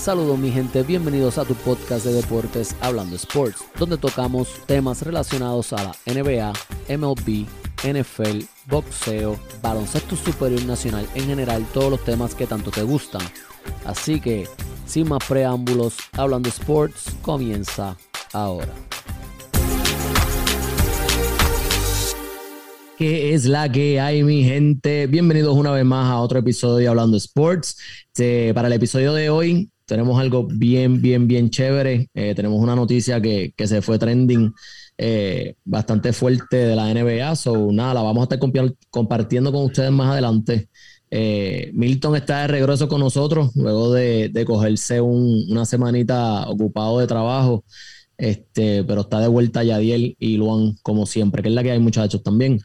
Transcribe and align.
Saludos 0.00 0.38
mi 0.38 0.50
gente, 0.50 0.82
bienvenidos 0.82 1.36
a 1.36 1.44
tu 1.44 1.54
podcast 1.56 2.06
de 2.06 2.14
deportes 2.14 2.74
Hablando 2.80 3.16
Sports, 3.16 3.62
donde 3.78 3.98
tocamos 3.98 4.48
temas 4.64 5.02
relacionados 5.02 5.74
a 5.74 5.84
la 5.84 5.92
NBA, 6.06 6.54
MLB, 6.96 7.46
NFL, 7.84 8.46
boxeo, 8.66 9.38
baloncesto 9.60 10.16
superior 10.16 10.64
nacional, 10.64 11.06
en 11.14 11.26
general 11.26 11.66
todos 11.74 11.90
los 11.90 12.00
temas 12.02 12.34
que 12.34 12.46
tanto 12.46 12.70
te 12.70 12.82
gustan. 12.82 13.20
Así 13.84 14.22
que, 14.22 14.48
sin 14.86 15.06
más 15.06 15.22
preámbulos, 15.28 15.96
Hablando 16.12 16.48
Sports 16.48 17.14
comienza 17.20 17.94
ahora. 18.32 18.72
¿Qué 22.96 23.34
es 23.34 23.44
la 23.44 23.70
que 23.70 24.00
hay, 24.00 24.22
mi 24.22 24.44
gente? 24.44 25.06
Bienvenidos 25.08 25.54
una 25.54 25.72
vez 25.72 25.84
más 25.84 26.10
a 26.10 26.20
otro 26.20 26.38
episodio 26.38 26.76
de 26.76 26.88
Hablando 26.88 27.18
Sports. 27.18 27.76
para 28.54 28.68
el 28.68 28.72
episodio 28.72 29.12
de 29.12 29.28
hoy 29.28 29.70
tenemos 29.90 30.20
algo 30.20 30.46
bien, 30.46 31.02
bien, 31.02 31.26
bien 31.26 31.50
chévere. 31.50 32.08
Eh, 32.14 32.32
tenemos 32.36 32.62
una 32.62 32.76
noticia 32.76 33.20
que, 33.20 33.52
se 33.58 33.82
fue 33.82 33.98
trending 33.98 34.54
eh, 34.96 35.56
bastante 35.64 36.12
fuerte 36.12 36.58
de 36.58 36.76
la 36.76 36.94
NBA. 36.94 37.34
So, 37.34 37.72
nada, 37.72 37.94
la 37.94 38.02
vamos 38.02 38.20
a 38.20 38.32
estar 38.32 38.38
compartiendo 38.88 39.50
con 39.50 39.64
ustedes 39.64 39.90
más 39.90 40.12
adelante. 40.12 40.68
Eh, 41.10 41.72
Milton 41.74 42.14
está 42.14 42.42
de 42.42 42.46
regreso 42.46 42.86
con 42.86 43.00
nosotros 43.00 43.50
luego 43.56 43.92
de, 43.92 44.44
cogerse 44.46 45.00
una 45.00 45.64
semanita 45.64 46.48
ocupado 46.48 47.00
de 47.00 47.08
trabajo. 47.08 47.64
Este, 48.16 48.84
pero 48.84 49.00
está 49.00 49.18
de 49.18 49.26
vuelta 49.26 49.64
Yadiel 49.64 50.14
y 50.20 50.36
Luan, 50.36 50.76
como 50.84 51.04
siempre, 51.04 51.42
que 51.42 51.48
es 51.48 51.54
la 51.56 51.64
que 51.64 51.72
hay 51.72 51.80
muchachos 51.80 52.22
también. 52.22 52.60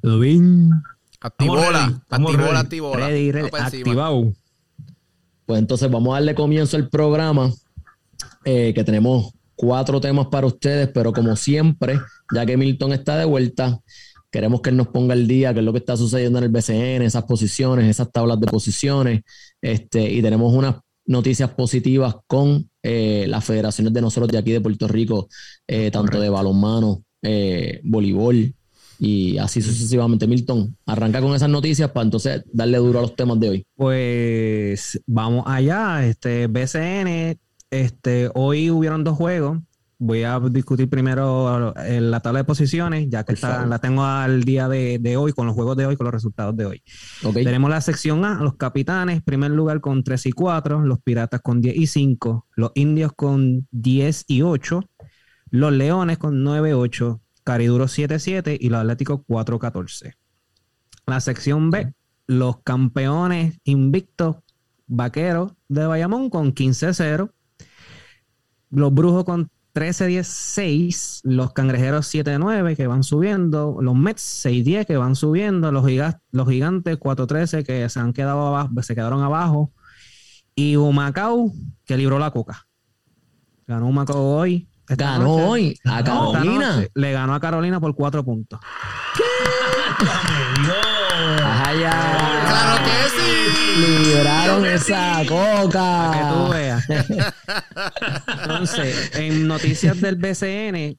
¿Todo 0.00 0.18
bien? 0.18 0.70
Activola, 1.20 2.02
activola, 2.08 2.60
activola. 2.60 3.08
Ready, 3.08 3.32
ready, 3.32 3.50
activado. 3.52 4.32
Pues 5.50 5.58
entonces 5.58 5.90
vamos 5.90 6.12
a 6.12 6.20
darle 6.20 6.36
comienzo 6.36 6.76
al 6.76 6.88
programa, 6.88 7.52
eh, 8.44 8.72
que 8.72 8.84
tenemos 8.84 9.32
cuatro 9.56 10.00
temas 10.00 10.28
para 10.28 10.46
ustedes, 10.46 10.88
pero 10.94 11.12
como 11.12 11.34
siempre, 11.34 11.98
ya 12.32 12.46
que 12.46 12.56
Milton 12.56 12.92
está 12.92 13.18
de 13.18 13.24
vuelta, 13.24 13.80
queremos 14.30 14.60
que 14.60 14.70
él 14.70 14.76
nos 14.76 14.86
ponga 14.86 15.12
el 15.12 15.26
día, 15.26 15.52
qué 15.52 15.58
es 15.58 15.64
lo 15.64 15.72
que 15.72 15.80
está 15.80 15.96
sucediendo 15.96 16.38
en 16.38 16.44
el 16.44 16.50
BCN, 16.50 17.02
esas 17.02 17.24
posiciones, 17.24 17.86
esas 17.86 18.12
tablas 18.12 18.38
de 18.38 18.46
posiciones, 18.46 19.22
este, 19.60 20.08
y 20.12 20.22
tenemos 20.22 20.54
unas 20.54 20.76
noticias 21.04 21.50
positivas 21.50 22.14
con 22.28 22.70
eh, 22.84 23.24
las 23.26 23.44
federaciones 23.44 23.92
de 23.92 24.02
nosotros 24.02 24.30
de 24.30 24.38
aquí 24.38 24.52
de 24.52 24.60
Puerto 24.60 24.86
Rico, 24.86 25.28
eh, 25.66 25.90
tanto 25.90 26.20
de 26.20 26.28
balonmano, 26.28 27.02
voleibol, 27.82 28.54
y 29.00 29.38
así 29.38 29.62
sucesivamente. 29.62 30.26
Milton, 30.26 30.76
arranca 30.84 31.22
con 31.22 31.34
esas 31.34 31.48
noticias 31.48 31.90
para 31.90 32.04
entonces 32.04 32.42
darle 32.52 32.76
duro 32.76 32.98
a 32.98 33.02
los 33.02 33.16
temas 33.16 33.40
de 33.40 33.48
hoy. 33.48 33.66
Pues 33.74 35.00
vamos 35.06 35.44
allá, 35.46 36.04
este 36.04 36.46
BCN, 36.46 37.38
este, 37.70 38.30
hoy 38.34 38.70
hubieron 38.70 39.02
dos 39.02 39.16
juegos. 39.16 39.58
Voy 40.02 40.22
a 40.22 40.38
discutir 40.50 40.88
primero 40.88 41.74
la 41.74 42.20
tabla 42.20 42.40
de 42.40 42.44
posiciones, 42.44 43.08
ya 43.10 43.24
que 43.24 43.34
la 43.42 43.78
tengo 43.80 44.02
al 44.02 44.44
día 44.44 44.66
de, 44.68 45.16
hoy, 45.18 45.32
con 45.32 45.46
los 45.46 45.54
juegos 45.54 45.76
de 45.76 45.84
hoy, 45.86 45.96
con 45.96 46.04
los 46.04 46.14
resultados 46.14 46.56
de 46.56 46.64
hoy. 46.66 46.82
Tenemos 47.34 47.68
la 47.68 47.82
sección 47.82 48.24
A, 48.24 48.42
los 48.42 48.56
capitanes, 48.56 49.22
primer 49.22 49.50
lugar 49.50 49.80
con 49.80 50.02
3 50.02 50.26
y 50.26 50.32
4, 50.32 50.86
los 50.86 51.00
piratas 51.00 51.40
con 51.42 51.60
10 51.60 51.76
y 51.76 51.86
5, 51.86 52.46
los 52.56 52.72
indios 52.74 53.12
con 53.14 53.66
10 53.72 54.24
y 54.28 54.40
8, 54.40 54.80
los 55.50 55.72
leones 55.72 56.16
con 56.16 56.42
9 56.42 56.70
y 56.70 56.72
8, 56.72 57.20
Cariduro 57.44 57.86
7-7 57.86 58.56
y 58.60 58.68
los 58.68 58.80
Atléticos 58.80 59.20
4-14. 59.28 60.14
La 61.06 61.20
sección 61.20 61.70
B, 61.70 61.92
los 62.26 62.62
campeones 62.62 63.58
invictos 63.64 64.36
vaqueros 64.86 65.52
de 65.68 65.86
Bayamón 65.86 66.30
con 66.30 66.54
15-0. 66.54 67.32
Los 68.70 68.94
brujos 68.94 69.24
con 69.24 69.50
13-10-6. 69.74 71.20
Los 71.24 71.52
cangrejeros 71.52 72.12
7-9 72.14 72.76
que 72.76 72.86
van 72.86 73.02
subiendo. 73.02 73.78
Los 73.80 73.96
Mets 73.96 74.44
6-10 74.44 74.86
que 74.86 74.96
van 74.96 75.16
subiendo. 75.16 75.72
Los, 75.72 75.84
los 76.30 76.48
gigantes 76.48 76.98
4-13 76.98 77.64
que 77.64 77.88
se 77.88 78.00
han 78.00 78.12
quedado 78.12 78.46
abajo, 78.46 78.70
se 78.82 78.94
quedaron 78.94 79.22
abajo. 79.22 79.72
Y 80.54 80.76
Humacao 80.76 81.52
que 81.84 81.96
libró 81.96 82.18
la 82.18 82.30
coca. 82.30 82.66
Ganó 83.66 83.88
Humacao 83.88 84.36
hoy 84.36 84.69
ganó 84.96 85.34
hoy 85.34 85.78
a 85.84 86.02
Carolina. 86.02 86.84
le 86.94 87.12
ganó 87.12 87.34
a 87.34 87.40
Carolina 87.40 87.80
por 87.80 87.94
cuatro 87.94 88.24
puntos. 88.24 88.60
¿Qué? 89.16 89.24
Claro 91.72 92.84
que 92.84 93.08
sí. 93.10 93.80
Liberaron 93.80 94.66
esa 94.66 95.22
coca. 95.28 96.10
que 96.12 96.34
tú 96.34 96.48
veas. 96.52 96.84
Entonces, 98.42 99.10
en 99.14 99.46
noticias 99.46 100.00
del 100.00 100.16
BCN, 100.16 100.98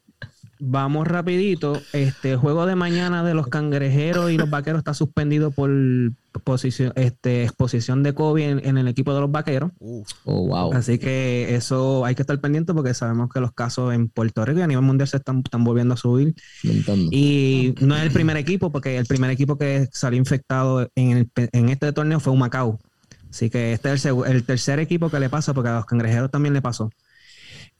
vamos 0.61 1.07
rapidito. 1.07 1.81
Este 1.91 2.35
juego 2.35 2.65
de 2.65 2.75
mañana 2.75 3.23
de 3.23 3.33
los 3.33 3.47
cangrejeros 3.47 4.31
y 4.31 4.37
los 4.37 4.49
vaqueros 4.49 4.79
está 4.79 4.93
suspendido 4.93 5.49
por 5.51 5.71
posición, 6.43 6.93
este, 6.95 7.43
exposición 7.43 8.03
de 8.03 8.13
COVID 8.13 8.65
en, 8.65 8.77
el 8.77 8.87
equipo 8.87 9.13
de 9.13 9.21
los 9.21 9.31
vaqueros. 9.31 9.71
Oh, 9.79 10.47
wow. 10.47 10.71
Así 10.73 10.99
que 10.99 11.55
eso 11.55 12.05
hay 12.05 12.13
que 12.13 12.21
estar 12.21 12.39
pendiente 12.39 12.73
porque 12.73 12.93
sabemos 12.93 13.29
que 13.33 13.41
los 13.41 13.51
casos 13.53 13.93
en 13.93 14.07
Puerto 14.07 14.45
Rico 14.45 14.59
y 14.59 14.61
a 14.61 14.67
nivel 14.67 14.85
mundial 14.85 15.07
se 15.07 15.17
están, 15.17 15.39
están 15.43 15.63
volviendo 15.63 15.95
a 15.95 15.97
subir. 15.97 16.35
Y 17.11 17.73
no 17.81 17.97
es 17.97 18.03
el 18.03 18.11
primer 18.11 18.37
equipo, 18.37 18.71
porque 18.71 18.97
el 18.97 19.07
primer 19.07 19.31
equipo 19.31 19.57
que 19.57 19.89
salió 19.91 20.19
infectado 20.19 20.89
en, 20.95 21.29
en 21.35 21.69
este 21.69 21.91
torneo 21.91 22.19
fue 22.19 22.33
un 22.33 22.39
Macao. 22.39 22.79
Así 23.31 23.49
que 23.49 23.73
este 23.73 23.93
es 23.93 24.05
el, 24.05 24.15
el 24.27 24.43
tercer 24.43 24.79
equipo 24.79 25.09
que 25.09 25.19
le 25.19 25.29
pasa, 25.29 25.53
porque 25.55 25.69
a 25.69 25.75
los 25.75 25.85
cangrejeros 25.85 26.29
también 26.29 26.53
le 26.53 26.61
pasó. 26.61 26.91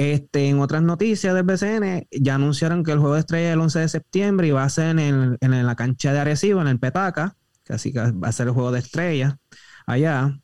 Este, 0.02 0.48
en 0.48 0.60
otras 0.60 0.82
noticias 0.82 1.36
del 1.36 1.44
BCN, 1.44 2.08
ya 2.10 2.34
anunciaron 2.34 2.84
que 2.84 2.92
el 2.92 2.98
juego 2.98 3.14
de 3.14 3.20
estrella 3.20 3.54
el 3.54 3.60
11 3.60 3.82
de 3.82 3.88
septiembre 3.88 4.52
va 4.52 4.64
a 4.64 4.70
ser 4.70 4.98
en, 4.98 5.38
la 5.40 5.76
cancha 5.76 6.12
de 6.12 6.18
Arecibo, 6.18 6.60
en 6.60 6.68
el 6.70 6.80
Petaca, 6.80 7.38
que 7.64 7.74
así 7.74 7.94
que 7.94 8.00
va 8.00 8.30
a 8.30 8.32
ser 8.32 8.48
el 8.48 8.54
juego 8.54 8.72
de 8.72 8.80
estrella 8.80 9.38
allá. 9.86 10.40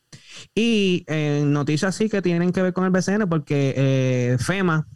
Y 0.53 1.05
en 1.07 1.53
noticias 1.53 1.95
sí 1.95 2.07
que 2.07 2.21
tienen 2.21 2.51
que 2.51 2.61
ver 2.61 2.71
con 2.71 2.85
el 2.85 2.91
BCN, 2.91 3.27
porque 3.27 3.73
eh, 3.75 4.37
FEMA 4.37 4.87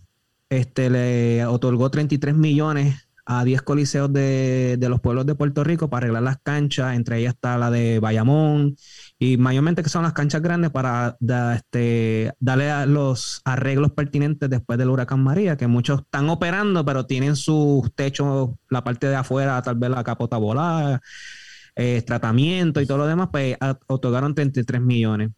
este, 0.47 0.91
le 0.91 1.44
otorgó 1.47 1.89
33 1.89 2.35
millones 2.35 3.09
a 3.25 3.44
10 3.44 3.63
coliseos 3.63 4.13
de, 4.13 4.77
de, 4.77 4.89
los 4.89 5.01
pueblos 5.01 5.25
de 5.25 5.33
Puerto 5.33 5.63
Rico 5.63 5.89
para 5.89 6.03
arreglar 6.03 6.21
las 6.21 6.38
canchas, 6.38 6.95
entre 6.95 7.17
ellas 7.17 7.33
está 7.33 7.57
la 7.57 7.71
de 7.71 7.97
Bayamón 8.00 8.75
y 9.23 9.37
mayormente 9.37 9.83
que 9.83 9.89
son 9.89 10.01
las 10.01 10.13
canchas 10.13 10.41
grandes 10.41 10.71
para 10.71 11.15
este, 11.53 12.33
darle 12.39 12.87
los 12.87 13.43
arreglos 13.45 13.91
pertinentes 13.91 14.49
después 14.49 14.79
del 14.79 14.89
huracán 14.89 15.23
María, 15.23 15.57
que 15.57 15.67
muchos 15.67 16.01
están 16.01 16.27
operando, 16.27 16.83
pero 16.83 17.05
tienen 17.05 17.35
sus 17.35 17.93
techos, 17.93 18.49
la 18.67 18.83
parte 18.83 19.05
de 19.05 19.15
afuera, 19.15 19.61
tal 19.61 19.75
vez 19.75 19.91
la 19.91 20.03
capota 20.03 20.37
volada, 20.37 21.01
eh, 21.75 22.01
tratamiento 22.01 22.81
y 22.81 22.87
todo 22.87 22.97
lo 22.97 23.05
demás, 23.05 23.29
pues 23.31 23.57
otorgaron 23.85 24.33
33 24.33 24.81
millones. 24.81 25.29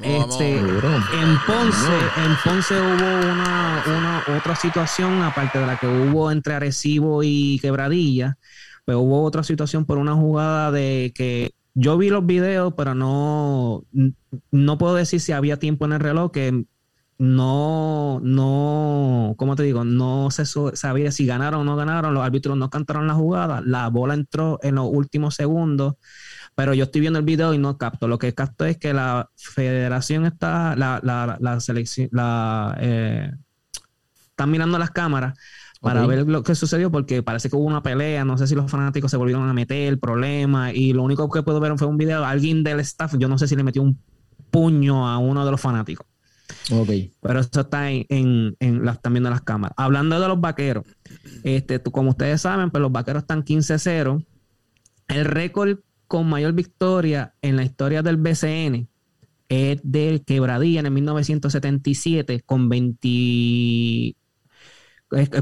Este, 0.00 0.56
en 0.56 1.38
Ponce, 1.46 1.98
en 2.24 2.36
Ponce 2.42 2.74
hubo 2.80 3.32
una, 3.32 4.24
otra 4.34 4.56
situación, 4.56 5.20
aparte 5.20 5.58
de 5.58 5.66
la 5.66 5.76
que 5.76 5.86
hubo 5.86 6.30
entre 6.30 6.54
Arecibo 6.54 7.22
y 7.22 7.58
Quebradilla, 7.60 8.38
pues 8.86 8.96
hubo 8.96 9.22
otra 9.24 9.42
situación 9.42 9.84
por 9.84 9.98
una 9.98 10.14
jugada 10.14 10.70
de 10.72 11.12
que 11.14 11.52
yo 11.74 11.98
vi 11.98 12.08
los 12.08 12.24
videos, 12.24 12.74
pero 12.76 12.94
no, 12.94 13.84
no 14.50 14.78
puedo 14.78 14.94
decir 14.94 15.20
si 15.20 15.32
había 15.32 15.58
tiempo 15.58 15.84
en 15.84 15.92
el 15.92 16.00
reloj 16.00 16.30
que 16.30 16.64
no, 17.18 18.20
no, 18.22 19.34
¿cómo 19.36 19.56
te 19.56 19.62
digo? 19.62 19.84
No 19.84 20.30
se 20.30 20.44
sabía 20.46 21.12
si 21.12 21.26
ganaron 21.26 21.60
o 21.60 21.64
no 21.64 21.76
ganaron, 21.76 22.14
los 22.14 22.24
árbitros 22.24 22.56
no 22.56 22.70
cantaron 22.70 23.06
la 23.06 23.14
jugada, 23.14 23.60
la 23.64 23.88
bola 23.88 24.14
entró 24.14 24.58
en 24.62 24.76
los 24.76 24.88
últimos 24.90 25.34
segundos, 25.34 25.94
pero 26.54 26.74
yo 26.74 26.84
estoy 26.84 27.00
viendo 27.00 27.18
el 27.18 27.24
video 27.24 27.54
y 27.54 27.58
no 27.58 27.78
capto. 27.78 28.08
Lo 28.08 28.18
que 28.18 28.34
capto 28.34 28.64
es 28.64 28.78
que 28.78 28.92
la 28.92 29.30
federación 29.36 30.26
está, 30.26 30.76
la, 30.76 31.00
la, 31.02 31.36
la 31.40 31.60
selección, 31.60 32.08
la, 32.12 32.76
eh, 32.80 33.32
mirando 34.46 34.78
las 34.78 34.90
cámaras 34.90 35.38
para 35.84 36.06
ver 36.06 36.26
lo 36.26 36.42
que 36.42 36.54
sucedió, 36.54 36.90
porque 36.90 37.22
parece 37.22 37.50
que 37.50 37.56
hubo 37.56 37.66
una 37.66 37.82
pelea, 37.82 38.24
no 38.24 38.38
sé 38.38 38.46
si 38.46 38.54
los 38.54 38.70
fanáticos 38.70 39.10
se 39.10 39.16
volvieron 39.16 39.48
a 39.48 39.52
meter, 39.52 39.88
el 39.88 39.98
problema, 39.98 40.72
y 40.72 40.92
lo 40.92 41.02
único 41.02 41.28
que 41.30 41.42
puedo 41.42 41.60
ver 41.60 41.76
fue 41.76 41.86
un 41.86 41.98
video, 41.98 42.24
alguien 42.24 42.64
del 42.64 42.80
staff, 42.80 43.14
yo 43.18 43.28
no 43.28 43.38
sé 43.38 43.46
si 43.46 43.54
le 43.54 43.62
metió 43.62 43.82
un 43.82 43.98
puño 44.50 45.06
a 45.06 45.18
uno 45.18 45.44
de 45.44 45.50
los 45.50 45.60
fanáticos. 45.60 46.06
Ok. 46.72 46.90
Pero 47.20 47.40
eso 47.40 47.60
está 47.60 47.90
en, 47.90 48.06
en, 48.08 48.56
en 48.60 48.84
las, 48.84 49.00
también 49.02 49.24
de 49.24 49.30
las 49.30 49.42
cámaras. 49.42 49.74
Hablando 49.76 50.18
de 50.18 50.26
los 50.26 50.40
vaqueros, 50.40 50.84
este, 51.42 51.80
como 51.82 52.10
ustedes 52.10 52.40
saben, 52.40 52.70
pues 52.70 52.80
los 52.80 52.92
vaqueros 52.92 53.22
están 53.22 53.44
15-0. 53.44 54.24
El 55.08 55.24
récord 55.26 55.78
con 56.06 56.28
mayor 56.28 56.52
victoria 56.54 57.34
en 57.42 57.56
la 57.56 57.64
historia 57.64 58.02
del 58.02 58.16
BCN 58.16 58.88
es 59.48 59.80
del 59.82 60.24
Quebradilla 60.24 60.80
en 60.80 60.86
el 60.86 60.92
1977 60.92 62.40
con 62.46 62.68
20 62.68 64.16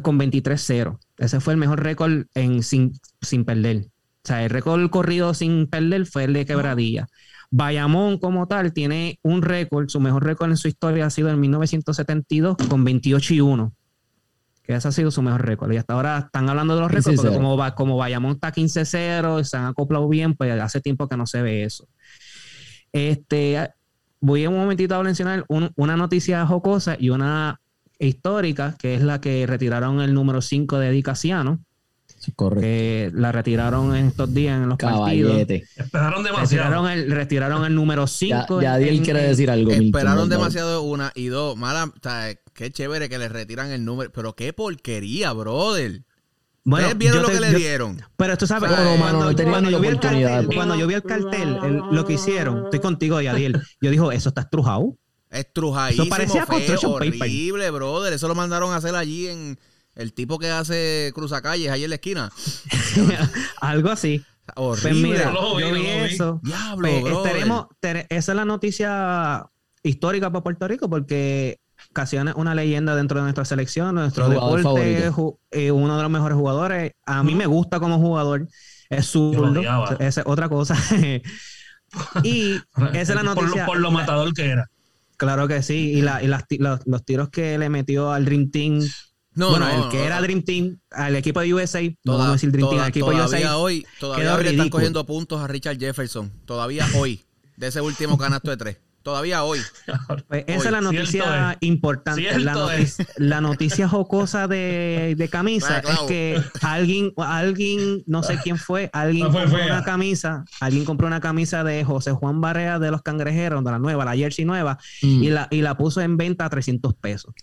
con 0.03 0.19
23-0. 0.19 0.99
Ese 1.19 1.41
fue 1.41 1.55
el 1.55 1.59
mejor 1.59 1.83
récord 1.83 2.27
en, 2.35 2.63
sin, 2.63 2.93
sin 3.21 3.45
perder. 3.45 3.87
O 4.25 4.29
sea, 4.29 4.45
el 4.45 4.51
récord 4.51 4.89
corrido 4.91 5.35
sin 5.35 5.67
perder 5.67 6.07
fue 6.07 6.25
el 6.25 6.33
de 6.33 6.47
Quebradilla. 6.47 7.09
Bayamón 7.51 8.19
como 8.19 8.47
tal 8.49 8.73
tiene 8.73 9.19
un 9.23 9.43
récord, 9.43 9.89
su 9.89 10.01
mejor 10.01 10.25
récord 10.25 10.51
en 10.51 10.57
su 10.57 10.69
historia 10.69 11.07
ha 11.07 11.11
sido 11.11 11.29
en 11.29 11.39
1972 11.39 12.57
con 12.69 12.83
28 12.85 13.35
y 13.35 13.41
1. 13.41 13.73
Que 14.63 14.75
ese 14.75 14.89
ha 14.89 14.93
sido 14.93 15.11
su 15.11 15.23
mejor 15.23 15.45
récord. 15.45 15.73
Y 15.73 15.77
hasta 15.77 15.95
ahora 15.95 16.19
están 16.19 16.49
hablando 16.49 16.77
de 16.77 16.81
los 16.81 16.91
récords, 16.91 17.21
porque 17.21 17.35
como, 17.35 17.75
como 17.75 17.97
Bayamón 17.97 18.33
está 18.33 18.53
15-0 18.53 19.41
y 19.41 19.45
se 19.45 19.57
han 19.57 19.67
acoplado 19.67 20.09
bien, 20.09 20.35
pues 20.35 20.59
hace 20.61 20.81
tiempo 20.81 21.09
que 21.09 21.17
no 21.17 21.27
se 21.27 21.43
ve 21.43 21.65
eso. 21.65 21.89
Este, 22.93 23.71
voy 24.21 24.47
un 24.47 24.57
momentito 24.57 24.95
a 24.95 25.03
mencionar 25.03 25.45
una 25.49 25.97
noticia 25.97 26.47
jocosa 26.47 26.97
y 26.99 27.11
una 27.11 27.61
histórica, 28.07 28.77
que 28.79 28.95
es 28.95 29.03
la 29.03 29.21
que 29.21 29.47
retiraron 29.47 30.01
el 30.01 30.15
número 30.15 30.43
5 30.43 30.79
de 30.79 30.89
Edicaciano. 30.89 31.61
Que 32.61 33.11
la 33.15 33.33
retiraron 33.33 33.97
en 33.97 34.07
estos 34.07 34.33
días 34.33 34.63
en 34.63 34.69
los 34.69 34.79
partidos. 34.79 35.37
Esperaron 35.77 36.23
demasiado. 36.23 36.65
Retiraron 36.65 36.89
el, 36.89 37.11
retiraron 37.11 37.65
el 37.65 37.75
número 37.75 38.07
5. 38.07 38.63
Ya, 38.63 38.79
ya 38.79 39.03
quiere 39.03 39.23
decir 39.23 39.51
algo. 39.51 39.73
Esperaron 39.73 40.29
demasiado 40.29 40.83
una 40.83 41.11
y 41.17 41.27
dos. 41.27 41.57
Mala, 41.57 41.93
qué 42.55 42.71
chévere 42.71 43.09
que 43.09 43.19
le 43.19 43.29
retiran 43.29 43.73
el 43.73 43.85
número. 43.85 44.13
Pero 44.13 44.37
qué 44.37 44.53
porquería, 44.53 45.33
brother. 45.33 46.05
Bueno, 46.65 46.89
vieron 46.95 47.23
lo 47.23 47.29
que 47.29 47.41
le 47.41 47.55
dieron. 47.55 48.01
Pero 48.17 48.39
tú 48.39 48.47
sabes, 48.47 48.71
cuando, 48.71 49.71
yo 49.71 49.81
vi 49.81 49.89
el 49.89 49.99
cartel, 49.99 50.49
cuando 50.55 50.77
yo 50.77 50.87
vi 50.87 50.95
el 50.95 51.03
cartel, 51.03 51.59
lo 51.91 52.05
que 52.05 52.13
hicieron, 52.13 52.67
estoy 52.67 52.79
contigo, 52.79 53.21
Yadiel, 53.21 53.61
yo 53.81 53.91
dijo, 53.91 54.13
eso 54.13 54.29
está 54.29 54.43
estrujado. 54.43 54.97
Estrujadísimo, 55.33 56.05
Eso 56.05 56.11
parecía 56.11 56.47
feo, 56.47 56.91
horrible, 56.91 57.71
brother. 57.71 58.13
Eso 58.13 58.29
lo 58.29 58.35
mandaron 58.35 58.73
a 58.73 58.77
hacer 58.77 58.95
allí 58.95 59.29
en 59.29 59.59
el 59.95 60.13
tipo 60.13 60.39
que 60.39 60.51
hace 60.51 61.11
cruzacalles 61.15 61.71
ahí 61.71 61.85
en 61.85 61.91
la 61.91 61.97
esquina. 61.97 62.31
Algo 63.61 63.91
así. 63.91 64.23
Horrible. 64.57 64.91
Pues 64.91 65.03
mira, 65.03 65.33
yo 65.33 65.73
vi 65.73 65.87
eso. 65.87 66.41
Diablo, 66.43 66.89
pues, 67.81 68.07
esa 68.11 68.33
es 68.33 68.37
la 68.37 68.45
noticia 68.45 69.47
histórica 69.83 70.31
para 70.31 70.43
Puerto 70.43 70.69
Rico 70.69 70.89
porque 70.89 71.61
casi 71.93 72.17
una 72.17 72.55
leyenda 72.55 72.95
dentro 72.95 73.19
de 73.19 73.25
nuestra 73.25 73.45
selección, 73.45 73.95
nuestro 73.95 74.29
deporte, 74.29 75.11
eh, 75.51 75.71
uno 75.71 75.97
de 75.97 76.03
los 76.03 76.11
mejores 76.11 76.37
jugadores. 76.37 76.93
A 77.07 77.23
mí 77.23 77.35
me 77.35 77.47
gusta 77.47 77.81
como 77.81 77.99
jugador, 77.99 78.49
es 78.91 79.07
zurdo, 79.07 79.61
esa 79.99 80.21
es 80.21 80.27
otra 80.27 80.49
cosa. 80.49 80.77
y 82.23 82.61
esa 82.93 83.13
es 83.13 83.15
la 83.15 83.23
noticia. 83.23 83.67
Por, 83.67 83.81
lo, 83.81 83.91
matador 83.91 84.33
que 84.35 84.51
era. 84.51 84.69
Claro 85.23 85.47
que 85.47 85.63
sí, 85.63 85.93
y, 85.93 86.03
la, 86.03 86.21
y 86.21 86.27
los, 86.27 87.05
tiros 87.05 87.29
que 87.29 87.57
le 87.57 87.69
metió 87.69 88.11
al 88.11 88.25
Dream 88.25 88.51
Team. 88.51 88.81
No, 89.35 89.51
bueno, 89.51 89.69
el 89.69 89.89
que 89.89 90.05
era 90.05 90.21
Dream 90.21 90.43
Team, 90.43 90.81
al 90.91 91.15
equipo 91.15 91.39
de 91.39 91.55
USA, 91.55 91.81
no 92.03 92.15
vamos 92.15 92.27
a 92.27 92.33
decir 92.33 92.51
Dream 92.51 92.69
Team, 92.69 92.83
al 92.83 92.89
equipo 92.89 93.09
de 93.13 93.23
USA. 93.23 93.57
Hoy, 93.57 93.87
todavía 94.01 94.35
hoy 94.35 94.43
le 94.43 94.51
están 94.51 94.69
cogiendo 94.69 95.07
puntos 95.07 95.41
a 95.41 95.47
Richard 95.47 95.79
Jefferson. 95.79 96.33
Todavía 96.45 96.89
hoy, 96.97 97.23
de 97.57 97.69
ese 97.69 97.81
último 97.81 98.19
canasto 98.19 98.51
de 98.51 98.57
tres. 98.57 98.79
Todavía 99.03 99.45
hoy. 99.45 99.59
Pues 100.29 100.45
esa 100.47 100.67
es 100.67 100.73
la 100.73 100.81
noticia 100.81 101.57
importante. 101.61 102.39
La 103.17 103.41
noticia, 103.41 103.89
jocosa 103.89 104.49
de, 104.49 105.29
camisa 105.31 105.79
es 105.79 105.99
que 106.09 106.43
alguien, 106.63 107.13
alguien, 107.17 108.03
no 108.07 108.23
sé 108.23 108.39
quién 108.43 108.57
fue, 108.57 108.91
alguien 108.93 109.31
compró 109.31 109.65
una 109.65 109.85
camisa, 109.85 110.45
alguien 110.61 110.85
compró 110.85 111.07
una 111.07 111.21
camisa 111.21 111.65
de 111.65 111.85
José 111.85 112.13
Juan 112.13 112.41
Barea 112.41 112.79
de 112.79 112.91
los 112.91 113.03
Cangrejeros, 113.03 113.65
de 113.65 113.71
la 113.71 113.79
nueva, 113.79 114.05
la 114.05 114.15
jersey 114.15 114.45
nueva, 114.45 114.79
mm. 115.03 115.23
y, 115.23 115.31
la, 115.31 115.49
y 115.51 115.63
la 115.63 115.77
puso 115.77 116.01
en 116.01 116.17
venta 116.17 116.47
a 116.47 116.51
300 116.51 116.95
pesos. 116.95 117.35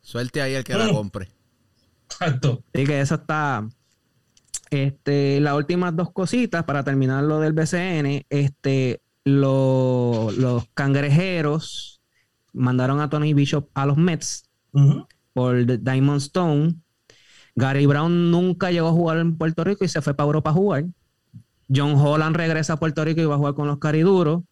Suelte 0.00 0.42
ahí 0.42 0.54
el 0.54 0.64
que 0.64 0.74
la 0.74 0.86
mm. 0.86 0.92
compre. 0.92 1.30
Exacto. 2.04 2.62
Así 2.74 2.84
que 2.84 3.00
eso 3.00 3.14
está. 3.14 3.66
Este, 4.70 5.38
las 5.40 5.54
últimas 5.54 5.94
dos 5.94 6.12
cositas 6.12 6.64
para 6.64 6.82
terminar 6.82 7.24
lo 7.24 7.40
del 7.40 7.52
BCN. 7.52 8.24
Este, 8.28 9.02
los 9.24 10.66
cangrejeros 10.74 12.00
mandaron 12.52 13.00
a 13.00 13.08
Tony 13.08 13.34
Bishop 13.34 13.68
a 13.74 13.86
los 13.86 13.96
Mets 13.96 14.48
por 15.32 15.64
Diamond 15.82 16.20
Stone. 16.20 16.74
Gary 17.54 17.86
Brown 17.86 18.30
nunca 18.30 18.70
llegó 18.70 18.88
a 18.88 18.92
jugar 18.92 19.18
en 19.18 19.36
Puerto 19.36 19.64
Rico 19.64 19.84
y 19.84 19.88
se 19.88 20.00
fue 20.02 20.14
para 20.14 20.26
Europa 20.26 20.50
a 20.50 20.54
jugar. 20.54 20.84
John 21.74 21.94
Holland 21.94 22.36
regresa 22.36 22.74
a 22.74 22.78
Puerto 22.78 23.04
Rico 23.04 23.20
y 23.20 23.24
va 23.24 23.34
a 23.34 23.38
jugar 23.38 23.54
con 23.54 23.66
los 23.66 23.78
cariduros. 23.78 24.42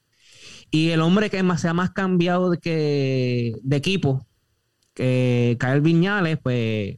Y 0.71 0.91
el 0.91 1.01
hombre 1.01 1.31
que 1.31 1.43
más 1.43 1.63
se 1.63 1.69
ha 1.69 1.75
más 1.75 1.91
cambiado 1.91 2.51
de, 2.51 2.59
que, 2.59 3.55
de 3.63 3.77
equipo, 3.77 4.27
que 4.95 5.57
Kyle 5.59 5.81
Viñales, 5.81 6.39
pues 6.43 6.97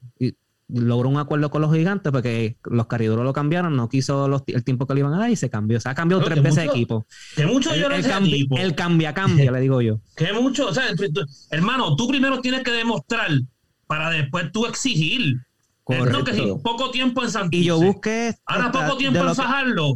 logró 0.72 1.08
un 1.08 1.19
acuerdo 1.19 1.50
con 1.50 1.62
los 1.62 1.72
gigantes 1.74 2.12
porque 2.12 2.56
los 2.64 2.86
cariduros 2.86 3.24
lo 3.24 3.32
cambiaron, 3.32 3.76
no 3.76 3.88
quiso 3.88 4.42
el 4.46 4.64
tiempo 4.64 4.86
que 4.86 4.94
le 4.94 5.00
iban 5.00 5.14
a 5.14 5.19
dar 5.19 5.30
y 5.30 5.36
se 5.36 5.50
cambió. 5.50 5.78
O 5.78 5.80
sea, 5.80 5.92
ha 5.92 5.94
cambiado 5.94 6.22
tres 6.24 6.42
veces 6.42 6.64
de 6.64 6.64
equipo. 6.66 7.06
Que 7.36 7.46
mucho 7.46 7.72
el, 7.72 7.82
el, 7.82 8.74
cambia, 8.74 9.14
cambia, 9.14 9.52
le 9.52 9.60
digo 9.60 9.80
yo. 9.80 10.00
Que 10.16 10.32
mucho, 10.32 10.69
o 10.69 10.74
sea, 10.74 10.84
hermano, 11.50 11.96
tú 11.96 12.08
primero 12.08 12.40
tienes 12.40 12.62
que 12.62 12.70
demostrar 12.70 13.30
para 13.86 14.10
después 14.10 14.50
tú 14.52 14.66
exigir. 14.66 15.36
Correcto. 15.84 16.24
que 16.24 16.54
poco 16.62 16.90
tiempo 16.90 17.24
en 17.24 17.30
Santurce. 17.30 17.56
Y 17.56 17.64
yo 17.64 17.76
busqué. 17.76 18.34
Ahora 18.46 18.70
poco 18.70 18.96
tiempo 18.96 19.20
en 19.20 19.34
Fajardo 19.34 19.94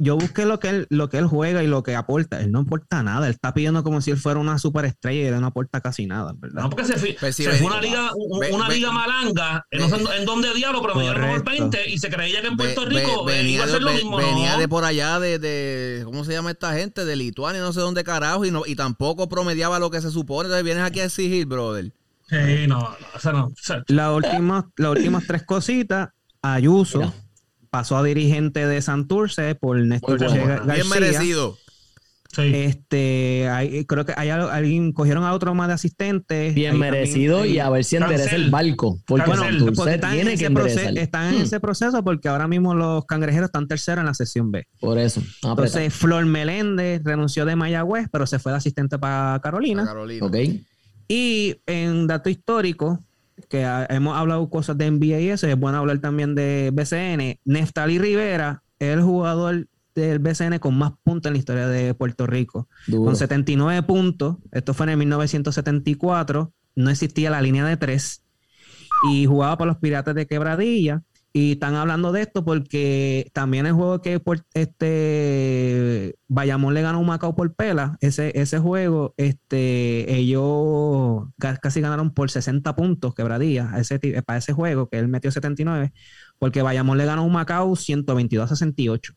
yo 0.00 0.16
busqué 0.16 0.46
lo 0.46 0.58
que 0.58 0.68
él, 0.70 0.86
lo 0.88 1.10
que 1.10 1.18
él 1.18 1.26
juega 1.26 1.62
y 1.62 1.66
lo 1.66 1.82
que 1.82 1.94
aporta. 1.94 2.40
Él 2.40 2.50
no 2.50 2.60
aporta 2.60 3.02
nada. 3.02 3.26
Él 3.26 3.34
está 3.34 3.52
pidiendo 3.52 3.84
como 3.84 4.00
si 4.00 4.10
él 4.10 4.16
fuera 4.16 4.40
una 4.40 4.58
superestrella 4.58 5.20
y 5.20 5.26
él 5.26 5.40
no 5.40 5.48
aporta 5.48 5.82
casi 5.82 6.06
nada, 6.06 6.32
¿verdad? 6.38 6.62
No, 6.62 6.70
porque 6.70 6.86
se, 6.86 7.16
pues 7.20 7.36
fue 7.36 7.66
una 7.66 7.82
liga, 7.82 8.10
una 8.50 8.68
liga 8.70 8.90
malanga, 8.92 9.66
no 9.72 9.88
sé 9.90 9.96
en 10.18 10.24
dónde 10.24 10.54
diablo, 10.54 10.80
pero 10.80 10.98
dieron 10.98 11.44
20 11.44 11.90
y 11.90 11.98
se 11.98 12.08
creía 12.08 12.40
que 12.40 12.48
en 12.48 12.56
Puerto 12.56 12.86
Rico 12.86 13.24
venía, 13.26 13.56
iba 13.56 13.64
a 13.64 13.68
ser 13.68 13.82
lo 13.82 13.92
mismo. 13.92 14.16
Venía 14.16 14.56
de 14.56 14.68
por 14.68 14.84
allá 14.84 15.20
de, 15.20 15.38
de, 15.38 16.00
¿cómo 16.06 16.24
se 16.24 16.32
llama 16.32 16.50
esta 16.50 16.72
gente? 16.72 17.04
De 17.04 17.14
Lituania, 17.14 17.60
no 17.60 17.74
sé 17.74 17.80
dónde 17.80 18.02
carajo, 18.02 18.46
y, 18.46 18.50
no, 18.50 18.62
y 18.66 18.76
tampoco 18.76 19.28
promediaba 19.28 19.78
lo 19.78 19.90
que 19.90 20.00
se 20.00 20.10
supone. 20.10 20.46
Entonces 20.46 20.64
vienes 20.64 20.82
aquí 20.82 21.00
a 21.00 21.04
exigir, 21.04 21.44
brother. 21.44 21.92
Sí, 22.26 22.66
no, 22.66 22.78
no, 22.78 22.96
o 23.14 23.18
sea, 23.18 23.32
no. 23.32 23.52
las 23.88 24.10
últimas 24.12 25.26
tres 25.26 25.42
cositas, 25.42 26.08
Ayuso 26.42 27.12
pasó 27.70 27.96
a 27.96 28.02
dirigente 28.02 28.66
de 28.66 28.82
Santurce 28.82 29.54
por 29.54 29.78
Néstor 29.78 30.18
García. 30.18 30.62
Bien 30.66 30.88
merecido. 30.88 31.56
Este, 32.36 33.48
creo 33.88 34.04
que 34.04 34.14
hay 34.16 34.30
alguien 34.30 34.92
cogieron 34.92 35.24
a 35.24 35.32
otro 35.32 35.54
más 35.54 35.68
de 35.68 35.74
asistentes. 35.74 36.54
Bien 36.54 36.78
merecido 36.78 37.44
y 37.44 37.58
a 37.58 37.68
ver 37.70 37.84
si 37.84 37.96
endereza 37.96 38.36
el 38.36 38.50
barco. 38.50 39.00
Porque 39.06 39.26
bueno, 39.26 39.44
están, 39.88 40.18
en 40.18 40.28
ese 40.28 40.50
proceso, 40.50 40.90
están 40.96 41.34
en 41.34 41.42
ese 41.42 41.58
proceso 41.58 42.04
porque 42.04 42.28
ahora 42.28 42.46
mismo 42.46 42.74
los 42.74 43.04
cangrejeros 43.06 43.46
están 43.46 43.66
terceros 43.66 44.02
en 44.02 44.06
la 44.06 44.14
sesión 44.14 44.52
B. 44.52 44.66
Por 44.78 44.98
eso. 44.98 45.22
Entonces, 45.42 45.92
Flor 45.92 46.24
Meléndez 46.24 47.02
renunció 47.04 47.44
de 47.44 47.56
Mayagüez, 47.56 48.06
pero 48.12 48.26
se 48.26 48.38
fue 48.38 48.52
de 48.52 48.58
asistente 48.58 48.98
para 48.98 49.40
Carolina. 49.42 49.84
Carolina. 49.84 50.26
Okay. 50.26 50.64
Y 51.08 51.56
en 51.66 52.06
dato 52.06 52.30
histórico, 52.30 53.04
que 53.50 53.62
hemos 53.88 54.16
hablado 54.16 54.48
cosas 54.48 54.78
de 54.78 54.88
NBA 54.88 55.20
y 55.20 55.28
eso, 55.30 55.48
es 55.48 55.58
bueno 55.58 55.78
hablar 55.78 55.98
también 55.98 56.36
de 56.36 56.70
BCN. 56.72 57.40
Neftali 57.44 57.98
Rivera 57.98 58.62
es 58.78 58.96
el 58.96 59.02
jugador 59.02 59.66
del 59.96 60.20
BCN 60.20 60.60
con 60.60 60.78
más 60.78 60.92
puntos 61.02 61.28
en 61.28 61.34
la 61.34 61.38
historia 61.40 61.66
de 61.66 61.92
Puerto 61.92 62.28
Rico. 62.28 62.68
Con 62.88 63.16
79 63.16 63.82
puntos. 63.82 64.36
Esto 64.52 64.72
fue 64.72 64.86
en 64.86 64.90
el 64.90 64.96
1974. 64.98 66.52
No 66.76 66.90
existía 66.90 67.28
la 67.30 67.42
línea 67.42 67.64
de 67.64 67.76
tres. 67.76 68.22
Y 69.10 69.26
jugaba 69.26 69.58
para 69.58 69.72
los 69.72 69.78
Piratas 69.78 70.14
de 70.14 70.28
Quebradilla. 70.28 71.02
Y 71.32 71.52
están 71.52 71.76
hablando 71.76 72.10
de 72.10 72.22
esto 72.22 72.44
porque 72.44 73.30
también 73.32 73.66
el 73.66 73.72
juego 73.72 74.02
que 74.02 74.20
este 74.54 76.16
Bayamón 76.26 76.74
le 76.74 76.82
ganó 76.82 76.98
un 76.98 77.06
Macao 77.06 77.36
por 77.36 77.54
pela, 77.54 77.98
ese, 78.00 78.32
ese 78.34 78.58
juego, 78.58 79.14
este, 79.16 80.12
ellos 80.16 81.28
casi 81.38 81.80
ganaron 81.80 82.12
por 82.14 82.30
60 82.30 82.74
puntos 82.74 83.14
quebradilla 83.14 83.72
ese, 83.76 84.00
para 84.22 84.38
ese 84.38 84.52
juego, 84.52 84.88
que 84.88 84.98
él 84.98 85.06
metió 85.06 85.30
79, 85.30 85.92
porque 86.40 86.62
Bayamón 86.62 86.98
le 86.98 87.04
ganó 87.04 87.24
un 87.24 87.32
Macao 87.32 87.76
122 87.76 88.44
a 88.44 88.48
68. 88.48 89.14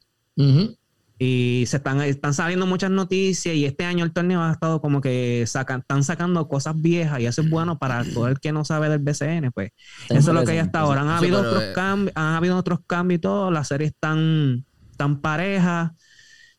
Y 1.20 1.66
se 1.68 1.78
están, 1.78 2.02
están 2.02 2.34
saliendo 2.34 2.66
muchas 2.66 2.90
noticias 2.90 3.56
y 3.56 3.66
este 3.66 3.86
año 3.86 4.04
el 4.04 4.12
torneo 4.12 4.42
ha 4.42 4.52
estado 4.52 4.82
como 4.82 5.00
que 5.00 5.44
sacan, 5.48 5.82
están 5.82 6.04
sacando 6.04 6.48
cosas 6.48 6.80
viejas 6.82 7.20
y 7.20 7.28
eso 7.28 7.42
es 7.42 7.50
bueno 7.50 7.78
para 7.78 8.04
todo 8.04 8.28
el 8.28 8.40
que 8.40 8.52
no 8.52 8.66
sabe 8.66 8.90
del 8.90 9.00
BCN, 9.00 9.52
pues. 9.54 9.72
Eso 10.10 10.32
es 10.32 10.36
lo 10.36 10.44
que 10.44 10.54
hay 10.54 10.58
hasta 10.58 10.80
ahora. 10.80 11.02
Han 11.02 11.10
habido 11.10 11.40
otros 11.40 11.64
eh, 11.64 11.72
cambios, 11.76 12.14
han 12.16 12.34
habido 12.34 12.58
otros 12.58 12.80
cambios 12.88 13.20
y 13.20 13.22
todo, 13.22 13.52
las 13.52 13.68
series 13.68 13.92
están 13.92 14.66
tan 14.98 15.22
parejas. 15.22 15.92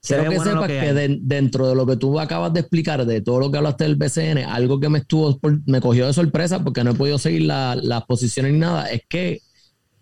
Quiero 0.01 0.31
que 0.31 0.39
sepas 0.39 0.67
que, 0.69 1.19
dentro 1.23 1.67
de 1.67 1.75
lo 1.75 1.87
que 1.87 1.97
tú 1.97 2.21
acabas 2.21 2.53
de 2.53 2.61
explicar, 2.61 3.05
de 3.07 3.23
todo 3.23 3.41
lo 3.41 3.51
que 3.51 3.59
hablaste 3.59 3.85
del 3.85 3.97
BCN, 3.97 4.45
algo 4.47 4.79
que 4.79 4.89
me 4.89 4.99
estuvo, 4.99 5.41
me 5.67 5.81
cogió 5.81 6.07
de 6.07 6.13
sorpresa 6.13 6.63
porque 6.63 6.85
no 6.85 6.91
he 6.91 6.95
podido 6.95 7.19
seguir 7.19 7.43
las 7.43 8.05
posiciones 8.05 8.53
ni 8.53 8.59
nada, 8.59 8.91
es 8.91 9.03
que 9.09 9.41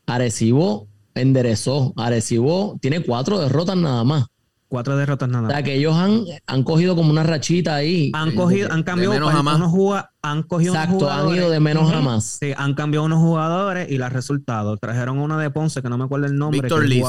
Arecibo 0.06 0.88
enderezó. 1.14 1.94
Arecibo 1.96 2.78
tiene 2.80 3.00
cuatro 3.00 3.38
derrotas 3.38 3.76
nada 3.76 4.04
más 4.04 4.26
Cuatro 4.72 4.96
derrotas 4.96 5.28
nada 5.28 5.42
más. 5.42 5.50
O 5.50 5.54
sea, 5.54 5.62
que 5.62 5.74
ellos 5.74 5.94
han, 5.94 6.24
han 6.46 6.62
cogido 6.62 6.96
como 6.96 7.10
una 7.10 7.22
rachita 7.22 7.74
ahí. 7.74 8.10
Han 8.14 8.34
cogido, 8.34 8.72
han 8.72 8.82
cambiado 8.82 9.12
menos 9.12 9.34
a 9.34 9.42
más. 9.42 9.56
unos 9.56 10.04
han 10.22 10.42
cogido 10.44 10.72
Exacto, 10.72 11.12
han 11.12 11.28
ido 11.28 11.50
de 11.50 11.60
menos 11.60 11.92
a 11.92 12.00
más. 12.00 12.38
Sí, 12.40 12.54
han 12.56 12.72
cambiado 12.72 13.04
unos 13.04 13.18
jugadores 13.18 13.90
y 13.90 13.98
los 13.98 14.10
resultados. 14.10 14.80
Trajeron 14.80 15.18
uno 15.18 15.36
de 15.36 15.50
Ponce, 15.50 15.82
que 15.82 15.90
no 15.90 15.98
me 15.98 16.04
acuerdo 16.04 16.24
el 16.24 16.38
nombre. 16.38 16.62
Víctor 16.62 16.86
Lee. 16.86 17.02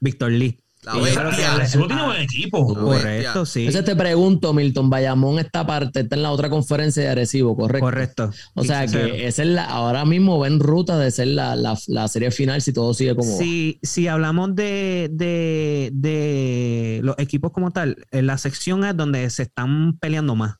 Víctor 0.00 0.30
Lee. 0.30 0.61
La 0.82 0.94
bestia. 0.96 1.86
tiene 1.86 2.04
buen 2.04 2.22
equipo. 2.22 2.74
Correcto, 2.74 3.46
sí. 3.46 3.60
Entonces 3.66 3.84
te 3.84 3.94
pregunto, 3.94 4.52
Milton, 4.52 4.90
Bayamón 4.90 5.38
esta 5.38 5.64
parte 5.64 6.00
está 6.00 6.16
en 6.16 6.22
la 6.22 6.32
otra 6.32 6.50
conferencia 6.50 7.02
de 7.02 7.08
Arecibo, 7.08 7.56
¿correcto? 7.56 7.84
Correcto. 7.84 8.30
O 8.54 8.64
sea 8.64 8.86
que 8.86 9.26
es 9.26 9.38
la, 9.38 9.64
ahora 9.64 10.04
mismo 10.04 10.40
ven 10.40 10.58
ruta 10.58 10.98
de 10.98 11.10
ser 11.12 11.28
la, 11.28 11.54
la, 11.54 12.08
serie 12.08 12.32
final 12.32 12.60
si 12.62 12.72
todo 12.72 12.94
sigue 12.94 13.14
como 13.14 13.38
Si, 13.38 13.78
si 13.82 14.08
hablamos 14.08 14.56
de, 14.56 15.08
de, 15.12 15.90
de 15.92 17.00
los 17.02 17.16
equipos 17.18 17.52
como 17.52 17.70
tal, 17.70 18.04
en 18.10 18.26
la 18.26 18.36
sección 18.36 18.84
es 18.84 18.96
donde 18.96 19.30
se 19.30 19.44
están 19.44 19.96
peleando 19.98 20.34
más. 20.34 20.56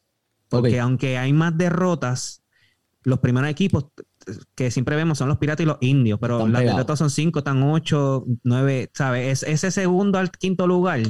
Porque 0.48 0.78
aunque 0.78 1.18
hay 1.18 1.32
más 1.32 1.56
derrotas, 1.56 2.42
los 3.04 3.18
primeros 3.18 3.50
equipos 3.50 3.86
que 4.54 4.70
siempre 4.70 4.96
vemos 4.96 5.18
son 5.18 5.28
los 5.28 5.38
piratas 5.38 5.64
y 5.64 5.66
los 5.66 5.78
indios, 5.80 6.18
pero 6.20 6.46
las 6.46 6.62
derrotas 6.62 6.98
son 6.98 7.10
cinco, 7.10 7.40
están 7.40 7.62
ocho, 7.62 8.24
nueve, 8.42 8.90
¿sabes? 8.94 9.42
Es, 9.42 9.48
ese 9.48 9.70
segundo 9.70 10.18
al 10.18 10.30
quinto 10.30 10.66
lugar. 10.66 11.00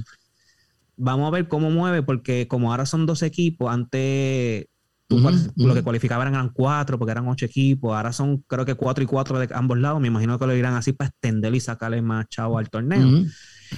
Vamos 0.96 1.28
a 1.28 1.30
ver 1.30 1.48
cómo 1.48 1.70
mueve, 1.70 2.02
porque 2.02 2.46
como 2.48 2.70
ahora 2.70 2.86
son 2.86 3.06
dos 3.06 3.22
equipos, 3.22 3.72
antes 3.72 4.66
lo 5.08 5.74
que 5.74 5.82
cualificaban 5.82 6.28
eran 6.28 6.50
cuatro, 6.50 6.98
porque 6.98 7.12
eran 7.12 7.28
ocho 7.28 7.44
equipos, 7.44 7.94
ahora 7.94 8.12
son 8.12 8.38
creo 8.46 8.64
que 8.64 8.74
cuatro 8.74 9.04
y 9.04 9.06
cuatro 9.06 9.38
de 9.38 9.48
ambos 9.52 9.78
lados. 9.78 10.00
Me 10.00 10.08
imagino 10.08 10.38
que 10.38 10.46
lo 10.46 10.52
dirán 10.52 10.74
así 10.74 10.92
para 10.92 11.08
extender 11.08 11.54
y 11.54 11.60
sacarle 11.60 12.00
más 12.02 12.28
chavo 12.28 12.58
al 12.58 12.70
torneo 12.70 13.24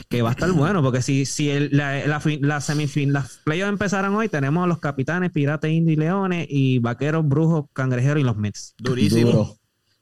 que 0.09 0.23
va 0.23 0.31
a 0.31 0.33
estar 0.33 0.51
bueno, 0.53 0.83
porque 0.83 1.03
si, 1.03 1.27
si 1.27 1.51
el, 1.51 1.71
la, 1.73 2.07
la, 2.07 2.23
la 2.41 2.61
semifin, 2.61 3.13
las 3.13 3.41
playoffs 3.45 3.71
empezaron 3.73 4.15
hoy, 4.15 4.29
tenemos 4.29 4.65
a 4.65 4.67
los 4.67 4.79
capitanes, 4.79 5.31
piratas, 5.31 5.71
indios 5.71 5.97
y 5.97 6.01
leones, 6.01 6.47
y 6.49 6.79
vaqueros, 6.79 7.27
brujos, 7.27 7.67
cangrejeros 7.73 8.21
y 8.21 8.25
los 8.25 8.37
Mets. 8.37 8.75
Durísimo. 8.79 9.57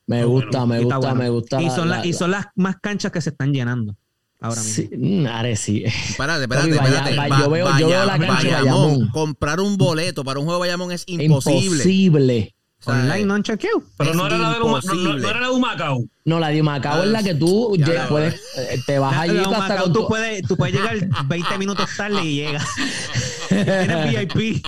Me 0.07 0.25
gusta, 0.25 0.67
me 0.67 0.81
gusta, 0.81 1.15
me 1.15 1.29
gusta. 1.29 1.63
Y 1.63 1.71
son, 1.71 1.91
y 2.05 2.13
son 2.13 2.33
las 2.33 2.47
más 2.57 2.77
canchas 2.81 3.13
que 3.13 3.21
se 3.21 3.31
están 3.31 3.53
llenando. 3.53 3.97
Ahora 4.41 4.61
mismo. 4.61 4.89
Sí, 4.91 5.27
Are, 5.27 5.57
sí. 5.57 5.85
Espérate, 5.85 6.43
espérate, 6.43 6.71
espérate. 6.71 7.17
yo, 7.41 7.51
veo, 7.51 7.79
yo 7.79 7.89
veo 7.89 8.05
la 8.05 8.19
cancha 8.19 8.35
Bayamón. 8.35 8.65
Bayamón. 8.65 9.09
Comprar 9.11 9.61
un 9.61 9.77
boleto 9.77 10.25
para 10.25 10.41
un 10.41 10.47
juego 10.47 10.61
de 10.61 10.69
Bayamón 10.69 10.91
es 10.91 11.05
imposible. 11.07 11.65
Imposible. 11.65 12.55
Online 12.85 13.25
no 13.25 13.43
chequeo. 13.43 13.83
Pero 13.97 14.15
no 14.15 14.27
era, 14.27 14.39
la 14.39 14.53
de 14.53 14.59
no, 14.59 14.67
no, 14.67 15.29
era 15.29 15.41
la 15.41 15.47
de 15.47 15.53
Humacao. 15.53 16.05
No, 16.25 16.41
la 16.41 16.49
de 16.49 16.61
Humacao 16.61 17.05
es 17.05 17.11
la 17.11 17.23
que 17.23 17.35
tú 17.35 17.77
puedes, 18.09 18.35
eh, 18.57 18.81
te 18.87 18.99
vas 18.99 19.17
allí 19.17 19.39
hasta 19.39 19.77
con 19.83 19.93
tú, 19.93 20.07
puedes, 20.09 20.43
tú 20.43 20.57
puedes 20.57 20.75
llegar 20.75 20.97
20 21.27 21.59
minutos 21.59 21.89
tarde 21.97 22.25
y 22.25 22.37
llegas. 22.37 22.67
Tienes 23.49 24.29
VIP. 24.29 24.67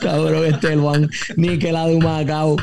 Cabrón, 0.00 0.44
este 0.46 0.72
el 0.72 0.80
Juan, 0.80 1.10
ni 1.36 1.58
que 1.58 1.72
la 1.72 1.86
de 1.86 1.96
un 1.96 2.04
Macao. 2.04 2.56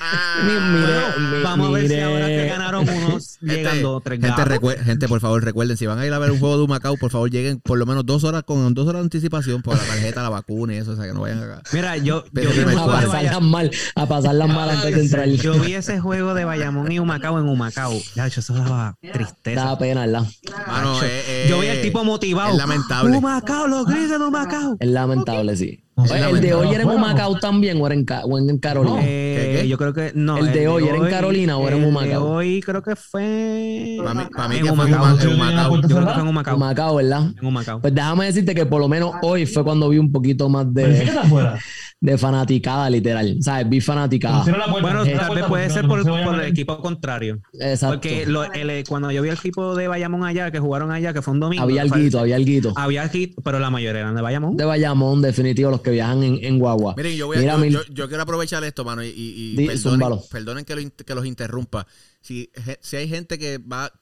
Ah, 0.00 1.14
vamos 1.42 1.68
a 1.68 1.70
ver 1.72 1.88
si 1.88 2.00
ahora 2.00 2.26
que 2.26 2.46
ganaron 2.46 2.88
unos 2.88 3.38
llegando 3.40 4.00
tres 4.00 4.20
gente, 4.20 4.84
gente, 4.84 5.08
por 5.08 5.20
favor, 5.20 5.44
recuerden, 5.44 5.76
si 5.76 5.86
van 5.86 5.98
a 5.98 6.06
ir 6.06 6.12
a 6.12 6.18
ver 6.18 6.30
un 6.30 6.38
juego 6.38 6.60
de 6.60 6.66
Macao, 6.66 6.96
por 6.96 7.10
favor, 7.10 7.30
lleguen 7.30 7.60
por 7.60 7.78
lo 7.78 7.86
menos 7.86 8.04
dos 8.06 8.24
horas 8.24 8.42
con 8.44 8.74
dos 8.74 8.86
horas 8.86 9.00
de 9.00 9.04
anticipación 9.04 9.62
por 9.62 9.76
la 9.76 9.82
tarjeta, 9.82 10.22
la 10.22 10.28
vacuna 10.28 10.74
y 10.74 10.76
eso, 10.78 10.92
o 10.92 10.96
sea, 10.96 11.06
que 11.06 11.12
no 11.12 11.20
vayan 11.20 11.42
acá. 11.42 11.62
Mira, 11.72 11.96
yo, 11.96 12.24
yo 12.32 12.50
vi 12.50 12.74
a 12.74 12.86
pasarlas 12.86 13.42
mal, 13.42 13.70
a 13.94 14.06
pasarlas 14.06 14.48
mal 14.48 14.70
antes 14.70 14.94
de 14.94 15.00
entrar. 15.00 15.28
Yo 15.28 15.58
vi 15.60 15.74
ese 15.74 16.00
juego 16.00 16.34
de 16.34 16.44
Bayamón 16.44 16.90
y 16.92 16.98
Humacao 16.98 17.38
en 17.38 17.48
Humacao. 17.48 17.92
Ya, 18.14 18.26
eso 18.26 18.54
daba 18.54 18.96
tristeza. 19.00 19.60
Daba 19.60 19.78
pena, 19.78 20.06
¿verdad? 20.06 20.26
Eh, 21.02 21.46
yo 21.48 21.60
vi 21.60 21.68
al 21.68 21.82
tipo 21.82 22.04
motivado. 22.04 22.52
Es 22.52 22.56
lamentable. 22.56 23.16
Humacao, 23.16 23.66
los 23.66 23.86
gritos 23.86 24.18
de 24.18 24.26
Humacao. 24.26 24.76
Es 24.78 24.88
lamentable, 24.88 25.56
sí. 25.56 25.84
¿El 26.04 26.40
de 26.40 26.54
hoy 26.54 26.74
era 26.74 26.82
en 26.82 26.88
Humacao 26.88 27.38
también 27.38 27.80
o 27.80 27.86
era 27.86 27.94
en, 27.94 28.06
o 28.24 28.38
en 28.38 28.58
Carolina? 28.58 29.00
Eh, 29.02 29.66
yo 29.68 29.78
creo 29.78 29.92
que 29.92 30.12
no. 30.14 30.38
¿El 30.38 30.52
de 30.52 30.68
hoy 30.68 30.88
era 30.88 30.96
en 30.96 31.06
Carolina 31.08 31.56
o 31.56 31.66
era 31.66 31.76
en 31.76 31.84
Humacao? 31.84 32.04
El 32.04 32.10
de 32.10 32.16
hoy 32.16 32.60
creo 32.60 32.82
que 32.82 32.96
fue. 32.96 33.98
Para 34.02 34.48
mí, 34.48 34.60
que 34.60 34.72
fue 34.72 34.86
en 34.86 34.94
Humacao. 34.94 35.76
Yo 35.76 35.88
creo 35.88 36.06
que 36.06 36.12
fue 36.12 36.22
en 36.22 36.28
Humacao. 36.28 36.56
Humacao, 36.56 36.94
¿verdad? 36.96 37.30
En 37.38 37.46
Humacao. 37.46 37.80
Pues 37.80 37.94
déjame 37.94 38.26
decirte 38.26 38.54
que 38.54 38.66
por 38.66 38.80
lo 38.80 38.88
menos 38.88 39.12
hoy 39.22 39.46
fue 39.46 39.64
cuando 39.64 39.88
vi 39.88 39.98
un 39.98 40.12
poquito 40.12 40.48
más 40.48 40.72
de 40.72 41.10
de 42.00 42.16
fanaticada, 42.16 42.88
literal. 42.88 43.36
¿Sabes? 43.42 43.68
Vi 43.68 43.80
fanaticada. 43.80 44.44
bueno, 44.70 45.04
tal 45.04 45.34
vez 45.34 45.44
puede 45.44 45.70
ser 45.70 45.86
por, 45.86 46.00
el 46.00 46.48
equipo 46.48 46.78
contrario. 46.78 47.42
Exacto. 47.52 47.96
Porque 47.96 48.22
el, 48.22 48.84
cuando 48.88 49.10
yo 49.10 49.20
vi 49.20 49.28
el 49.28 49.36
equipo 49.36 49.76
de 49.76 49.86
Bayamón 49.86 50.24
allá, 50.24 50.50
que 50.50 50.58
jugaron 50.58 50.90
allá, 50.90 51.12
que 51.12 51.20
fue 51.20 51.34
un 51.34 51.40
domingo. 51.40 51.62
Había 51.62 51.82
alguito, 51.82 52.18
había 52.18 52.36
alguito. 52.36 52.72
Había 52.76 53.02
alguito, 53.02 53.42
pero 53.42 53.58
la 53.58 53.68
mayoría 53.68 54.00
eran 54.00 54.14
de 54.14 54.22
Bayamón. 54.22 54.56
De 54.56 54.64
Bayamón, 54.64 55.20
definitivo, 55.20 55.70
los 55.70 55.82
que 55.82 55.90
viajan 55.90 56.22
en, 56.22 56.38
en 56.42 56.58
Guagua. 56.58 56.94
Miren, 56.96 57.16
yo, 57.16 57.26
voy 57.26 57.36
a, 57.36 57.58
yo, 57.66 58.08
quiero 58.08 58.22
aprovechar 58.22 58.64
esto, 58.64 58.82
mano, 58.84 59.04
y, 59.04 59.12
y, 59.14 59.68
perdonen, 60.30 60.64
que, 60.64 60.90
que, 61.04 61.14
los 61.14 61.26
interrumpa. 61.26 61.86
Si, 62.22 62.50
si 62.80 62.96
hay 62.96 63.08
gente 63.08 63.38
que 63.38 63.58
va 63.58 63.92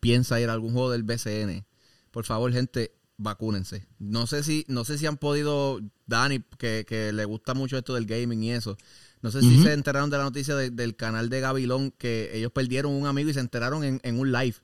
piensa 0.00 0.40
ir 0.40 0.48
a 0.48 0.52
algún 0.52 0.72
juego 0.72 0.92
del 0.92 1.02
BCN, 1.02 1.64
por 2.12 2.24
favor, 2.24 2.52
gente, 2.52 2.92
vacúnense. 3.18 3.86
No 3.98 4.26
sé 4.26 4.42
si, 4.42 4.64
no 4.68 4.84
sé 4.84 4.96
si 4.96 5.06
han 5.06 5.18
podido, 5.18 5.80
Dani, 6.06 6.42
que, 6.56 6.86
que 6.88 7.12
le 7.12 7.24
gusta 7.26 7.52
mucho 7.52 7.76
esto 7.76 7.94
del 7.94 8.06
gaming 8.06 8.42
y 8.42 8.52
eso. 8.52 8.78
No 9.20 9.30
sé 9.32 9.40
si 9.40 9.62
se 9.62 9.72
enteraron 9.72 10.10
de 10.10 10.16
la 10.16 10.22
noticia 10.22 10.54
del 10.54 10.94
canal 10.94 11.28
de 11.28 11.40
Gabilón 11.40 11.90
que 11.90 12.30
ellos 12.34 12.52
perdieron 12.52 12.92
un 12.92 13.06
amigo 13.06 13.28
y 13.30 13.34
se 13.34 13.40
enteraron 13.40 13.82
en, 13.82 14.18
un 14.18 14.30
live 14.30 14.54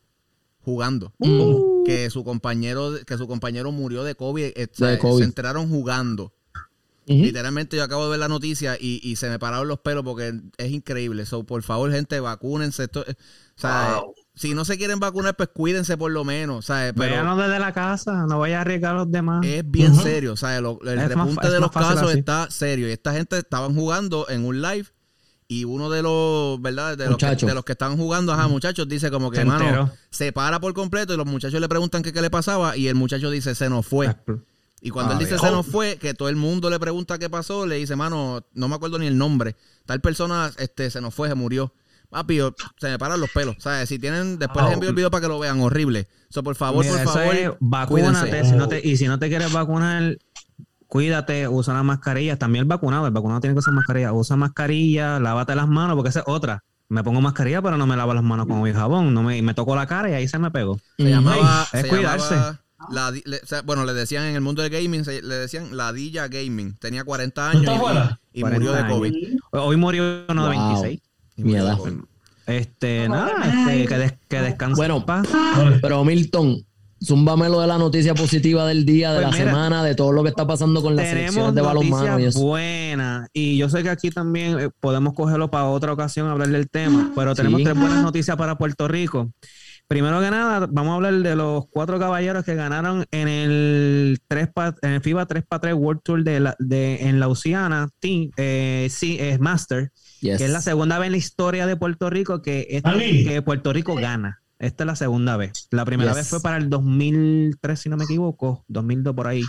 jugando. 0.61 1.13
Uh. 1.19 1.83
Que 1.85 2.09
su 2.09 2.23
compañero, 2.23 2.95
que 3.05 3.19
su 3.19 3.27
compañero 3.27 3.73
murió 3.73 4.05
de 4.05 4.15
COVID. 4.15 4.53
Eh, 4.55 4.69
se 4.73 5.25
enteraron 5.25 5.69
jugando. 5.69 6.33
Literalmente 7.07 7.77
yo 7.77 7.83
acabo 7.83 8.05
de 8.05 8.11
ver 8.11 8.21
la 8.21 8.29
noticia 8.29 8.79
y, 8.81 9.01
y, 9.03 9.17
se 9.17 9.29
me 9.29 9.39
pararon 9.39 9.69
los 9.69 9.81
pelos 9.81 10.05
porque 10.05 10.41
es 10.57 10.71
increíble. 10.71 11.27
So, 11.27 11.45
por 11.45 11.63
favor, 11.63 11.91
gente, 11.93 12.19
vacúnense. 12.21 12.85
Esto, 12.85 13.01
o 13.01 13.61
sea, 13.61 14.01
si 14.35 14.55
no 14.55 14.65
se 14.65 14.77
quieren 14.77 14.99
vacunar, 14.99 15.37
pues 15.37 15.49
cuídense 15.53 15.97
por 15.97 16.11
lo 16.11 16.25
menos, 16.25 16.67
¿sabes? 16.67 16.93
Pero 16.97 17.37
desde 17.37 17.59
la 17.59 17.73
casa, 17.73 18.27
no 18.27 18.41
vaya 18.41 18.59
a 18.59 18.61
arriesgar 18.63 18.93
a 18.93 18.99
los 18.99 19.11
demás. 19.11 19.45
Es 19.47 19.69
bien 19.69 19.95
serio, 19.95 20.37
¿sabes? 20.37 20.59
el 20.59 21.09
repunte 21.09 21.49
de 21.49 21.61
los 21.61 21.71
casos 21.71 22.15
está 22.15 22.51
serio. 22.51 22.89
Y 22.89 22.93
esta 22.93 23.13
gente 23.13 23.39
estaban 23.39 23.75
jugando 23.75 24.29
en 24.29 24.45
un 24.45 24.61
live 24.61 24.87
y 25.47 25.65
uno 25.65 25.89
de 25.89 26.03
los, 26.03 26.61
¿verdad? 26.61 26.97
De 26.97 27.07
los, 27.07 27.17
que, 27.17 27.47
de 27.47 27.55
los 27.55 27.65
que 27.65 27.73
estaban 27.73 27.97
jugando, 27.97 28.33
ajá, 28.33 28.49
muchachos, 28.49 28.89
dice 28.89 29.11
como 29.11 29.31
que, 29.31 29.41
hermano, 29.41 29.93
se 30.11 30.33
para 30.33 30.59
por 30.59 30.75
completo 30.75 31.15
y 31.15 31.17
los 31.17 31.27
muchachos 31.27 31.61
le 31.61 31.69
preguntan 31.69 32.03
qué, 32.03 32.13
qué 32.13 32.23
le 32.23 32.31
pasaba 32.31 32.77
y 32.77 32.89
el 32.89 32.95
muchacho 32.97 33.31
dice, 33.31 33.55
se 33.55 33.69
nos 33.69 33.87
fue. 33.87 34.17
Y 34.81 34.91
cuando 34.91 35.15
él 35.15 35.19
dice 35.19 35.39
se 35.39 35.51
nos 35.51 35.65
fue, 35.65 35.97
que 35.97 36.13
todo 36.13 36.29
el 36.29 36.37
mundo 36.37 36.69
le 36.69 36.79
pregunta 36.79 37.19
qué 37.19 37.31
pasó, 37.31 37.67
le 37.67 37.77
dice, 37.77 37.97
mano, 37.97 38.45
no 38.53 38.69
me 38.69 38.75
acuerdo 38.75 38.99
ni 38.99 39.07
el 39.07 39.17
nombre. 39.17 39.57
Tal 39.87 40.01
persona 40.01 40.51
este, 40.59 40.91
se 40.91 41.01
nos 41.01 41.15
fue, 41.15 41.29
se 41.29 41.35
murió. 41.35 41.73
Papi, 42.15 42.39
se 42.77 42.89
me 42.91 42.97
paran 42.97 43.21
los 43.21 43.29
pelos. 43.31 43.57
¿Sabes? 43.59 43.89
Si 43.89 43.99
tienen, 43.99 44.39
después 44.39 44.65
les 44.67 44.75
envío 44.75 44.89
el 44.89 44.95
video 44.95 45.11
para 45.11 45.23
que 45.23 45.27
lo 45.27 45.41
vean. 45.41 45.61
Horrible. 45.61 46.07
So, 46.29 46.45
por 46.45 46.55
favor, 46.55 46.87
por 46.87 46.99
favor. 47.01 47.57
vacúnate. 47.59 48.45
Si 48.45 48.53
no 48.53 48.69
te, 48.69 48.81
y 48.87 48.97
si 48.97 49.09
no 49.09 49.19
te 49.19 49.29
quieres 49.29 49.53
vacunar, 49.53 50.17
cuídate, 50.87 51.49
usa 51.49 51.75
la 51.75 51.83
mascarilla. 51.83 52.39
También 52.39 52.63
el 52.63 52.69
vacunado, 52.69 53.09
el 53.09 53.13
vacunado 53.13 53.41
tiene 53.41 53.55
que 53.55 53.59
usar 53.59 53.75
mascarilla. 53.75 54.13
Usa 54.13 54.37
mascarilla, 54.37 55.19
lávate 55.19 55.57
las 55.57 55.67
manos, 55.67 55.97
porque 55.97 56.11
esa 56.11 56.21
es 56.21 56.27
otra. 56.29 56.63
Me 56.89 57.03
pongo 57.03 57.21
mascarilla, 57.21 57.61
pero 57.61 57.77
no 57.77 57.85
me 57.89 57.97
lavo 57.97 58.15
las 58.15 58.23
manos 58.23 58.47
con 58.47 58.63
mi 58.63 58.73
jabón. 58.73 59.13
No 59.13 59.25
me, 59.25 59.43
me 59.43 59.53
toco 59.53 59.75
la 59.75 59.89
cara 59.89 60.09
y 60.11 60.13
ahí 60.13 60.29
se 60.29 60.39
me 60.39 60.53
pegó. 60.53 60.79
Se 60.97 61.11
llamaba, 61.11 61.67
es 61.73 61.85
cuidarse. 61.87 62.37
bueno, 63.65 63.85
le 63.87 63.93
decían 63.93 64.27
en 64.27 64.37
el 64.37 64.41
mundo 64.41 64.63
del 64.63 64.71
gaming, 64.71 65.05
le 65.05 65.35
decían 65.35 65.77
Ladilla 65.77 66.29
Gaming. 66.29 66.77
Tenía 66.77 67.03
40 67.03 67.51
años 67.51 67.75
y, 68.33 68.45
murió 68.45 68.73
de 68.73 68.87
COVID. 68.87 69.15
Hoy 69.51 69.77
murió 69.77 70.27
uno 70.29 70.45
de 70.45 70.51
26. 70.51 71.01
Mierda. 71.37 71.79
Este, 72.47 73.09
nada, 73.09 73.69
este, 73.69 73.87
que, 73.87 74.19
que 74.29 74.41
descanse. 74.41 74.77
Bueno, 74.77 75.05
pero 75.81 76.05
Milton, 76.05 76.65
zúmbame 77.03 77.49
de 77.49 77.67
la 77.67 77.79
noticia 77.79 78.15
positiva 78.15 78.67
del 78.67 78.85
día, 78.85 79.13
de 79.13 79.23
pues 79.23 79.39
la 79.39 79.45
semana, 79.45 79.85
de 79.85 79.95
todo 79.95 80.13
lo 80.13 80.23
que 80.23 80.29
está 80.31 80.47
pasando 80.47 80.83
con 80.83 80.97
las 80.97 81.09
selecciones 81.09 81.55
de 81.55 81.63
balonmano 81.63 82.19
y 82.19 82.25
eso. 82.25 82.41
Buena. 82.41 83.29
Y 83.33 83.57
yo 83.57 83.69
sé 83.69 83.83
que 83.83 83.91
aquí 83.91 84.11
también 84.11 84.59
eh, 84.59 84.71
podemos 84.81 85.15
cogerlo 85.15 85.51
para 85.51 85.67
otra 85.67 85.93
ocasión, 85.93 86.29
hablar 86.29 86.49
del 86.49 86.69
tema, 86.69 87.13
pero 87.15 87.35
tenemos 87.35 87.63
tres 87.63 87.79
buenas 87.79 88.03
noticias 88.03 88.37
para 88.37 88.57
Puerto 88.59 88.89
Rico. 88.89 89.31
Primero 89.87 90.19
que 90.21 90.31
nada, 90.31 90.67
vamos 90.71 90.93
a 90.93 90.95
hablar 90.95 91.15
de 91.15 91.37
los 91.37 91.65
cuatro 91.69 91.99
caballeros 91.99 92.43
que 92.43 92.55
ganaron 92.55 93.05
en 93.11 93.29
el, 93.29 94.19
3 94.29 94.49
en 94.81 94.91
el 94.93 95.01
FIBA 95.03 95.29
3x3 95.29 95.75
World 95.75 96.01
Tour 96.03 96.25
de, 96.25 96.41
la, 96.41 96.57
de 96.59 97.07
en 97.07 97.21
Lausiana, 97.21 97.91
team, 98.01 98.31
eh, 98.39 98.89
sí, 98.91 99.19
es 99.21 99.39
Master 99.41 99.91
que 100.25 100.45
es 100.45 100.51
la 100.51 100.61
segunda 100.61 100.99
vez 100.99 101.07
en 101.07 101.13
la 101.13 101.19
historia 101.19 101.67
de 101.67 101.77
Puerto 101.77 102.11
Rico 102.11 102.43
que, 102.43 102.83
que 102.83 103.43
Puerto 103.43 103.73
Rico 103.73 103.95
gana. 103.95 104.41
Esta 104.59 104.85
es 104.85 104.87
la 104.87 104.97
segunda 104.97 105.37
vez. 105.37 105.69
La 105.71 105.85
primera 105.85 106.15
vez 106.15 106.29
fue 106.29 106.41
para 106.41 106.57
el 106.57 106.71
2003, 106.71 107.79
si 107.79 107.89
no 107.89 107.97
me 107.97 108.05
equivoco, 108.05 108.65
2002 108.69 109.15
por 109.15 109.27
ahí. 109.27 109.43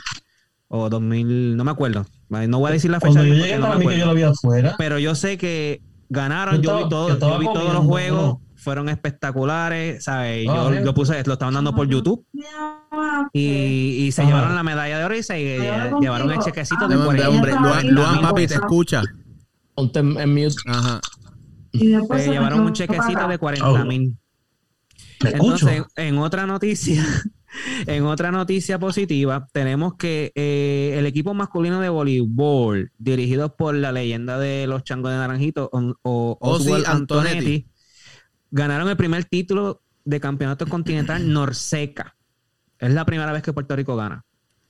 O 0.68 0.90
2000, 0.90 1.56
no 1.56 1.64
me 1.64 1.72
acuerdo. 1.72 2.06
No 2.30 2.60
voy 2.60 2.70
a 2.70 2.74
decir 2.74 2.92
la 2.92 3.00
fecha. 3.00 3.24
Yo 3.24 3.34
llegué, 3.34 3.58
no 3.58 3.82
yo 3.92 4.06
lo 4.06 4.14
vi 4.14 4.24
afuera. 4.24 4.76
Pero 4.78 5.00
yo 5.00 5.16
sé 5.16 5.38
que 5.38 5.82
ganaron. 6.10 6.62
Yo, 6.62 6.78
vi, 6.80 6.90
todo, 6.90 7.18
yo 7.18 7.40
vi 7.40 7.46
todos 7.46 7.74
los 7.74 7.86
juegos. 7.86 8.40
fueron 8.56 8.90
espectaculares, 8.90 10.04
¿sabes? 10.04 10.46
Yo 10.46 10.72
lo 10.72 10.94
puse, 10.94 11.24
lo 11.26 11.34
estaban 11.34 11.54
dando 11.54 11.74
por 11.74 11.88
YouTube 11.88 12.26
y, 13.34 14.12
se 14.12 14.26
llevaron 14.26 14.56
la 14.56 14.64
medalla 14.64 15.00
de 15.00 15.06
oro 15.06 15.16
y 15.16 15.24
se 15.24 15.60
llevaron 16.02 16.32
el 16.32 16.40
chequecito 16.40 16.88
de 16.88 16.98
40 16.98 17.30
hombre, 17.30 17.54
Luan, 17.92 18.22
papi, 18.22 18.48
te 18.48 18.56
escucha. 18.56 19.04
Ponte 19.76 20.00
en 20.00 20.34
mute. 20.34 20.56
Ajá. 20.68 21.02
Se 21.74 22.30
llevaron 22.30 22.62
un 22.62 22.74
chequecito 22.74 23.28
de 23.28 23.38
40 23.38 23.86
mil. 23.86 24.18
Entonces, 25.20 25.84
en 25.96 26.18
otra 26.18 26.46
noticia, 26.46 27.06
en 27.88 28.06
otra 28.06 28.32
noticia 28.32 28.80
positiva, 28.80 29.48
tenemos 29.52 29.96
que 29.96 30.32
eh, 30.36 30.96
el 30.98 31.06
equipo 31.06 31.34
masculino 31.34 31.80
de 31.80 31.90
voleibol, 31.90 32.92
dirigido 32.98 33.56
por 33.56 33.76
la 33.76 33.92
leyenda 33.92 34.40
de 34.40 34.68
los 34.68 34.84
changos 34.84 35.12
de 35.12 35.18
Naranjito, 35.18 35.70
o, 35.72 36.38
Oswald 36.40 36.86
Antonetti, 36.88 37.68
ganaron 38.52 38.90
el 38.90 38.98
primer 38.98 39.26
título 39.26 39.82
de 40.04 40.20
campeonato 40.20 40.68
continental 40.68 41.30
Norseca. 41.34 42.16
Es 42.80 42.92
la 42.92 43.06
primera 43.06 43.32
vez 43.32 43.42
que 43.42 43.54
Puerto 43.54 43.76
Rico 43.76 43.96
gana. 43.96 44.26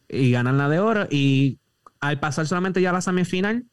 Y 0.07 0.31
ganan 0.31 0.57
la 0.57 0.69
de 0.69 0.79
oro. 0.79 1.07
Y 1.09 1.59
al 1.99 2.19
pasar 2.19 2.47
solamente 2.47 2.81
ya 2.81 2.91
a 2.91 2.93
la 2.93 3.01
semifinal, 3.01 3.65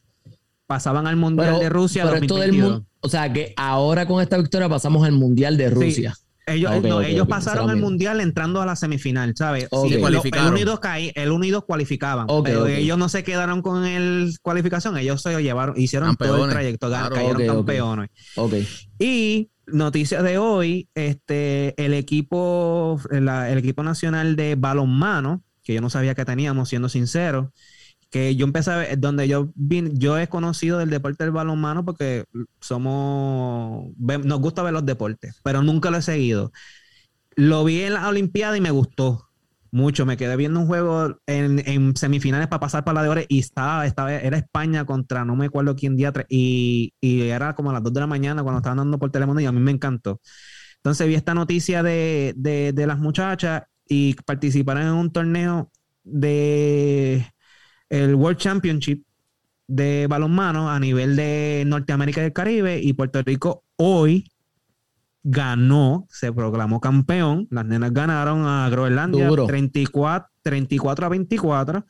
pasaban 0.67 1.07
al 1.07 1.15
Mundial 1.15 1.59
de 1.59 1.69
Rusia. 1.69 2.05
o 3.01 3.09
sea 3.09 3.31
que 3.31 3.53
ahora 3.57 4.05
con 4.07 4.21
esta 4.21 4.37
victoria 4.37 4.69
pasamos 4.69 5.05
al 5.05 5.13
Mundial 5.13 5.57
de 5.57 5.69
Rusia. 5.69 6.15
Ellos, 6.45 6.73
ellos 7.05 7.27
pasaron 7.27 7.69
al 7.69 7.77
mundial 7.77 8.19
entrando 8.19 8.61
a 8.61 8.65
la 8.65 8.75
semifinal, 8.75 9.33
¿sabes? 9.35 9.69
Sí, 9.87 9.93
el 9.93 10.03
1 10.03 10.57
y 10.57 10.63
2 10.63 10.79
el 11.15 11.31
1 11.31 11.45
y 11.45 11.49
2 11.51 11.63
cualificaban, 11.63 12.27
pero 12.43 12.67
ellos 12.67 12.97
no 12.97 13.07
se 13.07 13.23
quedaron 13.23 13.61
con 13.61 13.85
el 13.85 14.33
cualificación, 14.41 14.97
ellos 14.97 15.21
se 15.21 15.41
llevaron, 15.41 15.79
hicieron 15.79 16.15
todo 16.17 16.43
el 16.43 16.51
trayecto, 16.51 16.89
cayeron 16.89 17.45
campeones. 17.47 18.09
Y 18.99 19.51
noticias 19.67 20.23
de 20.23 20.37
hoy, 20.37 20.89
este, 20.95 21.81
el 21.83 21.93
equipo, 21.93 22.99
el 23.09 23.57
equipo 23.57 23.83
nacional 23.83 24.35
de 24.35 24.55
balonmano, 24.55 25.43
que 25.63 25.73
yo 25.73 25.81
no 25.81 25.89
sabía 25.89 26.13
que 26.13 26.25
teníamos, 26.25 26.67
siendo 26.67 26.89
sincero, 26.89 27.53
que 28.13 28.35
yo 28.35 28.45
empecé 28.45 28.69
a 28.69 28.77
ver, 28.77 28.99
donde 28.99 29.27
yo 29.27 29.51
vine, 29.55 29.89
yo 29.95 30.19
he 30.19 30.29
conocido 30.29 30.77
del 30.77 30.91
deporte 30.91 31.23
del 31.23 31.33
balonmano 31.33 31.83
porque 31.83 32.25
somos, 32.59 33.91
nos 33.97 34.39
gusta 34.39 34.61
ver 34.61 34.71
los 34.71 34.85
deportes, 34.85 35.41
pero 35.41 35.63
nunca 35.63 35.89
lo 35.89 35.97
he 35.97 36.03
seguido. 36.03 36.51
Lo 37.35 37.63
vi 37.63 37.81
en 37.81 37.95
la 37.95 38.07
Olimpiada 38.07 38.55
y 38.55 38.61
me 38.61 38.69
gustó 38.69 39.29
mucho. 39.71 40.05
Me 40.05 40.15
quedé 40.15 40.35
viendo 40.35 40.59
un 40.59 40.67
juego 40.67 41.17
en, 41.25 41.95
semifinales 41.95 42.47
para 42.49 42.59
pasar 42.59 42.83
para 42.83 42.97
la 42.97 43.03
de 43.03 43.09
oro 43.09 43.21
y 43.27 43.39
estaba, 43.39 43.87
estaba, 43.87 44.13
era 44.13 44.37
España 44.37 44.85
contra 44.85 45.25
no 45.25 45.35
me 45.35 45.47
acuerdo 45.47 45.75
quién 45.75 45.95
día 45.95 46.13
y, 46.29 46.93
y 47.01 47.21
era 47.21 47.55
como 47.55 47.71
a 47.71 47.73
las 47.73 47.81
2 47.81 47.93
de 47.93 47.99
la 48.01 48.07
mañana 48.07 48.43
cuando 48.43 48.59
estaban 48.59 48.77
dando 48.77 48.99
por 48.99 49.09
teléfono 49.09 49.39
y 49.39 49.47
a 49.47 49.51
mí 49.51 49.59
me 49.59 49.71
encantó. 49.71 50.21
Entonces 50.75 51.07
vi 51.07 51.15
esta 51.15 51.33
noticia 51.33 51.81
de, 51.81 52.35
de, 52.37 52.73
de 52.73 52.85
las 52.85 52.99
muchachas 52.99 53.63
y 53.87 54.13
participaron 54.13 54.83
en 54.83 54.93
un 54.93 55.11
torneo 55.11 55.71
de 56.03 57.25
el 57.93 58.15
World 58.15 58.39
Championship 58.39 59.03
de 59.67 60.07
balonmano 60.07 60.71
a 60.71 60.79
nivel 60.79 61.15
de 61.15 61.63
Norteamérica 61.67 62.21
y 62.21 62.23
del 62.23 62.33
Caribe 62.33 62.79
y 62.81 62.93
Puerto 62.93 63.21
Rico 63.21 63.63
hoy 63.75 64.31
ganó, 65.23 66.07
se 66.09 66.33
proclamó 66.33 66.81
campeón. 66.81 67.47
Las 67.51 67.65
nenas 67.65 67.93
ganaron 67.93 68.45
a 68.45 68.67
Groenlandia 68.69 69.29
34, 69.29 70.29
34 70.41 71.05
a 71.05 71.09
24 71.09 71.85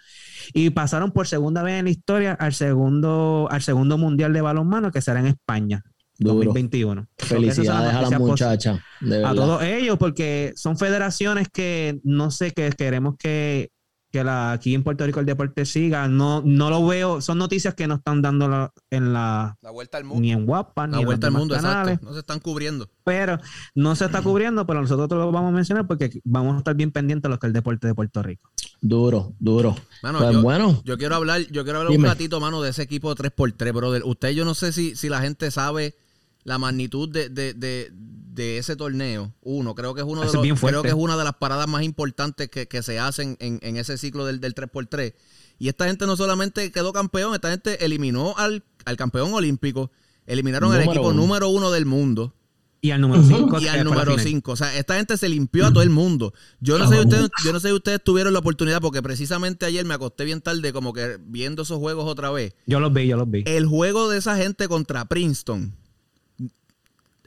y 0.53 0.69
pasaron 0.71 1.11
por 1.11 1.25
segunda 1.25 1.63
vez 1.63 1.79
en 1.79 1.85
la 1.85 1.91
historia 1.91 2.33
al 2.33 2.53
segundo, 2.53 3.47
al 3.49 3.61
segundo 3.61 3.97
mundial 3.97 4.33
de 4.33 4.41
balonmano 4.41 4.91
que 4.91 5.01
será 5.01 5.21
en 5.21 5.27
España. 5.27 5.83
2021. 6.19 7.07
Felicidades 7.17 7.93
a 7.93 8.01
las 8.01 8.19
muchachas. 8.19 8.79
A 9.25 9.33
todos 9.33 9.63
ellos, 9.63 9.97
porque 9.97 10.53
son 10.55 10.77
federaciones 10.77 11.47
que 11.47 12.01
no 12.03 12.29
sé, 12.29 12.51
que 12.51 12.69
queremos 12.71 13.15
que 13.17 13.71
que 14.13 14.23
la, 14.23 14.51
aquí 14.51 14.75
en 14.75 14.83
Puerto 14.83 15.03
Rico 15.07 15.19
el 15.19 15.25
deporte 15.25 15.65
siga. 15.65 16.07
No, 16.07 16.43
no 16.45 16.69
lo 16.69 16.85
veo, 16.85 17.19
son 17.19 17.39
noticias 17.39 17.73
que 17.73 17.87
no 17.87 17.95
están 17.95 18.21
dando 18.21 18.71
en 18.91 19.11
la, 19.11 19.57
la 19.59 19.71
vuelta 19.71 19.97
al 19.97 20.03
mundo. 20.03 20.21
Ni 20.21 20.31
en 20.31 20.45
Guapa, 20.45 20.85
ni 20.85 20.99
en 20.99 21.05
vuelta 21.05 21.27
al 21.27 21.33
mundo, 21.33 21.55
canales. 21.55 21.99
No 22.03 22.13
se 22.13 22.19
están 22.19 22.39
cubriendo. 22.39 22.87
Pero 23.03 23.39
no 23.73 23.95
se 23.95 24.05
está 24.05 24.21
cubriendo, 24.23 24.67
pero 24.67 24.81
nosotros 24.81 25.19
lo 25.19 25.31
vamos 25.31 25.49
a 25.49 25.55
mencionar 25.55 25.87
porque 25.87 26.21
vamos 26.23 26.53
a 26.53 26.57
estar 26.59 26.75
bien 26.75 26.91
pendientes 26.91 27.23
de 27.23 27.29
lo 27.29 27.39
que 27.39 27.47
es 27.47 27.49
el 27.49 27.53
deporte 27.53 27.87
de 27.87 27.95
Puerto 27.95 28.21
Rico. 28.21 28.51
Duro, 28.81 29.33
duro. 29.39 29.75
Pues 30.01 30.31
yo, 30.31 30.41
bueno. 30.43 30.79
Yo 30.85 30.95
quiero 30.99 31.15
hablar, 31.15 31.41
yo 31.49 31.63
quiero 31.63 31.79
hablar 31.79 31.97
un 31.97 32.03
ratito, 32.03 32.39
mano, 32.39 32.61
de 32.61 32.69
ese 32.69 32.83
equipo 32.83 33.15
3x3, 33.15 33.73
brother. 33.73 34.03
Usted, 34.05 34.29
yo 34.29 34.45
no 34.45 34.53
sé 34.53 34.73
si, 34.73 34.95
si 34.95 35.09
la 35.09 35.21
gente 35.21 35.49
sabe 35.49 35.95
la 36.43 36.57
magnitud 36.57 37.09
de, 37.09 37.29
de, 37.29 37.53
de, 37.53 37.91
de 37.91 38.57
ese 38.57 38.75
torneo. 38.75 39.33
Uno, 39.41 39.75
creo 39.75 39.93
que 39.93 40.01
es 40.01 40.07
uno 40.07 40.21
de 40.21 40.31
los, 40.31 40.59
creo 40.59 40.81
que 40.81 40.89
es 40.89 40.93
una 40.93 41.17
de 41.17 41.23
las 41.23 41.35
paradas 41.35 41.67
más 41.67 41.83
importantes 41.83 42.49
que, 42.49 42.67
que 42.67 42.83
se 42.83 42.99
hacen 42.99 43.37
en, 43.39 43.59
en, 43.61 43.77
ese 43.77 43.97
ciclo 43.97 44.25
del, 44.25 44.39
del 44.39 44.55
3x3. 44.55 45.13
Y 45.59 45.69
esta 45.69 45.85
gente 45.85 46.05
no 46.05 46.17
solamente 46.17 46.71
quedó 46.71 46.93
campeón, 46.93 47.33
esta 47.35 47.49
gente 47.49 47.85
eliminó 47.85 48.35
al, 48.37 48.63
al 48.85 48.97
campeón 48.97 49.33
olímpico, 49.33 49.91
eliminaron 50.25 50.73
al 50.73 50.81
equipo 50.81 51.13
número 51.13 51.49
uno 51.49 51.71
del 51.71 51.85
mundo. 51.85 52.33
Y 52.81 52.91
al 52.91 52.99
número 52.99 53.23
5. 53.23 53.61
Y 53.61 53.67
al 53.69 53.85
número 53.85 54.19
5. 54.19 54.51
O 54.51 54.55
sea, 54.57 54.77
esta 54.77 54.97
gente 54.97 55.15
se 55.15 55.29
limpió 55.29 55.67
a 55.67 55.71
todo 55.71 55.83
el 55.83 55.89
mundo. 55.89 56.33
Yo 56.59 56.77
no, 56.77 56.85
sé 56.89 56.95
si 56.95 57.01
ustedes, 57.01 57.29
yo 57.45 57.53
no 57.53 57.61
sé 57.61 57.69
si 57.69 57.73
ustedes 57.73 58.03
tuvieron 58.03 58.33
la 58.33 58.39
oportunidad, 58.39 58.81
porque 58.81 59.01
precisamente 59.01 59.65
ayer 59.65 59.85
me 59.85 59.93
acosté 59.93 60.25
bien 60.25 60.41
tarde, 60.41 60.73
como 60.73 60.91
que 60.91 61.17
viendo 61.25 61.61
esos 61.61 61.77
juegos 61.77 62.05
otra 62.05 62.29
vez. 62.31 62.55
Yo 62.65 62.81
los 62.81 62.91
vi, 62.91 63.07
yo 63.07 63.15
los 63.15 63.31
vi. 63.31 63.43
El 63.45 63.67
juego 63.67 64.09
de 64.09 64.17
esa 64.17 64.35
gente 64.35 64.67
contra 64.67 65.05
Princeton 65.05 65.73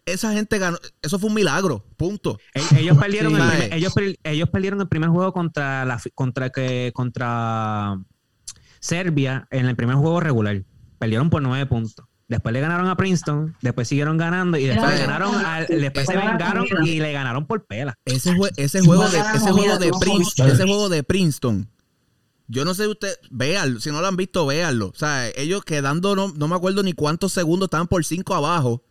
esa 0.06 0.32
gente 0.32 0.58
ganó. 0.58 0.78
Eso 1.02 1.18
fue 1.18 1.28
un 1.28 1.34
milagro. 1.34 1.84
Punto. 1.96 2.38
Ellos 2.76 2.96
perdieron, 2.96 3.34
el, 3.34 3.48
primer, 3.48 3.74
ellos, 3.74 3.94
ellos, 4.22 4.48
perdieron 4.48 4.80
el 4.80 4.88
primer 4.88 5.10
juego 5.10 5.32
contra 5.32 5.84
la 5.84 6.00
contra 6.14 6.50
que 6.50 6.92
contra 6.94 7.98
Serbia 8.80 9.48
en 9.50 9.66
el 9.66 9.76
primer 9.76 9.96
juego 9.96 10.20
regular. 10.20 10.62
Perdieron 10.98 11.28
por 11.28 11.42
nueve 11.42 11.66
puntos. 11.66 12.06
Después 12.28 12.52
le 12.52 12.60
ganaron 12.60 12.88
a 12.88 12.96
Princeton, 12.96 13.56
después 13.62 13.86
siguieron 13.86 14.16
ganando 14.16 14.56
y 14.56 14.64
después 14.64 14.98
ganaron 14.98 15.32
después 15.68 16.06
se 16.06 16.16
vengaron 16.16 16.66
y 16.84 16.98
le 16.98 17.12
ganaron 17.12 17.46
por 17.46 17.66
pela. 17.66 17.94
Ese, 18.04 18.34
ese 18.56 18.80
juego 18.80 19.08
de 19.08 19.18
ese 19.18 19.50
juego 19.52 19.78
de 19.78 19.92
Princeton, 20.00 20.50
ese 20.50 20.64
juego 20.64 20.88
de 20.88 21.02
Princeton. 21.04 21.70
Yo 22.48 22.64
no 22.64 22.74
sé 22.74 22.86
usted, 22.86 23.16
véanlo, 23.30 23.80
si 23.80 23.90
no 23.90 24.00
lo 24.00 24.06
han 24.06 24.16
visto, 24.16 24.46
véanlo. 24.46 24.88
O 24.88 24.94
sea, 24.94 25.28
ellos 25.30 25.64
quedando, 25.64 26.14
no, 26.14 26.32
no 26.36 26.48
me 26.48 26.54
acuerdo 26.54 26.82
ni 26.82 26.92
cuántos 26.92 27.32
segundos 27.32 27.66
estaban 27.66 27.88
por 27.88 28.04
cinco 28.04 28.34
abajo 28.34 28.82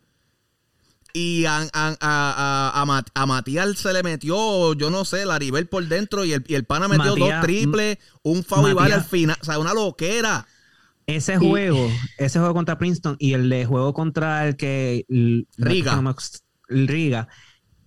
y 1.16 1.46
a, 1.46 1.66
a, 1.72 3.06
a, 3.14 3.26
Matías 3.26 3.78
se 3.78 3.90
le 3.94 4.02
metió, 4.02 4.74
yo 4.74 4.90
no 4.90 5.06
sé, 5.06 5.24
la 5.24 5.38
River 5.38 5.66
por 5.66 5.82
dentro 5.86 6.26
y 6.26 6.34
el, 6.34 6.44
y 6.46 6.54
el 6.54 6.66
pana 6.66 6.88
metió 6.88 7.16
dos 7.16 7.40
triples, 7.40 7.96
un 8.22 8.44
foul 8.44 8.78
al 8.78 9.02
final, 9.02 9.34
o 9.40 9.44
sea, 9.44 9.58
una 9.58 9.72
loquera. 9.72 10.46
Ese 11.06 11.38
juego, 11.38 11.88
ese 12.18 12.38
juego 12.38 12.52
contra 12.52 12.76
Princeton 12.76 13.16
y 13.18 13.32
el 13.32 13.48
de 13.48 13.64
juego 13.64 13.94
contra 13.94 14.46
el 14.46 14.56
que 14.56 15.06
Riga, 15.56 16.02
Riga 16.68 17.28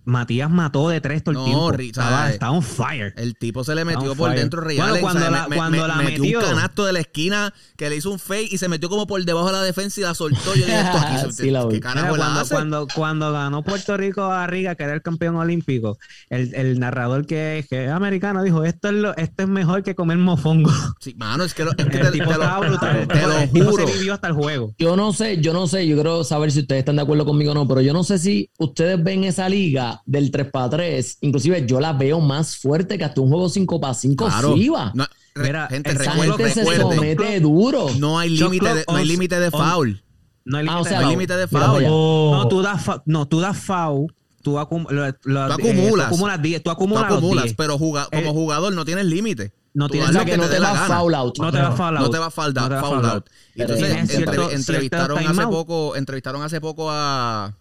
Matías 0.04 0.50
mató 0.50 0.88
de 0.88 1.00
tres 1.00 1.22
todo 1.22 1.38
el 1.38 1.44
tiempo. 1.44 1.72
Estaba, 1.74 2.30
estaba 2.30 2.52
on 2.52 2.62
fire. 2.62 3.12
El 3.16 3.36
tipo 3.36 3.64
se 3.64 3.74
le 3.74 3.84
metió 3.84 4.14
por 4.14 4.34
dentro 4.34 4.60
real. 4.60 5.00
cuando, 5.00 5.30
la, 5.30 5.46
cuando 5.54 5.86
la 5.86 5.96
metió, 5.96 6.38
un 6.38 6.44
canasto 6.44 6.86
de 6.86 6.92
la 6.92 7.00
esquina 7.00 7.52
que 7.76 7.90
le 7.90 7.96
hizo 7.96 8.10
un 8.10 8.18
fake 8.18 8.52
y 8.52 8.58
se 8.58 8.68
metió 8.68 8.88
como 8.88 9.06
por 9.06 9.22
debajo 9.24 9.46
de 9.46 9.52
la 9.52 9.62
defensa 9.62 10.00
y 10.00 10.04
la 10.04 10.14
soltó. 10.14 10.54
Yo 10.54 10.64
dije, 10.64 10.80
esto 10.80 10.98
aquí, 10.98 11.32
sí, 11.32 11.50
la 11.50 11.66
¿qué 11.68 11.80
cuando, 11.80 12.48
cuando, 12.48 12.86
cuando, 12.94 13.32
ganó 13.32 13.62
Puerto 13.62 13.96
Rico 13.96 14.24
a 14.24 14.46
Riga, 14.46 14.74
que 14.74 14.84
era 14.84 14.94
el 14.94 15.02
campeón 15.02 15.36
olímpico, 15.36 15.98
el, 16.28 16.54
el 16.54 16.80
narrador 16.80 17.26
que, 17.26 17.64
que, 17.68 17.86
es 17.86 17.90
americano 17.90 18.42
dijo, 18.42 18.64
esto 18.64 18.88
es, 18.88 18.94
lo, 18.94 19.16
esto 19.16 19.42
es 19.42 19.48
mejor 19.48 19.82
que 19.82 19.94
comer 19.94 20.18
mofongo. 20.18 20.70
Sí, 21.00 21.14
mano, 21.16 21.44
es 21.44 21.54
que, 21.54 21.64
lo, 21.64 21.70
es 21.78 21.86
que 21.86 21.96
el 21.96 22.06
te, 22.06 22.10
tipo 22.10 22.30
estaba 22.30 22.60
brutal. 22.60 23.08
Te 23.08 23.22
lo 23.22 23.70
juro. 23.70 23.86
se 23.86 23.98
vivió 23.98 24.14
hasta 24.14 24.28
el 24.28 24.34
juego. 24.34 24.74
Yo 24.78 24.96
no 24.96 25.12
sé, 25.12 25.40
yo 25.40 25.52
no 25.52 25.66
sé, 25.66 25.86
yo 25.86 25.94
quiero 25.94 26.24
saber 26.24 26.52
si 26.52 26.60
ustedes 26.60 26.80
están 26.80 26.96
de 26.96 27.02
acuerdo 27.02 27.24
conmigo 27.24 27.52
o 27.52 27.54
no, 27.54 27.66
pero 27.66 27.80
yo 27.80 27.92
no 27.92 28.04
sé 28.04 28.18
si 28.18 28.50
ustedes 28.58 29.02
ven 29.02 29.24
esa 29.24 29.48
liga 29.48 29.89
del 30.06 30.30
3 30.30 30.50
para 30.50 30.70
3, 30.70 31.18
inclusive 31.22 31.66
yo 31.66 31.80
la 31.80 31.92
veo 31.92 32.20
más 32.20 32.56
fuerte 32.56 32.98
que 32.98 33.04
hasta 33.04 33.20
un 33.20 33.28
juego 33.28 33.48
5 33.48 33.80
para 33.80 33.94
5 33.94 34.26
claro. 34.26 34.54
No, 34.94 35.06
Mira, 35.36 35.68
gente, 35.68 35.94
recuerde, 35.94 36.50
se 36.50 36.64
somete 36.64 37.40
duro. 37.40 37.88
No 37.98 38.18
hay 38.18 38.30
límite 38.30 38.74
de, 38.74 38.84
no 38.88 38.96
hay 38.96 39.04
límite 39.06 39.38
de 39.38 39.50
foul. 39.50 40.02
No 40.44 40.58
hay 40.58 40.66
límite, 40.66 40.94
ah, 40.94 41.02
límite 41.02 41.36
de 41.36 41.46
foul. 41.46 41.82
No, 41.84 42.48
tú 42.48 42.62
das, 42.62 42.82
no, 43.06 43.28
tú 43.28 43.40
das 43.40 43.58
foul 43.58 44.12
tú, 44.42 44.58
acum 44.58 44.86
lo, 44.88 45.06
lo, 45.06 45.46
tú 45.46 45.52
acumulas. 45.52 46.08
tú 46.08 46.14
acumulas 46.14 46.42
10. 46.42 46.62
Tú 46.62 46.70
acumulas, 46.70 47.08
tú 47.08 47.14
acumulas 47.14 47.54
pero 47.54 47.78
juga, 47.78 48.06
como 48.06 48.30
eh, 48.30 48.32
jugador 48.32 48.72
no 48.72 48.84
tienes 48.84 49.06
límite. 49.06 49.52
No 49.72 49.88
tienes 49.88 50.12
lo 50.12 50.24
que, 50.24 50.36
no 50.36 50.48
te, 50.48 50.58
va 50.58 50.74
foul 50.74 51.14
out. 51.14 51.38
No 51.38 51.52
te 51.52 51.58
va 51.58 51.70
foul 51.72 51.96
out. 51.96 52.06
No 52.06 52.10
te 52.10 52.18
va 52.18 52.30
foul 52.30 52.58
out. 52.58 52.80
Foul 52.80 53.06
out. 53.06 53.26
Entonces, 53.54 54.14
entre, 54.14 54.54
entrevistaron 54.54 55.18
hace 55.18 55.46
poco, 55.46 55.94
entrevistaron 55.94 56.42
hace 56.42 56.60
poco 56.60 56.90
a 56.90 57.54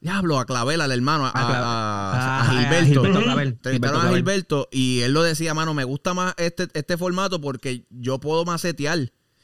Diablo, 0.00 0.38
a 0.38 0.44
Clavel, 0.44 0.80
al 0.80 0.92
hermano, 0.92 1.26
a, 1.26 1.32
a, 1.34 2.40
a, 2.40 2.44
Gilberto. 2.50 3.04
a 3.04 4.08
Gilberto 4.10 4.68
y 4.70 5.00
él 5.00 5.12
lo 5.12 5.22
decía, 5.22 5.54
mano, 5.54 5.74
me 5.74 5.84
gusta 5.84 6.14
más 6.14 6.34
este, 6.36 6.68
este 6.74 6.96
formato 6.96 7.40
porque 7.40 7.86
yo 7.90 8.20
puedo 8.20 8.44
macetear. 8.44 8.98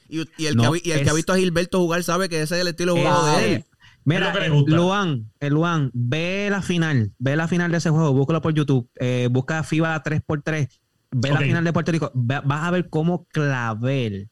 Y, 0.09 0.21
y 0.37 0.47
el, 0.47 0.57
que, 0.57 0.81
y 0.85 0.91
el 0.93 1.03
que 1.03 1.11
ha 1.11 1.15
visto 1.15 1.33
a 1.33 1.37
Gilberto 1.37 1.79
jugar 1.79 2.03
sabe 2.05 2.29
que 2.29 2.43
ese 2.43 2.57
es 2.57 2.61
el 2.61 2.69
estilo 2.69 2.95
de 2.95 3.03
juego 3.03 3.27
de 3.27 3.55
él. 3.55 3.65
Mira, 4.05 4.35
Luan, 4.67 5.31
el 5.39 5.55
Luan, 5.55 5.91
ve 5.95 6.49
la 6.51 6.61
final, 6.61 7.13
ve 7.19 7.37
la 7.37 7.47
final 7.47 7.71
de 7.71 7.79
ese 7.79 7.91
juego, 7.91 8.13
búscalo 8.13 8.43
por 8.43 8.53
YouTube, 8.53 8.91
eh, 8.97 9.29
busca 9.31 9.63
FIBA 9.63 10.03
3x3, 10.03 10.69
ve 11.13 11.31
la 11.31 11.39
final 11.39 11.63
de 11.63 11.73
Puerto 11.73 11.93
Rico, 11.93 12.11
vas 12.15 12.65
a 12.65 12.71
ver 12.73 12.89
cómo 12.91 13.27
Clavel 13.29 14.29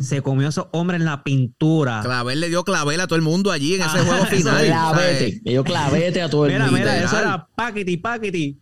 se 0.00 0.22
comió 0.22 0.46
a 0.46 0.50
esos 0.50 0.66
hombres 0.72 1.00
en 1.00 1.06
la 1.06 1.22
pintura. 1.22 2.00
Clavel 2.02 2.40
le 2.40 2.48
dio 2.48 2.64
clavel 2.64 3.00
a 3.00 3.06
todo 3.06 3.16
el 3.16 3.22
mundo 3.22 3.50
allí 3.50 3.74
en 3.74 3.82
ese 3.82 3.98
juego 4.00 4.24
final. 4.26 4.64
Clavete, 4.64 5.40
le 5.44 5.50
dio 5.50 5.64
clavete 5.64 6.22
a 6.22 6.28
todo 6.28 6.46
el 6.46 6.52
mundo. 6.52 6.72
Mira, 6.72 6.92
mira, 6.92 7.04
eso 7.04 7.18
era 7.18 7.48
paquiti, 7.54 7.96
paquiti. 7.96 8.60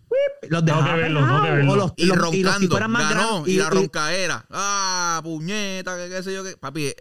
Los 0.49 0.65
dejaba 0.65 0.93
no 0.93 0.97
verlo, 0.97 1.21
no 1.65 1.77
los, 1.77 1.93
y 1.97 2.11
roncando, 2.11 2.77
ganó, 2.77 3.47
y, 3.47 3.57
la 3.57 3.71
roncaera. 3.71 4.47
Ah, 4.51 5.21
puñeta, 5.23 5.97
qué, 5.97 6.11
qué 6.11 6.23
sé 6.23 6.35
yo. 6.35 6.45
Qué. 6.45 6.57
Papi, 6.57 6.93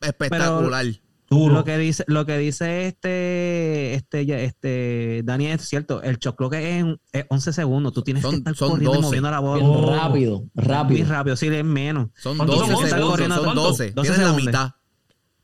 espectacular. 0.00 0.86
Lo 1.30 1.64
que 1.64 1.78
dice, 1.78 2.04
lo 2.08 2.26
que 2.26 2.38
dice 2.38 2.88
este, 2.88 3.94
este, 3.94 4.44
este, 4.44 5.22
Daniel 5.24 5.60
es 5.60 5.68
cierto. 5.68 6.02
El 6.02 6.18
choclo 6.18 6.50
que 6.50 6.80
es, 6.80 6.84
es 7.12 7.24
11 7.28 7.52
segundos. 7.52 7.92
Tú 7.92 8.02
tienes 8.02 8.26
que 8.26 8.34
estar 8.34 8.56
corriendo 8.56 8.94
12. 8.94 9.02
moviendo 9.02 9.30
la 9.30 9.38
bola. 9.38 9.96
rápido, 9.96 10.44
rápido. 10.54 10.98
Muy 11.00 11.08
rápido, 11.08 11.36
sí, 11.36 11.46
es 11.46 11.64
menos. 11.64 12.08
Son 12.16 12.36
12 12.36 12.88
segundos, 12.88 13.42
son 13.42 13.54
12. 13.54 13.90
12 13.92 14.12
es 14.12 14.18
la 14.18 14.32
mitad. 14.32 14.70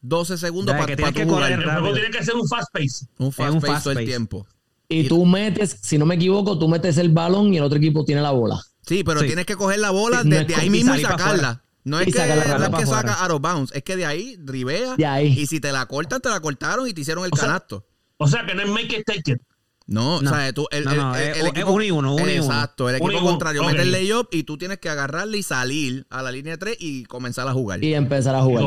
12 0.03 0.39
segundos 0.39 0.75
para, 0.75 0.87
que 0.87 0.97
para 0.97 1.13
tu 1.13 1.23
jugar. 1.23 1.53
El 1.53 1.63
juego 1.63 1.93
tiene 1.93 2.11
que 2.11 2.25
ser 2.25 2.35
un 2.35 2.49
fast 2.49 2.73
pace. 2.73 3.07
Un 3.19 3.33
fast, 3.33 3.55
un 3.55 3.61
pace 3.61 3.85
todo 3.85 3.99
el 3.99 4.05
tiempo. 4.05 4.47
Y, 4.89 5.09
tú 5.09 5.25
metes, 5.25 5.79
si 5.83 5.99
no 5.99 6.07
me 6.07 6.17
equivoco, 6.17 6.59
tú 6.59 6.69
metes 6.69 6.99
el 6.99 7.11
balón 7.11 7.53
y 7.53 7.59
el 7.59 7.65
otro 7.65 7.79
equipo 7.79 8.05
tiene 8.05 8.23
la 8.23 8.31
bola. 8.31 8.61
Sí, 8.83 9.03
pero 9.05 9.21
tienes 9.21 9.47
que 9.47 9.57
coger 9.57 9.81
la 9.81 9.91
bola 9.91 10.23
desde 10.25 10.55
ahí 10.55 10.71
mismo 10.71 10.95
y 10.95 11.03
sacarla. 11.03 11.63
No 11.87 12.01
es 12.01 12.13
que, 12.13 12.19
no 12.19 12.79
que 12.79 12.85
saca 12.85 13.15
out 13.23 13.31
of 13.31 13.41
bounds, 13.41 13.73
es 13.73 13.85
que 13.85 13.95
de 13.95 14.05
ahí 14.05 14.37
ribea. 14.45 14.97
Y 15.23 15.47
si 15.47 15.61
te 15.61 15.71
la 15.71 15.87
cortan, 15.87 16.21
te 16.21 16.29
la 16.29 16.41
cortaron 16.41 16.89
y 16.89 16.93
te 16.93 17.03
hicieron 17.03 17.25
el 17.25 17.31
canasto. 17.31 17.87
o 18.17 18.27
sea 18.27 18.45
que 18.45 18.57
no 18.57 18.63
es 18.63 18.69
make 18.69 18.97
it 18.97 19.05
take 19.07 19.31
it. 19.31 19.39
No, 19.87 20.17
o 20.17 20.21
sea, 20.21 20.53
tú, 20.53 20.67
el, 20.73 20.83
el, 20.89 20.99
el, 21.37 21.47
equipo, 21.47 21.71
uno 21.71 21.85
y 21.85 21.93
uno, 21.93 22.17
uno 22.17 22.27
Exacto, 22.27 22.91
el 22.91 22.97
equipo 22.97 23.21
contrario 23.21 23.63
mete 23.63 23.83
el 23.83 23.93
layup 23.93 24.27
y 24.33 24.43
tú 24.43 24.59
tienes 24.59 24.79
que 24.79 24.89
agarrarle 24.89 25.39
y 25.39 25.45
salir 25.45 26.09
a 26.11 26.23
la 26.23 26.33
línea 26.33 26.55
de 26.55 26.59
3 26.59 26.77
y 26.81 27.05
comenzar 27.05 27.47
a 27.47 27.53
jugar. 27.53 27.85
Y 27.85 27.95
empezar 27.95 28.35
a 28.35 28.43
jugar. 28.43 28.65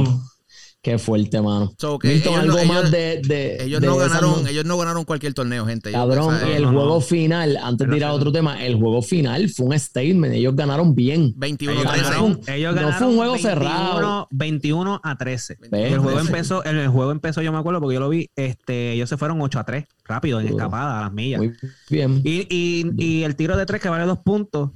Qué 0.81 0.97
fuerte, 0.97 1.41
mano. 1.41 1.73
ellos, 2.03 2.37
algo 2.37 2.63
más 2.63 2.89
de, 2.89 3.57
ellos, 3.59 3.81
no 3.81 3.97
ganaron, 3.97 4.47
ellos 4.47 4.63
no 4.63 4.77
ganaron 4.77 5.03
cualquier 5.03 5.33
torneo, 5.33 5.65
gente. 5.65 5.91
Cabrón, 5.91 6.37
y 6.47 6.51
el 6.51 6.65
juego 6.67 7.01
final, 7.01 7.57
antes 7.61 7.89
de 7.89 7.97
ir 7.97 8.05
a 8.05 8.13
otro 8.13 8.31
tema, 8.31 8.63
el 8.63 8.75
juego 8.75 9.01
final 9.01 9.49
fue 9.49 9.65
un 9.65 9.77
statement. 9.77 10.35
Ellos 10.35 10.55
ganaron 10.55 10.95
bien. 10.95 11.33
21 11.35 11.81
a 11.81 11.93
13. 11.93 12.55
Ellos 12.55 12.75
ganaron 12.75 12.91
no 12.91 12.97
fue 12.97 13.07
un 13.07 13.17
juego 13.17 13.37
cerrado. 13.37 14.27
21 14.31 15.01
a 15.03 15.17
13. 15.17 15.57
el 15.69 15.99
juego 15.99 16.19
empezó, 16.19 16.63
el, 16.63 16.87
juego 16.87 17.11
empezó, 17.11 17.41
yo 17.41 17.51
me 17.51 17.57
acuerdo 17.57 17.81
porque 17.81 17.95
yo 17.95 17.99
lo 17.99 18.07
vi, 18.07 18.29
este, 18.37 18.93
ellos 18.93 19.09
se 19.09 19.17
fueron 19.17 19.41
8 19.41 19.59
a 19.59 19.63
3, 19.65 19.85
rápido, 20.05 20.39
en 20.39 20.47
escapada, 20.47 20.99
a 20.99 21.01
las 21.01 21.11
millas. 21.11 21.41
Muy 21.41 21.53
bien. 21.89 22.21
Y, 22.23 22.47
y, 22.49 22.91
y 22.97 23.23
el 23.23 23.35
tiro 23.35 23.57
de 23.57 23.65
3 23.65 23.81
que 23.81 23.89
vale 23.89 24.05
dos 24.05 24.19
puntos 24.19 24.69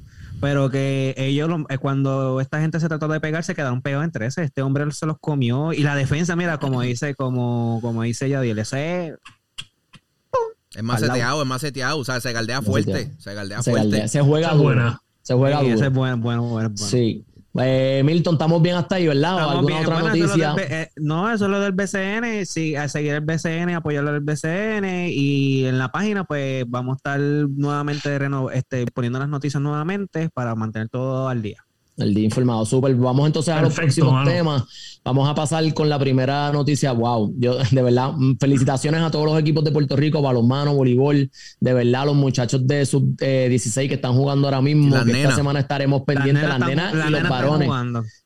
pero 0.43 0.69
que 0.69 1.15
ellos, 1.15 1.49
eh, 1.69 1.77
cuando 1.77 2.41
esta 2.41 2.59
gente 2.59 2.77
se 2.81 2.89
trató 2.89 3.07
de 3.07 3.21
pegar, 3.21 3.45
se 3.45 3.55
quedaron 3.55 3.81
pegados 3.81 4.03
en 4.03 4.11
13. 4.11 4.43
Este 4.43 4.61
hombre 4.61 4.91
se 4.91 5.05
los 5.05 5.17
comió. 5.17 5.71
Y 5.71 5.83
la 5.83 5.95
defensa, 5.95 6.35
mira, 6.35 6.57
como 6.57 6.81
dice, 6.81 7.15
como, 7.15 7.79
como 7.81 8.03
dice 8.03 8.27
Yadiel, 8.27 8.59
ese 8.59 9.07
es. 9.07 10.83
Más 10.83 10.99
seteado, 10.99 11.43
es 11.43 11.47
más 11.47 11.61
seteado. 11.61 11.97
O 11.97 12.03
sea, 12.03 12.19
se 12.19 12.33
galdea 12.33 12.61
fuerte. 12.61 13.13
Se 13.19 13.33
galdea 13.33 13.63
fuerte. 13.63 14.09
se 14.09 14.19
juega 14.19 14.53
duro. 14.53 14.99
Se 15.21 15.33
juega 15.33 15.61
duro. 15.61 15.75
Ese 15.75 15.85
es 15.85 15.93
bueno, 15.93 16.17
bueno, 16.17 16.43
bueno. 16.43 16.71
Sí. 16.75 17.23
Eh, 17.61 18.01
Milton, 18.03 18.33
estamos 18.35 18.61
bien 18.61 18.75
hasta 18.75 18.95
ahí, 18.95 19.07
¿verdad? 19.07 19.51
¿Alguna 19.51 19.81
otra 19.81 19.99
noticia? 19.99 20.55
Eh, 20.57 20.89
no, 20.95 21.31
eso 21.31 21.45
es 21.45 21.51
lo 21.51 21.59
del 21.59 21.71
BCN. 21.71 22.45
Sí, 22.45 22.75
a 22.75 22.87
seguir 22.87 23.13
el 23.13 23.21
BCN, 23.21 23.75
apoyar 23.75 24.05
el 24.05 24.21
BCN. 24.21 25.09
Y 25.09 25.65
en 25.65 25.77
la 25.77 25.89
página, 25.89 26.23
pues 26.23 26.65
vamos 26.67 26.93
a 26.93 26.97
estar 26.97 27.19
nuevamente 27.19 28.19
este, 28.53 28.85
poniendo 28.87 29.19
las 29.19 29.29
noticias 29.29 29.61
nuevamente 29.61 30.29
para 30.29 30.55
mantener 30.55 30.89
todo 30.89 31.27
al 31.27 31.41
día. 31.41 31.63
El 31.97 32.13
día 32.13 32.25
informado, 32.25 32.65
súper. 32.65 32.95
Vamos 32.95 33.27
entonces 33.27 33.53
a 33.53 33.61
los 33.61 33.73
próximos 33.73 34.25
temas. 34.25 34.63
Vamos 35.03 35.29
a 35.29 35.35
pasar 35.35 35.71
con 35.73 35.89
la 35.89 35.99
primera 35.99 36.51
noticia. 36.51 36.91
Wow, 36.91 37.35
yo 37.37 37.57
de 37.57 37.81
verdad, 37.81 38.13
mm, 38.15 38.37
felicitaciones 38.39 39.01
a 39.01 39.11
todos 39.11 39.25
los 39.25 39.39
equipos 39.39 39.63
de 39.63 39.71
Puerto 39.71 39.95
Rico, 39.95 40.21
balonmano, 40.21 40.73
voleibol. 40.73 41.29
De 41.59 41.73
verdad, 41.73 42.05
los 42.05 42.15
muchachos 42.15 42.65
de 42.65 42.85
sub 42.85 43.15
16 43.17 43.89
que 43.89 43.95
están 43.95 44.13
jugando 44.13 44.47
ahora 44.47 44.61
mismo. 44.61 44.95
que 45.03 45.11
esta 45.11 45.35
semana 45.35 45.59
estaremos 45.59 46.01
pendientes, 46.01 46.47
las 46.47 46.59
nenas 46.59 46.95
y 47.07 47.11
los 47.11 47.29
varones. 47.29 47.69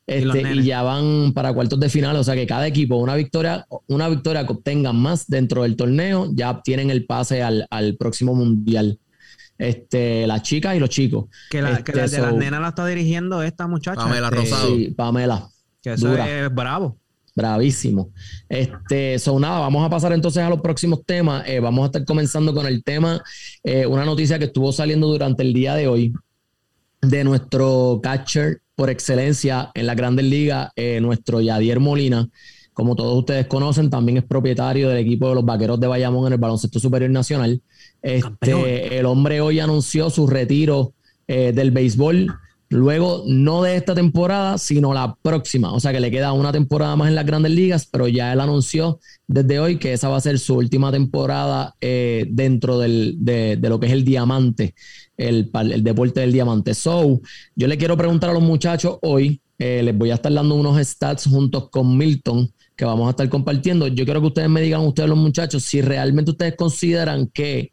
Este, 0.06 0.56
y, 0.56 0.64
ya 0.64 0.84
van 0.84 1.34
para 1.34 1.54
cuartos 1.54 1.80
de 1.80 1.90
final. 1.90 2.16
O 2.16 2.24
sea 2.24 2.36
que 2.36 2.48
cada 2.48 2.68
equipo, 2.68 2.96
una 2.96 3.16
victoria, 3.16 3.68
una 3.88 4.08
victoria 4.08 4.46
que 4.46 4.54
obtengan 4.54 4.96
más 4.96 5.28
dentro 5.28 5.64
del 5.64 5.76
torneo, 5.76 6.30
ya 6.34 6.62
tienen 6.64 6.90
el 6.90 7.06
pase 7.06 7.44
al, 7.44 7.68
al 7.70 7.98
próximo 7.98 8.34
mundial 8.34 9.00
este, 9.58 10.28
las 10.28 10.42
chicas 10.44 10.76
y 10.76 10.80
los 10.80 10.90
chicos. 10.90 11.26
Que 11.50 11.62
la, 11.62 11.84
que 11.84 11.92
este, 11.92 12.18
de 12.18 12.22
las 12.22 12.34
nenas 12.36 12.62
la 12.62 12.70
está 12.70 12.86
dirigiendo 12.86 13.42
esta 13.44 13.68
muchacha. 13.68 14.02
Pamela 14.02 14.28
este, 14.28 14.40
Rosado. 14.40 14.76
Sí, 14.76 14.94
Pamela. 14.96 15.50
Que 15.82 15.94
eso 15.94 16.16
es 16.16 16.54
bravo. 16.54 16.98
Bravísimo. 17.36 18.12
Este, 18.50 19.20
son 19.20 19.42
nada, 19.42 19.60
vamos 19.60 19.86
a 19.86 19.90
pasar 19.92 20.12
entonces 20.12 20.42
a 20.42 20.50
los 20.50 20.60
próximos 20.60 21.06
temas. 21.06 21.48
Eh, 21.48 21.60
vamos 21.60 21.84
a 21.84 21.86
estar 21.88 22.04
comenzando 22.04 22.52
con 22.54 22.66
el 22.66 22.84
tema, 22.84 23.22
eh, 23.64 23.86
una 23.86 24.06
noticia 24.06 24.40
que 24.40 24.46
estuvo 24.46 24.72
saliendo 24.72 25.08
durante 25.08 25.44
el 25.44 25.54
día 25.54 25.76
de 25.76 25.88
hoy 25.88 26.14
de 27.00 27.24
nuestro 27.24 28.00
catcher 28.02 28.62
por 28.76 28.90
excelencia 28.90 29.72
en 29.76 29.86
la 29.86 29.94
Grandes 29.94 30.26
Ligas, 30.26 30.72
eh, 30.76 31.00
nuestro 31.00 31.40
Yadier 31.40 31.80
Molina. 31.80 32.28
Como 32.74 32.96
todos 32.96 33.18
ustedes 33.18 33.48
conocen, 33.48 33.90
también 33.90 34.18
es 34.18 34.24
propietario 34.24 34.90
del 34.90 35.00
equipo 35.00 35.30
de 35.30 35.36
los 35.36 35.46
Vaqueros 35.46 35.80
de 35.80 35.88
Bayamón 35.88 36.28
en 36.28 36.34
el 36.34 36.40
Baloncesto 36.40 36.80
Superior 36.80 37.10
Nacional. 37.10 37.62
Este, 38.08 38.98
el 38.98 39.06
hombre 39.06 39.42
hoy 39.42 39.60
anunció 39.60 40.10
su 40.10 40.28
retiro 40.28 40.94
eh, 41.28 41.52
del 41.54 41.72
béisbol. 41.72 42.34
Luego, 42.70 43.24
no 43.28 43.64
de 43.64 43.76
esta 43.76 43.94
temporada, 43.96 44.58
sino 44.58 44.94
la 44.94 45.16
próxima. 45.22 45.74
O 45.74 45.82
sea 45.82 45.92
que 45.92 46.00
le 46.00 46.10
queda 46.10 46.32
una 46.32 46.54
temporada 46.54 46.96
más 46.96 47.10
en 47.10 47.16
las 47.16 47.26
grandes 47.26 47.52
ligas, 47.52 47.86
pero 47.86 48.08
ya 48.08 48.32
él 48.32 48.40
anunció 48.40 49.00
desde 49.28 49.60
hoy 49.60 49.78
que 49.78 49.92
esa 49.92 50.08
va 50.08 50.18
a 50.18 50.22
ser 50.22 50.40
su 50.40 50.56
última 50.56 50.90
temporada 50.90 51.76
eh, 51.82 52.26
dentro 52.30 52.80
de, 52.80 53.58
lo 53.62 53.80
que 53.80 53.88
es 53.88 53.92
el 53.92 54.06
diamante, 54.06 54.74
el, 55.18 55.52
deporte 55.84 56.22
del 56.22 56.32
diamante. 56.32 56.74
So, 56.76 57.20
yo 57.56 57.68
le 57.68 57.78
quiero 57.78 57.98
preguntar 57.98 58.30
a 58.30 58.34
los 58.34 58.44
muchachos 58.44 59.00
hoy, 59.02 59.42
eh, 59.60 59.82
les 59.84 59.98
voy 59.98 60.12
a 60.12 60.16
estar 60.16 60.32
dando 60.32 60.56
unos 60.56 60.80
stats 60.86 61.26
juntos 61.26 61.70
con 61.70 61.98
Milton 61.98 62.50
que 62.74 62.86
vamos 62.86 63.08
a 63.08 63.10
estar 63.10 63.28
compartiendo. 63.28 63.88
Yo 63.88 64.06
quiero 64.06 64.22
que 64.22 64.28
ustedes 64.28 64.50
me 64.50 64.62
digan, 64.62 64.82
ustedes 64.82 65.10
los 65.10 65.18
muchachos, 65.18 65.64
si 65.64 65.82
realmente 65.82 66.32
ustedes 66.32 66.56
consideran 66.56 67.28
que 67.28 67.72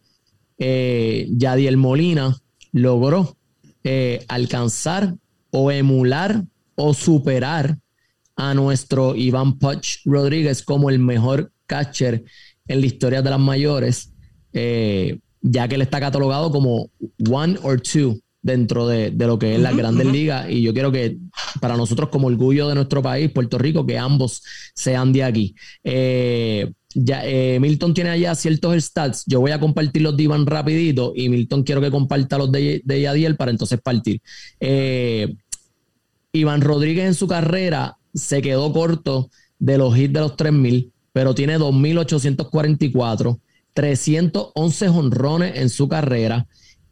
eh, 0.59 1.27
Yadiel 1.31 1.77
Molina 1.77 2.37
logró 2.73 3.37
eh, 3.83 4.25
alcanzar 4.29 5.15
o 5.51 5.71
emular 5.71 6.45
o 6.75 6.95
superar 6.95 7.79
a 8.37 8.55
nuestro 8.55 9.15
Iván 9.15 9.59
Puch 9.59 10.01
Rodríguez 10.05 10.63
como 10.63 10.91
el 10.91 10.99
mejor 10.99 11.53
catcher 11.67 12.25
en 12.67 12.81
la 12.81 12.87
historia 12.87 13.23
de 13.23 13.31
las 13.31 13.39
mayores, 13.39 14.13
eh, 14.53 15.21
ya 15.41 15.69
que 15.69 15.77
él 15.77 15.83
está 15.83 16.01
catalogado 16.01 16.51
como 16.51 16.91
one 17.31 17.57
or 17.63 17.81
two 17.81 18.19
dentro 18.45 18.87
de, 18.87 19.11
lo 19.11 19.39
que 19.39 19.55
es 19.55 19.61
la 19.61 19.73
Grandes 19.73 20.07
Ligas. 20.07 20.49
Y 20.51 20.61
yo 20.63 20.73
quiero 20.73 20.93
que 20.93 21.17
para 21.61 21.77
nosotros, 21.77 22.11
como 22.11 22.29
orgullo 22.29 22.69
de 22.69 22.75
nuestro 22.77 23.03
país, 23.03 23.31
Puerto 23.31 23.59
Rico, 23.59 23.87
que 23.87 23.99
ambos 23.99 24.43
sean 24.75 25.13
de 25.13 25.25
aquí. 25.25 25.55
Eh, 25.83 26.71
ya, 26.95 27.23
eh, 27.25 27.59
Milton 27.59 27.95
tiene 27.95 28.11
allá 28.11 28.35
ciertos 28.35 28.85
stats. 28.85 29.25
Yo 29.27 29.41
voy 29.41 29.51
a 29.51 29.59
compartir 29.59 30.03
los 30.03 30.17
de 30.17 30.25
Iván 30.25 30.47
rapidito 30.47 31.15
y 31.17 31.31
Milton 31.31 31.65
quiero 31.65 31.81
que 31.81 31.91
comparta 31.91 32.37
los 32.37 32.53
de, 32.53 32.83
de 32.85 33.01
Yadiel 33.01 33.37
para 33.37 33.51
entonces 33.51 33.81
partir. 33.81 34.21
Eh, 34.61 35.35
Iván 36.33 36.61
Rodríguez 36.61 37.07
en 37.07 37.15
su 37.15 37.27
carrera 37.27 37.97
se 38.13 38.43
quedó 38.43 38.73
corto 38.73 39.31
de 39.59 39.79
los 39.79 39.97
hits 39.97 40.13
de 40.13 40.21
los 40.21 40.37
3000, 40.37 40.93
pero 41.13 41.35
tiene 41.35 41.57
2844, 41.57 43.41
311 43.73 44.89
honrones 44.91 45.57
en 45.57 45.71
su 45.71 45.89
carrera 45.89 46.47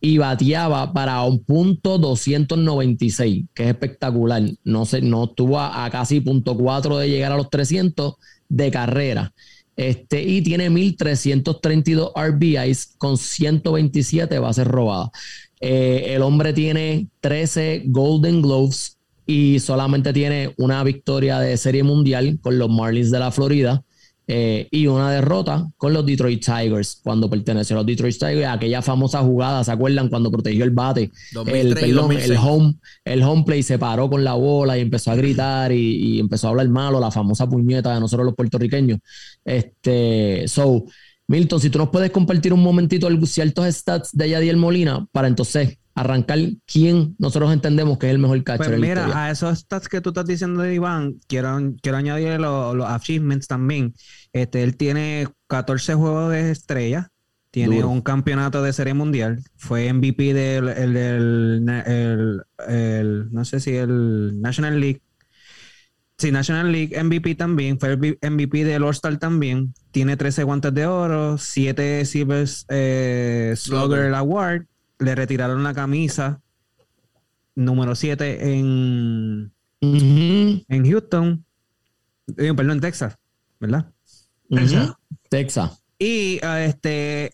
y 0.04 0.18
bateaba 0.18 0.92
para 0.92 1.22
un 1.22 1.44
punto 1.44 1.96
296, 1.96 3.44
que 3.54 3.62
es 3.62 3.68
espectacular. 3.68 4.42
No, 4.64 4.84
se, 4.84 5.00
no 5.00 5.24
estuvo 5.24 5.60
a, 5.60 5.88
casi 5.90 6.20
punto 6.20 6.56
4 6.56 6.98
de 6.98 7.08
llegar 7.08 7.30
a 7.30 7.36
los 7.36 7.48
300 7.48 8.16
de 8.48 8.70
carrera. 8.72 9.32
Este, 9.76 10.20
y 10.20 10.42
tiene 10.42 10.70
1.332 10.70 12.12
RBIs 12.16 12.96
con 12.98 13.16
127 13.16 14.40
bases 14.40 14.66
robadas. 14.66 15.10
Eh, 15.60 16.06
el 16.08 16.22
hombre 16.22 16.52
tiene 16.52 17.06
13 17.20 17.84
Golden 17.86 18.42
Gloves 18.42 18.98
y 19.24 19.60
solamente 19.60 20.12
tiene 20.12 20.52
una 20.58 20.82
victoria 20.82 21.38
de 21.38 21.56
serie 21.56 21.84
mundial 21.84 22.40
con 22.42 22.58
los 22.58 22.68
Marlins 22.68 23.12
de 23.12 23.20
la 23.20 23.30
Florida. 23.30 23.84
Eh, 24.34 24.66
y 24.70 24.86
una 24.86 25.10
derrota 25.10 25.68
con 25.76 25.92
los 25.92 26.06
Detroit 26.06 26.42
Tigers 26.42 27.00
cuando 27.02 27.28
perteneció 27.28 27.76
a 27.76 27.80
los 27.80 27.86
Detroit 27.86 28.18
Tigers, 28.18 28.46
aquella 28.46 28.80
famosa 28.80 29.20
jugada, 29.20 29.62
¿se 29.62 29.70
acuerdan? 29.70 30.08
Cuando 30.08 30.30
protegió 30.30 30.64
el 30.64 30.70
bate, 30.70 31.10
el, 31.48 31.76
el 31.76 31.98
home, 32.38 32.74
el 33.04 33.22
home 33.22 33.44
play 33.44 33.62
se 33.62 33.78
paró 33.78 34.08
con 34.08 34.24
la 34.24 34.32
bola 34.32 34.78
y 34.78 34.80
empezó 34.80 35.10
a 35.10 35.16
gritar 35.16 35.70
y, 35.70 36.18
empezó 36.18 36.46
a 36.46 36.50
hablar 36.50 36.66
malo, 36.70 36.98
la 36.98 37.10
famosa 37.10 37.46
puñeta 37.46 37.92
de 37.92 38.00
nosotros 38.00 38.24
los 38.24 38.34
puertorriqueños. 38.34 39.00
Este, 39.44 40.48
so, 40.48 40.86
Milton, 41.28 41.60
si 41.60 41.68
tú 41.68 41.76
nos 41.76 41.90
puedes 41.90 42.10
compartir 42.10 42.54
un 42.54 42.62
momentito 42.62 43.10
ciertos 43.26 43.66
stats 43.66 44.16
de 44.16 44.30
Yadiel 44.30 44.56
Molina 44.56 45.06
para 45.12 45.28
entonces 45.28 45.76
arrancar 45.94 46.38
quién 46.66 47.14
nosotros 47.18 47.52
entendemos 47.52 47.98
que 47.98 48.06
es 48.06 48.12
el 48.12 48.18
mejor 48.18 48.42
catcher. 48.44 48.66
Pues 48.68 48.80
mira, 48.80 49.10
a 49.14 49.30
esos 49.30 49.58
stats 49.58 49.88
que 49.88 50.00
tú 50.00 50.10
estás 50.10 50.26
diciendo 50.26 50.62
de 50.62 50.74
Iván, 50.74 51.16
quiero, 51.26 51.58
quiero 51.82 51.98
añadir 51.98 52.40
los, 52.40 52.84
achievements 52.86 53.46
también. 53.46 53.94
Este, 54.32 54.62
él 54.62 54.76
tiene 54.76 55.28
14 55.48 55.94
juegos 55.94 56.32
de 56.32 56.50
estrella, 56.50 57.10
tiene 57.50 57.84
un 57.84 58.00
campeonato 58.00 58.62
de 58.62 58.72
serie 58.72 58.94
mundial, 58.94 59.42
fue 59.56 59.92
MVP 59.92 60.32
del, 60.32 60.68
el, 60.68 61.62
no 63.30 63.44
sé 63.44 63.60
si 63.60 63.76
el 63.76 64.40
National 64.40 64.80
League. 64.80 65.02
Sí, 66.16 66.30
National 66.30 66.70
League 66.70 67.02
MVP 67.02 67.34
también, 67.34 67.80
fue 67.80 67.92
el 67.92 68.18
MVP 68.30 68.64
del 68.64 68.84
All-Star 68.84 69.18
también. 69.18 69.74
Tiene 69.90 70.16
13 70.16 70.44
guantes 70.44 70.72
de 70.72 70.86
oro, 70.86 71.36
7 71.36 72.04
Silver 72.04 72.48
eh, 72.68 73.54
Slugger 73.56 74.14
Award 74.14 74.66
le 75.02 75.14
retiraron 75.14 75.62
la 75.62 75.74
camisa 75.74 76.40
número 77.54 77.94
7 77.94 78.54
en, 78.54 79.52
en 79.80 80.90
Houston, 80.90 81.44
eh, 82.36 82.54
perdón, 82.54 82.72
en 82.72 82.80
Texas, 82.80 83.18
¿verdad? 83.60 83.90
Texas. 85.28 85.82
Y 85.98 86.40
ah, 86.42 86.64
este 86.64 87.30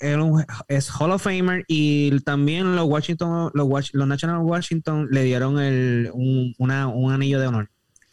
es 0.68 0.90
Hall 0.90 1.12
of 1.12 1.22
Famer 1.22 1.64
y 1.68 2.20
también 2.20 2.76
los 2.76 2.86
Washington, 2.86 3.50
los, 3.54 3.94
los 3.94 4.06
National 4.06 4.42
Washington 4.42 5.08
le 5.10 5.24
dieron 5.24 5.58
el, 5.58 6.10
un, 6.12 6.54
un 6.58 7.10
anillo 7.10 7.40
de 7.40 7.46
honor. 7.46 7.70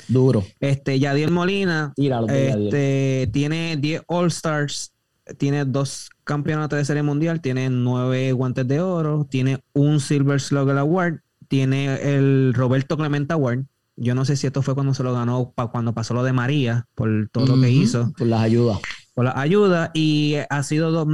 Duro. 0.07 0.45
Este, 0.59 0.99
Yadier 0.99 1.31
Molina 1.31 1.93
este, 1.97 3.29
tiene 3.33 3.75
10 3.77 4.03
All 4.07 4.27
Stars 4.27 4.94
tiene 5.37 5.65
dos 5.65 6.09
campeonatos 6.23 6.77
de 6.77 6.85
serie 6.85 7.03
mundial, 7.03 7.41
tiene 7.41 7.69
nueve 7.69 8.31
guantes 8.31 8.67
de 8.67 8.79
oro, 8.79 9.27
tiene 9.29 9.63
un 9.73 9.99
Silver 9.99 10.39
Slugger 10.39 10.77
Award, 10.77 11.19
tiene 11.47 12.15
el 12.15 12.53
Roberto 12.53 12.97
Clemente 12.97 13.33
Award. 13.33 13.65
Yo 13.97 14.13
no 14.13 14.25
sé 14.25 14.35
si 14.35 14.45
esto 14.45 14.61
fue 14.61 14.75
cuando 14.75 14.93
se 14.93 15.03
lo 15.03 15.13
ganó, 15.13 15.53
cuando 15.71 15.93
pasó 15.93 16.13
lo 16.13 16.23
de 16.23 16.33
María, 16.33 16.85
por 16.95 17.29
todo 17.31 17.55
lo 17.55 17.61
que 17.61 17.69
hizo. 17.69 18.11
Por 18.17 18.27
las 18.27 18.41
ayudas. 18.41 18.79
Por 19.13 19.25
las 19.25 19.37
ayudas. 19.37 19.91
Y 19.93 20.35
ha 20.49 20.63
sido 20.63 21.07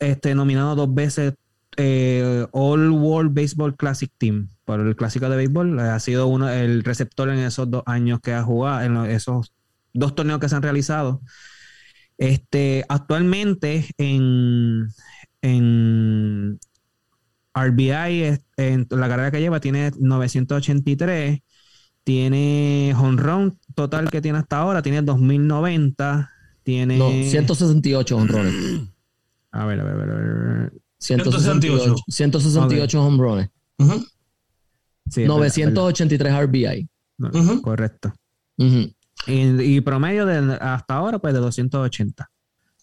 este, 0.00 0.34
nominado 0.34 0.74
dos 0.74 0.94
veces 0.94 1.34
eh, 1.76 2.46
All 2.52 2.90
World 2.90 3.32
Baseball 3.32 3.74
Classic 3.74 4.10
Team 4.18 4.50
por 4.66 4.80
el 4.80 4.96
clásico 4.96 5.30
de 5.30 5.36
béisbol. 5.36 5.78
Ha 5.80 5.98
sido 5.98 6.26
uno 6.26 6.50
el 6.50 6.84
receptor 6.84 7.30
en 7.30 7.38
esos 7.38 7.70
dos 7.70 7.82
años 7.86 8.20
que 8.20 8.34
ha 8.34 8.42
jugado, 8.42 8.82
en 8.82 9.10
esos 9.10 9.52
dos 9.94 10.14
torneos 10.14 10.40
que 10.40 10.48
se 10.48 10.56
han 10.56 10.62
realizado. 10.62 11.22
Este, 12.20 12.84
actualmente 12.86 13.86
en, 13.96 14.88
en 15.40 16.60
RBI, 17.54 18.38
en 18.58 18.86
la 18.90 19.08
carrera 19.08 19.30
que 19.30 19.40
lleva, 19.40 19.58
tiene 19.58 19.90
983. 19.98 21.40
Tiene 22.04 22.94
honrón 22.98 23.58
total 23.74 24.10
que 24.10 24.20
tiene 24.20 24.36
hasta 24.38 24.58
ahora, 24.58 24.82
tiene 24.82 25.00
2090. 25.00 26.30
Tiene. 26.62 26.98
No, 26.98 27.08
168 27.10 28.16
honrones. 28.16 28.54
A 29.52 29.64
ver, 29.64 29.80
a 29.80 29.84
ver, 29.84 29.94
a 29.94 30.14
ver. 30.14 30.72
168. 30.98 31.94
168 32.06 33.02
honrones. 33.02 33.48
983 35.16 36.32
RBI. 36.44 36.86
Correcto. 37.62 38.12
Y, 39.30 39.80
promedio 39.80 40.26
de 40.26 40.58
hasta 40.60 40.94
ahora, 40.94 41.18
pues 41.18 41.34
de 41.34 41.40
280. 41.40 42.30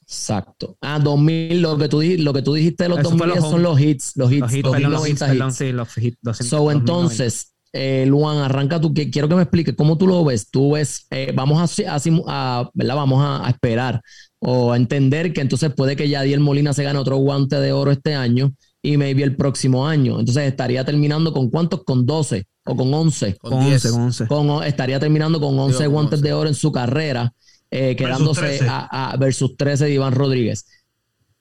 Exacto. 0.02 0.78
Ah, 0.82 1.00
2000, 1.00 1.62
lo 1.62 1.78
que 1.78 1.90
tú, 1.90 2.02
lo 2.02 2.34
que 2.34 2.42
tú 2.42 2.54
dijiste 2.54 2.86
de 2.86 2.90
los 2.90 3.04
2000 3.04 3.42
son 3.42 3.62
los 3.62 3.80
hits. 3.80 4.14
Los 4.16 4.32
hits. 4.32 4.40
Los 4.42 4.54
hits, 4.54 4.64
los 4.64 5.08
hits, 5.08 5.20
sí, 5.56 5.72
los 5.74 5.98
hits 5.98 6.18
200, 6.22 6.48
so, 6.48 6.72
entonces, 6.72 7.54
eh, 7.74 8.06
Luan, 8.08 8.38
arranca 8.38 8.80
tú. 8.80 8.94
Que, 8.94 9.10
quiero 9.10 9.28
que 9.28 9.36
me 9.36 9.42
expliques 9.42 9.76
cómo 9.76 9.98
tú 9.98 10.08
lo 10.08 10.24
ves. 10.24 10.50
Tú 10.50 10.72
ves, 10.72 11.08
eh, 11.12 11.34
vamos 11.36 11.80
a, 11.80 12.00
a, 12.28 12.70
¿verdad? 12.74 12.96
Vamos 12.96 13.22
a, 13.22 13.50
esperar 13.50 14.02
o 14.40 14.72
a 14.72 14.78
entender 14.78 15.34
que 15.34 15.42
entonces 15.42 15.74
puede 15.76 15.96
que 15.96 16.08
Yadiel 16.08 16.40
Molina 16.40 16.72
se 16.72 16.84
gane 16.84 17.00
otro 17.00 17.18
guante 17.18 17.60
de 17.60 17.72
oro 17.74 17.92
este 17.92 18.16
año 18.16 18.54
y 18.82 18.96
maybe 18.96 19.24
el 19.24 19.36
próximo 19.36 19.88
año. 19.88 20.20
Entonces 20.20 20.48
estaría 20.48 20.86
terminando 20.86 21.34
con 21.34 21.50
cuántos? 21.50 21.84
Con 21.84 22.06
12 22.06 22.46
o 22.68 22.76
con 22.76 22.94
11. 22.94 23.38
Con, 23.38 23.54
11, 23.54 23.90
con 24.28 24.50
11. 24.50 24.68
estaría 24.68 25.00
terminando 25.00 25.40
con 25.40 25.58
11 25.58 25.88
guantes 25.88 26.22
de 26.22 26.34
oro 26.34 26.50
en 26.50 26.56
su 26.56 26.72
carrera, 26.72 27.34
eh, 27.72 27.96
quedándose 27.96 28.60
a, 28.68 29.16
versus 29.20 29.56
13 29.58 29.86
de 29.86 29.94
Iván 29.94 30.14
Rodríguez. 30.14 30.66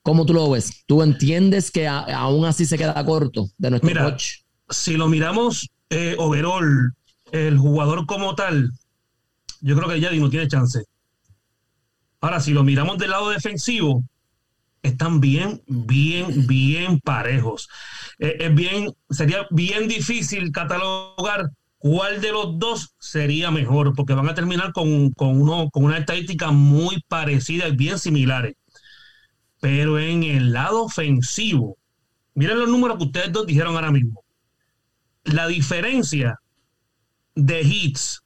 ¿Cómo 0.01 0.25
tú 0.25 0.33
lo 0.33 0.49
ves? 0.49 0.83
¿Tú 0.85 1.03
entiendes 1.03 1.69
que 1.69 1.87
aún 1.87 2.45
así 2.45 2.65
se 2.65 2.77
queda 2.77 3.03
corto 3.05 3.49
de 3.57 3.71
nuestro 3.71 3.89
Mira, 3.89 4.15
Si 4.69 4.95
lo 4.95 5.07
miramos 5.07 5.69
eh, 5.89 6.15
overall, 6.17 6.93
el 7.31 7.57
jugador 7.57 8.05
como 8.05 8.33
tal, 8.35 8.71
yo 9.61 9.75
creo 9.75 9.89
que 9.89 9.99
Yadi 9.99 10.19
no 10.19 10.29
tiene 10.29 10.47
chance. 10.47 10.83
Ahora, 12.21 12.39
si 12.39 12.51
lo 12.51 12.63
miramos 12.63 12.97
del 12.97 13.11
lado 13.11 13.29
defensivo, 13.29 14.03
están 14.81 15.19
bien, 15.19 15.61
bien, 15.67 16.47
bien 16.47 16.99
parejos. 16.99 17.69
Eh, 18.19 18.37
es 18.39 18.55
bien, 18.55 18.93
sería 19.09 19.47
bien 19.51 19.87
difícil 19.87 20.51
catalogar 20.51 21.51
cuál 21.77 22.21
de 22.21 22.31
los 22.31 22.57
dos 22.59 22.95
sería 22.99 23.51
mejor, 23.51 23.93
porque 23.95 24.13
van 24.13 24.29
a 24.29 24.35
terminar 24.35 24.73
con, 24.73 25.13
uno, 25.17 25.69
con 25.69 25.83
una 25.83 25.97
estadística 25.97 26.51
muy 26.51 27.03
parecida 27.07 27.67
y 27.67 27.75
bien 27.75 27.99
similares. 27.99 28.55
Pero 29.59 29.99
en 29.99 30.23
el 30.23 30.53
lado 30.53 30.83
ofensivo, 30.83 31.77
miren 32.33 32.59
los 32.59 32.69
números 32.69 32.97
que 32.97 33.05
ustedes 33.05 33.31
dos 33.31 33.45
dijeron 33.45 33.75
ahora 33.75 33.91
mismo. 33.91 34.23
La 35.23 35.47
diferencia 35.47 36.39
de 37.35 37.61
hits 37.61 38.21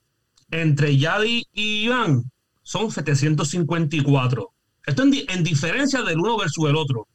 entre 0.52 0.98
Yadi 0.98 1.46
y 1.54 1.86
Iván 1.86 2.24
son 2.64 2.92
754. 2.92 4.51
Esto 4.86 5.04
en, 5.04 5.44
diferencia 5.44 6.02
del 6.02 6.20
uno 6.20 6.38
versus 6.38 6.70
el 6.70 6.76
otro. 6.76 7.08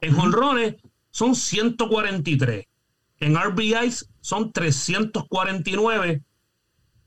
En 0.00 0.14
jonrones 0.14 0.76
son 1.10 1.34
143. 1.34 2.64
En 3.20 3.36
RBIs 3.36 4.08
son 4.20 4.52
349. 4.52 6.22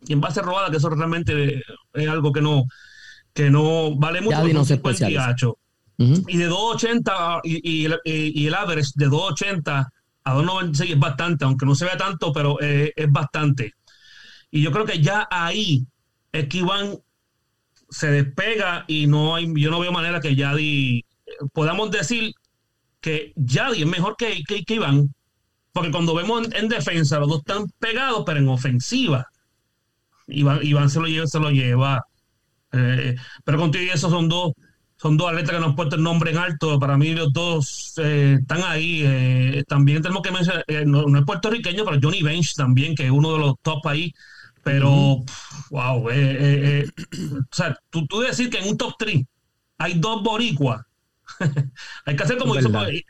Y 0.08 0.14
en 0.14 0.22
base 0.22 0.42
robada, 0.42 0.70
que 0.70 0.78
eso 0.78 0.90
realmente 0.90 1.64
es 1.94 2.08
algo 2.08 2.32
que 2.32 2.42
no, 2.42 2.66
que 3.34 3.50
no 3.50 3.96
vale 3.96 4.22
mucho. 4.22 4.48
no 4.54 4.66
se 4.66 4.78
Y 5.98 6.38
de 6.38 6.46
280 6.46 7.42
y, 7.44 7.86
y, 8.04 8.46
el, 8.46 8.54
average 8.54 8.92
de 8.96 9.06
280 9.06 9.92
a 10.24 10.34
296 10.34 10.92
es 10.92 11.00
bastante, 11.00 11.46
aunque 11.46 11.66
no 11.66 11.74
se 11.74 11.86
vea 11.86 11.98
tanto, 11.98 12.32
pero 12.32 12.60
es 12.60 13.12
bastante. 13.12 13.74
Y 14.52 14.62
yo 14.62 14.72
creo 14.72 14.86
que 14.86 15.02
ya 15.02 15.28
ahí 15.32 15.86
es 16.32 16.48
que 16.48 16.60
Iván 16.60 17.00
se 17.90 18.08
despega 18.08 18.86
y 18.88 19.08
no 19.08 19.36
hay, 19.36 19.52
yo 19.56 19.72
no 19.72 19.80
veo 19.80 19.92
manera 19.92 20.20
que 20.20 20.36
Yadi 20.36 21.06
podamos 21.54 21.92
decir 21.92 22.34
que 23.02 23.34
Yadi 23.36 23.82
es 23.82 23.88
mejor 23.88 24.16
que, 24.18 24.42
que, 24.48 24.74
Iván, 24.74 25.14
porque 25.72 25.92
cuando 25.92 26.16
vemos 26.16 26.48
en, 26.54 26.70
defensa 26.70 27.20
los 27.20 27.30
dos 27.30 27.40
están 27.40 27.68
pegados, 27.80 28.24
pero 28.26 28.40
en 28.40 28.50
ofensiva, 28.50 29.28
Iván, 30.28 30.60
Iván 30.64 30.90
se 30.90 31.00
lo 31.00 31.08
lleva, 31.08 31.28
se 31.28 31.40
lo 31.40 31.52
lleva. 31.52 32.04
Eh, 32.72 33.16
pero 33.44 33.60
contigo 33.60 33.84
y 33.86 33.90
eso 33.90 34.10
son 34.10 34.28
dos, 34.28 34.54
son 34.98 35.18
dos 35.18 35.30
atletas 35.30 35.52
que 35.52 35.60
nos 35.60 35.80
han 35.80 35.94
el 35.94 36.04
nombre 36.04 36.32
en 36.32 36.38
alto. 36.38 36.80
Para 36.80 36.98
mí 36.98 37.14
los 37.14 37.32
dos 37.32 37.94
eh, 37.98 38.38
están 38.42 38.64
ahí. 38.64 39.04
Eh, 39.06 39.64
también 39.68 40.02
tenemos 40.02 40.24
que 40.24 40.32
mencionar, 40.32 40.66
no, 40.86 41.18
es 41.18 41.26
puertorriqueño, 41.26 41.86
pero 41.86 42.00
Johnny 42.02 42.24
Bench 42.24 42.56
también, 42.56 42.96
que 42.96 43.06
es 43.06 43.12
uno 43.12 43.34
de 43.34 43.40
los 43.40 43.56
top 43.62 43.86
ahí. 43.88 44.14
Pero, 44.66 45.24
wow, 45.70 46.10
eh, 46.10 46.16
eh, 46.16 46.86
eh, 46.88 46.90
o 47.40 47.56
sea, 47.56 47.80
tú, 47.92 48.08
tú 48.08 48.22
decir 48.22 48.50
que 48.50 48.58
en 48.58 48.70
un 48.70 48.76
top 48.76 48.96
3 48.98 49.24
hay 49.78 49.94
dos 50.00 50.24
boricuas. 50.24 50.82
hay, 52.06 52.16
que 52.16 52.24
hacer 52.24 52.40
como 52.40 52.58
hizo, 52.58 52.76
hay, 52.76 53.04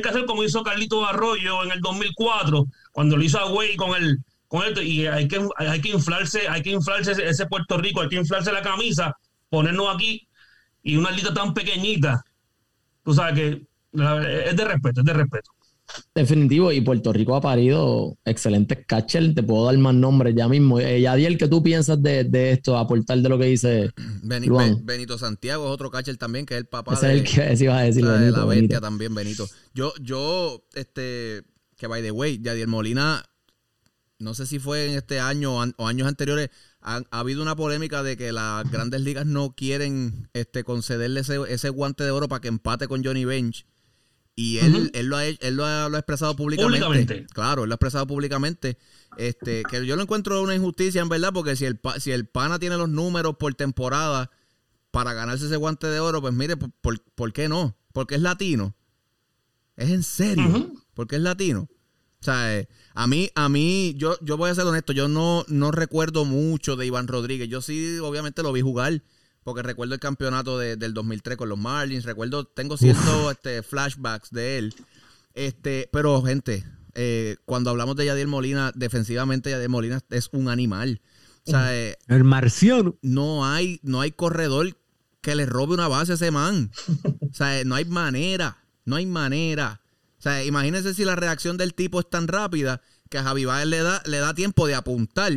que 0.00 0.08
hacer 0.08 0.24
como 0.24 0.44
hizo 0.44 0.62
Carlito 0.62 1.04
Arroyo 1.04 1.64
en 1.64 1.72
el 1.72 1.80
2004, 1.80 2.66
cuando 2.92 3.16
lo 3.16 3.24
hizo 3.24 3.40
a 3.40 3.50
Güey 3.50 3.74
con 3.74 4.00
el, 4.00 4.18
con 4.46 4.62
y 4.84 5.06
hay 5.06 5.26
que, 5.26 5.44
hay 5.56 5.80
que 5.80 5.88
inflarse, 5.88 6.46
hay 6.48 6.62
que 6.62 6.70
inflarse 6.70 7.10
ese, 7.28 7.46
Puerto 7.46 7.76
Rico, 7.76 8.00
hay 8.00 8.08
que 8.08 8.16
inflarse 8.16 8.52
la 8.52 8.62
camisa, 8.62 9.16
ponernos 9.50 9.92
aquí 9.92 10.28
y 10.84 10.96
una 10.96 11.10
lista 11.10 11.34
tan 11.34 11.54
pequeñita. 11.54 12.24
Tú 13.02 13.14
sabes 13.14 13.34
que 13.34 13.66
es 14.46 14.56
de 14.56 14.64
respeto, 14.64 15.00
es 15.00 15.06
de 15.06 15.12
respeto. 15.12 15.50
Definitivo, 16.14 16.72
y 16.72 16.80
Puerto 16.80 17.12
Rico 17.12 17.36
ha 17.36 17.40
parido 17.40 18.16
excelentes 18.24 18.78
catchers. 18.86 19.34
Te 19.34 19.42
puedo 19.42 19.66
dar 19.66 19.76
más 19.78 19.94
nombres 19.94 20.34
ya 20.34 20.48
mismo. 20.48 20.80
Eh, 20.80 21.00
Yadiel, 21.00 21.38
¿qué 21.38 21.48
tú 21.48 21.62
piensas 21.62 22.02
de, 22.02 22.24
de, 22.24 22.52
esto? 22.52 22.76
Aportar 22.76 23.18
de 23.18 23.28
lo 23.28 23.38
que 23.38 23.46
dice 23.46 23.90
Benito, 24.22 25.18
Santiago 25.18 25.66
es 25.66 25.70
otro 25.70 25.90
catcher 25.90 26.16
también, 26.16 26.46
que 26.46 26.54
es 26.54 26.60
el 26.60 26.66
papá 26.66 26.98
de, 26.98 27.12
el 27.12 27.24
que 27.24 27.42
a 27.42 27.48
decir, 27.50 28.04
la 28.04 28.44
bestia 28.44 28.80
también, 28.80 29.14
Benito. 29.14 29.48
Yo, 29.74 29.92
yo, 30.00 30.64
este, 30.74 31.42
que 31.76 31.86
by 31.86 32.02
the 32.02 32.10
way, 32.10 32.40
Yadiel 32.40 32.68
Molina, 32.68 33.24
no 34.18 34.34
sé 34.34 34.46
si 34.46 34.58
fue 34.58 34.90
en 34.90 34.96
este 34.96 35.20
año 35.20 35.54
o 35.54 35.86
años 35.86 36.08
anteriores, 36.08 36.50
ha, 36.80 37.02
habido 37.10 37.42
una 37.42 37.56
polémica 37.56 38.02
de 38.02 38.16
que 38.16 38.32
las 38.32 38.68
grandes 38.70 39.00
ligas 39.02 39.26
no 39.26 39.54
quieren 39.54 40.28
este, 40.32 40.64
concederle 40.64 41.20
ese, 41.20 41.38
ese 41.48 41.68
guante 41.68 42.04
de 42.04 42.10
oro 42.10 42.28
para 42.28 42.40
que 42.40 42.48
empate 42.48 42.88
con 42.88 43.04
Johnny 43.04 43.24
Bench 43.24 43.66
y 44.36 44.58
él, 44.58 44.90
él, 44.94 45.06
lo, 45.06 45.16
ha, 45.16 45.26
él 45.26 45.56
lo, 45.56 45.64
ha, 45.64 45.86
expresado 45.86 46.34
públicamente. 46.34 47.26
Claro, 47.32 47.62
él 47.62 47.68
lo 47.68 47.74
ha 47.74 47.76
expresado 47.76 48.06
públicamente. 48.06 48.78
Este, 49.16 49.62
que 49.62 49.86
yo 49.86 49.94
lo 49.94 50.02
encuentro 50.02 50.42
una 50.42 50.56
injusticia, 50.56 51.00
en 51.00 51.08
verdad, 51.08 51.32
porque 51.32 51.54
si 51.54 51.66
el, 51.66 51.78
si 52.00 52.10
el 52.10 52.26
pana 52.26 52.58
tiene 52.58 52.76
los 52.76 52.88
números 52.88 53.36
por 53.38 53.54
temporada 53.54 54.30
para 54.90 55.12
ganarse 55.12 55.46
ese 55.46 55.56
guante 55.56 55.86
de 55.86 56.00
oro, 56.00 56.20
pues 56.20 56.34
mire, 56.34 56.56
¿por, 56.56 57.00
por 57.00 57.32
qué 57.32 57.48
no? 57.48 57.76
Porque 57.92 58.16
es 58.16 58.22
latino. 58.22 58.74
Es 59.76 59.90
en 59.90 60.02
serio. 60.02 60.72
Porque 60.94 61.16
es 61.16 61.22
latino. 61.22 61.68
O 62.20 62.24
sea, 62.24 62.58
eh, 62.58 62.68
a 62.94 63.06
mí, 63.06 63.30
a 63.34 63.48
mí, 63.48 63.94
yo, 63.96 64.16
yo 64.20 64.36
voy 64.36 64.50
a 64.50 64.54
ser 64.54 64.64
honesto, 64.64 64.92
yo 64.92 65.08
no, 65.08 65.44
no 65.46 65.70
recuerdo 65.70 66.24
mucho 66.24 66.74
de 66.74 66.86
Iván 66.86 67.06
Rodríguez. 67.06 67.48
Yo 67.48 67.60
sí, 67.60 67.98
obviamente, 67.98 68.42
lo 68.42 68.52
vi 68.52 68.62
jugar 68.62 69.02
porque 69.44 69.62
recuerdo 69.62 69.94
el 69.94 70.00
campeonato 70.00 70.58
del 70.58 70.94
2003 70.94 71.36
con 71.36 71.50
los 71.50 71.58
Marlins, 71.58 72.04
recuerdo, 72.04 72.44
tengo 72.44 72.76
ciertos 72.78 73.30
este, 73.30 73.62
flashbacks 73.62 74.30
de 74.30 74.58
él. 74.58 74.74
Este, 75.34 75.88
pero 75.92 76.22
gente, 76.22 76.64
eh, 76.94 77.36
cuando 77.44 77.70
hablamos 77.70 77.94
de 77.96 78.06
Yadier 78.06 78.26
Molina, 78.26 78.72
defensivamente 78.74 79.50
Yadier 79.50 79.68
Molina 79.68 80.00
es 80.10 80.30
un 80.32 80.48
animal. 80.48 81.02
O 81.46 81.50
sea, 81.50 81.76
eh, 81.76 81.98
el 82.08 82.24
marciano. 82.24 82.96
No 83.02 83.46
hay, 83.46 83.80
no 83.82 84.00
hay 84.00 84.12
corredor 84.12 84.78
que 85.20 85.34
le 85.34 85.44
robe 85.44 85.74
una 85.74 85.88
base 85.88 86.12
a 86.12 86.14
ese 86.14 86.30
man. 86.30 86.70
O 87.30 87.34
sea, 87.34 87.64
no 87.64 87.74
hay 87.74 87.84
manera, 87.84 88.64
no 88.86 88.96
hay 88.96 89.04
manera. 89.04 89.82
O 90.18 90.22
sea, 90.22 90.42
imagínense 90.42 90.94
si 90.94 91.04
la 91.04 91.16
reacción 91.16 91.58
del 91.58 91.74
tipo 91.74 92.00
es 92.00 92.08
tan 92.08 92.28
rápida 92.28 92.80
que 93.10 93.18
a 93.18 93.24
Javi 93.24 93.44
Baez 93.44 93.66
le 93.66 93.82
da, 93.82 94.02
le 94.06 94.18
da 94.18 94.34
tiempo 94.34 94.66
de 94.66 94.74
apuntar, 94.74 95.32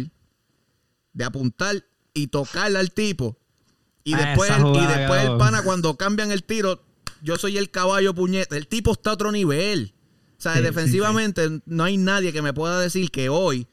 de 1.11 1.23
apuntar 1.25 1.83
y 2.13 2.27
tocarle 2.27 2.79
al 2.79 2.91
tipo 2.91 3.37
y 4.07 4.15
después, 4.15 4.49
y 4.49 4.85
después 4.85 5.25
el 5.25 5.35
pana, 5.35 5.63
cuando 5.63 5.97
cambian 5.97 6.31
el 6.31 6.45
tiro, 6.45 6.81
yo 7.21 7.37
soy 7.37 7.57
el 7.57 7.71
caballo 7.71 8.13
puñete. 8.13 8.55
El 8.55 8.65
tipo 8.67 8.93
está 8.93 9.09
a 9.09 9.13
otro 9.13 9.33
nivel. 9.33 9.93
O 10.37 10.41
sea, 10.41 10.61
defensivamente 10.61 11.61
no 11.65 11.83
hay 11.83 11.97
nadie 11.97 12.31
que 12.31 12.41
me 12.41 12.53
pueda 12.53 12.79
decir 12.79 13.11
que 13.11 13.27
hoy, 13.27 13.67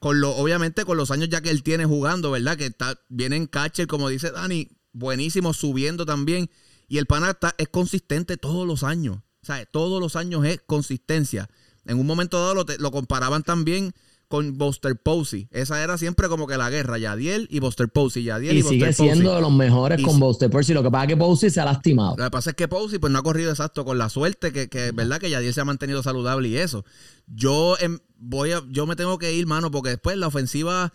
con 0.00 0.20
lo, 0.20 0.34
obviamente 0.34 0.84
con 0.84 0.96
los 0.96 1.12
años 1.12 1.28
ya 1.28 1.42
que 1.42 1.50
él 1.50 1.62
tiene 1.62 1.84
jugando, 1.84 2.32
¿verdad? 2.32 2.56
Que 2.56 2.66
está, 2.66 2.98
viene 3.08 3.36
en 3.36 3.46
catcher, 3.46 3.86
como 3.86 4.08
dice 4.08 4.32
Dani, 4.32 4.68
buenísimo, 4.92 5.54
subiendo 5.54 6.04
también. 6.04 6.50
Y 6.88 6.98
el 6.98 7.06
pana 7.06 7.30
está, 7.30 7.54
es 7.56 7.68
consistente 7.68 8.36
todos 8.36 8.66
los 8.66 8.82
años. 8.82 9.18
O 9.42 9.46
sea, 9.46 9.64
todos 9.66 10.00
los 10.00 10.16
años 10.16 10.44
es 10.44 10.60
consistencia. 10.66 11.48
En 11.84 12.00
un 12.00 12.06
momento 12.06 12.40
dado 12.40 12.54
lo, 12.56 12.64
lo 12.80 12.90
comparaban 12.90 13.44
también 13.44 13.94
con 14.28 14.58
Buster 14.58 14.96
Posey. 14.96 15.48
Esa 15.50 15.82
era 15.82 15.98
siempre 15.98 16.28
como 16.28 16.46
que 16.46 16.56
la 16.56 16.68
guerra, 16.70 16.98
Yadiel 16.98 17.46
y 17.50 17.60
Buster 17.60 17.88
Posey. 17.88 18.24
Yadiel 18.24 18.56
y, 18.56 18.60
y 18.60 18.62
sigue 18.62 18.92
siendo 18.92 19.34
de 19.34 19.40
los 19.40 19.52
mejores 19.52 20.02
con 20.02 20.18
Buster 20.18 20.50
Posey. 20.50 20.74
Lo 20.74 20.82
que 20.82 20.90
pasa 20.90 21.04
es 21.04 21.08
que 21.08 21.16
Posey 21.16 21.50
se 21.50 21.60
ha 21.60 21.64
lastimado. 21.64 22.16
Lo 22.16 22.24
que 22.24 22.30
pasa 22.30 22.50
es 22.50 22.56
que 22.56 22.68
Posey 22.68 22.98
pues 22.98 23.12
no 23.12 23.18
ha 23.18 23.22
corrido 23.22 23.50
exacto 23.50 23.84
con 23.84 23.98
la 23.98 24.08
suerte, 24.08 24.52
que, 24.52 24.68
que 24.68 24.92
verdad 24.92 25.18
que 25.18 25.30
Yadiel 25.30 25.54
se 25.54 25.60
ha 25.60 25.64
mantenido 25.64 26.02
saludable 26.02 26.48
y 26.48 26.56
eso. 26.56 26.84
Yo 27.26 27.76
em, 27.78 27.98
voy 28.18 28.52
a, 28.52 28.62
yo 28.68 28.86
me 28.86 28.96
tengo 28.96 29.18
que 29.18 29.32
ir, 29.32 29.46
mano, 29.46 29.70
porque 29.70 29.90
después 29.90 30.16
la 30.16 30.26
ofensiva, 30.26 30.92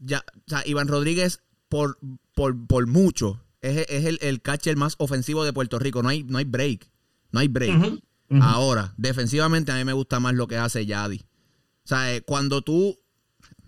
ya, 0.00 0.24
o 0.46 0.48
sea, 0.48 0.62
Iván 0.66 0.88
Rodríguez 0.88 1.40
por, 1.68 1.98
por, 2.34 2.86
mucho 2.86 3.40
es, 3.60 3.86
el, 3.88 4.18
el, 4.22 4.40
catcher 4.40 4.76
más 4.76 4.94
ofensivo 4.98 5.44
de 5.44 5.52
Puerto 5.52 5.78
Rico. 5.78 6.02
No 6.02 6.08
hay, 6.08 6.24
no 6.24 6.38
hay 6.38 6.44
break. 6.44 6.90
No 7.32 7.40
hay 7.40 7.48
break. 7.48 8.00
Ahora, 8.40 8.94
defensivamente 8.96 9.72
a 9.72 9.76
mí 9.76 9.84
me 9.84 9.92
gusta 9.92 10.20
más 10.20 10.34
lo 10.34 10.48
que 10.48 10.56
hace 10.56 10.86
Yadi. 10.86 11.24
O 11.86 11.88
sea, 11.88 12.12
eh, 12.12 12.20
cuando 12.20 12.62
tú, 12.62 12.98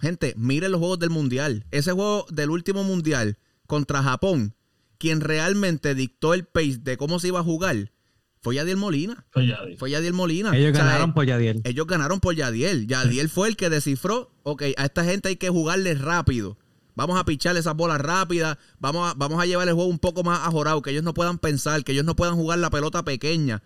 gente, 0.00 0.34
mire 0.36 0.68
los 0.68 0.80
juegos 0.80 0.98
del 0.98 1.10
Mundial. 1.10 1.66
Ese 1.70 1.92
juego 1.92 2.26
del 2.30 2.50
último 2.50 2.82
Mundial 2.82 3.38
contra 3.68 4.02
Japón, 4.02 4.56
quien 4.98 5.20
realmente 5.20 5.94
dictó 5.94 6.34
el 6.34 6.44
pace 6.44 6.78
de 6.78 6.96
cómo 6.96 7.20
se 7.20 7.28
iba 7.28 7.38
a 7.38 7.44
jugar, 7.44 7.92
fue 8.40 8.56
Yadiel 8.56 8.76
Molina. 8.76 9.24
Fue 9.30 9.46
Yadiel. 9.46 9.78
Fue 9.78 9.92
Yadiel 9.92 10.14
Molina. 10.14 10.56
Ellos 10.56 10.72
ganaron 10.72 11.14
por 11.14 11.26
Yadiel. 11.26 11.60
Ellos 11.62 11.86
ganaron 11.86 12.18
por 12.18 12.34
Yadiel. 12.34 12.88
Yadiel 12.88 13.28
fue 13.28 13.46
el 13.46 13.56
que 13.56 13.70
descifró, 13.70 14.32
ok, 14.42 14.64
a 14.76 14.86
esta 14.86 15.04
gente 15.04 15.28
hay 15.28 15.36
que 15.36 15.48
jugarle 15.48 15.94
rápido. 15.94 16.58
Vamos 16.96 17.20
a 17.20 17.24
picharle 17.24 17.60
esas 17.60 17.76
bolas 17.76 18.00
rápidas. 18.00 18.58
Vamos 18.80 19.12
a, 19.12 19.14
vamos 19.14 19.40
a 19.40 19.46
llevar 19.46 19.68
el 19.68 19.74
juego 19.74 19.88
un 19.88 20.00
poco 20.00 20.24
más 20.24 20.40
ajorado. 20.44 20.82
Que 20.82 20.90
ellos 20.90 21.04
no 21.04 21.14
puedan 21.14 21.38
pensar. 21.38 21.84
Que 21.84 21.92
ellos 21.92 22.04
no 22.04 22.16
puedan 22.16 22.34
jugar 22.34 22.58
la 22.58 22.70
pelota 22.70 23.04
pequeña. 23.04 23.62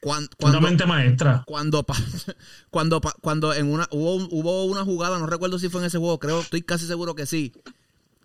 Cuando, 0.00 0.60
mente 0.62 0.86
maestra. 0.86 1.44
Cuando, 1.46 1.84
cuando, 2.70 3.00
cuando 3.20 3.52
en 3.52 3.70
una, 3.70 3.86
hubo, 3.90 4.14
hubo 4.30 4.64
una 4.64 4.82
jugada, 4.84 5.18
no 5.18 5.26
recuerdo 5.26 5.58
si 5.58 5.68
fue 5.68 5.82
en 5.82 5.88
ese 5.88 5.98
juego, 5.98 6.18
creo, 6.18 6.40
estoy 6.40 6.62
casi 6.62 6.86
seguro 6.86 7.14
que 7.14 7.26
sí, 7.26 7.52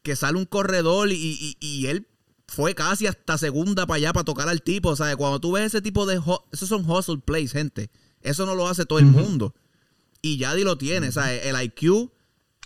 que 0.02 0.16
sale 0.16 0.38
un 0.38 0.46
corredor 0.46 1.10
y, 1.12 1.86
él 1.88 2.08
fue 2.48 2.76
casi 2.76 3.08
hasta 3.08 3.38
segunda 3.38 3.86
para 3.88 3.98
allá 3.98 4.14
para 4.14 4.24
tocar 4.24 4.48
al 4.48 4.62
tipo. 4.62 4.90
O 4.90 4.96
sea, 4.96 5.16
cuando 5.18 5.42
tú 5.42 5.54
ves 5.54 5.66
ese 5.66 5.82
tipo 5.82 6.06
de... 6.06 6.22
Esos 6.52 6.70
son 6.70 6.90
hustle 6.90 7.18
plays, 7.18 7.52
gente. 7.52 7.90
Eso 8.22 8.46
no 8.46 8.56
lo 8.56 8.70
hace 8.70 8.86
todo 8.86 9.00
el 9.00 9.06
mundo. 9.06 9.54
Y 10.22 10.38
Yadi 10.38 10.64
lo 10.64 10.78
tiene. 10.78 11.10
O 11.10 11.12
sea, 11.12 11.34
el 11.34 11.62
IQ 11.62 12.12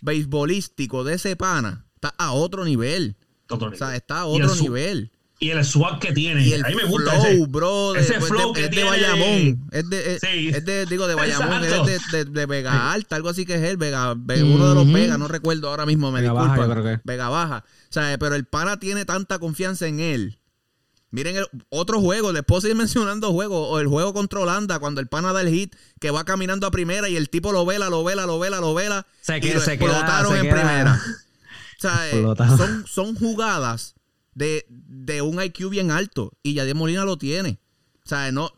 beisbolístico 0.02 1.04
de 1.04 1.16
ese 1.16 1.36
pana 1.36 1.86
está 1.96 2.14
a 2.18 2.34
otro 2.34 2.66
nivel. 2.66 3.16
O 3.50 3.76
sea, 3.76 3.96
está 3.96 4.20
a 4.20 4.26
otro 4.26 4.54
nivel 4.56 5.12
y 5.42 5.52
el 5.52 5.64
swag 5.64 6.00
que 6.00 6.12
tiene. 6.12 6.44
Y 6.46 6.54
el 6.54 6.66
a 6.66 6.70
mí 6.70 6.76
me 6.76 6.84
gusta 6.84 7.12
flow, 7.12 7.26
ese, 7.26 7.46
bro. 7.48 7.96
ese 7.96 8.20
flow 8.20 8.52
que 8.52 8.66
es 8.66 8.72
de 8.72 8.84
Bayamón. 8.84 9.70
Es 9.72 9.90
de, 9.90 10.20
sí. 10.20 10.50
es 10.50 10.66
de, 10.66 10.86
digo, 10.86 11.08
de 11.08 11.16
Bayamón. 11.16 11.64
Es 11.64 12.12
de, 12.12 12.26
de, 12.26 12.46
Vega 12.46 12.92
Alta, 12.92 13.16
algo 13.16 13.30
así 13.30 13.46
que 13.46 13.56
es 13.56 13.64
él. 13.64 13.78
Vega, 13.78 14.12
uno 14.14 14.70
de 14.70 14.76
los 14.76 14.92
Vega, 14.92 15.18
no 15.18 15.30
recuerdo 15.30 15.70
ahora 15.70 15.86
mismo, 15.86 16.12
me 16.12 16.22
Vega 16.22 16.34
disculpa. 16.34 16.68
Baja, 16.68 17.02
Vega 17.06 17.30
Baja. 17.30 17.64
O 17.66 17.94
sea, 17.94 18.18
pero 18.20 18.36
el 18.36 18.46
pana 18.46 18.80
tiene 18.80 19.06
tanta 19.06 19.40
confianza 19.40 19.88
en 19.88 20.02
él. 20.02 20.40
Miren 21.12 21.38
el, 21.38 21.46
otro 21.70 22.02
juego, 22.02 22.34
les 22.34 22.44
puedo 22.44 22.62
seguir 22.62 22.76
mencionando 22.76 23.32
juegos. 23.32 23.66
O 23.70 23.80
el 23.80 23.88
juego 23.88 24.14
contra 24.14 24.42
Holanda, 24.42 24.80
cuando 24.80 25.00
el 25.00 25.08
pana 25.08 25.32
da 25.32 25.40
el 25.42 25.50
hit, 25.50 25.74
que 26.02 26.12
va 26.12 26.26
caminando 26.26 26.68
a 26.68 26.72
primera 26.72 27.08
y 27.08 27.16
el 27.16 27.30
tipo 27.30 27.54
lo 27.54 27.66
vela, 27.66 27.90
lo 27.90 28.04
vela, 28.04 28.26
lo 28.26 28.40
vela, 28.40 28.60
lo 28.60 28.74
vela. 28.74 29.08
Se 29.22 29.38
y 29.38 29.54
lo 29.54 29.64
explotaron 29.64 30.36
en 30.36 30.54
primera. 30.54 31.02
O 31.72 31.82
sea, 31.82 32.10
eh, 32.12 32.22
son, 32.58 32.86
son 32.86 33.16
jugadas 33.16 33.96
de, 34.40 35.22
un 35.22 35.42
IQ 35.42 35.70
bien 35.70 35.92
alto. 35.92 36.34
Y 36.44 36.54
Yadier 36.54 36.76
Molina 36.76 37.06
lo 37.06 37.18
tiene. 37.18 37.60
O 38.06 38.10
sea, 38.10 38.32
no. 38.32 38.52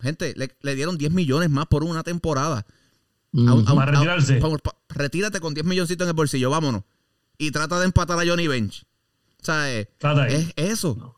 Gente, 0.00 0.34
le, 0.36 0.74
dieron 0.74 0.98
10 0.98 1.12
millones 1.12 1.48
más 1.48 1.66
por 1.66 1.84
una 1.84 2.02
temporada. 2.02 2.66
para 3.32 3.86
retirarse. 3.86 4.40
retírate 4.88 5.40
con 5.40 5.54
10 5.54 5.64
milloncitos 5.66 6.04
en 6.04 6.08
el 6.10 6.14
bolsillo, 6.14 6.50
vámonos. 6.50 6.82
Y 7.38 7.50
trata 7.50 7.78
de 7.78 7.86
empatar 7.86 8.18
a 8.18 8.26
Johnny 8.26 8.46
Bench. 8.46 8.84
O 9.40 9.44
sea, 9.44 9.72
eh, 9.72 9.88
es, 10.28 10.52
eso. 10.56 11.16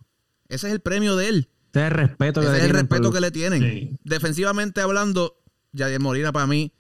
Ese 0.49 0.69
es 0.69 0.73
el 0.73 0.81
premio 0.81 1.17
de 1.17 1.29
él. 1.29 1.49
Ese 1.73 1.81
es 1.81 1.87
el 1.87 1.91
respeto, 1.91 2.41
que, 2.41 2.49
le 2.49 2.65
el 2.65 2.71
respeto 2.71 3.13
que 3.13 3.21
le 3.21 3.31
tienen. 3.31 3.99
Defensivamente 4.05 4.81
hablando, 4.81 5.43
Yadier 5.73 6.01
Molina 6.01 6.33
para 6.33 6.47
mí 6.47 6.73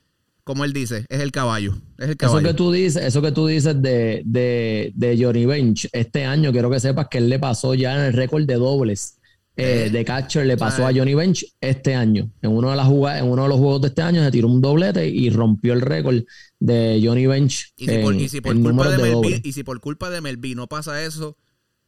como 0.44 0.64
él 0.64 0.72
dice, 0.72 1.06
es 1.08 1.20
el 1.20 1.32
caballo. 1.32 1.74
Es 1.98 2.10
el 2.10 2.16
caballo. 2.16 2.38
Eso 2.38 2.48
que 2.48 2.54
tú 2.54 2.70
dices, 2.70 3.02
eso 3.02 3.22
que 3.22 3.32
tú 3.32 3.46
dices 3.46 3.80
de, 3.80 4.22
de, 4.26 4.92
de 4.94 5.18
Johnny 5.18 5.46
Bench, 5.46 5.88
este 5.92 6.24
año 6.24 6.52
quiero 6.52 6.70
que 6.70 6.80
sepas 6.80 7.08
que 7.08 7.18
él 7.18 7.28
le 7.28 7.38
pasó 7.38 7.74
ya 7.74 7.94
en 7.94 8.04
el 8.04 8.12
récord 8.12 8.44
de 8.44 8.54
dobles 8.54 9.18
eh, 9.56 9.84
eh, 9.86 9.90
de 9.90 10.04
catcher, 10.04 10.44
le 10.44 10.56
pasó 10.56 10.84
a 10.84 10.92
Johnny 10.92 11.14
Bench 11.14 11.46
este 11.60 11.94
año. 11.94 12.28
En 12.42 12.50
uno, 12.50 12.70
de 12.70 12.76
las 12.76 12.86
jugadas, 12.86 13.22
en 13.22 13.28
uno 13.28 13.44
de 13.44 13.48
los 13.48 13.58
juegos 13.58 13.80
de 13.82 13.88
este 13.88 14.02
año 14.02 14.22
se 14.24 14.30
tiró 14.32 14.48
un 14.48 14.60
doblete 14.60 15.08
y 15.08 15.30
rompió 15.30 15.72
el 15.74 15.80
récord 15.80 16.24
de 16.58 17.00
Johnny 17.02 17.26
Bench. 17.26 17.72
Y 17.76 17.86
si, 17.86 17.98
por, 17.98 18.14
y 18.16 18.28
si 18.28 18.40
por 18.40 18.60
culpa 18.60 18.88
de, 18.90 18.98
Melvin, 18.98 19.40
y 19.44 19.52
si 19.52 19.62
por 19.62 19.80
culpa 19.80 20.10
de 20.10 20.20
Melvin 20.20 20.56
no 20.56 20.66
pasa 20.66 21.04
eso, 21.04 21.38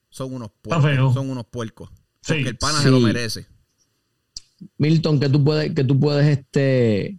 son 0.09 0.33
unos 0.33 0.51
puercos. 0.63 1.15
Son 1.15 1.29
unos 1.29 1.45
puercos. 1.47 1.91
Porque 2.27 2.49
el 2.49 2.57
pana 2.57 2.81
se 2.81 2.91
lo 2.91 3.01
merece. 3.01 3.47
Milton, 4.79 5.19
que 5.19 5.29
tú 5.29 5.45
puedes, 5.45 5.75
que 5.75 5.85
tú 5.85 5.99
puedes 5.99 6.39
este 6.39 7.19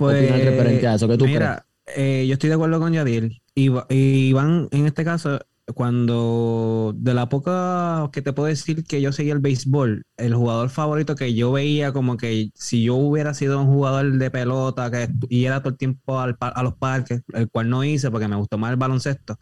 pues, 0.00 1.20
mira, 1.20 1.66
eh, 1.94 2.24
yo 2.26 2.32
estoy 2.32 2.48
de 2.48 2.54
acuerdo 2.54 2.80
con 2.80 2.92
Yadiel. 2.92 3.42
Y, 3.54 3.70
Iván, 3.90 4.68
en 4.70 4.86
este 4.86 5.04
caso, 5.04 5.40
cuando 5.74 6.94
de 6.96 7.12
la 7.12 7.28
poca 7.28 8.08
que 8.12 8.22
te 8.22 8.32
puedo 8.32 8.48
decir 8.48 8.84
que 8.84 9.02
yo 9.02 9.12
seguía 9.12 9.34
el 9.34 9.40
béisbol, 9.40 10.04
el 10.16 10.34
jugador 10.34 10.70
favorito 10.70 11.14
que 11.14 11.34
yo 11.34 11.52
veía 11.52 11.92
como 11.92 12.16
que 12.16 12.50
si 12.54 12.84
yo 12.84 12.94
hubiera 12.96 13.34
sido 13.34 13.60
un 13.60 13.66
jugador 13.66 14.12
de 14.18 14.30
pelota 14.30 14.90
que 14.90 15.08
y 15.28 15.44
era 15.44 15.60
todo 15.60 15.70
el 15.70 15.76
tiempo 15.76 16.18
a 16.18 16.62
los 16.62 16.74
parques, 16.76 17.22
el 17.34 17.50
cual 17.50 17.68
no 17.68 17.84
hice 17.84 18.10
porque 18.10 18.26
me 18.26 18.36
gustó 18.36 18.56
más 18.56 18.70
el 18.70 18.78
baloncesto, 18.78 19.38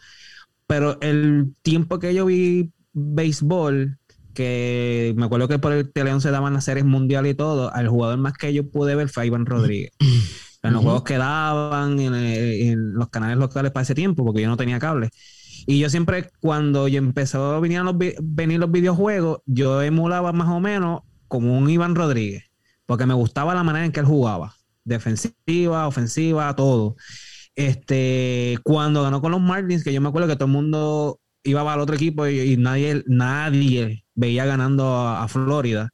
pero 0.67 1.01
el 1.01 1.55
tiempo 1.63 2.01
que 2.01 2.13
yo 2.13 2.27
vi 2.27 2.73
béisbol, 2.93 3.99
que 4.35 5.15
me 5.17 5.27
acuerdo 5.27 5.49
que 5.49 5.59
por 5.59 5.73
el 5.73 5.93
Teleón 5.93 6.21
se 6.21 6.31
daban 6.31 6.53
las 6.53 6.65
series 6.65 6.85
mundiales 6.85 7.33
y 7.33 7.35
todo, 7.37 7.73
al 7.73 7.89
jugador 7.89 8.19
más 8.19 8.35
que 8.35 8.53
yo 8.53 8.69
pude 8.69 8.95
ver 8.95 9.09
fue 9.09 9.27
Iván 9.27 9.47
Rodríguez. 9.47 9.93
En 10.63 10.73
los 10.73 10.83
juegos 10.83 11.05
que 11.05 11.19
daban, 11.19 12.01
en, 12.01 12.95
los 12.95 13.09
canales 13.11 13.39
locales 13.39 13.71
para 13.71 13.83
ese 13.83 13.95
tiempo, 13.95 14.25
porque 14.25 14.43
yo 14.43 14.49
no 14.49 14.57
tenía 14.57 14.79
cable. 14.79 15.11
Y 15.67 15.79
yo 15.79 15.89
siempre, 15.91 16.31
cuando 16.41 16.89
yo 16.89 16.99
empezó 16.99 17.55
a 17.55 17.61
venir 17.61 17.83
los, 17.83 17.95
venir 18.21 18.59
los 18.59 18.71
videojuegos, 18.71 19.41
yo 19.47 19.83
emulaba 19.83 20.33
más 20.33 20.49
o 20.49 20.61
menos 20.61 21.03
como 21.29 21.57
un 21.57 21.71
Iván 21.71 21.95
Rodríguez, 21.95 22.45
porque 22.87 23.07
me 23.07 23.15
gustaba 23.15 23.55
la 23.55 23.63
manera 23.63 23.85
en 23.85 23.93
que 23.93 24.01
él 24.01 24.07
jugaba, 24.07 24.55
defensiva, 24.85 25.87
ofensiva, 25.87 26.55
todo. 26.57 26.97
Este, 27.55 28.59
cuando 28.63 29.03
ganó 29.03 29.21
con 29.21 29.33
los 29.33 29.41
Martins, 29.41 29.85
que 29.85 29.93
yo 29.93 30.01
me 30.01 30.09
acuerdo 30.09 30.29
que 30.29 30.37
todo 30.37 30.47
el 30.47 30.53
mundo 30.53 31.21
iba 31.43 31.73
al 31.73 31.81
otro 31.81 31.97
equipo 31.97 32.27
y, 32.27 32.57
nadie, 32.57 33.03
nadie 33.07 34.05
veía 34.15 34.45
ganando 34.45 34.97
a, 34.97 35.27
Florida. 35.29 35.91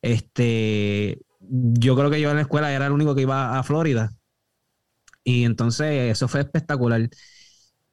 Este, 0.00 1.18
yo 1.52 1.94
creo 1.96 2.10
que 2.10 2.20
yo 2.20 2.30
en 2.30 2.36
la 2.36 2.42
escuela 2.42 2.72
era 2.72 2.86
el 2.86 2.92
único 2.92 3.14
que 3.14 3.22
iba 3.22 3.58
a 3.58 3.62
Florida. 3.62 4.12
Y 5.22 5.44
entonces 5.44 6.10
eso 6.10 6.26
fue 6.26 6.40
espectacular. 6.40 7.08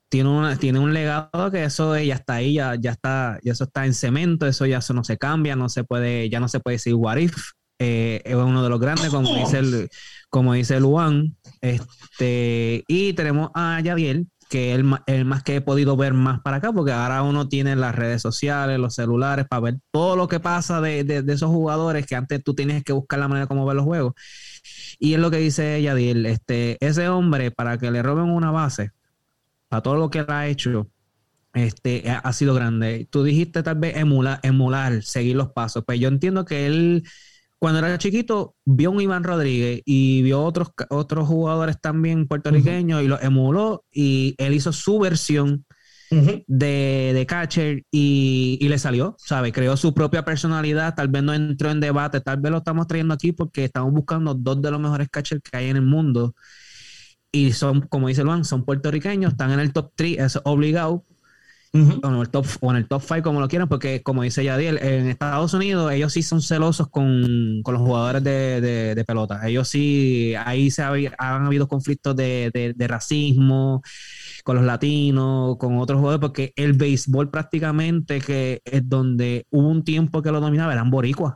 Tiene, 0.07 0.57
tiene 0.57 0.79
un 0.79 0.93
legado 0.93 1.51
que 1.51 1.65
eso 1.65 1.97
ya 1.99 2.15
está 2.15 2.35
ahí, 2.35 2.53
ya, 2.55 2.75
ya 2.75 2.91
está, 2.91 3.37
ya 3.43 3.51
eso 3.51 3.65
está 3.65 3.85
en 3.85 3.93
cemento, 3.93 4.47
eso 4.47 4.65
ya 4.65 4.79
eso 4.79 4.93
no 4.93 5.03
se 5.03 5.17
cambia, 5.17 5.55
no 5.55 5.69
se 5.69 5.83
puede, 5.83 6.29
ya 6.29 6.39
no 6.39 6.47
se 6.47 6.59
puede 6.59 6.75
decir 6.75 6.95
what 6.95 7.17
if. 7.17 7.35
Eh, 7.79 8.21
es 8.25 8.35
uno 8.35 8.63
de 8.63 8.69
los 8.69 8.79
grandes, 8.79 9.09
como 9.09 9.35
dice 9.35 9.59
el, 9.59 9.89
como 10.29 10.53
dice 10.53 10.79
Luan. 10.79 11.35
Este, 11.61 12.83
y 12.87 13.13
tenemos 13.13 13.51
a 13.53 13.81
Yadiel, 13.81 14.27
que 14.49 14.73
es 14.73 14.83
el, 15.05 15.25
más 15.25 15.43
que 15.43 15.57
he 15.57 15.61
podido 15.61 15.95
ver 15.95 16.13
más 16.13 16.41
para 16.41 16.57
acá, 16.57 16.73
porque 16.73 16.91
ahora 16.91 17.21
uno 17.23 17.47
tiene 17.47 17.75
las 17.75 17.95
redes 17.95 18.21
sociales, 18.21 18.79
los 18.79 18.95
celulares, 18.95 19.45
para 19.47 19.61
ver 19.61 19.77
todo 19.91 20.15
lo 20.15 20.27
que 20.27 20.39
pasa 20.39 20.81
de, 20.81 21.23
esos 21.27 21.49
jugadores 21.49 22.05
que 22.07 22.15
antes 22.15 22.43
tú 22.43 22.55
tienes 22.55 22.83
que 22.83 22.91
buscar 22.91 23.19
la 23.19 23.27
manera 23.27 23.47
como 23.47 23.65
ver 23.65 23.75
los 23.75 23.85
juegos. 23.85 24.13
Y 24.97 25.13
es 25.13 25.19
lo 25.19 25.31
que 25.31 25.37
dice 25.37 25.81
Yadiel, 25.81 26.25
este, 26.25 26.77
ese 26.85 27.07
hombre, 27.09 27.51
para 27.51 27.77
que 27.77 27.91
le 27.91 28.01
roben 28.01 28.25
una 28.25 28.51
base, 28.51 28.91
para 29.69 29.83
todo 29.83 29.95
lo 29.95 30.09
que 30.09 30.19
él 30.19 30.25
ha 30.29 30.47
hecho, 30.47 30.89
este, 31.53 32.09
ha 32.09 32.33
sido 32.33 32.53
grande. 32.55 33.07
Tú 33.09 33.23
dijiste 33.23 33.63
tal 33.63 33.75
vez 33.75 33.97
emular, 33.97 34.39
emular, 34.43 35.03
seguir 35.03 35.35
los 35.35 35.51
pasos. 35.51 35.83
Pues 35.85 35.99
yo 35.99 36.07
entiendo 36.07 36.45
que 36.45 36.65
él 36.65 37.03
cuando 37.59 37.79
era 37.79 37.97
chiquito, 37.97 38.55
vio 38.65 38.91
un 38.91 39.01
Iván 39.01 39.23
Rodríguez 39.23 39.81
y 39.85 40.21
vio 40.21 40.41
otros, 40.41 40.69
otros 40.89 41.27
jugadores 41.27 41.79
también 41.81 42.27
puertorriqueños 42.27 43.03
y 43.03 43.07
lo 43.07 43.19
emuló 43.21 43.85
y 43.91 44.33
él 44.37 44.53
hizo 44.53 44.71
su 44.71 44.97
versión 44.99 45.65
de, 46.09 47.11
de, 47.13 47.25
catcher 47.27 47.83
y, 47.91 48.57
y, 48.59 48.67
le 48.67 48.79
salió, 48.79 49.15
¿sabe? 49.19 49.51
Creó 49.51 49.77
su 49.77 49.93
propia 49.93 50.25
personalidad, 50.25 50.95
tal 50.95 51.09
vez 51.09 51.21
no 51.21 51.35
entró 51.35 51.69
en 51.69 51.79
debate, 51.79 52.19
tal 52.21 52.39
vez 52.39 52.51
lo 52.51 52.57
estamos 52.59 52.87
trayendo 52.87 53.13
aquí 53.13 53.31
porque 53.31 53.65
estamos 53.65 53.93
buscando 53.93 54.33
dos 54.33 54.59
de 54.59 54.71
los 54.71 54.79
mejores 54.79 55.07
catchers 55.09 55.41
que 55.43 55.55
hay 55.55 55.69
en 55.69 55.75
el 55.75 55.83
mundo 55.83 56.33
y 57.31 57.51
son, 57.51 57.81
como 57.81 58.07
dice 58.07 58.23
Luan, 58.23 58.43
son 58.43 58.65
puertorriqueños, 58.65 59.33
están 59.33 59.51
en 59.51 59.59
el 59.59 59.71
top 59.71 59.91
3, 59.95 60.17
es 60.19 60.39
obligado 60.45 61.05
o, 61.73 62.07
en 62.07 62.15
el 62.15 62.29
top, 62.29 62.45
o 62.61 62.71
en 62.71 62.77
el 62.77 62.87
top 62.87 63.01
5, 63.01 63.23
como 63.23 63.39
lo 63.39 63.47
quieran, 63.47 63.67
porque 63.67 64.01
como 64.01 64.23
dice 64.23 64.43
Yadiel, 64.43 64.77
en 64.77 65.07
Estados 65.07 65.53
Unidos 65.53 65.91
ellos 65.91 66.13
sí 66.13 66.23
son 66.23 66.41
celosos 66.41 66.89
con, 66.89 67.61
con 67.63 67.73
los 67.73 67.83
jugadores 67.83 68.23
de, 68.23 68.95
de, 68.95 69.05
pelota. 69.05 69.47
Ellos 69.47 69.67
sí, 69.67 70.33
ahí 70.35 70.71
se 70.71 70.83
han 70.83 71.45
habido 71.45 71.67
conflictos 71.67 72.15
de, 72.15 72.73
de, 72.75 72.87
racismo 72.87 73.81
con 74.43 74.55
los 74.55 74.65
latinos, 74.65 75.57
con 75.57 75.77
otros 75.77 75.99
jugadores, 75.99 76.21
porque 76.21 76.53
el 76.55 76.73
béisbol 76.73 77.29
prácticamente 77.29 78.19
que 78.19 78.61
es 78.65 78.87
donde 78.87 79.45
hubo 79.51 79.67
un 79.67 79.83
tiempo 79.83 80.21
que 80.21 80.31
lo 80.31 80.39
dominaba, 80.39 80.73
eran 80.73 80.89
boricuas. 80.89 81.35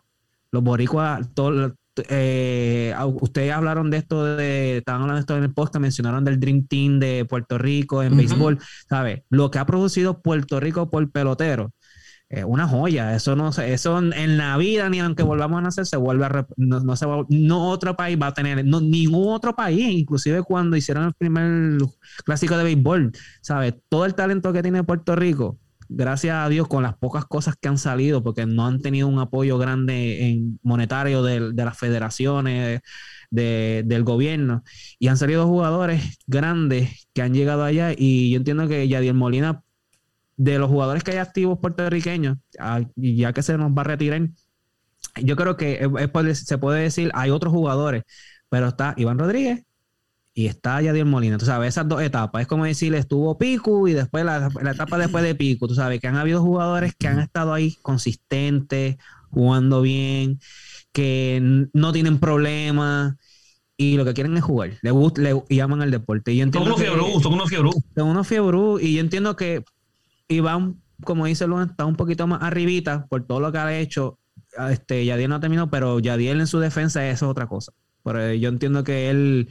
Los 0.52 0.64
boricuas, 0.64 1.34
todo, 1.34 1.76
eh, 2.10 2.94
ustedes 3.22 3.52
hablaron 3.52 3.90
de 3.90 3.98
esto, 3.98 4.36
de, 4.36 4.78
estaban 4.78 5.02
hablando 5.02 5.18
de 5.18 5.22
esto 5.22 5.38
en 5.38 5.44
el 5.44 5.54
post, 5.54 5.76
mencionaron 5.78 6.24
del 6.24 6.40
Dream 6.40 6.68
Team 6.68 7.00
de 7.00 7.26
Puerto 7.26 7.58
Rico 7.58 8.04
en 8.04 8.18
béisbol, 8.18 8.60
¿sabes? 8.90 9.22
Lo 9.30 9.52
que 9.52 9.60
ha 9.60 9.66
producido 9.66 10.22
Puerto 10.22 10.60
Rico 10.60 10.90
por 10.90 11.10
pelotero, 11.12 11.72
es 12.34 12.44
una 12.44 12.68
joya, 12.68 13.16
eso 13.16 13.36
no 13.36 13.50
eso 13.50 14.00
en 14.00 14.38
la 14.38 14.58
vida, 14.58 14.90
ni 14.90 15.00
aunque 15.00 15.22
volvamos 15.22 15.60
a 15.60 15.62
nacer, 15.62 15.86
se 15.86 15.98
vuelve 15.98 16.26
a, 16.26 16.48
no, 16.58 16.80
no, 16.80 16.96
se 16.96 17.06
no 17.30 17.70
otro 17.70 17.96
país 17.96 18.18
va 18.20 18.28
a 18.28 18.34
tener, 18.34 18.66
no, 18.66 18.82
ningún 18.82 19.32
otro 19.34 19.56
país, 19.56 19.88
inclusive 19.90 20.42
cuando 20.42 20.76
hicieron 20.76 21.06
el 21.06 21.14
primer 21.14 21.78
clásico 22.26 22.58
de 22.58 22.64
béisbol, 22.64 23.12
¿sabes? 23.42 23.76
Todo 23.88 24.06
el 24.06 24.16
talento 24.16 24.52
que 24.52 24.64
tiene 24.64 24.84
Puerto 24.84 25.16
Rico, 25.16 25.60
gracias 25.96 26.36
a 26.36 26.50
Dios, 26.50 26.68
con 26.68 26.84
las 26.84 26.96
pocas 26.98 27.26
cosas 27.26 27.56
que 27.60 27.68
han 27.68 27.78
salido, 27.78 28.24
porque 28.24 28.46
no 28.46 28.66
han 28.66 28.82
tenido 28.82 29.08
un 29.08 29.20
apoyo 29.20 29.58
grande 29.58 30.28
en 30.28 30.60
monetario 30.64 31.24
de, 31.24 31.54
las 31.54 31.78
federaciones, 31.78 32.82
del 33.32 34.04
gobierno, 34.04 34.64
y 35.00 35.08
han 35.08 35.18
salido 35.18 35.48
jugadores 35.48 36.18
grandes 36.28 37.08
que 37.14 37.22
han 37.22 37.34
llegado 37.34 37.64
allá, 37.64 37.94
y 37.96 38.32
yo 38.32 38.38
entiendo 38.38 38.68
que 38.68 38.88
Yadiel 38.88 39.16
Molina, 39.16 39.64
de 40.38 40.60
los 40.60 40.70
jugadores 40.70 41.04
que 41.04 41.12
hay 41.12 41.18
activos 41.18 41.60
puertorriqueños, 41.60 42.38
ya 42.96 43.34
que 43.34 43.44
se 43.44 43.58
nos 43.58 43.72
va 43.72 43.82
a 43.82 43.86
retirar, 43.86 44.30
yo 45.22 45.36
creo 45.36 45.58
que 45.58 45.88
se 46.34 46.58
puede 46.58 46.82
decir, 46.82 47.12
hay 47.14 47.30
otros 47.30 47.54
jugadores, 47.54 48.04
pero 48.50 48.68
está 48.70 48.94
Iván 48.98 49.20
Rodríguez, 49.20 49.64
y 50.34 50.48
está 50.48 50.82
Yadier 50.82 51.06
Molina. 51.06 51.38
Tú 51.38 51.46
sabes, 51.46 51.70
esas 51.70 51.88
dos 51.88 52.02
etapas. 52.02 52.42
Es 52.42 52.48
como 52.48 52.66
decir, 52.66 52.94
estuvo 52.96 53.38
Pico 53.38 53.88
y 53.88 53.94
después 53.94 54.26
la, 54.26 54.50
etapa 54.72 54.98
después 54.98 55.24
de 55.24 55.36
Pico. 55.36 55.68
Tú 55.68 55.76
sabes 55.76 56.00
que 56.00 56.08
han 56.08 56.16
habido 56.16 56.42
jugadores 56.42 56.96
que 56.98 57.08
han 57.08 57.20
estado 57.20 57.54
ahí 57.54 57.78
consistentes, 57.82 58.98
jugando 59.30 59.82
bien, 59.82 60.40
que 60.92 61.68
no 61.74 61.92
tienen 61.94 62.20
problemas 62.20 63.16
y 63.78 63.98
lo 63.98 64.06
que 64.06 64.14
quieren 64.14 64.36
es 64.36 64.44
jugar. 64.44 64.72
Le, 64.82 64.92
le 65.18 65.44
llaman 65.50 65.82
al 65.82 65.92
deporte. 65.92 66.34
Y 66.34 66.42
son 66.42 66.64
unos 66.64 66.80
fiebrú, 66.80 67.20
son 67.22 67.34
unos 67.34 67.50
fiebrú. 67.50 67.72
Son 67.96 68.08
unos 68.08 68.28
fiebrú. 68.28 68.80
Y 68.80 68.96
yo 68.96 69.02
entiendo 69.02 69.36
que 69.36 69.64
Iván, 70.28 70.82
como 71.04 71.26
dice 71.26 71.46
Luan, 71.46 71.70
está 71.70 71.86
un 71.86 71.96
poquito 71.96 72.26
más 72.26 72.42
arribita 72.42 73.06
por 73.08 73.26
todo 73.28 73.40
lo 73.40 73.52
que 73.52 73.60
ha 73.60 73.78
hecho. 73.78 74.18
Este, 74.70 75.06
Yadier 75.06 75.30
no 75.30 75.36
ha 75.36 75.40
terminado, 75.40 75.70
pero 75.70 76.00
Yadier 76.00 76.38
en 76.38 76.48
su 76.48 76.60
defensa 76.60 77.08
eso 77.08 77.26
es 77.26 77.32
otra 77.32 77.48
cosa. 77.48 77.72
Pero 78.04 78.34
yo 78.34 78.50
entiendo 78.50 78.84
que 78.84 79.10
él 79.12 79.50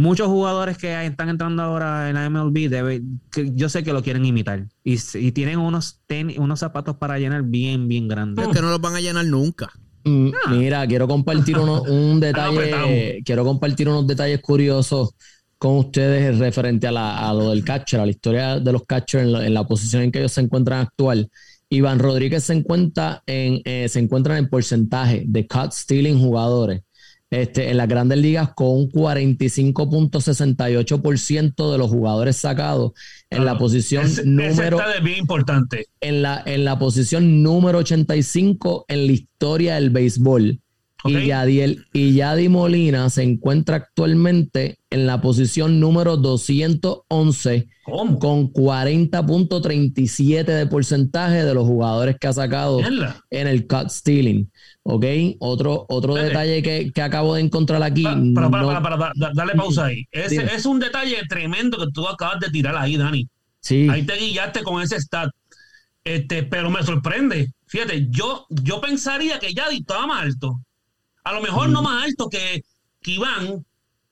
muchos 0.00 0.28
jugadores 0.28 0.78
que 0.78 1.06
están 1.06 1.28
entrando 1.28 1.62
ahora 1.62 2.08
en 2.08 2.14
la 2.14 2.28
MLB, 2.28 2.68
debe, 2.68 3.02
que 3.30 3.52
yo 3.54 3.68
sé 3.68 3.84
que 3.84 3.92
lo 3.92 4.02
quieren 4.02 4.24
imitar. 4.24 4.66
Y, 4.82 4.96
tienen 5.32 5.58
unos, 5.58 6.00
unos 6.38 6.58
zapatos 6.58 6.96
para 6.96 7.18
llenar 7.18 7.42
bien, 7.42 7.86
bien 7.86 8.08
grandes. 8.08 8.42
Pero 8.42 8.54
que 8.54 8.62
no 8.62 8.70
los 8.70 8.80
van 8.80 8.94
a 8.94 9.00
llenar 9.00 9.26
nunca. 9.26 9.70
Mm, 10.04 10.28
ah. 10.46 10.50
Mira, 10.50 10.86
quiero 10.86 11.06
compartir 11.06 11.58
un 11.58 12.18
detalle, 12.18 13.22
quiero 13.24 13.44
compartir 13.44 13.88
unos 13.88 14.06
detalles 14.06 14.40
curiosos 14.40 15.10
con 15.58 15.76
ustedes 15.76 16.38
referente 16.38 16.86
a, 16.86 17.32
lo 17.34 17.50
del 17.50 17.62
catcher, 17.62 18.00
a 18.00 18.06
la 18.06 18.10
historia 18.10 18.58
de 18.58 18.72
los 18.72 18.84
catchers 18.86 19.24
en 19.24 19.52
la, 19.52 19.66
posición 19.66 20.02
en 20.02 20.10
que 20.10 20.20
ellos 20.20 20.32
se 20.32 20.40
encuentran 20.40 20.80
actual. 20.80 21.30
Iván 21.68 21.98
Rodríguez 21.98 22.44
se 22.44 22.54
encuentra 22.54 23.22
en, 23.26 23.60
eh, 23.64 23.86
se 23.88 24.00
encuentra 24.00 24.38
en 24.38 24.48
porcentaje 24.48 25.24
de 25.26 25.46
cut 25.46 25.72
stealing 25.72 26.18
jugadores 26.18 26.80
este, 27.30 27.70
en 27.70 27.76
las 27.76 27.86
grandes 27.88 28.18
ligas 28.18 28.50
con 28.54 28.70
un 28.70 28.90
45.68% 28.90 31.72
de 31.72 31.78
los 31.78 31.88
jugadores 31.88 32.36
sacados 32.36 32.92
en 33.30 33.44
la 33.44 33.56
posición 33.56 34.08
número 34.24 34.80
bien 35.02 35.18
importante. 35.18 35.86
En 36.00 36.22
la, 36.22 36.42
en 36.44 36.64
la 36.64 36.76
posición 36.78 37.42
número 37.42 37.78
85 37.78 38.84
en 38.88 39.06
la 39.06 39.12
historia 39.12 39.76
del 39.76 39.90
béisbol. 39.90 40.60
Y, 41.04 41.26
Yadiel, 41.26 41.86
y 41.92 42.14
Yadi 42.14 42.48
Molina 42.48 43.08
se 43.10 43.22
encuentra 43.22 43.76
actualmente 43.76 44.78
en 44.90 45.06
la 45.06 45.20
posición 45.20 45.78
número 45.80 46.16
211 46.16 47.68
con 47.84 48.52
40.37 48.52 50.44
de 50.44 50.66
porcentaje 50.66 51.44
de 51.44 51.54
los 51.54 51.64
jugadores 51.64 52.16
que 52.20 52.26
ha 52.28 52.32
sacado 52.32 52.80
en 53.30 53.46
el 53.46 53.66
cut 53.66 53.88
stealing. 53.88 54.50
¿Ok? 54.82 55.04
Otro, 55.38 55.86
otro 55.88 56.14
detalle 56.14 56.62
que, 56.62 56.90
que, 56.92 57.02
acabo 57.02 57.34
de 57.34 57.42
encontrar 57.42 57.82
aquí. 57.82 58.04
Para, 58.34 58.50
para, 58.50 58.82
para, 58.82 59.12
dale 59.34 59.54
pausa 59.54 59.86
ahí. 59.86 60.06
Es 60.12 60.66
un 60.66 60.80
detalle 60.80 61.16
tremendo 61.28 61.78
que 61.78 61.86
tú 61.92 62.06
acabas 62.06 62.40
de 62.40 62.50
tirar 62.50 62.76
ahí, 62.76 62.96
Dani. 62.96 63.28
Sí. 63.60 63.88
Ahí 63.90 64.04
te 64.04 64.16
guiaste 64.16 64.62
con 64.62 64.82
ese 64.82 64.98
stat. 65.00 65.30
Este, 66.04 66.42
pero 66.44 66.70
me 66.70 66.82
sorprende. 66.82 67.52
Fíjate, 67.66 68.08
yo, 68.10 68.46
yo 68.48 68.80
pensaría 68.80 69.38
que 69.38 69.52
Yadi 69.52 69.78
estaba 69.78 70.06
más 70.06 70.22
alto. 70.22 70.60
A 71.24 71.32
lo 71.32 71.40
mejor 71.40 71.68
no 71.68 71.82
más 71.82 72.04
alto 72.04 72.28
que, 72.28 72.62
que 73.00 73.10
Iván, 73.12 73.64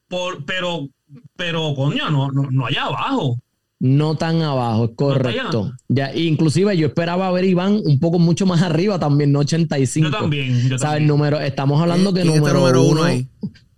por, 0.08 0.44
pero, 0.44 0.88
pero 1.36 1.74
coño, 1.74 2.10
no, 2.10 2.30
no, 2.30 2.50
no 2.50 2.66
allá 2.66 2.84
abajo. 2.84 3.38
No 3.80 4.16
tan 4.16 4.42
abajo, 4.42 4.86
es 4.86 4.90
correcto. 4.96 5.72
ya, 5.86 6.12
inclusive 6.12 6.76
yo 6.76 6.88
esperaba 6.88 7.30
ver 7.30 7.44
Iván 7.44 7.80
un 7.84 8.00
poco 8.00 8.18
mucho 8.18 8.44
más 8.44 8.60
arriba 8.62 8.98
también, 8.98 9.30
no 9.30 9.38
85. 9.38 10.10
Yo 10.10 10.16
también. 10.16 10.68
Yo 10.68 10.78
¿Sabes? 10.78 11.02
Número, 11.06 11.38
estamos 11.38 11.80
hablando 11.80 12.12
que 12.12 12.24
número, 12.24 12.82
uno, 12.82 13.04
ahí? 13.04 13.28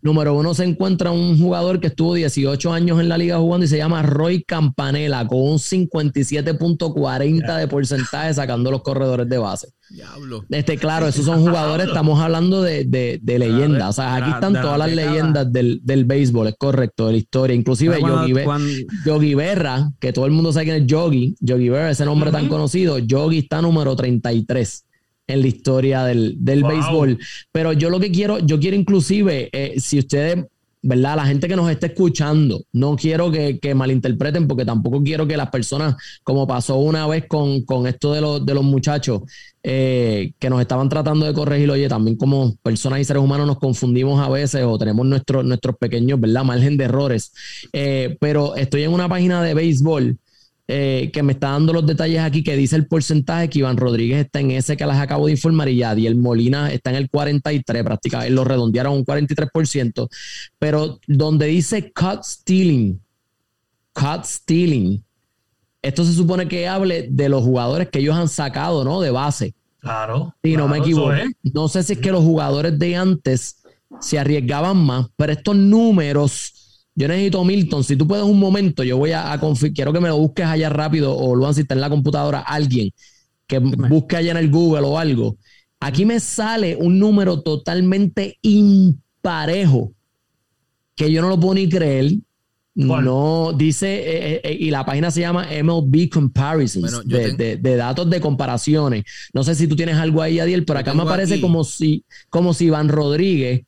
Número 0.01 0.35
uno 0.35 0.55
se 0.55 0.65
encuentra 0.65 1.11
un 1.11 1.39
jugador 1.39 1.79
que 1.81 1.89
estuvo 1.89 2.15
18 2.15 2.73
años 2.73 2.99
en 3.01 3.11
la 3.11 3.19
liga 3.19 3.37
jugando 3.37 3.67
y 3.67 3.69
se 3.69 3.77
llama 3.77 4.03
Roy 4.03 4.43
Campanella 4.43 5.27
con 5.27 5.43
un 5.43 5.59
57.40 5.59 7.57
de 7.59 7.69
porcentaje 7.69 8.33
sacando 8.33 8.71
los 8.71 8.81
corredores 8.81 9.29
de 9.29 9.37
base. 9.37 9.69
Diablo. 9.91 10.45
Este, 10.51 10.77
claro, 10.77 11.09
esos 11.09 11.25
son 11.25 11.41
jugadores, 11.41 11.89
estamos 11.89 12.21
hablando 12.21 12.63
de, 12.63 12.85
de, 12.85 13.39
leyendas. 13.39 13.89
O 13.91 13.93
sea, 13.93 14.15
aquí 14.17 14.31
están 14.31 14.53
todas 14.53 14.79
las 14.79 14.93
leyendas 14.93 15.53
del, 15.53 15.81
del, 15.83 16.05
béisbol, 16.05 16.49
es 16.49 16.55
correcto, 16.57 17.07
de 17.07 17.13
la 17.13 17.19
historia. 17.19 17.57
Inclusive 17.57 17.99
Yogi, 19.05 19.35
Berra, 19.35 19.91
que 19.99 20.13
todo 20.13 20.27
el 20.27 20.33
mundo 20.33 20.53
sabe 20.53 20.67
quién 20.67 20.77
es 20.83 20.87
Yogi, 20.87 21.35
Yogi 21.41 21.69
Berra, 21.69 21.91
ese 21.91 22.05
nombre 22.05 22.31
tan 22.31 22.49
conocido, 22.49 22.99
Yogi 22.99 23.39
está 23.39 23.61
número 23.61 23.97
33 23.97 24.87
en 25.27 25.41
la 25.43 25.47
historia 25.47 26.05
del, 26.05 26.37
del 26.39 26.63
béisbol. 26.63 27.19
Pero 27.51 27.73
yo 27.73 27.91
lo 27.91 27.99
que 27.99 28.13
quiero, 28.13 28.39
yo 28.39 28.61
quiero 28.61 28.77
inclusive, 28.77 29.49
eh, 29.53 29.81
si 29.81 29.99
ustedes, 29.99 30.47
¿verdad? 30.83 31.17
La 31.17 31.27
gente 31.27 31.47
que 31.47 31.57
nos 31.57 31.71
está 31.71 31.89
escuchando, 31.89 32.63
no 32.73 32.97
quiero 32.97 33.31
que, 33.31 33.59
que, 33.59 33.75
malinterpreten 33.75 34.49
porque 34.49 34.65
tampoco 34.65 35.03
quiero 35.03 35.27
que 35.27 35.37
las 35.37 35.51
personas, 35.51 35.97
como 36.25 36.47
pasó 36.47 36.77
una 36.77 37.07
vez 37.07 37.27
con, 37.27 37.63
con 37.65 37.87
esto 37.87 38.13
de 38.13 38.21
los, 38.21 38.47
de 38.47 38.55
los 38.55 38.65
muchachos, 38.65 39.23
eh, 39.63 40.33
que 40.39 40.49
nos 40.49 40.61
estaban 40.61 40.89
tratando 40.89 41.27
de 41.27 41.35
corregir, 41.35 41.71
oye, 41.71 41.89
también 41.89 42.17
como 42.17 42.57
personas 42.63 43.01
y 43.01 43.05
seres 43.05 43.23
humanos 43.23 43.47
nos 43.47 43.59
confundimos 43.59 44.19
a 44.21 44.31
veces 44.31 44.65
o 44.65 44.79
tenemos 44.79 45.07
nuestros 45.07 45.45
nuestros 45.45 45.77
pequeños, 45.77 46.19
¿verdad? 46.19 46.45
Margen 46.45 46.77
de 46.79 46.85
errores. 46.85 47.33
Eh, 47.73 48.17
pero 48.21 48.57
estoy 48.57 48.85
en 48.85 48.93
una 48.93 49.09
página 49.09 49.43
de 49.43 49.55
béisbol 49.55 50.19
eh, 50.73 51.11
que 51.13 51.23
me 51.25 51.33
está 51.33 51.51
dando 51.51 51.73
los 51.73 51.85
detalles 51.85 52.21
aquí, 52.21 52.45
que 52.45 52.57
dice 52.57 52.77
el 52.77 52.87
porcentaje 52.87 53.51
que 53.51 53.59
Iván 53.59 53.77
Rodríguez 53.77 54.25
está 54.25 54.39
en 54.39 54.53
ese 54.53 54.77
que 54.77 54.87
las 54.87 54.99
acabo 54.99 55.27
de 55.27 55.33
informar 55.33 55.69
y 55.69 55.79
ya 55.79 55.93
el 55.93 56.15
Molina 56.15 56.71
está 56.71 56.91
en 56.91 56.97
el 56.97 57.11
43, 57.11 57.83
prácticamente 57.83 58.33
lo 58.33 58.45
redondearon 58.45 58.95
un 58.95 59.05
43%, 59.05 60.09
pero 60.61 61.01
donde 61.09 61.47
dice 61.47 61.93
cut 61.93 62.23
stealing, 62.23 63.01
cut 63.93 64.25
stealing, 64.25 65.03
esto 65.83 66.05
se 66.05 66.13
supone 66.13 66.47
que 66.47 66.69
hable 66.69 67.09
de 67.11 67.29
los 67.29 67.43
jugadores 67.43 67.89
que 67.89 67.99
ellos 67.99 68.17
han 68.17 68.29
sacado, 68.29 68.85
¿no? 68.85 69.01
De 69.01 69.11
base. 69.11 69.55
Claro. 69.81 70.37
Si 70.43 70.57
no 70.57 70.69
me 70.69 70.79
equivoco. 70.79 71.13
No 71.43 71.69
sé 71.69 71.83
si 71.83 71.95
es 71.95 71.99
que 71.99 72.13
los 72.13 72.23
jugadores 72.23 72.79
de 72.79 72.95
antes 72.97 73.63
se 74.01 74.19
arriesgaban 74.19 74.77
más, 74.77 75.09
pero 75.17 75.33
estos 75.33 75.57
números 75.57 76.60
yo 77.01 77.09
necesito 77.09 77.43
Milton, 77.45 77.83
si 77.83 77.97
tú 77.97 78.07
puedes 78.07 78.27
un 78.27 78.39
momento, 78.39 78.83
yo 78.83 78.99
voy 78.99 79.13
a, 79.13 79.33
a 79.33 79.41
quiero 79.75 79.91
que 79.91 80.01
me 80.01 80.09
lo 80.09 80.19
busques 80.19 80.45
allá 80.45 80.69
rápido 80.69 81.17
o 81.17 81.35
lo 81.35 81.51
si 81.55 81.63
está 81.63 81.73
en 81.73 81.81
la 81.81 81.89
computadora 81.89 82.41
alguien 82.41 82.91
que 83.47 83.59
busque 83.59 84.17
allá 84.17 84.33
en 84.33 84.37
el 84.37 84.51
Google 84.51 84.83
o 84.83 84.99
algo. 84.99 85.39
Aquí 85.81 86.05
me 86.05 86.21
sale 86.21 86.77
un 86.77 86.99
número 86.99 87.41
totalmente 87.41 88.37
imparejo 88.43 89.95
que 90.95 91.11
yo 91.11 91.23
no 91.23 91.31
lo 91.31 91.41
puedo 91.41 91.55
ni 91.55 91.71
creer. 91.71 92.17
No, 92.75 93.55
dice, 93.55 93.89
eh, 93.89 94.35
eh, 94.35 94.41
eh, 94.45 94.57
y 94.61 94.71
la 94.71 94.85
página 94.85 95.11
se 95.11 95.23
llama 95.23 95.49
MLB 95.63 96.11
Comparisons, 96.11 97.07
de, 97.07 97.77
datos 97.77 98.11
de 98.11 98.21
comparaciones. 98.21 99.05
No 99.33 99.43
sé 99.43 99.55
si 99.55 99.67
tú 99.67 99.75
tienes 99.75 99.97
algo 99.97 100.21
ahí, 100.21 100.39
Adiel, 100.39 100.67
pero 100.67 100.81
acá 100.81 100.93
me 100.93 101.03
aparece 101.03 101.41
como 101.41 101.65
si, 101.65 102.05
como 102.29 102.53
si 102.53 102.67
Iván 102.67 102.91
Rodríguez 102.91 103.63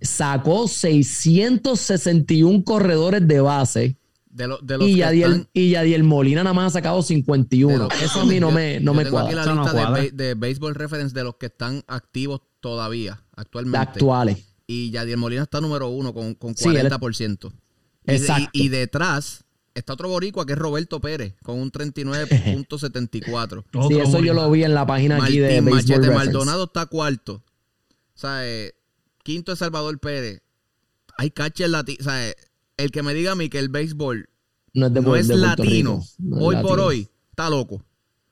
sacó 0.00 0.68
661 0.68 2.64
corredores 2.64 3.26
de 3.26 3.40
base. 3.40 3.96
De, 4.28 4.46
los 4.46 4.60
y, 4.80 4.96
Yadiel, 4.96 5.48
y 5.54 5.70
Yadiel 5.70 6.04
Molina 6.04 6.42
nada 6.42 6.52
más 6.52 6.66
ha 6.66 6.78
sacado 6.78 7.00
51. 7.00 7.88
Eso 8.02 8.20
a 8.20 8.26
mí 8.26 8.38
no 8.38 8.50
me, 8.50 8.80
no 8.80 8.92
me 8.92 9.08
cuadra. 9.08 9.42
Aquí 9.42 9.48
la 9.48 9.54
lista 9.54 9.92
de, 9.92 10.10
de, 10.10 10.34
Baseball 10.34 10.74
Reference 10.74 11.14
de 11.14 11.24
los 11.24 11.36
que 11.36 11.46
están 11.46 11.82
activos 11.86 12.42
todavía, 12.60 13.22
actualmente. 13.34 13.78
actuales. 13.78 14.44
Y 14.66 14.90
Yadiel 14.90 15.16
Molina 15.16 15.42
está 15.42 15.62
número 15.62 15.88
uno 15.88 16.12
con, 16.12 16.34
con 16.34 16.54
40%. 16.54 17.50
Exacto. 18.06 18.50
y, 18.52 18.68
detrás 18.68 19.44
está 19.74 19.94
otro 19.94 20.08
boricua 20.08 20.46
que 20.46 20.52
es 20.52 20.58
Roberto 20.58 21.00
Pérez 21.00 21.34
con 21.42 21.58
un 21.58 21.72
39.74. 21.72 23.64
sí, 23.88 23.98
eso 23.98 24.20
yo 24.20 24.34
lo 24.34 24.50
vi 24.50 24.64
en 24.64 24.74
la 24.74 24.86
página 24.86 25.16
aquí 25.16 25.38
de 25.38 25.60
Baseball 25.60 25.74
Machete 25.74 26.10
Maldonado 26.10 26.64
está 26.64 26.86
cuarto. 26.86 27.42
O 28.14 28.18
sea, 28.18 28.46
eh, 28.46 28.74
Quinto 29.26 29.50
es 29.50 29.58
Salvador 29.58 29.98
Pérez. 29.98 30.40
Hay 31.18 31.32
catcher 31.32 31.68
latino. 31.68 31.98
O 32.00 32.04
sea, 32.04 32.32
el 32.76 32.92
que 32.92 33.02
me 33.02 33.12
diga 33.12 33.32
a 33.32 33.34
mí 33.34 33.48
que 33.48 33.58
el 33.58 33.68
béisbol 33.68 34.28
no 34.72 35.16
es, 35.16 35.26
latino, 35.26 36.00
hoy 36.30 36.54
por 36.62 36.78
hoy, 36.78 37.08
está 37.30 37.50
loco. 37.50 37.82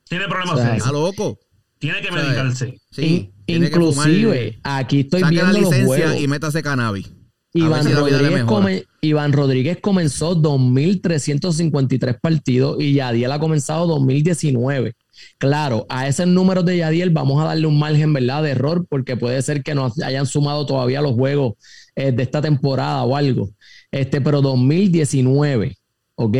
Tiene 0.07 0.25
problemas 0.29 0.57
serios. 0.57 0.77
Está 0.77 0.93
loco. 0.93 1.37
Tiene 1.79 1.99
que 2.01 2.11
medicarse. 2.13 2.79
Sí. 2.91 3.29
inclusive, 3.45 4.57
aquí 4.63 5.01
estoy 5.01 5.23
viendo 5.23 5.51
la 5.51 5.59
licencia 5.59 5.79
los 5.79 5.95
juegos. 5.97 6.21
y 6.21 6.27
métase 6.29 6.63
cannabis. 6.63 7.11
Iván 7.51 7.93
Rodríguez, 7.93 8.85
Iván 9.01 9.33
Rodríguez 9.33 9.77
comenzó 9.81 10.41
2.353 10.41 12.21
partidos 12.21 12.77
y 12.79 12.93
Yadiel 12.93 13.33
ha 13.33 13.39
comenzado 13.39 13.85
2019. 13.87 14.93
Claro, 15.37 15.85
a 15.89 16.07
ese 16.07 16.25
número 16.25 16.63
de 16.63 16.77
Yadiel 16.77 17.09
vamos 17.09 17.41
a 17.41 17.45
darle 17.45 17.67
un 17.67 17.79
margen, 17.79 18.13
¿verdad? 18.13 18.43
De 18.43 18.51
error, 18.51 18.85
porque 18.89 19.17
puede 19.17 19.41
ser 19.41 19.63
que 19.63 19.75
nos 19.75 19.99
hayan 20.01 20.25
sumado 20.25 20.65
todavía 20.65 21.01
los 21.01 21.13
juegos 21.13 21.53
eh, 21.95 22.11
de 22.11 22.23
esta 22.23 22.41
temporada 22.41 23.03
o 23.03 23.15
algo. 23.15 23.49
Este, 23.91 24.21
pero 24.21 24.41
2019, 24.41 25.75
¿ok? 26.15 26.37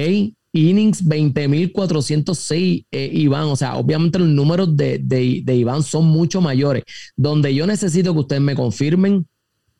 Innings 0.53 1.03
20.406, 1.05 2.85
eh, 2.91 3.09
Iván. 3.13 3.43
O 3.43 3.55
sea, 3.55 3.75
obviamente 3.75 4.19
los 4.19 4.29
números 4.29 4.75
de, 4.75 4.99
de 4.99 5.55
Iván 5.55 5.83
son 5.83 6.05
mucho 6.05 6.39
mayores. 6.41 6.83
Donde 7.15 7.53
yo 7.53 7.67
necesito 7.67 8.13
que 8.13 8.19
ustedes 8.19 8.41
me 8.41 8.55
confirmen 8.55 9.27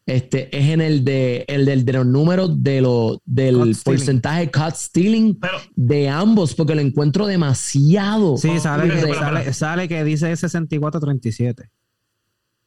este, 0.05 0.55
es 0.55 0.69
en 0.69 0.81
el 0.81 1.03
de, 1.03 1.45
el 1.47 1.65
del, 1.65 1.83
de 1.83 1.93
los 1.93 2.05
números 2.05 2.61
de 2.61 2.81
lo, 2.81 3.23
del 3.25 3.75
porcentaje 3.83 4.51
cut 4.51 4.75
stealing 4.75 5.39
de 5.75 6.09
ambos, 6.09 6.53
porque 6.53 6.75
lo 6.75 6.81
encuentro 6.81 7.25
demasiado. 7.25 8.37
Sí, 8.37 8.59
sale, 8.59 8.87
que, 8.89 9.53
sale, 9.53 9.87
que 9.87 10.03
dice 10.03 10.31
64-37. 10.31 11.67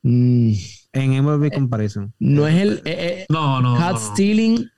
Mm. 0.03 0.53
En 0.93 1.25
MLB 1.25 1.53
Comparison. 1.53 2.13
No 2.19 2.49
es 2.49 2.61
el 2.61 2.83
eh, 2.85 2.87
eh, 2.87 3.25
no, 3.29 3.61
no, 3.61 3.77
cut 3.77 4.01
stealing. 4.01 4.69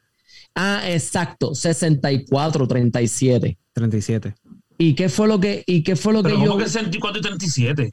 Ah, 0.54 0.82
exacto, 0.86 1.52
64-37. 1.52 3.56
37. 3.72 4.34
¿Y 4.76 4.94
qué 4.94 5.08
fue 5.08 5.26
lo 5.28 5.40
que, 5.40 5.64
y 5.66 5.82
qué 5.82 5.96
fue 5.96 6.12
lo 6.12 6.22
que 6.22 6.32
yo. 6.32 6.58
que 6.58 6.64
64 6.64 7.18
y 7.18 7.22
37? 7.22 7.90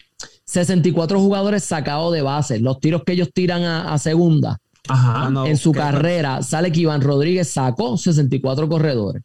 64 0.47 1.19
jugadores 1.19 1.63
sacados 1.63 2.13
de 2.13 2.21
base. 2.21 2.59
Los 2.59 2.79
tiros 2.79 3.03
que 3.03 3.13
ellos 3.13 3.29
tiran 3.33 3.63
a, 3.63 3.97
segunda. 3.99 4.57
Ajá, 4.89 5.29
en 5.45 5.57
su 5.57 5.73
carrera 5.73 6.41
sale 6.41 6.71
que 6.71 6.79
Iván 6.79 7.01
Rodríguez 7.01 7.49
sacó 7.49 7.97
64 7.97 8.69
corredores. 8.69 9.21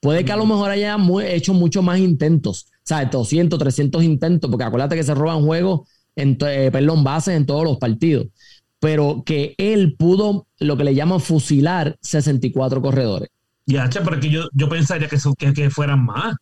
Puede 0.00 0.24
que 0.24 0.32
a 0.32 0.36
lo 0.36 0.44
mejor 0.44 0.72
haya 0.72 0.96
hecho 1.26 1.54
mucho 1.54 1.80
más 1.80 2.00
intentos. 2.00 2.66
O 2.68 2.80
sea, 2.82 3.04
200, 3.04 3.56
300 3.56 4.02
intentos, 4.02 4.50
porque 4.50 4.64
acuérdate 4.64 4.96
que 4.96 5.04
se 5.04 5.14
roban 5.14 5.44
juegos, 5.44 5.88
en, 6.16 6.36
eh, 6.40 6.70
perdón, 6.72 7.04
bases 7.04 7.36
en 7.36 7.46
todos 7.46 7.62
los 7.62 7.78
partidos. 7.78 8.26
Pero 8.80 9.22
que 9.24 9.54
él 9.58 9.94
pudo, 9.96 10.48
lo 10.58 10.76
que 10.76 10.82
le 10.82 10.96
llaman 10.96 11.20
fusilar 11.20 11.96
64 12.00 12.82
corredores. 12.82 13.28
Ya, 13.66 13.88
pero 13.88 14.18
que 14.18 14.28
yo, 14.28 14.48
yo 14.52 14.68
pensaría 14.68 15.08
que, 15.08 15.18
que, 15.38 15.52
que 15.52 15.70
fueran 15.70 16.04
más. 16.04 16.34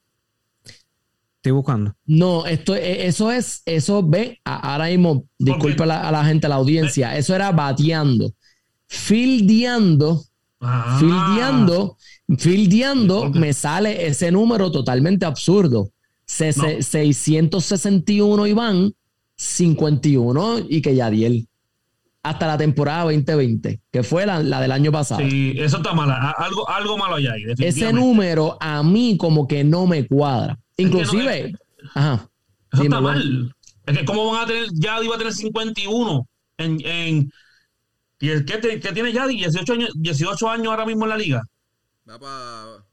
Estoy 1.40 1.52
buscando. 1.52 1.94
No, 2.04 2.44
esto, 2.44 2.74
e, 2.74 3.06
eso 3.06 3.32
es, 3.32 3.62
eso 3.64 4.06
ve, 4.06 4.38
ahora 4.44 4.88
mismo, 4.88 5.24
disculpa 5.38 5.84
a 5.84 6.12
la, 6.12 6.22
gente, 6.22 6.44
a 6.44 6.50
la 6.50 6.56
audiencia, 6.56 7.16
eso 7.16 7.34
era 7.34 7.50
bateando, 7.50 8.30
fildeando, 8.86 10.22
ah. 10.60 10.98
fildeando, 11.00 11.96
fildeando, 12.36 13.30
me 13.30 13.54
sale 13.54 14.06
ese 14.06 14.30
número 14.30 14.70
totalmente 14.70 15.24
absurdo. 15.24 15.92
661 16.26 18.46
Iván, 18.46 18.92
51 19.36 20.58
y 20.68 20.82
que 20.82 20.94
Yadiel. 20.94 21.46
Hasta 22.22 22.46
la 22.46 22.58
temporada 22.58 23.04
2020, 23.04 23.80
que 23.90 24.02
fue 24.02 24.26
la, 24.26 24.42
del 24.42 24.72
año 24.72 24.92
pasado. 24.92 25.22
Sí, 25.22 25.54
eso 25.56 25.78
está 25.78 25.94
mal. 25.94 26.10
Algo, 26.36 26.68
algo 26.68 26.98
malo 26.98 27.16
hay 27.16 27.28
ahí. 27.28 27.44
Ese 27.58 27.94
número 27.94 28.58
a 28.60 28.82
mí 28.82 29.16
como 29.16 29.48
que 29.48 29.64
no 29.64 29.86
me 29.86 30.06
cuadra. 30.06 30.59
Inclusive, 30.80 31.54
ajá. 31.94 32.28
Eso 32.72 32.82
está 32.82 33.00
mal. 33.00 33.54
Es 33.86 33.98
que 33.98 34.04
cómo 34.04 34.32
van 34.32 34.44
a 34.44 34.46
tener, 34.46 34.66
ya 34.74 35.02
iba 35.02 35.14
a 35.14 35.18
tener 35.18 35.32
51 35.32 36.26
en, 36.58 36.80
en 36.84 37.32
¿y 38.20 38.28
el 38.28 38.44
que, 38.44 38.58
tiene 38.58 39.12
ya 39.12 39.26
18 39.26 39.72
años, 39.72 39.90
18 39.94 40.48
años 40.48 40.66
ahora 40.68 40.86
mismo 40.86 41.04
en 41.04 41.08
la 41.08 41.16
liga? 41.16 41.42
Va 42.08 42.18
para 42.18 42.84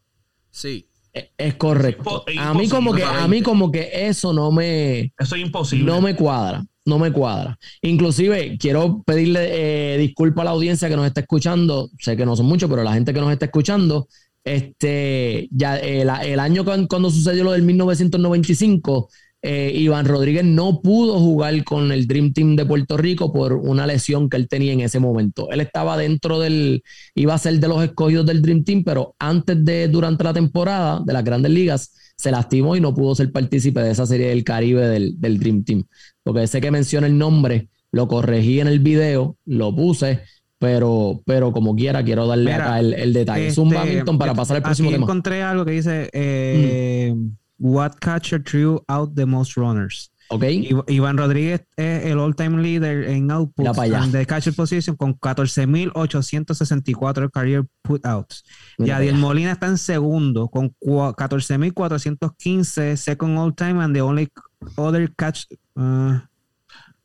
sí. 0.50 0.88
E, 1.14 1.32
es, 1.38 1.56
correcto. 1.56 2.26
a 2.40 2.54
mí 2.54 2.68
como 2.70 2.94
que 2.94 3.04
a 3.04 3.28
mí 3.28 3.42
como 3.42 3.72
que 3.72 3.90
eso 4.08 4.34
no 4.34 4.52
me 4.52 5.14
Eso 5.18 5.36
es 5.36 5.42
imposible. 5.42 5.86
No 5.86 6.02
me 6.02 6.16
cuadra, 6.16 6.66
no 6.86 7.00
me 7.00 7.12
cuadra. 7.12 7.58
Inclusive 7.82 8.58
quiero 8.58 9.04
pedirle 9.04 9.96
eh, 9.96 9.98
disculpas 9.98 10.44
a 10.44 10.46
la 10.46 10.52
audiencia 10.52 10.90
que 10.90 10.96
nos 10.96 11.06
está 11.06 11.22
escuchando, 11.22 11.90
sé 12.00 12.16
que 12.16 12.26
no 12.26 12.36
son 12.36 12.46
muchos, 12.46 12.70
pero 12.70 12.84
la 12.84 12.94
gente 12.94 13.14
que 13.14 13.20
nos 13.20 13.32
está 13.32 13.46
escuchando 13.46 14.08
este, 14.56 15.48
ya 15.52 15.78
el, 15.78 16.39
año 16.39 16.64
cuando, 16.64 17.12
sucedió 17.12 17.43
lo 17.43 17.52
del 17.52 17.64
1995, 17.64 19.10
eh, 19.41 19.72
Iván 19.76 20.06
Rodríguez 20.06 20.43
no 20.43 20.82
pudo 20.82 21.20
jugar 21.20 21.64
con 21.64 21.91
el 21.91 22.08
Dream 22.08 22.34
Team 22.34 22.56
de 22.56 22.66
Puerto 22.66 22.98
Rico 22.98 23.32
por 23.32 23.54
una 23.54 23.86
lesión 23.86 24.30
que 24.30 24.38
él 24.38 24.48
tenía 24.48 24.74
en 24.74 24.82
ese 24.82 25.00
momento. 25.00 25.50
Él 25.52 25.62
estaba 25.62 25.98
dentro 25.98 26.39
del, 26.39 26.84
iba 27.14 27.34
a 27.34 27.38
ser 27.38 27.60
de 27.60 27.68
los 27.68 27.84
escogidos 27.84 28.26
del 28.26 28.41
Dream 28.41 28.64
Team, 28.64 28.84
pero 28.84 29.16
antes 29.20 29.64
de, 29.64 29.88
durante 29.88 30.24
la 30.24 30.34
temporada 30.34 31.02
de 31.06 31.14
las 31.14 31.24
grandes 31.24 31.52
ligas, 31.52 31.93
se 32.16 32.32
lastimó 32.32 32.76
y 32.76 32.82
no 32.82 32.95
pudo 32.95 33.14
ser 33.14 33.32
partícipe 33.32 33.80
de 33.82 33.91
esa 33.91 34.06
serie 34.06 34.30
del 34.30 34.43
Caribe 34.43 34.88
del, 34.88 35.20
del 35.20 35.39
Dream 35.39 35.64
Team. 35.64 35.84
Porque 36.24 36.43
ese 36.43 36.60
que 36.62 36.72
menciona 36.72 37.08
el 37.08 37.18
nombre, 37.18 37.70
lo 37.91 38.08
corregí 38.08 38.60
en 38.60 38.68
el 38.68 38.80
video, 38.80 39.38
lo 39.45 39.76
puse 39.76 40.22
pero, 40.60 41.22
pero 41.26 41.51
como 41.51 41.76
quiera, 41.76 42.03
quiero 42.03 42.28
darle 42.28 42.53
acá 42.53 42.80
el, 42.80 43.14
detalle. 43.14 43.47
es 43.47 43.58
un 43.58 43.68
este, 43.68 43.80
badminton 43.80 44.18
para 44.18 44.34
pasar 44.34 44.58
al 44.58 44.64
próximo 44.64 44.89
aquí 44.89 44.95
encontré 44.95 45.43
algo 45.43 45.66
que 45.66 45.72
dice 45.72 46.10
eh, 46.14 47.14
What 47.60 47.93
catcher 47.99 48.43
threw 48.43 48.84
out 48.88 49.16
the 49.16 49.26
most 49.26 49.55
runners. 49.55 50.12
Okay. 50.30 50.70
Iván 50.88 51.18
Rodríguez 51.18 51.62
es 51.78 52.03
el 52.05 52.20
all-time 52.20 52.62
leader 52.62 53.08
en 53.08 53.32
output 53.32 53.66
de 54.12 54.26
catcher 54.26 54.53
position 54.53 54.97
con 54.97 55.18
14.864 55.18 57.32
career 57.32 57.66
putouts. 57.82 58.43
Yadiel 58.78 59.16
Molina 59.16 59.53
está 59.53 59.68
en 59.68 59.78
segundo 59.78 60.49
con 60.49 60.76
14.415 60.82 62.97
second 62.97 63.38
all-time 63.38 63.82
and 63.82 63.95
the 63.95 64.01
only 64.01 64.28
other 64.76 65.10
catch. 65.16 65.45
Uh, 65.76 66.20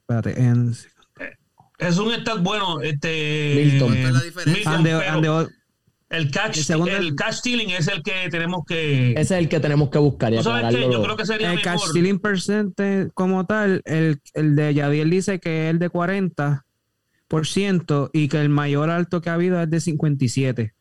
espérate, 0.01 0.43
en 0.43 0.75
es 1.89 1.99
un 1.99 2.13
stat 2.13 2.43
bueno, 2.43 2.81
este. 2.81 3.55
Milton. 3.57 3.97
el 6.11 6.31
catch, 6.31 6.71
el, 6.71 7.15
catch 7.15 7.35
stealing 7.35 7.71
es 7.71 7.89
el 7.89 8.03
que 8.03 8.29
tenemos 8.31 8.65
que. 8.67 9.13
Ese 9.13 9.21
es 9.21 9.31
el 9.33 9.49
que 9.49 9.61
tenemos 9.61 9.91
que 9.91 9.99
buscar. 9.99 10.33
Yo 10.33 10.43
creo 10.43 11.17
que 11.17 11.27
sería 11.27 11.53
el 11.53 11.63
catch 11.63 11.83
stealing 11.89 12.19
percent 12.19 12.75
como 13.15 13.47
tal, 13.47 13.83
el, 13.85 14.21
el 14.35 14.57
de 14.57 14.75
Yadiel 14.75 15.11
dice 15.11 15.39
que 15.41 15.69
es 15.69 15.71
el 15.71 15.79
de 15.79 15.91
40% 15.91 18.11
y 18.13 18.29
que 18.29 18.41
el 18.41 18.49
mayor 18.49 18.91
alto 18.91 19.21
que 19.21 19.31
ha 19.31 19.35
habido 19.35 19.63
es 19.63 19.71
de 19.71 19.81
57 19.81 20.75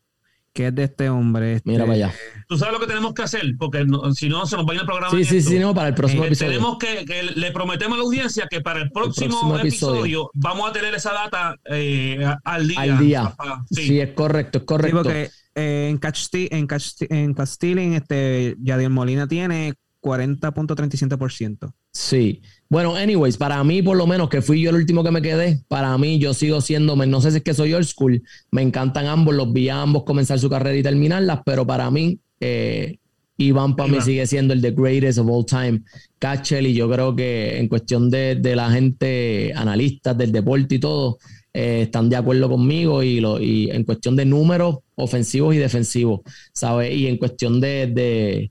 que 0.52 0.68
es 0.68 0.74
de 0.74 0.84
este 0.84 1.08
hombre. 1.08 1.60
Mira 1.64 1.84
para 1.84 1.94
allá. 1.94 2.14
Tú 2.48 2.58
sabes 2.58 2.74
lo 2.74 2.80
que 2.80 2.86
tenemos 2.86 3.14
que 3.14 3.22
hacer, 3.22 3.42
porque 3.58 3.86
si 4.14 4.28
no 4.28 4.46
se 4.46 4.56
nos 4.56 4.66
va 4.66 4.72
a 4.72 4.74
ir 4.74 4.80
el 4.80 4.86
programa. 4.86 5.10
Sí, 5.10 5.24
sí, 5.24 5.40
sí, 5.40 5.58
no, 5.58 5.74
para 5.74 5.88
el 5.88 5.94
próximo 5.94 6.24
eh, 6.24 6.26
episodio. 6.28 6.52
Tenemos 6.52 6.78
que, 6.78 7.32
le 7.34 7.50
prometemos 7.52 7.94
a 7.94 7.98
la 7.98 8.04
audiencia 8.04 8.46
que 8.50 8.60
para 8.60 8.80
el 8.82 8.90
próximo, 8.90 9.58
episodio, 9.58 10.30
vamos 10.34 10.68
a 10.68 10.72
tener 10.72 10.94
esa 10.94 11.12
data 11.12 11.56
eh, 11.64 12.24
al 12.44 12.68
día. 12.68 12.80
Al 12.80 12.98
día. 12.98 13.34
sí. 13.70 14.00
es 14.00 14.12
correcto, 14.12 14.58
es 14.58 14.64
correcto. 14.64 14.98
Sí, 14.98 15.04
porque 15.04 15.30
eh, 15.54 15.88
en 15.90 15.98
Catch 15.98 16.28
en 16.32 16.66
Catch 16.66 17.02
en 17.08 17.34
Castilling, 17.34 17.94
este 17.94 18.56
Yadier 18.60 18.90
Molina 18.90 19.26
tiene 19.26 19.74
40.37%. 20.02 21.72
Sí. 21.92 22.42
Bueno, 22.72 22.96
anyways, 22.96 23.36
para 23.36 23.62
mí, 23.64 23.82
por 23.82 23.98
lo 23.98 24.06
menos, 24.06 24.30
que 24.30 24.40
fui 24.40 24.62
yo 24.62 24.70
el 24.70 24.76
último 24.76 25.04
que 25.04 25.10
me 25.10 25.20
quedé, 25.20 25.62
para 25.68 25.98
mí 25.98 26.18
yo 26.18 26.32
sigo 26.32 26.62
siendo, 26.62 26.96
no 26.96 27.20
sé 27.20 27.30
si 27.30 27.36
es 27.36 27.42
que 27.42 27.52
soy 27.52 27.74
old 27.74 27.84
school, 27.84 28.22
me 28.50 28.62
encantan 28.62 29.04
ambos, 29.08 29.34
los 29.34 29.52
vi 29.52 29.68
a 29.68 29.82
ambos 29.82 30.04
comenzar 30.04 30.38
su 30.38 30.48
carrera 30.48 30.78
y 30.78 30.82
terminarlas, 30.82 31.40
pero 31.44 31.66
para 31.66 31.90
mí, 31.90 32.18
eh, 32.40 32.96
Iván 33.36 33.76
para 33.76 33.92
mí 33.92 34.00
sigue 34.00 34.26
siendo 34.26 34.54
el 34.54 34.62
the 34.62 34.70
greatest 34.70 35.18
of 35.18 35.28
all 35.28 35.44
time 35.44 35.82
catcher 36.18 36.64
y 36.64 36.72
yo 36.72 36.90
creo 36.90 37.14
que 37.14 37.58
en 37.58 37.68
cuestión 37.68 38.08
de, 38.08 38.40
la 38.56 38.70
gente, 38.70 39.52
analistas 39.54 40.16
del 40.16 40.32
deporte 40.32 40.76
y 40.76 40.78
todo, 40.78 41.18
eh, 41.52 41.82
están 41.82 42.08
de 42.08 42.16
acuerdo 42.16 42.48
conmigo 42.48 43.02
y, 43.02 43.20
lo, 43.20 43.38
y 43.38 43.70
en 43.70 43.84
cuestión 43.84 44.16
de 44.16 44.24
números 44.24 44.78
ofensivos 44.94 45.54
y 45.54 45.58
defensivos, 45.58 46.20
¿sabes? 46.54 46.96
Y 46.96 47.06
en 47.06 47.18
cuestión 47.18 47.60
de 47.60 48.50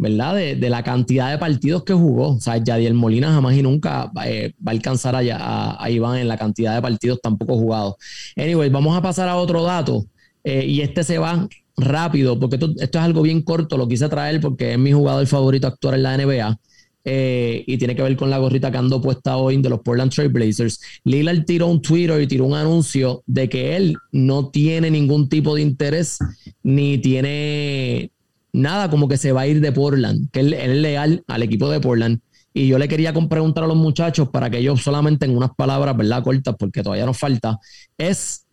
¿verdad? 0.00 0.34
De, 0.34 0.70
la 0.70 0.82
cantidad 0.82 1.30
de 1.30 1.36
partidos 1.36 1.84
que 1.84 1.92
jugó. 1.92 2.36
O 2.36 2.40
sea, 2.40 2.56
Yadiel 2.56 2.94
Molina 2.94 3.32
jamás 3.32 3.54
y 3.54 3.62
nunca 3.62 4.10
eh, 4.24 4.54
va 4.66 4.72
a 4.72 4.74
alcanzar 4.74 5.14
a, 5.14 5.90
Iván 5.90 6.18
en 6.18 6.26
la 6.26 6.38
cantidad 6.38 6.74
de 6.74 6.80
partidos 6.80 7.20
tampoco 7.22 7.56
jugados. 7.56 7.96
Anyway, 8.34 8.70
vamos 8.70 8.96
a 8.96 9.02
pasar 9.02 9.28
a 9.28 9.36
otro 9.36 9.62
dato. 9.62 10.06
Eh, 10.42 10.64
y 10.66 10.80
este 10.80 11.04
se 11.04 11.18
va 11.18 11.46
rápido, 11.76 12.40
porque 12.40 12.56
esto, 12.56 12.72
es 12.78 12.96
algo 12.96 13.20
bien 13.20 13.42
corto, 13.42 13.76
lo 13.76 13.88
quise 13.88 14.08
traer 14.08 14.40
porque 14.40 14.72
es 14.72 14.78
mi 14.78 14.92
jugador 14.92 15.26
favorito 15.26 15.66
actual 15.66 15.96
en 15.96 16.02
la 16.02 16.16
NBA. 16.16 16.60
Eh, 17.04 17.64
y 17.66 17.76
tiene 17.76 17.94
que 17.94 18.02
ver 18.02 18.16
con 18.16 18.30
la 18.30 18.38
gorrita 18.38 18.70
que 18.70 18.78
ando 18.78 19.02
puesta 19.02 19.36
hoy 19.36 19.60
de 19.60 19.68
los 19.68 19.80
Portland 19.80 20.12
Trail 20.12 20.30
Blazers. 20.30 20.80
Lillard 21.04 21.44
tiró 21.44 21.66
un 21.66 21.82
Twitter 21.82 22.18
y 22.22 22.26
tiró 22.26 22.46
un 22.46 22.54
anuncio 22.54 23.22
de 23.26 23.50
que 23.50 23.76
él 23.76 23.96
no 24.12 24.48
tiene 24.48 24.90
ningún 24.90 25.28
tipo 25.28 25.54
de 25.54 25.62
interés 25.62 26.18
ni 26.62 26.96
tiene 26.98 28.12
nada 28.52 28.90
como 28.90 29.08
que 29.08 29.16
se 29.16 29.32
va 29.32 29.42
a 29.42 29.46
ir 29.46 29.60
de 29.60 29.72
Portland, 29.72 30.30
que 30.30 30.40
él, 30.40 30.54
es 30.54 30.68
leal 30.68 31.24
al 31.26 31.42
equipo 31.42 31.68
de 31.70 31.80
Portland. 31.80 32.20
Y 32.52 32.66
yo 32.66 32.78
le 32.78 32.88
quería 32.88 33.12
preguntar 33.12 33.64
a 33.64 33.66
los 33.66 33.76
muchachos 33.76 34.28
para 34.30 34.50
que 34.50 34.58
ellos 34.58 34.82
solamente 34.82 35.24
en 35.24 35.36
unas 35.36 35.50
palabras, 35.54 35.96
¿verdad? 35.96 36.22
Cortas, 36.22 36.56
porque 36.58 36.82
todavía 36.82 37.06
nos 37.06 37.18
falta, 37.18 37.58
es 37.96 38.44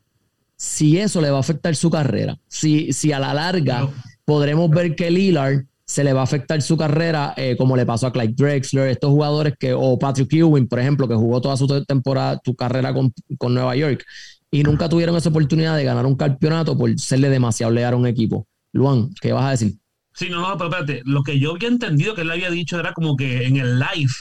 si 0.56 0.98
eso 0.98 1.22
le 1.22 1.30
va 1.30 1.38
a 1.38 1.42
afectar 1.42 1.76
su 1.76 1.90
carrera. 1.90 2.38
Si, 2.48 2.92
si 2.94 3.12
a 3.12 3.20
la 3.20 3.34
larga 3.34 3.90
podremos 4.26 4.70
ver 4.70 4.96
que 4.96 5.10
Lillard 5.10 5.66
se 5.86 6.04
le 6.04 6.12
va 6.12 6.20
a 6.20 6.24
afectar 6.26 6.62
su 6.62 6.76
carrera, 6.76 7.34
eh, 7.38 7.56
como 7.58 7.78
le 7.78 7.86
pasó 7.86 8.08
a 8.08 8.12
Clyde 8.12 8.34
Drexler, 8.36 8.90
estos 8.90 9.10
jugadores 9.10 9.54
que, 9.58 9.74
o 9.74 9.98
Patrick 9.98 10.34
Ewing, 10.34 10.68
por 10.68 10.80
ejemplo, 10.80 11.08
que 11.08 11.16
jugó 11.16 11.40
toda 11.40 11.56
su 11.56 11.66
temporada, 11.86 12.38
tu 12.40 12.54
carrera 12.56 12.94
con, 12.94 13.14
con 13.38 13.54
Nueva 13.54 13.76
York, 13.76 14.04
y 14.52 14.64
nunca 14.64 14.90
tuvieron 14.90 15.16
esa 15.16 15.30
oportunidad 15.30 15.78
de 15.78 15.86
ganar 15.86 16.06
un 16.06 16.16
campeonato 16.16 16.78
por 16.78 17.00
serle 17.00 17.30
demasiado 17.30 17.72
leal 17.72 17.94
a 17.94 17.98
un 17.98 18.06
equipo. 18.06 18.48
Luan, 18.74 19.10
¿qué 19.22 19.32
vas 19.32 19.46
a 19.46 19.52
decir? 19.52 19.78
Sí, 20.18 20.30
no, 20.30 20.42
no, 20.42 20.58
pero 20.58 20.72
espérate. 20.72 21.04
Lo 21.06 21.22
que 21.22 21.38
yo 21.38 21.52
había 21.52 21.68
entendido 21.68 22.16
que 22.16 22.22
él 22.22 22.32
había 22.32 22.50
dicho 22.50 22.80
era 22.80 22.92
como 22.94 23.16
que 23.16 23.46
en 23.46 23.58
el 23.58 23.78
live. 23.78 24.12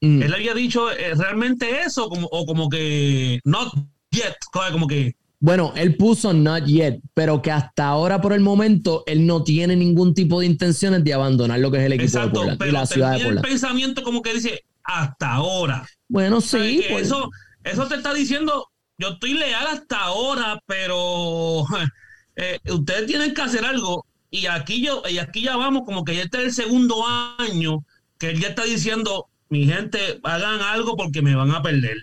Mm. 0.00 0.22
Él 0.22 0.32
había 0.32 0.54
dicho 0.54 0.88
eh, 0.92 1.16
realmente 1.16 1.80
eso, 1.80 2.08
como, 2.08 2.28
o 2.30 2.46
como 2.46 2.68
que 2.68 3.40
not 3.42 3.74
yet, 4.12 4.36
como 4.70 4.86
que. 4.86 5.16
Bueno, 5.40 5.72
él 5.74 5.96
puso 5.96 6.32
not 6.32 6.64
yet, 6.66 7.00
pero 7.12 7.42
que 7.42 7.50
hasta 7.50 7.88
ahora, 7.88 8.20
por 8.20 8.34
el 8.34 8.40
momento, 8.40 9.02
él 9.06 9.26
no 9.26 9.42
tiene 9.42 9.74
ningún 9.74 10.14
tipo 10.14 10.38
de 10.38 10.46
intenciones 10.46 11.02
de 11.02 11.14
abandonar 11.14 11.58
lo 11.58 11.72
que 11.72 11.78
es 11.78 11.84
el 11.84 11.94
equipo 11.94 12.20
de 12.20 12.28
Portland 12.28 12.62
y 12.64 12.70
la 12.70 12.86
ciudad 12.86 13.12
de 13.14 13.24
Portland. 13.24 13.44
el 13.44 13.50
pensamiento 13.50 14.02
como 14.04 14.22
que 14.22 14.32
dice 14.32 14.64
hasta 14.84 15.32
ahora. 15.32 15.84
Bueno, 16.06 16.40
sí. 16.40 16.84
Pues. 16.88 17.08
Eso, 17.08 17.30
eso 17.64 17.88
te 17.88 17.96
está 17.96 18.14
diciendo, 18.14 18.68
yo 18.96 19.08
estoy 19.08 19.34
leal 19.34 19.66
hasta 19.66 20.04
ahora, 20.04 20.62
pero 20.66 21.64
eh, 22.36 22.60
ustedes 22.70 23.06
tienen 23.06 23.34
que 23.34 23.42
hacer 23.42 23.64
algo 23.64 24.05
y 24.30 24.46
aquí 24.46 24.84
yo, 24.84 25.02
y 25.08 25.18
aquí 25.18 25.42
ya 25.42 25.56
vamos, 25.56 25.82
como 25.84 26.04
que 26.04 26.16
ya 26.16 26.22
está 26.22 26.40
el 26.42 26.52
segundo 26.52 27.04
año 27.38 27.84
que 28.18 28.30
él 28.30 28.40
ya 28.40 28.48
está 28.48 28.64
diciendo, 28.64 29.26
mi 29.48 29.66
gente, 29.66 30.20
hagan 30.22 30.60
algo 30.60 30.96
porque 30.96 31.22
me 31.22 31.34
van 31.34 31.50
a 31.50 31.62
perder. 31.62 31.96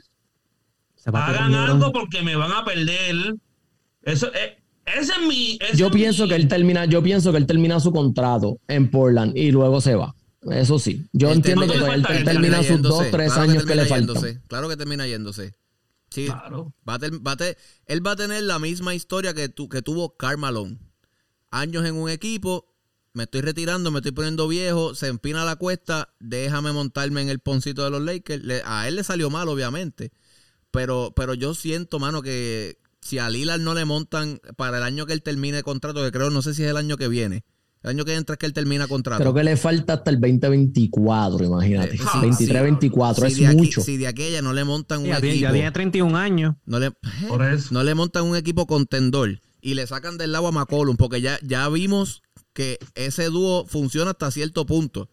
Hagan 1.05 1.53
algo 1.53 1.91
porque 1.91 2.21
me 2.21 2.36
van 2.36 2.51
a 2.51 2.63
perder. 2.63 3.36
Eso, 4.03 4.32
eh, 4.34 4.57
ese 4.86 5.13
es 5.13 5.28
mi. 5.28 5.59
yo 5.76 5.91
pienso 5.91 6.28
que 6.28 6.36
él 6.36 6.47
termina, 6.47 6.86
yo 6.86 7.03
pienso 7.03 7.32
que 7.32 7.38
él 7.38 7.45
termina 7.45 7.80
su 7.80 7.91
contrato 7.91 8.59
en 8.67 8.89
Portland 8.89 9.36
y 9.36 9.51
luego 9.51 9.82
se 9.82 9.95
va. 9.95 10.15
Eso 10.51 10.78
sí. 10.78 11.05
Yo 11.13 11.32
entiendo 11.32 11.67
que 11.67 11.78
él, 11.78 12.05
termina 12.26 12.63
sus 12.63 12.82
dos, 12.82 13.09
tres 13.11 13.38
años 13.38 13.65
que, 13.65 13.76
le 13.76 13.86
faltan. 13.86 14.41
Claro 14.47 14.69
que 14.69 14.78
termina 14.78 15.07
yéndose. 15.07 15.53
Sí, 16.09 16.26
claro. 16.26 16.74
va 16.88 16.99
él 17.88 18.05
va 18.05 18.11
a 18.11 18.15
tener 18.15 18.43
la 18.43 18.59
misma 18.59 18.93
historia 18.93 19.34
que, 19.34 19.49
tu, 19.49 19.67
que 19.67 19.82
tuvo 19.82 20.15
Carmalone 20.15 20.78
años 21.54 21.86
en 21.86 21.95
un 21.95 22.10
equipo, 22.10 22.66
me 23.14 23.24
estoy 23.24 23.41
retirando, 23.41 23.91
me 23.91 23.99
estoy 23.99 24.12
poniendo 24.12 24.47
viejo, 24.47 24.95
se 24.95 25.08
empina 25.08 25.45
la 25.45 25.56
cuesta, 25.56 26.10
déjame 26.20 26.72
montarme 26.72 27.22
en 27.22 27.30
el 27.30 27.39
poncito 27.39 27.84
de 27.84 27.91
los 27.91 28.01
Lakers. 28.01 28.43
a 28.66 28.88
él 28.88 28.95
le 28.95 29.04
salió 29.04 29.30
mal, 29.30 29.47
obviamente. 29.47 30.12
Pero, 30.72 31.14
pero 31.16 31.36
yo 31.36 31.54
siento, 31.54 31.99
mano, 31.99 32.24
que 32.24 32.80
si 33.01 33.20
a 33.20 33.30
Lillard 33.30 33.62
no 33.62 33.76
le 33.76 33.86
montan 33.86 34.41
para 34.58 34.78
el 34.78 34.84
año 34.84 35.06
que 35.06 35.14
él 35.14 35.22
termine 35.22 35.60
el 35.60 35.64
contrato, 35.64 36.04
que 36.04 36.12
creo, 36.12 36.32
no 36.32 36.41
sé 36.41 36.56
si 36.56 36.64
es 36.64 36.70
el 36.70 36.78
año 36.78 36.97
que 36.97 37.08
viene. 37.08 37.43
El 37.84 37.91
año 37.91 38.06
que 38.06 38.16
entra 38.16 38.34
es 38.34 38.39
que 38.39 38.45
él 38.45 38.54
termina 38.54 38.88
contrato. 38.88 39.22
Creo 39.22 39.34
que 39.34 39.43
le 39.43 39.58
falta 39.58 39.93
hasta 39.93 40.10
el 40.10 40.20
2024, 40.20 41.45
imagínate. 41.45 41.97
23-24, 41.97 43.26
es 43.26 43.56
mucho. 43.56 43.82
Si 43.82 43.97
de 43.97 44.08
aquella 44.08 44.41
no 44.41 44.54
le 44.54 44.64
montan 44.64 45.01
un 45.01 45.08
equipo. 45.08 45.36
Ya 45.36 45.51
tiene 45.51 45.70
31 45.70 46.18
años. 46.18 46.56
No 46.66 46.80
le, 46.80 46.93
no 47.72 47.84
le 47.84 47.93
montan 47.93 48.24
un 48.24 48.38
equipo 48.38 48.66
contendor 48.66 49.38
y 49.64 49.76
le 49.76 49.88
sacan 49.88 50.18
del 50.18 50.34
lado 50.34 50.47
a 50.47 50.51
McCollum, 50.51 50.97
porque 50.97 51.22
ya, 51.22 51.39
ya 51.41 51.68
vimos 51.70 52.22
que 52.51 52.78
ese 52.95 53.26
dúo 53.26 53.66
funciona 53.66 54.11
hasta 54.11 54.30
cierto 54.30 54.66
punto. 54.66 55.09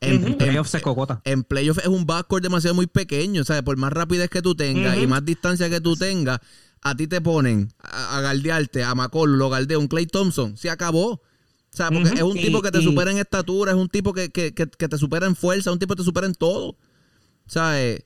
En, 0.00 0.36
playoff 0.38 0.68
se 0.68 0.80
cocota. 0.80 1.20
En 1.24 1.44
playoff 1.44 1.78
es 1.78 1.86
un 1.86 2.06
backcourt 2.06 2.42
demasiado 2.42 2.74
muy 2.74 2.86
pequeño. 2.86 3.42
O 3.42 3.44
sea, 3.44 3.62
por 3.62 3.76
más 3.76 3.92
rapidez 3.92 4.30
que 4.30 4.42
tú 4.42 4.54
tengas 4.54 4.98
y 4.98 5.06
más 5.06 5.24
distancia 5.24 5.68
que 5.68 5.80
tú 5.80 5.96
tengas, 5.96 6.40
a 6.82 6.94
ti 6.94 7.06
te 7.06 7.20
ponen 7.20 7.72
a, 7.78 8.20
galdearte, 8.20 8.82
a 8.82 8.94
McCollum, 8.94 9.36
lo 9.36 9.50
galdea 9.50 9.78
un 9.78 9.88
Clay 9.88 10.06
Thompson. 10.06 10.56
Se 10.56 10.70
acabó. 10.70 11.12
O 11.12 11.76
sea, 11.76 11.90
porque 11.90 12.08
es 12.08 12.22
un 12.22 12.34
tipo 12.34 12.62
que 12.62 12.70
te 12.70 12.80
supera 12.80 13.10
en 13.10 13.18
estatura, 13.18 13.72
es 13.72 13.76
un 13.76 13.88
tipo 13.88 14.14
que, 14.14 14.28
te 14.30 14.98
supera 14.98 15.26
en 15.26 15.36
fuerza, 15.36 15.70
es 15.70 15.74
un 15.74 15.78
tipo 15.78 15.94
que 15.94 15.98
te 15.98 16.04
supera 16.04 16.26
en 16.26 16.34
todo. 16.34 16.68
O 16.68 17.50
sea, 17.50 17.82
eh, 17.82 18.04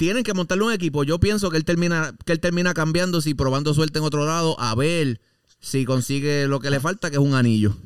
tienen 0.00 0.24
que 0.24 0.32
montarle 0.32 0.64
un 0.64 0.72
equipo. 0.72 1.04
Yo 1.04 1.20
pienso 1.20 1.50
que 1.50 1.58
él 1.58 1.66
termina, 1.66 2.16
que 2.24 2.32
él 2.32 2.40
termina 2.40 2.72
cambiando, 2.72 3.20
si 3.20 3.34
probando 3.34 3.74
suerte 3.74 3.98
en 3.98 4.06
otro 4.06 4.24
lado, 4.24 4.58
a 4.58 4.74
ver 4.74 5.20
si 5.60 5.84
consigue 5.84 6.48
lo 6.48 6.58
que 6.58 6.70
le 6.70 6.80
falta, 6.80 7.10
que 7.10 7.16
es 7.16 7.22
un 7.22 7.34
anillo. 7.34 7.76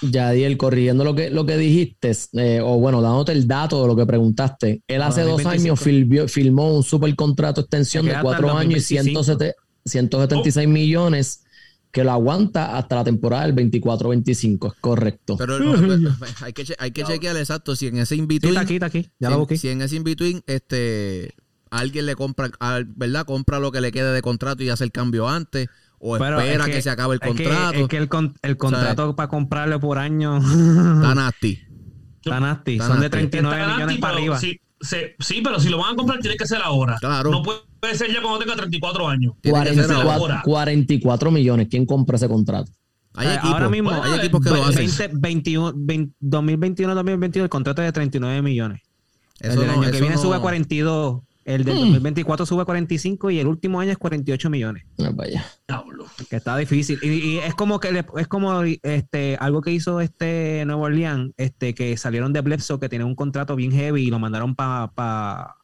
Yadiel, 0.00 0.56
corrigiendo 0.56 1.04
lo 1.04 1.14
que, 1.14 1.28
lo 1.28 1.44
que 1.44 1.58
dijiste, 1.58 2.16
eh, 2.32 2.62
o 2.64 2.78
bueno, 2.78 3.02
dándote 3.02 3.32
el 3.32 3.46
dato 3.46 3.82
de 3.82 3.86
lo 3.86 3.94
que 3.94 4.06
preguntaste, 4.06 4.82
él 4.88 5.02
hace 5.02 5.24
dos 5.24 5.44
años 5.44 5.78
filmó 5.78 6.74
un 6.74 6.82
super 6.82 7.14
contrato 7.14 7.60
extensión 7.60 8.06
de 8.06 8.16
cuatro 8.22 8.56
años 8.56 8.90
y 8.90 8.96
176 9.84 10.68
millones 10.68 11.44
que 11.90 12.02
lo 12.02 12.12
aguanta 12.12 12.78
hasta 12.78 12.96
la 12.96 13.04
temporada 13.04 13.46
del 13.46 13.54
24-25, 13.54 14.72
es 14.72 14.80
correcto. 14.80 15.36
Pero 15.36 15.58
hay 16.40 16.54
que, 16.54 16.64
hay 16.78 16.92
que 16.92 17.04
chequear 17.04 17.36
exacto 17.36 17.76
si 17.76 17.88
en 17.88 17.98
ese 17.98 18.16
in-between. 18.16 18.56
aquí, 18.56 18.78
aquí. 18.80 19.10
Ya 19.18 19.36
si, 19.50 19.56
si, 19.58 19.68
en 19.68 19.82
ese 19.82 19.96
in-between, 19.96 20.42
este, 20.46 21.34
alguien 21.70 22.06
le 22.06 22.14
compra, 22.14 22.50
¿verdad? 22.86 23.26
Compra 23.26 23.58
lo 23.58 23.72
que 23.72 23.80
le 23.80 23.92
quede 23.92 24.12
de 24.12 24.22
contrato 24.22 24.62
y 24.62 24.70
hace 24.70 24.84
el 24.84 24.92
cambio 24.92 25.28
antes. 25.28 25.68
O 26.00 26.16
espera 26.16 26.66
que, 26.66 26.80
se 26.80 26.90
acabe 26.90 27.14
el 27.14 27.20
contrato. 27.20 27.78
es 27.78 27.88
que 27.88 27.96
el, 27.96 28.08
el 28.42 28.56
contrato 28.56 29.16
para 29.16 29.28
comprarle 29.28 29.78
por 29.78 29.98
año. 29.98 30.38
Está 30.38 31.14
nasty. 31.14 31.60
Está 32.24 32.40
nasty. 32.40 32.78
Son 32.78 33.00
de 33.00 33.10
39 33.10 33.74
millones 33.74 33.98
para 33.98 34.14
arriba. 34.14 34.38
Sí, 34.38 34.60
sí, 34.80 35.40
pero 35.42 35.58
si 35.58 35.68
lo 35.68 35.78
van 35.78 35.94
a 35.94 35.96
comprar, 35.96 36.20
tiene 36.20 36.36
que 36.36 36.46
ser 36.46 36.62
ahora. 36.62 36.96
Claro. 37.00 37.30
No 37.30 37.42
puede 37.42 37.94
ser 37.94 38.12
ya 38.12 38.22
cuando 38.22 38.38
tenga 38.38 38.54
34 38.54 39.08
años. 39.08 39.34
44, 39.42 40.42
44 40.44 41.30
millones. 41.30 41.68
¿Quién 41.68 41.84
compra 41.84 42.16
ese 42.16 42.28
contrato? 42.28 42.70
Hay 43.14 43.26
eh, 43.26 43.34
equipos, 43.34 43.52
ahora 43.52 43.68
mismo, 43.68 43.90
hay 43.90 44.18
equipos 44.18 44.42
que 44.42 44.50
lo 44.50 44.64
hacen. 44.64 44.86
2021-2022, 44.86 47.42
el 47.42 47.48
contrato 47.48 47.82
es 47.82 47.88
de 47.88 47.92
39 47.92 48.42
millones. 48.42 48.80
el 49.40 49.68
año 49.68 49.90
que 49.90 50.00
viene 50.00 50.16
sube 50.16 50.36
a 50.36 50.40
42. 50.40 51.22
El 51.48 51.64
del 51.64 51.76
2024 51.76 52.44
hmm. 52.44 52.46
sube 52.46 52.60
a 52.60 52.64
45 52.66 53.30
y 53.30 53.38
el 53.38 53.46
último 53.46 53.80
año 53.80 53.90
es 53.90 53.96
48 53.96 54.50
millones. 54.50 54.84
No, 54.98 55.10
vaya. 55.14 55.46
Que 56.28 56.36
está 56.36 56.54
difícil. 56.58 56.98
Y, 57.02 57.38
es 57.38 57.54
como 57.54 57.80
que 57.80 58.04
es 58.18 58.28
como 58.28 58.62
este 58.62 59.38
algo 59.40 59.62
que 59.62 59.70
hizo 59.70 60.02
este 60.02 60.62
Nuevo 60.66 60.82
Orleans, 60.82 61.32
este, 61.38 61.74
que 61.74 61.96
salieron 61.96 62.34
de 62.34 62.42
Bledsoe, 62.42 62.78
que 62.78 62.90
tiene 62.90 63.06
un 63.06 63.14
contrato 63.14 63.56
bien 63.56 63.72
heavy 63.72 64.02
y 64.02 64.10
lo 64.10 64.18
mandaron 64.18 64.54
para 64.54 64.88
pa, 64.88 65.56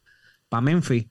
pa 0.49 0.59
Memphis. 0.59 1.05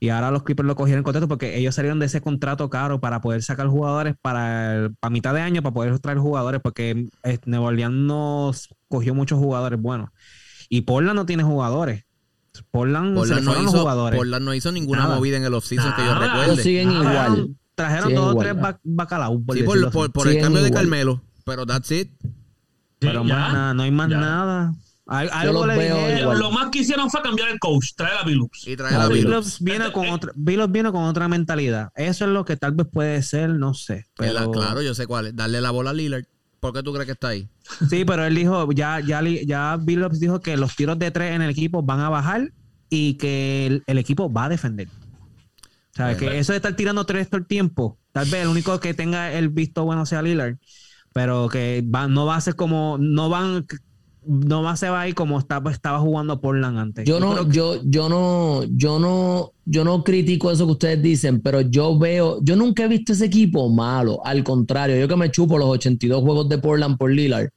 Y 0.00 0.08
ahora 0.08 0.30
los 0.30 0.42
Clippers 0.42 0.66
lo 0.66 0.74
cogieron 0.74 1.00
en 1.00 1.04
contrato 1.04 1.28
porque 1.28 1.58
ellos 1.58 1.74
salieron 1.74 1.98
de 1.98 2.06
ese 2.06 2.22
contrato 2.22 2.70
caro 2.70 3.00
para 3.00 3.20
poder 3.20 3.42
sacar 3.42 3.66
jugadores 3.66 4.14
para, 4.22 4.90
para 5.00 5.10
mitad 5.10 5.34
de 5.34 5.42
año, 5.42 5.60
para 5.60 5.74
poder 5.74 5.98
traer 5.98 6.16
jugadores, 6.16 6.62
porque 6.62 7.10
eh, 7.24 7.38
Nuevo 7.44 7.66
Orleans 7.66 7.94
no 7.94 8.52
cogió 8.88 9.14
muchos 9.14 9.38
jugadores 9.38 9.78
buenos. 9.78 10.08
Y 10.70 10.82
Portland 10.82 11.14
no 11.16 11.26
tiene 11.26 11.42
jugadores. 11.42 12.07
Portland, 12.70 13.14
no 13.14 13.24
hizo, 13.24 13.78
jugadores. 13.80 14.16
Portland 14.16 14.44
no 14.44 14.54
hizo 14.54 14.72
ninguna 14.72 15.06
movida 15.06 15.36
en 15.36 15.44
el 15.44 15.54
offseason 15.54 15.94
que 15.94 16.04
yo 16.04 16.14
recuerde. 16.14 16.62
Siguen 16.62 16.92
igual. 16.92 17.56
Trajeron 17.74 18.14
dos 18.14 18.34
o 18.34 18.38
tres 18.38 18.54
bacalaos. 18.82 19.40
sí, 19.52 19.62
por, 19.62 20.28
el 20.28 20.40
cambio 20.40 20.62
de 20.62 20.70
Carmelo. 20.70 21.22
Pero 21.44 21.64
that's 21.64 21.90
it. 21.90 22.10
Pero 22.98 23.24
más 23.24 23.74
no 23.74 23.82
hay 23.82 23.90
más 23.90 24.08
nada. 24.08 24.74
Algo 25.08 25.66
le 25.66 26.20
lo 26.22 26.50
más 26.50 26.68
que 26.70 26.80
hicieron 26.80 27.10
fue 27.10 27.22
cambiar 27.22 27.48
el 27.48 27.58
coach, 27.58 27.92
traer 27.96 28.18
a 28.18 28.24
Billups. 28.24 28.66
Y 28.66 28.76
traer 28.76 29.00
a 29.00 29.08
Billups. 29.08 29.60
viene 29.60 29.90
con 29.90 30.08
otra, 30.10 30.32
Billups 30.34 30.70
viene 30.70 30.92
con 30.92 31.04
otra 31.04 31.28
mentalidad. 31.28 31.90
Eso 31.96 32.26
es 32.26 32.30
lo 32.30 32.44
que 32.44 32.56
tal 32.56 32.72
vez 32.72 32.86
puede 32.92 33.22
ser, 33.22 33.50
no 33.50 33.72
sé. 33.72 34.06
Pero... 34.16 34.50
Claro, 34.50 34.82
yo 34.82 34.94
sé 34.94 35.06
cuál 35.06 35.28
es. 35.28 35.36
Darle 35.36 35.62
la 35.62 35.70
bola 35.70 35.90
a 35.90 35.92
Lillard. 35.94 36.24
¿Por 36.60 36.72
qué 36.72 36.82
tú 36.82 36.92
crees 36.92 37.06
que 37.06 37.12
está 37.12 37.28
ahí? 37.28 37.48
Sí, 37.88 38.04
pero 38.04 38.24
él 38.24 38.34
dijo, 38.34 38.70
ya, 38.72 39.00
ya, 39.00 39.22
ya 39.22 39.76
Billups 39.76 40.18
dijo 40.18 40.40
que 40.40 40.56
los 40.56 40.74
tiros 40.74 40.98
de 40.98 41.10
tres 41.10 41.34
en 41.34 41.42
el 41.42 41.50
equipo 41.50 41.82
van 41.82 42.00
a 42.00 42.08
bajar 42.08 42.52
y 42.90 43.14
que 43.14 43.82
el, 43.86 43.98
equipo 43.98 44.32
va 44.32 44.44
a 44.44 44.48
defender. 44.48 44.88
O 44.88 45.96
sea, 45.96 46.16
que 46.16 46.38
eso 46.38 46.52
de 46.52 46.56
estar 46.56 46.74
tirando 46.74 47.04
tres 47.04 47.28
todo 47.28 47.38
el 47.38 47.46
tiempo, 47.46 47.98
tal 48.12 48.26
vez 48.26 48.42
el 48.42 48.48
único 48.48 48.78
que 48.80 48.94
tenga 48.94 49.32
el 49.32 49.48
visto 49.48 49.84
bueno 49.84 50.06
sea 50.06 50.22
Lillard, 50.22 50.56
pero 51.12 51.48
que 51.48 51.84
no 52.08 52.26
va 52.26 52.36
a 52.36 52.40
ser 52.40 52.54
como, 52.54 52.96
no 52.98 53.28
van, 53.28 53.66
no 54.28 54.62
va 54.62 54.74
a 54.80 55.00
ahí 55.00 55.14
como 55.14 55.38
estaba, 55.38 55.72
estaba 55.72 55.98
jugando 55.98 56.40
Portland 56.40 56.78
antes. 56.78 57.04
Yo 57.06 57.18
no, 57.18 57.48
yo, 57.50 57.80
yo 57.84 58.08
no, 58.08 58.62
yo 58.70 58.98
no, 58.98 59.52
yo 59.64 59.84
no 59.84 60.04
critico 60.04 60.50
eso 60.50 60.66
que 60.66 60.72
ustedes 60.72 61.02
dicen, 61.02 61.40
pero 61.40 61.62
yo 61.62 61.98
veo, 61.98 62.38
yo 62.42 62.54
nunca 62.54 62.84
he 62.84 62.88
visto 62.88 63.14
ese 63.14 63.24
equipo 63.24 63.68
malo, 63.68 64.24
al 64.24 64.44
contrario, 64.44 64.96
yo 64.96 65.08
que 65.08 65.16
me 65.16 65.30
chupo 65.30 65.58
los 65.58 65.68
82 65.68 66.22
juegos 66.22 66.48
de 66.48 66.58
Portland 66.58 66.98
por 66.98 67.10
Lillard 67.10 67.48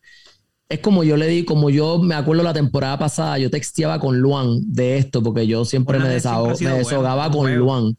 es 0.71 0.79
como 0.79 1.03
yo 1.03 1.17
le 1.17 1.27
di, 1.27 1.43
como 1.43 1.69
yo 1.69 1.99
me 1.99 2.15
acuerdo 2.15 2.43
la 2.43 2.53
temporada 2.53 2.97
pasada, 2.97 3.37
yo 3.37 3.49
texteaba 3.49 3.99
con 3.99 4.19
Luan 4.19 4.61
de 4.73 4.97
esto, 4.97 5.21
porque 5.21 5.45
yo 5.45 5.65
siempre 5.65 5.99
me, 5.99 6.07
desahogaba 6.07 7.29
con 7.29 7.53
Luan. 7.53 7.97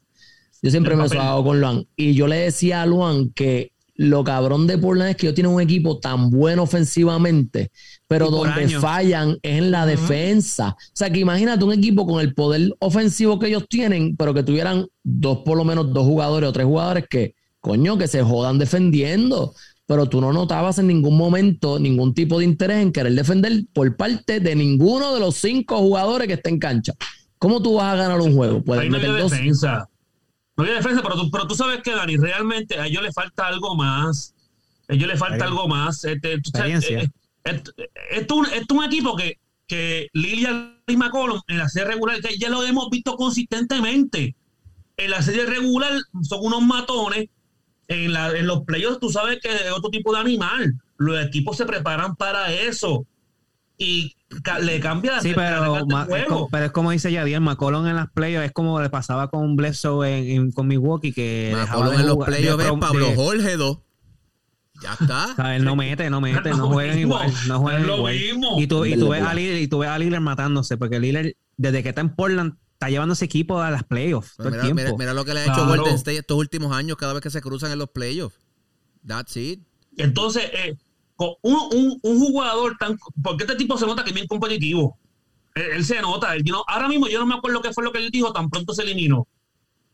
Yo 0.59 0.71
siempre 0.71 0.95
me 0.95 1.03
desahogaba 1.03 1.43
con 1.43 1.61
Luan. 1.61 1.85
Y 1.95 2.15
yo 2.15 2.27
le 2.27 2.37
decía 2.37 2.81
a 2.81 2.87
Luan 2.87 3.29
que 3.29 3.72
lo 4.03 4.23
cabrón 4.23 4.67
de 4.67 4.77
Portland 4.77 5.11
es 5.11 5.17
que 5.17 5.27
yo 5.27 5.33
tienen 5.33 5.53
un 5.53 5.61
equipo 5.61 5.99
tan 5.99 6.29
bueno 6.29 6.63
ofensivamente, 6.63 7.71
pero 8.07 8.29
donde 8.29 8.69
fallan 8.69 9.37
es 9.41 9.57
en 9.57 9.71
la 9.71 9.85
defensa. 9.85 10.75
O 10.77 10.91
sea, 10.93 11.09
que 11.09 11.19
imagínate 11.19 11.63
un 11.63 11.73
equipo 11.73 12.05
con 12.05 12.21
el 12.21 12.33
poder 12.33 12.73
ofensivo 12.79 13.39
que 13.39 13.47
ellos 13.47 13.65
tienen, 13.67 14.15
pero 14.15 14.33
que 14.33 14.43
tuvieran 14.43 14.85
dos, 15.03 15.39
por 15.39 15.57
lo 15.57 15.63
menos 15.63 15.93
dos 15.93 16.05
jugadores 16.05 16.49
o 16.49 16.53
tres 16.53 16.65
jugadores 16.65 17.05
que, 17.09 17.35
coño, 17.59 17.97
que 17.97 18.07
se 18.07 18.21
jodan 18.21 18.59
defendiendo 18.59 19.53
pero 19.85 20.07
tú 20.07 20.21
no 20.21 20.31
notabas 20.31 20.79
en 20.79 20.87
ningún 20.87 21.17
momento 21.17 21.77
ningún 21.77 22.13
tipo 22.13 22.39
de 22.39 22.45
interés 22.45 22.81
en 22.81 22.91
querer 22.91 23.13
defender 23.13 23.65
por 23.73 23.95
parte 23.95 24.39
de 24.39 24.55
ninguno 24.55 25.13
de 25.13 25.19
los 25.19 25.35
cinco 25.35 25.77
jugadores 25.79 26.27
que 26.27 26.35
estén 26.35 26.53
en 26.53 26.59
cancha. 26.59 26.93
¿Cómo 27.37 27.61
tú 27.61 27.75
vas 27.75 27.93
a 27.93 27.97
ganar 27.97 28.21
un 28.21 28.33
juego? 28.33 28.63
Puedes 28.63 28.89
no 28.89 28.97
hay 28.97 29.21
defensa. 29.23 29.89
No 30.55 30.63
hay 30.63 30.71
defensa, 30.71 31.01
pero 31.01 31.15
tú, 31.15 31.31
pero 31.31 31.47
tú 31.47 31.55
sabes 31.55 31.81
que, 31.81 31.91
Dani, 31.91 32.17
realmente 32.17 32.79
a 32.79 32.87
ellos 32.87 33.03
le 33.03 33.11
falta 33.11 33.47
algo 33.47 33.75
más. 33.75 34.35
A 34.87 34.93
ellos 34.93 35.07
le 35.07 35.17
falta 35.17 35.45
algo 35.45 35.67
más. 35.67 36.03
Este, 36.03 36.33
eh, 36.33 36.39
eh, 37.45 37.63
esto, 38.11 38.43
es 38.45 38.65
un 38.69 38.83
equipo 38.83 39.15
que, 39.15 39.39
que 39.67 40.07
Lilia 40.13 40.77
y 40.87 40.97
McCollum 40.97 41.41
en 41.47 41.57
la 41.57 41.69
serie 41.69 41.89
regular, 41.89 42.21
que 42.21 42.37
ya 42.37 42.49
lo 42.49 42.63
hemos 42.63 42.89
visto 42.89 43.15
consistentemente. 43.15 44.35
En 44.97 45.09
la 45.09 45.21
serie 45.21 45.45
regular 45.45 45.91
son 46.21 46.39
unos 46.43 46.61
matones 46.61 47.29
en, 47.87 48.47
los 48.47 48.63
playoffs 48.63 48.99
tú 48.99 49.09
sabes 49.09 49.39
que 49.41 49.49
es 49.49 49.71
otro 49.71 49.89
tipo 49.89 50.13
de 50.13 50.19
animal. 50.19 50.75
Los 50.97 51.25
equipos 51.25 51.57
se 51.57 51.65
preparan 51.65 52.15
para 52.15 52.51
eso. 52.53 53.05
Y 53.77 54.15
le 54.61 54.79
cambia 54.79 55.19
sí, 55.19 55.33
pero, 55.35 55.77
es 55.77 56.25
como, 56.25 56.47
pero 56.49 56.65
es 56.65 56.71
como 56.71 56.91
dice 56.91 57.11
Yadier, 57.11 57.41
McCollum 57.41 57.87
en 57.87 57.95
las 57.95 58.11
playoffs 58.11 58.45
es 58.45 58.51
como 58.51 58.79
le 58.79 58.89
pasaba 58.89 59.29
con 59.29 59.55
Bledsoe 59.55 60.33
en, 60.35 60.51
con 60.51 60.67
Milwaukee 60.67 61.11
que 61.11 61.53
McCollum 61.55 61.93
en 61.99 62.07
los 62.07 62.17
playoffs 62.25 62.63
es 62.63 62.71
Pablo 62.79 63.07
Jorge 63.15 63.57
2 63.57 63.77
ya 64.83 64.97
está. 64.99 65.35
él 65.55 65.63
no 65.63 65.75
mete, 65.75 66.09
no 66.09 66.21
mete, 66.21 66.51
no 66.51 66.67
juegan 66.67 66.99
igual. 66.99 67.33
No 67.47 67.59
juegan 67.59 67.89
igual. 67.89 68.15
Y 68.15 68.67
tú, 68.67 68.85
y, 68.85 68.97
tú 68.97 69.09
ves 69.09 69.23
a 69.23 69.33
Lillard, 69.33 69.57
y 69.57 69.67
tú 69.67 69.79
ves 69.79 69.89
a 69.89 69.97
Lillard 69.97 70.21
matándose, 70.21 70.77
porque 70.77 70.99
Lillard, 70.99 71.31
desde 71.57 71.83
que 71.83 71.89
está 71.89 72.01
en 72.01 72.15
Portland, 72.15 72.55
está 72.73 72.89
llevando 72.89 73.13
ese 73.13 73.25
equipo 73.25 73.61
a 73.61 73.71
las 73.71 73.83
playoffs. 73.83 74.35
Todo 74.35 74.49
mira, 74.51 74.67
el 74.67 74.73
tiempo. 74.73 74.97
Mira, 74.97 75.13
lo 75.13 75.25
que 75.25 75.33
le 75.33 75.41
ha 75.41 75.45
hecho 75.45 75.65
Golden 75.65 75.95
State 75.95 76.17
estos 76.17 76.37
últimos 76.37 76.73
años, 76.73 76.97
cada 76.97 77.13
vez 77.13 77.21
que 77.21 77.29
se 77.29 77.41
cruzan 77.41 77.71
en 77.71 77.79
los 77.79 77.89
playoffs. 77.89 78.37
That's 79.05 79.35
it. 79.37 79.61
Entonces, 79.97 80.43
eh, 80.53 80.75
un, 81.17 81.99
un, 82.01 82.19
jugador 82.19 82.75
tan. 82.79 82.97
Porque 83.21 83.43
este 83.43 83.55
tipo 83.55 83.77
se 83.77 83.85
nota 83.85 84.03
que 84.03 84.09
es 84.09 84.15
bien 84.15 84.27
competitivo. 84.27 84.97
Él, 85.55 85.83
se 85.85 86.01
nota. 86.01 86.35
Él, 86.35 86.43
ahora 86.67 86.87
mismo 86.87 87.07
yo 87.07 87.19
no 87.19 87.25
me 87.25 87.35
acuerdo 87.35 87.61
qué 87.61 87.73
fue 87.73 87.83
lo 87.83 87.91
que 87.91 87.99
él 87.99 88.11
dijo, 88.11 88.33
tan 88.33 88.49
pronto 88.49 88.73
se 88.73 88.83
eliminó. 88.83 89.27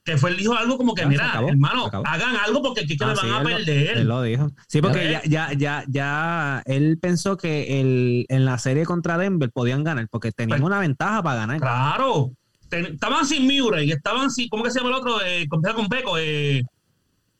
Que 0.03 0.17
fue, 0.17 0.32
él 0.32 0.38
dijo 0.38 0.55
algo 0.55 0.78
como 0.78 0.95
que, 0.95 1.05
mira, 1.05 1.41
hermano, 1.45 1.89
hagan 2.05 2.36
algo 2.38 2.63
porque 2.63 2.82
aquí 2.82 2.97
que 2.97 3.05
me 3.05 3.11
ah, 3.11 3.15
van 3.22 3.32
a 3.32 3.43
perder. 3.43 3.97
Él 3.97 4.07
lo 4.07 4.22
dijo. 4.22 4.49
Sí, 4.67 4.82
porque 4.82 5.11
ya, 5.11 5.22
ya, 5.26 5.53
ya, 5.53 5.84
ya, 5.88 6.63
él 6.65 6.97
pensó 7.01 7.38
que 7.38 7.82
el, 7.82 8.26
en 8.30 8.45
la 8.45 8.57
serie 8.57 8.86
contra 8.86 9.17
Denver 9.17 9.51
podían 9.51 9.84
ganar, 9.84 10.07
porque 10.09 10.32
tenían 10.32 10.61
pues 10.61 10.67
una 10.67 10.80
ventaja 10.80 11.22
para 11.22 11.41
ganar. 11.41 11.59
Claro, 11.59 12.32
estaban 12.72 13.26
sin 13.26 13.45
Murray, 13.45 13.91
estaban 13.91 14.32
sin, 14.32 14.47
¿cómo 14.49 14.63
que 14.63 14.72
se 14.72 14.80
llama 14.80 14.89
el 14.89 14.95
otro? 14.95 15.22
Eh, 15.24 15.47
con, 15.47 15.61
Peco. 15.89 16.17
Eh. 16.17 16.63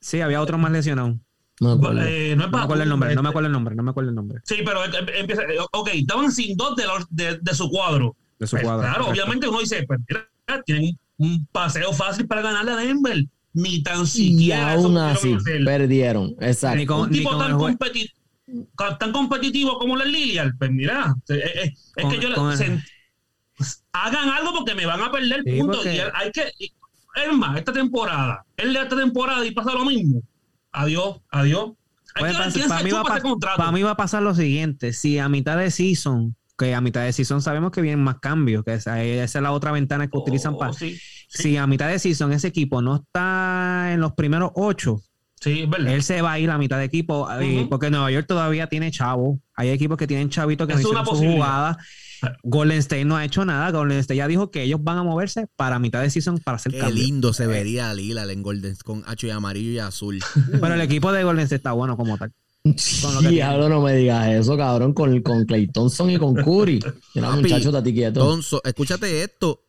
Sí, 0.02 0.22
había 0.22 0.42
otro 0.42 0.58
más 0.58 0.72
lesionado. 0.72 1.18
No, 1.60 1.74
eh, 2.02 2.36
no, 2.38 2.48
me 2.48 2.58
acuerdo 2.58 2.84
el 2.84 2.90
nombre, 2.90 3.14
no 3.16 3.22
me 3.22 3.30
acuerdo 3.30 3.48
el 3.48 3.52
nombre, 3.52 3.76
no 3.76 3.84
me 3.84 3.92
acuerdo 3.92 4.10
el 4.10 4.16
nombre. 4.16 4.40
Sí, 4.46 4.58
pero 4.66 4.86
em, 4.86 4.92
empieza, 5.14 5.44
ok, 5.72 5.90
estaban 5.94 6.32
sin 6.32 6.56
dos 6.56 6.76
de, 6.76 6.86
los, 6.86 7.06
de, 7.10 7.54
su 7.54 7.70
cuadro. 7.70 8.16
De 8.38 8.48
su 8.48 8.56
pues, 8.56 8.64
cuadro. 8.64 8.88
Claro, 8.88 9.08
obviamente 9.10 9.48
uno 9.48 9.60
dice, 9.60 9.84
pues 9.86 10.00
mira, 10.08 10.64
tienen 10.66 10.98
un 11.18 11.46
paseo 11.52 11.92
fácil 11.92 12.28
para 12.28 12.42
ganarle 12.42 12.72
a 12.72 12.76
Denver. 12.78 13.26
Ni 13.52 13.84
tan 13.84 14.08
siquiera. 14.08 14.76
Y 14.76 14.78
aún 14.78 14.98
así, 14.98 15.36
perdieron. 15.66 16.36
Exacto. 16.40 17.02
un 17.02 17.10
tipo 17.10 17.36
tan, 17.38 17.58
tan, 18.98 19.12
competitivo 19.12 19.78
como 19.80 19.98
la 19.98 20.06
Lilial, 20.06 20.56
pues 20.58 20.72
mira, 20.72 21.16
es, 21.28 21.74
que 21.96 22.20
yo 22.20 22.30
hagan 23.92 24.30
algo 24.30 24.54
porque 24.54 24.76
me 24.76 24.86
van 24.86 25.02
a 25.02 25.12
perder 25.12 25.44
puntos. 25.44 25.86
Y 25.86 26.00
hay 26.14 26.32
que, 26.32 26.44
es 26.60 27.34
más, 27.34 27.58
esta 27.58 27.74
temporada, 27.74 28.46
él 28.56 28.74
de 28.74 28.82
esta 28.82 28.96
temporada 28.96 29.46
y 29.46 29.52
pasa 29.52 29.74
lo 29.74 29.84
mismo. 29.84 30.22
Adiós, 30.72 31.22
adiós. 31.30 31.72
para, 33.58 33.72
mí 33.72 33.82
va 33.82 33.92
a 33.92 33.98
pasar 33.98 34.22
lo 34.22 34.34
siguiente: 34.36 34.94
si 34.94 35.20
a 35.20 35.30
mitad 35.30 35.58
de 35.58 35.72
season, 35.72 36.36
que 36.58 36.74
a 36.74 36.82
mitad 36.82 37.04
de 37.04 37.14
season 37.14 37.42
sabemos 37.42 37.72
que 37.72 37.82
vienen 37.82 38.04
más 38.04 38.20
cambios, 38.20 38.64
que 38.64 38.74
esa, 38.74 39.04
es 39.04 39.36
la 39.36 39.52
otra 39.52 39.72
ventana 39.72 40.08
que 40.08 40.18
utilizan 40.18 40.56
oh, 40.56 40.58
para. 40.58 40.74
Si 40.74 41.58
a 41.58 41.68
mitad 41.68 41.88
de 41.88 42.00
season 42.00 42.34
ese 42.34 42.48
equipo 42.48 42.82
no 42.82 42.96
está 42.96 43.94
en 43.94 44.02
los 44.02 44.14
primeros 44.14 44.52
ocho, 44.56 45.02
Sí, 45.42 45.66
verdad. 45.66 45.94
Él 45.94 46.04
se 46.04 46.22
va 46.22 46.34
a 46.34 46.40
ir 46.40 46.50
a 46.50 46.58
mitad 46.58 46.78
de 46.78 46.86
equipo, 46.86 47.28
porque 47.70 47.90
Nueva 47.90 48.12
York 48.12 48.28
todavía 48.28 48.68
tiene 48.68 48.92
chavo. 48.92 49.40
Hay 49.56 49.70
equipos 49.70 49.98
que 49.98 50.08
tienen 50.08 50.30
chavitos 50.30 50.68
que 50.68 50.74
no 50.74 50.80
hicieron 50.82 51.06
su 51.06 51.16
jugada. 51.16 51.78
Golden 52.44 52.80
State 52.80 53.06
no 53.06 53.16
ha 53.16 53.24
hecho 53.24 53.46
nada. 53.46 53.72
Golden 53.72 54.00
State 54.00 54.18
ya 54.18 54.28
dijo 54.28 54.52
que 54.52 54.64
ellos 54.64 54.84
van 54.84 54.98
a 54.98 55.04
moverse 55.04 55.48
para 55.56 55.80
mitad 55.80 56.02
de 56.02 56.10
season 56.10 56.40
para 56.40 56.58
hacer 56.58 56.74
Qué 56.74 56.92
lindo 56.92 57.32
se 57.34 57.48
vería 57.48 57.94
Lila 57.94 58.30
en 58.30 58.44
Golden 58.44 58.76
con 58.84 59.04
H 59.08 59.28
y 59.28 59.30
amarillo 59.30 59.72
y 59.72 59.80
azul. 59.80 60.20
Pero 60.52 60.74
el 60.74 60.82
equipo 60.82 61.12
de 61.12 61.24
Golden 61.24 61.44
State 61.44 61.58
está 61.58 61.72
bueno 61.72 61.96
como 61.96 62.18
tal. 62.18 62.34
Diablo, 63.30 63.70
no 63.70 63.82
me 63.82 63.96
digas 63.96 64.28
eso, 64.28 64.58
cabrón, 64.58 64.94
con, 64.94 65.22
con 65.22 65.46
Clay 65.46 65.68
Thompson 65.68 66.10
y 66.10 66.18
con 66.18 66.36
Curry. 66.36 66.80
Mira, 67.16 67.32
muchacho, 67.32 67.72
quieto. 67.84 68.40
escúchate 68.66 69.24
esto. 69.24 69.64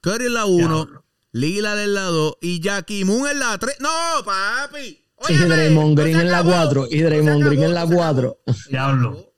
Curry 0.00 0.26
en 0.26 0.34
la 0.34 0.44
1, 0.46 0.88
Lila 1.32 1.82
en 1.82 1.94
la 1.94 2.02
2 2.02 2.36
y 2.40 2.60
Jackie 2.60 3.04
Moon 3.04 3.28
en 3.28 3.40
la 3.40 3.58
3. 3.58 3.78
¡No, 3.80 4.24
papi! 4.24 5.05
Y 5.28 5.34
Draymond 5.34 5.98
Green 5.98 6.20
en 6.20 6.30
la 6.30 6.42
4. 6.42 6.86
Y 6.90 7.00
Draymond 7.00 7.44
Green 7.44 7.64
en 7.64 7.74
la 7.74 7.86
4. 7.86 8.38
Diablo. 8.70 9.32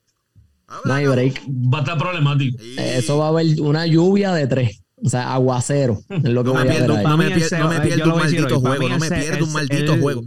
No 0.85 0.93
hay 0.93 1.07
break. 1.07 1.41
Va 1.47 1.79
a 1.79 1.81
estar 1.81 1.97
problemático. 1.97 2.57
Eso 2.77 3.17
va 3.17 3.25
a 3.25 3.29
haber 3.29 3.59
una 3.61 3.87
lluvia 3.87 4.31
de 4.33 4.47
3. 4.47 4.83
O 5.03 5.09
sea, 5.09 5.33
aguacero. 5.33 5.99
Es 6.09 6.23
lo 6.23 6.43
que 6.43 6.49
no, 6.49 6.55
voy 6.55 6.65
me 6.65 6.71
pierdo, 6.71 7.01
no, 7.01 7.17
me 7.17 7.31
pierdo, 7.31 7.57
no 7.57 7.69
me 7.69 7.81
pierdo 7.81 8.13
un 8.13 8.19
maldito 8.19 8.59
juego. 8.59 8.89
No 8.89 8.99
me 8.99 9.09
pierdo 9.09 9.45
un 9.45 9.53
maldito 9.53 9.97
juego. 9.97 10.21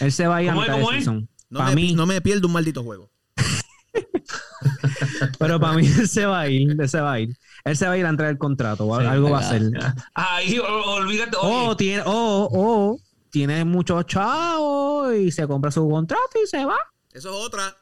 Él 0.00 0.12
se 0.12 0.26
va 0.26 0.36
a 0.36 0.42
ir 0.42 0.50
a 0.50 0.54
mitad 0.54 0.78
de 0.78 0.86
season. 0.86 1.28
No, 1.48 1.64
me, 1.64 1.74
mí, 1.74 1.94
no 1.94 2.06
me 2.06 2.20
pierdo 2.20 2.48
un 2.48 2.52
maldito 2.52 2.82
juego. 2.82 3.10
Pero 5.38 5.60
para 5.60 5.74
mí 5.74 5.86
él 5.86 6.08
se 6.08 6.26
va 6.26 6.40
a 6.40 6.48
ir, 6.48 6.76
él 6.78 6.88
se 6.88 7.00
va 7.00 7.12
a 7.12 7.20
ir. 7.20 7.36
Él 7.64 7.76
se 7.76 7.86
va 7.86 7.92
a 7.92 7.98
ir 7.98 8.06
a 8.06 8.08
entrar 8.08 8.30
el 8.30 8.38
contrato, 8.38 8.92
algo 8.94 9.30
va 9.30 9.38
a 9.38 9.40
hacer. 9.40 9.62
Ahí, 10.14 10.58
olvídate. 10.58 11.36
O 11.40 11.76
tiene, 11.76 12.02
o, 12.04 12.48
o 12.50 12.98
tiene 13.30 13.64
muchos 13.64 14.06
chavos 14.06 15.14
y 15.14 15.30
se 15.30 15.46
compra 15.46 15.70
su 15.70 15.88
contrato 15.88 16.38
y 16.42 16.46
se 16.46 16.64
va. 16.64 16.78
Eso 17.12 17.30
es 17.30 17.46
otra. 17.46 17.76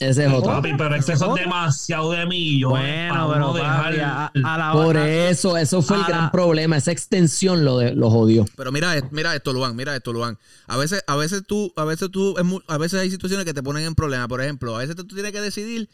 Ese 0.00 0.24
es 0.24 0.32
otro. 0.32 0.62
pero 0.62 0.94
eso 0.94 1.12
es 1.12 1.20
demasiado 1.42 2.12
de 2.12 2.24
mí. 2.24 2.64
Bueno, 2.64 3.30
pero 3.32 3.52
dejar 3.52 4.72
Por 4.72 4.96
eso, 4.96 5.58
eso 5.58 5.82
fue 5.82 5.98
el 5.98 6.04
gran 6.04 6.30
problema. 6.30 6.78
Esa 6.78 6.90
extensión 6.90 7.66
lo, 7.66 7.78
de, 7.78 7.94
lo 7.94 8.10
jodió. 8.10 8.46
Pero 8.56 8.72
mira, 8.72 8.94
mira 9.10 9.36
esto, 9.36 9.52
Luan, 9.52 9.76
mira 9.76 9.94
esto, 9.94 10.14
Luan. 10.14 10.38
A 10.66 10.78
veces, 10.78 11.04
a 11.06 11.16
veces 11.16 11.42
tú, 11.46 11.70
a 11.76 11.84
veces 11.84 12.10
tú, 12.10 12.34
a 12.66 12.78
veces 12.78 12.98
hay 12.98 13.10
situaciones 13.10 13.44
que 13.44 13.52
te 13.52 13.62
ponen 13.62 13.84
en 13.84 13.94
problema. 13.94 14.26
Por 14.26 14.40
ejemplo, 14.40 14.74
a 14.74 14.78
veces 14.78 14.96
tú 14.96 15.06
tienes 15.06 15.32
que 15.32 15.40
decidir 15.42 15.90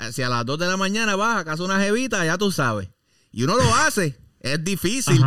eh, 0.00 0.12
si 0.12 0.22
a 0.22 0.28
las 0.28 0.44
2 0.44 0.58
de 0.58 0.66
la 0.66 0.76
mañana 0.76 1.14
vas 1.14 1.38
a 1.38 1.44
casa 1.44 1.62
una 1.62 1.78
jevita, 1.78 2.24
ya 2.24 2.36
tú 2.36 2.50
sabes. 2.50 2.88
Y 3.30 3.44
uno 3.44 3.56
lo 3.56 3.74
hace. 3.76 4.18
Es 4.40 4.64
difícil. 4.64 5.22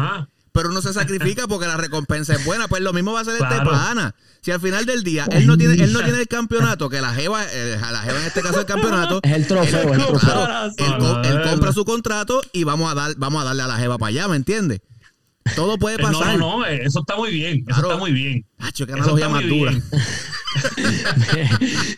Pero 0.53 0.69
uno 0.69 0.81
se 0.83 0.93
sacrifica 0.93 1.47
porque 1.47 1.65
la 1.65 1.77
recompensa 1.77 2.33
es 2.33 2.45
buena. 2.45 2.67
Pues 2.67 2.81
lo 2.81 2.93
mismo 2.93 3.11
va 3.11 3.21
a 3.21 3.25
ser 3.25 3.33
este 3.33 3.55
pana. 3.65 4.13
Si 4.41 4.51
al 4.51 4.61
final 4.61 4.85
del 4.85 5.03
día 5.03 5.25
él 5.31 5.47
no 5.47 5.57
tiene, 5.57 5.83
él 5.83 5.91
no 5.91 6.03
tiene 6.03 6.19
el 6.19 6.27
campeonato, 6.27 6.89
que 6.89 7.01
la 7.01 7.13
Jeva, 7.13 7.43
eh, 7.43 7.77
la 7.79 8.01
Jeva 8.01 8.19
en 8.19 8.25
este 8.25 8.41
caso 8.41 8.59
el 8.59 8.65
campeonato. 8.65 9.19
Es 9.23 9.31
el 9.31 9.47
trofeo, 9.47 9.93
el 9.93 10.05
trofeo. 10.05 11.21
él, 11.23 11.41
compra 11.49 11.73
su 11.73 11.83
contrato 11.85 12.41
y 12.53 12.65
vamos 12.65 12.91
a 12.91 12.95
dar, 12.95 13.15
vamos 13.17 13.41
a 13.41 13.45
darle 13.45 13.63
a 13.63 13.67
la 13.67 13.77
Jeva 13.77 13.97
para 13.97 14.09
allá, 14.09 14.27
¿me 14.27 14.35
entiendes? 14.35 14.81
Todo 15.55 15.77
puede 15.77 15.97
pasar. 15.97 16.37
No, 16.37 16.59
no, 16.59 16.65
eso 16.65 16.99
está 17.01 17.15
muy 17.17 17.31
bien. 17.31 17.65
Eso 17.67 17.81
está 17.81 17.97
muy 17.97 18.11
bien. 18.11 18.45
Hacho, 18.59 18.87
qué 18.87 18.93
analogía 18.93 19.29
más 19.29 19.47
dura. 19.47 19.73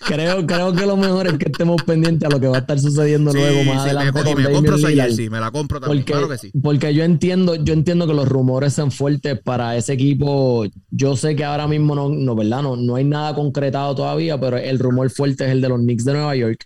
creo, 0.08 0.48
creo 0.48 0.74
que 0.74 0.86
lo 0.86 0.98
mejor 0.98 1.28
es 1.28 1.38
que 1.38 1.46
estemos 1.46 1.82
pendientes 1.84 2.28
a 2.28 2.32
lo 2.32 2.39
que 2.39 2.48
va 2.48 2.58
a 2.58 2.60
estar 2.62 2.80
sucediendo 2.80 3.32
luego 3.34 3.64
más 3.64 3.84
adelante. 3.84 4.24
Me, 4.24 4.36
me 4.36 4.52
compro 4.52 4.78
sí, 4.78 5.30
me 5.30 5.39
la 5.39 5.52
compro 5.52 5.80
también. 5.80 6.00
Porque, 6.00 6.12
claro 6.12 6.30
que 6.30 6.38
sí. 6.38 6.52
Porque 6.62 6.93
yo 6.93 7.04
entiendo, 7.04 7.56
yo 7.56 7.74
entiendo 7.74 8.08
que 8.08 8.14
los 8.14 8.28
rumores 8.28 8.74
sean 8.74 8.91
fuertes 8.91 9.39
para 9.41 9.76
ese 9.78 9.93
equipo. 9.93 10.66
Yo 10.89 11.16
sé 11.16 11.36
que 11.36 11.43
ahora 11.43 11.68
mismo 11.68 11.93
no, 11.96 12.10
no 12.10 12.36
¿verdad? 12.36 12.64
No, 12.64 12.76
no 12.76 12.96
hay 12.96 13.04
nada 13.04 13.36
concretado 13.36 13.93
todavía, 13.93 14.39
pero 14.39 14.58
el 14.58 14.80
rumor 14.80 15.10
fuerte 15.12 15.46
es 15.46 15.52
el 15.52 15.62
de 15.62 15.70
los 15.70 15.80
Knicks 15.80 16.06
de 16.06 16.14
Nueva 16.14 16.36
York. 16.36 16.66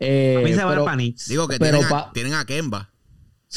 Eh, 0.00 0.36
a 0.38 0.44
mí 0.44 0.52
se 0.52 0.62
pero, 0.64 0.84
va 0.84 0.92
Knicks. 0.94 1.28
Digo 1.28 1.48
que 1.48 1.58
tienen, 1.58 1.84
a, 1.84 2.12
tienen 2.12 2.34
a 2.34 2.44
Kemba. 2.44 2.90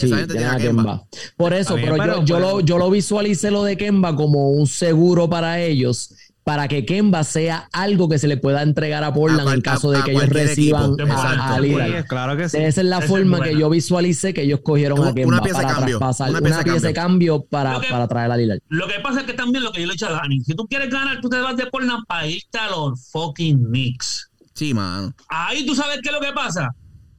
Sí, 0.08 0.38
a 0.44 0.58
Kemba. 0.58 1.04
Por 1.38 1.54
eso, 1.54 1.76
pero, 1.76 1.98
yo, 1.98 2.24
yo, 2.24 2.40
lo, 2.40 2.60
yo 2.62 2.78
lo 2.78 2.90
visualicé 2.90 3.52
lo 3.52 3.64
de 3.64 3.78
Kemba 3.78 4.16
como 4.16 4.50
un 4.52 4.68
seguro 4.68 5.30
para 5.30 5.60
ellos, 5.60 6.14
para 6.44 6.68
que 6.68 6.86
Kemba 6.86 7.24
sea 7.24 7.70
algo 7.72 8.10
que 8.10 8.18
se 8.18 8.28
le 8.28 8.38
pueda 8.38 8.64
entregar 8.64 9.04
a 9.04 9.14
Portland 9.14 9.54
en 9.54 9.62
caso 9.62 9.92
de 9.92 10.02
que 10.04 10.12
ellos 10.12 10.30
reciban 10.30 10.96
a, 11.10 11.56
a 11.56 12.04
Claro 12.08 12.36
que 12.36 12.50
sí. 12.50 12.58
Esa 12.58 12.82
es 12.82 12.88
la 12.88 13.02
forma 13.02 13.42
que 13.42 13.58
yo 13.58 13.70
visualicé 13.70 14.34
que 14.34 14.44
ellos 14.44 14.62
cogieron 14.64 15.08
a 15.08 15.14
Kemba 15.14 15.40
para 15.40 15.68
cambio, 15.68 16.00
traspasar 16.00 16.30
una 16.32 16.64
pieza, 16.64 16.88
de 16.88 16.94
cambio 16.94 17.46
para, 17.46 17.80
para 17.80 18.08
traer 18.08 18.32
a 18.32 18.38
Lillard. 18.38 18.60
Lo 18.70 18.88
que 18.88 19.00
pasa 19.02 19.22
es 19.22 19.26
que 19.28 19.34
también 19.34 19.64
lo 19.64 19.72
que 19.72 19.82
yo 19.82 19.88
le 19.88 19.92
he 19.92 19.96
dicho 19.96 20.08
a 20.08 20.12
Dani, 20.12 20.42
si 20.42 20.56
tú 20.56 20.66
quieres 20.68 20.90
ganar, 20.90 21.22
tú 21.22 21.30
te 21.30 21.40
vas 21.40 21.56
de 21.56 21.68
Portland 21.68 22.06
para 22.08 22.28
irte 22.28 22.58
a 22.58 22.70
los 22.70 23.10
fucking 23.12 23.66
Knicks. 23.66 24.32
Sí, 24.54 24.74
mano. 24.74 25.14
Ahí 25.30 25.66
tú 25.66 25.76
sabes 25.76 26.00
qué 26.02 26.10
es 26.10 26.14
lo 26.14 26.22
que 26.22 26.34
pasa, 26.34 26.70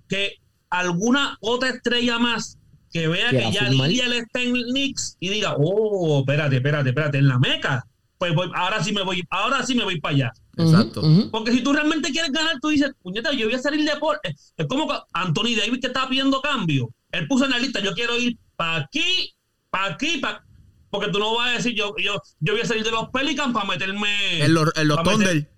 que 0.09 0.37
alguna 0.69 1.37
otra 1.41 1.69
estrella 1.69 2.19
más 2.19 2.59
que 2.93 3.09
vea 3.09 3.31
que 3.31 3.51
ya 3.51 3.69
Lilian 3.71 4.13
está 4.13 4.41
en 4.41 4.53
Knicks 4.53 5.17
y 5.19 5.31
diga, 5.31 5.57
oh, 5.59 6.21
espérate, 6.21 6.57
espérate, 6.57 6.91
espérate, 6.91 7.19
en 7.19 7.29
la 7.29 7.39
meca. 7.39 7.85
Pues 8.19 8.35
voy, 8.35 8.51
ahora 8.55 8.85
sí 8.85 8.93
me 8.93 9.03
voy, 9.03 9.25
ahora 9.31 9.65
sí 9.67 9.75
me 9.75 9.83
voy 9.83 10.01
para 10.01 10.15
allá. 10.15 10.33
Exacto. 10.57 11.03
Porque 11.33 11.53
si 11.53 11.63
tú 11.63 11.73
realmente 11.73 12.13
quieres 12.13 12.31
ganar, 12.31 12.61
tú 12.61 12.69
dices, 12.69 12.93
puñeta, 13.03 13.33
yo 13.33 13.47
voy 13.47 13.55
a 13.55 13.59
salir 13.59 13.85
de 13.89 13.97
por. 13.97 14.21
Es 14.23 14.67
como 14.69 14.87
Anthony 15.13 15.57
Davis 15.57 15.81
que 15.81 15.89
estaba 15.89 16.09
pidiendo 16.09 16.41
cambio. 16.41 16.91
Él 17.11 17.27
puso 17.27 17.47
en 17.47 17.51
la 17.51 17.59
lista, 17.59 17.81
yo 17.81 17.95
quiero 17.95 18.17
ir 18.19 18.39
para 18.55 18.85
aquí, 18.85 19.35
para 19.71 19.95
aquí, 19.95 20.19
para. 20.19 20.45
Porque 20.91 21.11
tú 21.11 21.19
no 21.19 21.35
vas 21.35 21.49
a 21.49 21.53
decir, 21.55 21.75
yo, 21.75 21.95
yo, 21.97 22.21
yo 22.41 22.53
voy 22.53 22.63
a 22.63 22.67
salir 22.67 22.85
de 22.85 22.91
los 22.91 23.09
Pelicans 23.09 23.55
para 23.55 23.67
meterme. 23.67 24.45
En 24.45 24.53
los, 24.53 24.71
en 24.77 24.89
los 24.89 25.03
Thunder. 25.03 25.52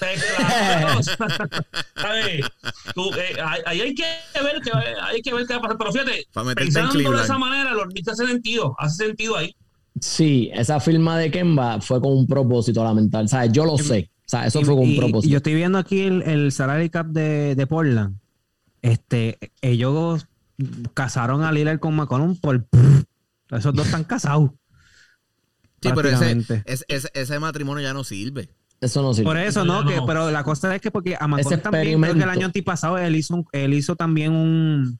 Tú, 2.94 3.10
eh, 3.14 3.36
ahí 3.66 3.80
hay 3.80 3.94
que 3.94 4.04
ver 4.42 4.60
que 4.62 4.70
hay 5.02 5.22
que 5.22 5.34
ver 5.34 5.46
qué 5.46 5.54
va 5.54 5.58
a 5.58 5.62
pasar. 5.62 5.78
Pero 5.78 5.92
fíjate, 5.92 6.26
pensando 6.54 7.12
de 7.12 7.22
esa 7.22 7.38
manera, 7.38 7.72
los 7.72 7.86
Knicks 7.88 8.08
hace 8.08 8.26
sentido, 8.26 8.74
hace 8.78 9.06
sentido 9.06 9.36
ahí. 9.36 9.54
Sí, 10.00 10.50
esa 10.54 10.80
firma 10.80 11.18
de 11.18 11.30
Kemba 11.30 11.80
fue 11.80 12.00
con 12.00 12.12
un 12.12 12.26
propósito 12.26 12.82
lamentable. 12.82 13.26
O 13.26 13.28
sea, 13.28 13.46
yo 13.46 13.64
lo 13.64 13.76
sé. 13.76 14.10
O 14.26 14.30
sea, 14.30 14.46
eso 14.46 14.62
fue 14.62 14.74
con 14.74 14.88
un 14.88 14.96
propósito. 14.96 15.30
yo 15.30 15.36
estoy 15.38 15.54
viendo 15.54 15.78
aquí 15.78 16.02
el, 16.02 16.22
el 16.22 16.52
salary 16.52 16.90
cap 16.90 17.06
de, 17.06 17.54
de 17.54 17.66
Portland. 17.66 18.16
Este, 18.82 19.38
ellos 19.60 20.26
casaron 20.94 21.42
a 21.42 21.52
Lillard 21.52 21.80
con 21.80 21.96
McCollum 21.96 22.36
por 22.36 22.66
esos 23.50 23.74
dos 23.74 23.86
están 23.86 24.04
casados. 24.04 24.50
Sí, 25.82 25.90
pero 25.94 26.10
ese, 26.10 26.62
ese, 26.66 27.10
ese, 27.14 27.38
matrimonio 27.38 27.82
ya 27.82 27.94
no 27.94 28.04
sirve. 28.04 28.50
Eso 28.80 29.02
no 29.02 29.12
sirve. 29.12 29.24
Por 29.24 29.36
eso, 29.36 29.64
no, 29.64 29.84
que, 29.84 30.00
pero 30.06 30.30
la 30.30 30.42
cosa 30.42 30.74
es 30.74 30.80
que 30.80 30.90
porque 30.90 31.16
a 31.18 31.26
McCollum 31.26 31.60
también, 31.60 32.00
creo 32.00 32.14
que 32.14 32.22
el 32.22 32.30
año 32.30 32.46
antipasado 32.46 32.96
él 32.96 33.14
hizo, 33.14 33.44
él 33.52 33.74
hizo 33.74 33.94
también 33.94 34.32
un, 34.32 34.98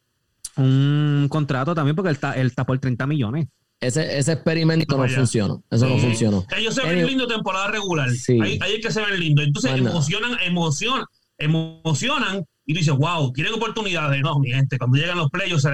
un 0.57 1.27
contrato 1.31 1.75
también 1.75 1.97
porque 1.97 2.11
él 2.11 2.15
está, 2.15 2.35
él 2.35 2.49
está 2.49 2.65
por 2.65 2.79
30 2.79 3.07
millones. 3.07 3.49
Ese, 3.81 4.19
ese 4.19 4.33
experimento 4.33 4.99
no 4.99 5.09
funcionó. 5.09 5.65
Eso 5.71 5.89
no 5.89 5.97
funcionó. 5.99 6.47
Ellos 6.55 6.75
se 6.75 6.83
ven 6.83 7.07
lindo 7.07 7.27
temporada 7.27 7.69
regular. 7.69 8.11
Sí. 8.11 8.39
Ahí, 8.43 8.59
ahí, 8.61 8.75
es 8.75 8.87
que 8.87 8.93
se 8.93 9.01
ven 9.01 9.19
lindo. 9.19 9.41
Entonces 9.43 9.73
emocionan, 9.73 10.37
emocionan, 10.45 11.05
emocionan 11.39 12.45
y 12.67 12.75
dicen, 12.75 12.99
wow, 12.99 13.33
quieren 13.33 13.55
oportunidades. 13.55 14.21
No, 14.21 14.39
mi 14.39 14.51
gente, 14.51 14.77
cuando 14.77 14.99
llegan 14.99 15.17
los 15.17 15.31
playoffs, 15.31 15.65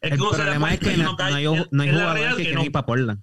es 0.00 0.10
que 0.10 0.20
uno 0.20 0.32
se 0.32 0.44
da 0.44 0.72
es 0.72 0.80
que 0.80 0.96
no, 0.96 1.16
no, 1.16 1.24
hay, 1.24 1.44
no 1.70 1.82
hay 1.84 1.90
jugadores 1.90 2.24
que, 2.30 2.36
que 2.36 2.42
quieren 2.42 2.64
ir 2.64 2.72
para 2.72 2.86
Portland. 2.86 3.22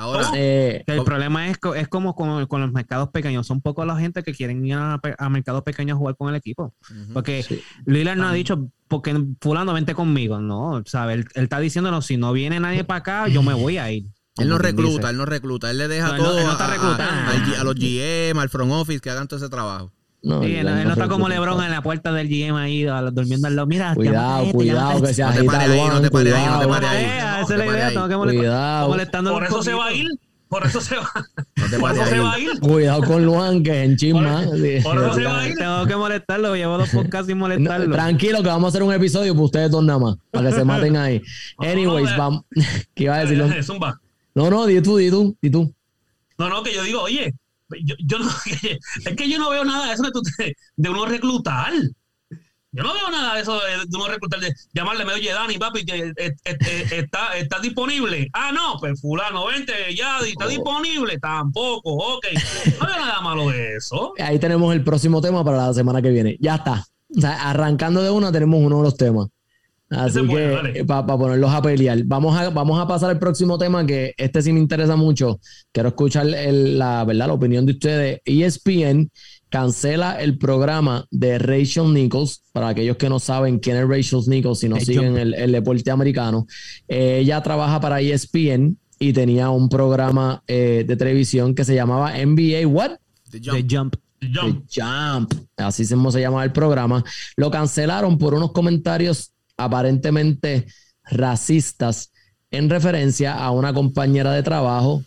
Ahora, 0.00 0.30
eh, 0.34 0.82
el 0.86 1.04
problema 1.04 1.48
es, 1.48 1.58
es 1.76 1.88
como 1.88 2.14
con, 2.14 2.46
con, 2.46 2.62
los 2.62 2.72
mercados 2.72 3.10
pequeños. 3.10 3.46
Son 3.46 3.60
pocos 3.60 3.86
la 3.86 3.96
gente 3.96 4.22
que 4.22 4.32
quieren 4.32 4.64
ir 4.64 4.74
a, 4.74 5.28
mercados 5.28 5.62
pequeños 5.62 5.96
a 5.96 5.98
jugar 5.98 6.16
con 6.16 6.30
el 6.30 6.36
equipo. 6.36 6.74
Porque 7.12 7.44
Lillard 7.84 8.16
no 8.16 8.28
ha 8.28 8.32
dicho, 8.32 8.70
porque 8.88 9.14
fulano 9.42 9.74
vente 9.74 9.94
conmigo. 9.94 10.40
No, 10.40 10.82
¿sabe? 10.86 11.14
Él, 11.14 11.28
él, 11.34 11.44
está 11.44 11.60
diciéndonos, 11.60 12.06
si 12.06 12.16
no 12.16 12.32
viene 12.32 12.58
nadie 12.60 12.82
para 12.82 13.00
acá, 13.00 13.28
yo 13.28 13.42
me 13.42 13.52
voy 13.52 13.76
a 13.76 13.92
ir. 13.92 14.06
Él 14.38 14.48
no 14.48 14.58
recluta, 14.58 15.10
él 15.10 15.16
no 15.16 15.26
recluta. 15.26 15.70
Él 15.70 15.78
le 15.78 15.88
deja 15.88 16.16
todo 16.16 16.38
a, 16.38 17.64
los 17.64 17.74
GM, 17.74 18.38
al 18.40 18.48
front 18.48 18.72
office, 18.72 19.00
que 19.00 19.10
hagan 19.10 19.28
todo 19.28 19.38
ese 19.38 19.50
trabajo. 19.50 19.92
No, 20.22 20.42
sí, 20.42 20.54
él, 20.54 20.66
no, 20.66 20.92
está 20.92 21.08
como 21.08 21.28
Lebron 21.28 21.62
en 21.64 21.70
la 21.70 21.82
puerta 21.82 22.12
del 22.12 22.28
GM 22.28 22.56
ahí 22.58 22.84
durmiendo 23.12 23.48
al 23.48 23.56
lado. 23.56 23.66
Mira, 23.66 23.94
cuidado, 23.94 24.50
cuidado, 24.52 25.02
que 25.02 25.14
se 25.14 25.22
agita 25.22 25.64
el 25.64 25.76
No 25.88 26.00
te 26.00 26.10
pares 26.10 26.34
ahí, 26.34 26.46
no 26.46 26.60
te 26.60 26.66
pares 26.68 26.88
ahí. 26.88 27.04
Esa 27.42 27.54
es 27.54 27.58
la 27.58 27.66
idea, 27.66 27.88
tengo 27.88 28.08
que 28.08 28.16
molestar. 28.16 28.88
Molestando 28.88 29.32
Por 29.32 29.44
eso 29.44 29.62
se 29.62 29.72
va 29.72 29.86
a 29.86 29.92
ir. 29.92 30.08
Por 30.50 30.66
eso 30.66 30.80
se 30.80 30.96
va, 30.96 31.08
por 31.78 31.92
eso 31.92 32.06
se 32.06 32.18
va 32.18 32.34
a 32.34 32.38
ir. 32.40 32.58
Cuidado 32.58 33.02
con 33.04 33.24
Luan, 33.24 33.62
que 33.62 33.70
es 33.70 33.88
en 33.88 33.96
chisma. 33.96 34.42
Por, 34.82 34.98
eso 34.98 35.14
se 35.14 35.22
va 35.22 35.42
a 35.42 35.48
ir. 35.48 35.54
Tengo 35.54 35.86
que 35.86 35.94
molestarlo. 35.94 36.56
Llevo 36.56 36.76
dos 36.76 36.88
podcasts 36.88 37.28
sin 37.28 37.38
molestarlo. 37.38 37.94
tranquilo, 37.94 38.42
que 38.42 38.48
vamos 38.48 38.64
a 38.64 38.68
hacer 38.70 38.82
un 38.82 38.92
episodio 38.92 39.32
para 39.32 39.44
ustedes 39.44 39.70
dos 39.70 39.84
nada 39.84 40.00
más. 40.00 40.16
Para 40.32 40.50
que 40.50 40.56
se 40.56 40.64
maten 40.64 40.96
ahí. 40.96 41.22
Anyways, 41.58 42.16
vamos. 42.16 42.42
¿Qué 42.94 43.04
iba 43.04 43.14
a 43.14 43.24
decir? 43.24 43.38
No, 44.34 44.50
no, 44.50 44.66
di 44.66 44.80
tú, 44.80 44.96
di 44.96 45.08
tú, 45.08 45.36
di 45.40 45.50
tú. 45.50 45.72
No, 46.36 46.48
no, 46.48 46.64
que 46.64 46.74
yo 46.74 46.82
digo, 46.82 47.02
oye, 47.02 47.32
yo, 47.84 47.94
yo 47.98 48.18
no, 48.18 48.28
es 49.04 49.16
que 49.16 49.28
yo 49.28 49.38
no 49.38 49.50
veo 49.50 49.64
nada 49.64 49.88
de 49.88 49.94
eso 49.94 50.02
de, 50.38 50.54
de 50.76 50.88
uno 50.88 51.06
reclutar. 51.06 51.72
Yo 52.72 52.84
no 52.84 52.94
veo 52.94 53.10
nada 53.10 53.34
de 53.34 53.40
eso 53.40 53.54
de, 53.54 53.96
uno 53.96 54.06
reclutar, 54.06 54.38
de 54.38 54.54
llamarle, 54.72 55.04
me 55.04 55.12
oye, 55.14 55.32
Dani, 55.32 55.58
papi, 55.58 55.84
que 55.84 56.12
está, 56.44 57.36
está 57.36 57.58
disponible. 57.58 58.28
Ah, 58.32 58.52
no, 58.52 58.78
pues 58.78 59.00
fulano, 59.00 59.46
vente, 59.46 59.72
ya, 59.96 60.18
está 60.20 60.46
oh. 60.46 60.48
disponible. 60.48 61.18
Tampoco, 61.18 61.94
ok. 61.94 62.26
No 62.78 62.86
veo 62.86 62.96
nada 62.96 63.20
malo 63.22 63.50
de 63.50 63.76
eso. 63.76 64.12
Ahí 64.18 64.38
tenemos 64.38 64.72
el 64.72 64.84
próximo 64.84 65.20
tema 65.20 65.44
para 65.44 65.66
la 65.66 65.74
semana 65.74 66.00
que 66.00 66.10
viene. 66.10 66.36
Ya 66.40 66.56
está. 66.56 66.86
O 67.16 67.20
sea, 67.20 67.50
arrancando 67.50 68.02
de 68.02 68.10
una 68.10 68.30
tenemos 68.30 68.60
uno 68.60 68.76
de 68.78 68.82
los 68.84 68.96
temas. 68.96 69.26
Así 69.90 70.20
que 70.26 70.84
para 70.84 71.04
ponerlos 71.04 71.50
a 71.50 71.60
pelear. 71.60 72.02
Vamos 72.04 72.36
a, 72.36 72.48
vamos 72.50 72.80
a 72.80 72.86
pasar 72.86 73.10
al 73.10 73.18
próximo 73.18 73.58
tema 73.58 73.84
que 73.84 74.14
este 74.16 74.40
sí 74.40 74.52
me 74.52 74.60
interesa 74.60 74.94
mucho. 74.94 75.40
Quiero 75.72 75.88
escuchar 75.88 76.26
la, 76.26 77.04
¿verdad? 77.04 77.26
la 77.26 77.32
opinión 77.32 77.66
de 77.66 77.72
ustedes. 77.72 78.20
ESPN 78.24 79.10
cancela 79.48 80.20
el 80.20 80.38
programa 80.38 81.06
de 81.10 81.40
Rachel 81.40 81.92
Nichols. 81.92 82.42
Para 82.52 82.68
aquellos 82.68 82.96
que 82.98 83.08
no 83.08 83.18
saben 83.18 83.58
quién 83.58 83.76
es 83.76 83.88
Rachel 83.88 84.20
Nichols, 84.28 84.60
si 84.60 84.68
no 84.68 84.78
siguen 84.78 85.16
el, 85.16 85.52
deporte 85.52 85.90
americano, 85.90 86.46
eh, 86.86 87.18
ella 87.20 87.42
trabaja 87.42 87.80
para 87.80 88.00
ESPN 88.00 88.78
y 89.00 89.12
tenía 89.12 89.50
un 89.50 89.68
programa 89.68 90.42
eh, 90.46 90.84
de 90.86 90.96
televisión 90.96 91.54
que 91.54 91.64
se 91.64 91.74
llamaba 91.74 92.12
NBA 92.12 92.64
What? 92.68 92.92
The 93.30 93.40
Jump. 93.68 93.96
The 94.20 94.28
Jump. 94.70 95.32
Así 95.56 95.84
se 95.84 95.96
llama 95.96 96.44
el 96.44 96.52
programa. 96.52 97.02
Lo 97.36 97.50
cancelaron 97.50 98.18
por 98.18 98.34
unos 98.34 98.52
comentarios 98.52 99.32
aparentemente 99.64 100.66
racistas 101.04 102.12
en 102.50 102.68
referencia 102.68 103.34
a 103.34 103.50
una 103.50 103.72
compañera 103.72 104.32
de 104.32 104.42
trabajo 104.42 105.02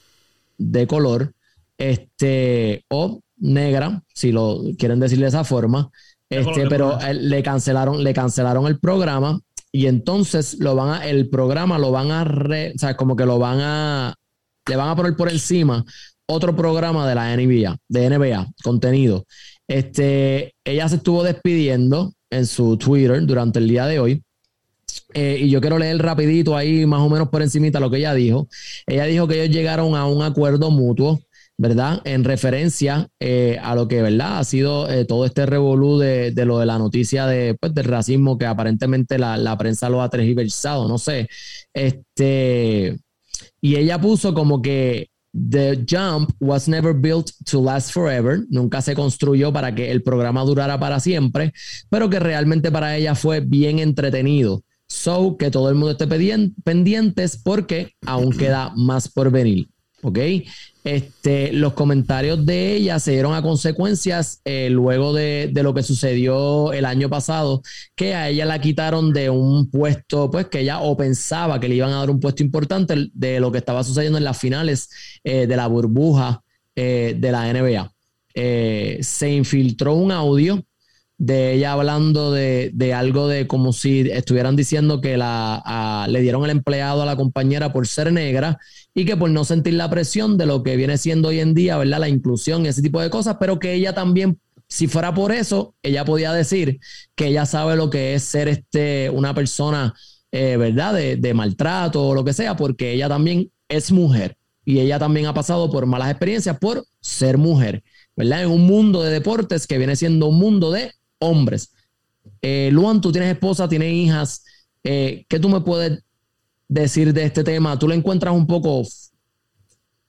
de 0.58 0.88
color, 0.88 1.34
este, 1.78 2.86
o 2.90 3.22
negra, 3.38 4.02
si 4.14 4.32
lo 4.32 4.62
quieren 4.78 5.00
decir 5.00 5.20
de 5.20 5.28
esa 5.28 5.44
forma, 5.44 5.90
este, 6.30 6.68
pero 6.68 6.98
le 7.14 7.44
cancelaron, 7.44 8.04
le 8.04 8.14
cancelaron 8.14 8.66
el 8.68 8.80
programa 8.80 9.40
y 9.72 9.88
entonces 9.88 10.60
lo 10.60 10.76
van 10.76 11.02
a, 11.02 11.06
el 11.08 11.30
programa 11.30 11.78
lo 11.78 11.92
van 11.92 12.12
a, 12.12 12.24
o 12.24 12.78
sea, 12.78 12.96
como 12.96 13.16
que 13.16 13.26
lo 13.26 13.40
van 13.40 13.60
a, 13.60 14.16
le 14.68 14.76
van 14.76 14.90
a 14.90 14.96
poner 14.96 15.16
por 15.16 15.32
encima 15.32 15.84
otro 16.28 16.56
programa 16.56 17.08
de 17.08 17.16
la 17.16 17.36
NBA, 17.36 17.78
de 17.90 18.10
NBA, 18.10 18.48
contenido. 18.64 19.26
Este, 19.68 20.54
ella 20.64 20.88
se 20.90 20.96
estuvo 20.98 21.24
despidiendo 21.24 22.14
en 22.30 22.46
su 22.46 22.78
Twitter 22.78 23.26
durante 23.26 23.60
el 23.60 23.68
día 23.68 23.86
de 23.86 24.00
hoy. 24.00 24.24
Eh, 25.14 25.38
y 25.42 25.50
yo 25.50 25.62
quiero 25.62 25.78
leer 25.78 25.98
rapidito 26.00 26.56
ahí, 26.56 26.86
más 26.86 27.02
o 27.02 27.10
menos 27.10 27.30
por 27.30 27.42
encimita 27.42 27.80
lo 27.80 27.90
que 27.90 27.98
ella 27.98 28.14
dijo. 28.14 28.48
Ella 28.88 29.06
dijo 29.06 29.28
que 29.28 29.44
ellos 29.44 29.56
llegaron 29.56 29.96
a 29.96 30.06
un 30.06 30.24
acuerdo 30.24 30.72
mutuo 30.72 31.20
¿verdad? 31.58 32.02
En 32.04 32.24
referencia 32.24 33.08
eh, 33.20 33.60
a 33.62 33.76
lo 33.76 33.88
que, 33.88 34.02
¿verdad? 34.02 34.40
Ha 34.40 34.44
sido 34.44 34.90
eh, 34.90 35.06
todo 35.06 35.26
este 35.26 35.46
revolú 35.46 36.00
de, 36.00 36.34
lo 36.46 36.60
de 36.60 36.66
la 36.66 36.80
noticia 36.80 37.28
de, 37.28 37.56
pues, 37.60 37.74
del 37.74 37.86
racismo 37.86 38.38
que 38.38 38.46
aparentemente 38.46 39.18
la, 39.18 39.38
la, 39.38 39.58
prensa 39.58 39.90
lo 39.90 40.02
ha 40.02 40.10
tergiversado, 40.10 40.88
no 40.88 40.98
sé. 40.98 41.30
Este, 41.74 42.98
y 43.62 43.76
ella 43.76 44.02
puso 44.02 44.34
como 44.34 44.62
que 44.62 45.08
The 45.34 45.86
Jump 45.90 46.32
was 46.40 46.68
never 46.68 46.94
built 46.94 47.32
to 47.50 47.62
last 47.62 47.92
forever, 47.92 48.42
nunca 48.50 48.82
se 48.82 48.94
construyó 48.94 49.52
para 49.52 49.74
que 49.74 49.90
el 49.90 50.04
programa 50.04 50.44
durara 50.44 50.80
para 50.80 51.00
siempre, 51.00 51.54
pero 51.90 52.10
que 52.10 52.20
realmente 52.20 52.72
para 52.72 52.96
ella 52.98 53.16
fue 53.16 53.40
bien 53.40 53.80
entretenido. 53.80 54.64
So, 54.94 55.38
que 55.38 55.50
todo 55.50 55.70
el 55.70 55.76
mundo 55.76 55.92
esté 55.92 56.06
pendientes 56.64 57.36
porque 57.44 57.94
aún 58.06 58.32
queda 58.38 58.72
más 58.76 59.10
por 59.10 59.32
venir. 59.32 59.68
¿Ok? 60.04 60.20
Este, 60.84 61.52
los 61.52 61.74
comentarios 61.74 62.46
de 62.46 62.76
ella 62.76 63.00
se 63.00 63.14
dieron 63.14 63.34
a 63.34 63.42
consecuencias 63.42 64.42
eh, 64.46 64.70
luego 64.70 65.12
de, 65.12 65.52
lo 65.56 65.74
que 65.74 65.82
sucedió 65.82 66.74
el 66.74 66.86
año 66.86 67.10
pasado, 67.10 67.64
que 67.96 68.14
a 68.14 68.30
ella 68.30 68.46
la 68.46 68.62
quitaron 68.62 69.14
de 69.14 69.32
un 69.32 69.72
puesto, 69.72 70.30
pues 70.30 70.48
que 70.48 70.60
ella 70.60 70.80
o 70.82 70.96
pensaba 70.96 71.60
que 71.60 71.70
le 71.70 71.76
iban 71.76 71.92
a 71.92 72.00
dar 72.00 72.12
un 72.12 72.20
puesto 72.20 72.44
importante 72.44 73.10
de 73.14 73.40
lo 73.40 73.52
que 73.52 73.58
estaba 73.58 73.84
sucediendo 73.84 74.20
en 74.20 74.26
las 74.26 74.38
finales 74.38 74.90
eh, 75.24 75.48
de 75.48 75.58
la 75.58 75.66
burbuja 75.66 76.44
eh, 76.76 77.16
de 77.18 77.32
la 77.32 77.52
NBA. 77.52 77.92
se 79.02 79.32
infiltró 79.32 79.96
un 79.96 80.12
audio 80.12 80.64
de 81.26 81.54
ella 81.54 81.72
hablando 81.72 82.34
de, 82.34 82.94
algo 82.94 83.30
de 83.30 83.48
como 83.48 83.72
si 83.72 84.02
estuvieran 84.12 84.58
diciendo 84.58 85.00
que 85.00 85.16
la, 85.16 86.06
le 86.10 86.20
dieron 86.20 86.44
el 86.44 86.50
empleado 86.50 87.02
a 87.02 87.06
la 87.06 87.16
compañera 87.16 87.72
por 87.72 87.88
ser 87.88 88.12
negra 88.12 88.60
y 88.94 89.06
que 89.06 89.16
por 89.16 89.30
no 89.30 89.46
sentir 89.46 89.76
la 89.76 89.90
presión 89.90 90.38
de 90.38 90.46
lo 90.46 90.64
que 90.64 90.76
viene 90.76 90.98
siendo 90.98 91.30
hoy 91.30 91.40
en 91.40 91.54
día, 91.54 91.78
¿verdad? 91.78 92.00
La 92.00 92.10
inclusión 92.10 92.66
y 92.66 92.68
ese 92.68 92.82
tipo 92.82 93.00
de 93.00 93.10
cosas, 93.10 93.38
pero 93.40 93.58
que 93.58 93.74
ella 93.74 93.94
también, 93.94 94.38
si 94.68 94.88
fuera 94.88 95.14
por 95.14 95.32
eso, 95.32 95.76
ella 95.82 96.04
podía 96.04 96.34
decir 96.34 96.82
que 97.16 97.28
ella 97.28 97.46
sabe 97.46 97.78
lo 97.78 97.90
que 97.90 98.16
es 98.16 98.24
ser 98.24 98.50
este, 98.50 99.10
una 99.10 99.34
persona, 99.34 99.94
eh, 100.30 100.58
¿verdad? 100.58 100.94
De, 100.94 101.16
de 101.16 101.34
maltrato 101.34 102.06
o 102.06 102.14
lo 102.14 102.26
que 102.26 102.34
sea, 102.34 102.58
porque 102.58 102.92
ella 102.92 103.08
también 103.08 103.50
es 103.70 103.94
mujer 103.94 104.36
y 104.66 104.80
ella 104.80 105.00
también 105.00 105.28
ha 105.28 105.34
pasado 105.34 105.72
por 105.72 105.86
malas 105.86 106.12
experiencias 106.12 106.58
por 106.60 106.86
ser 107.00 107.38
mujer, 107.38 107.82
¿verdad? 108.18 108.44
En 108.44 108.50
un 108.50 108.68
mundo 108.68 109.02
de 109.02 109.12
deportes 109.12 109.68
que 109.68 109.78
viene 109.78 109.96
siendo 109.96 110.28
un 110.28 110.38
mundo 110.38 110.70
de 110.70 110.92
hombres. 111.24 111.74
Eh, 112.42 112.70
Luan, 112.72 113.02
tú 113.02 113.12
tienes 113.12 113.32
esposa, 113.32 113.68
tienes 113.68 113.94
hijas. 113.94 114.46
Eh, 114.84 115.26
¿Qué 115.28 115.40
tú 115.40 115.50
me 115.50 115.62
puedes 115.62 116.04
decir 116.68 117.14
de 117.14 117.24
este 117.24 117.44
tema? 117.44 117.78
¿Tú 117.80 117.88
le 117.88 117.96
encuentras 117.96 118.34
un 118.34 118.48
poco 118.48 118.84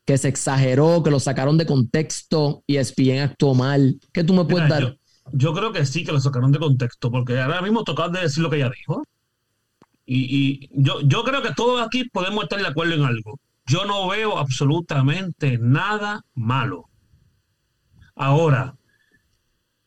que 0.05 0.19
se 0.19 0.29
exageró, 0.29 1.03
que 1.03 1.11
lo 1.11 1.21
sacaron 1.21 1.57
de 1.57 1.67
contexto 1.67 2.63
y 2.67 2.79
bien 2.97 3.23
actuó 3.23 3.55
mal? 3.55 3.99
¿Qué 4.13 4.25
tú 4.25 4.35
me 4.35 4.45
puedes 4.45 4.69
dar? 4.69 4.97
Yo, 5.33 5.55
creo 5.55 5.73
que 5.73 5.87
sí 5.87 6.05
que 6.05 6.13
lo 6.13 6.21
sacaron 6.21 6.53
de 6.53 6.59
contexto, 6.59 7.11
porque 7.11 7.41
ahora 7.41 7.63
mismo 7.63 7.85
tocaba 7.85 8.11
de 8.11 8.23
decir 8.23 8.43
lo 8.43 8.51
que 8.51 8.57
ella 8.57 8.71
dijo. 8.77 9.05
Y, 10.07 10.69
yo, 10.73 11.01
yo 11.01 11.25
creo 11.25 11.41
que 11.41 11.55
todos 11.55 11.85
aquí 11.85 12.05
podemos 12.11 12.45
estar 12.45 12.61
de 12.61 12.67
acuerdo 12.67 12.95
en 12.95 13.05
algo. 13.05 13.41
Yo 13.67 13.87
no 13.87 14.07
veo 14.09 14.37
absolutamente 14.37 15.57
nada 15.59 16.25
malo. 16.35 16.91
Ahora, 18.15 18.77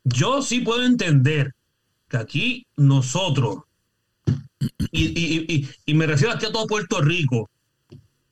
yo 0.08 0.42
sí 0.42 0.62
puedo 0.62 0.84
entender 0.84 1.54
que 2.08 2.18
aquí 2.18 2.68
nosotros, 2.78 3.64
y, 4.92 5.68
me 5.94 6.08
refiero 6.08 6.34
aquí 6.34 6.46
a 6.46 6.52
todo 6.52 6.68
Puerto 6.68 7.02
Rico, 7.02 7.50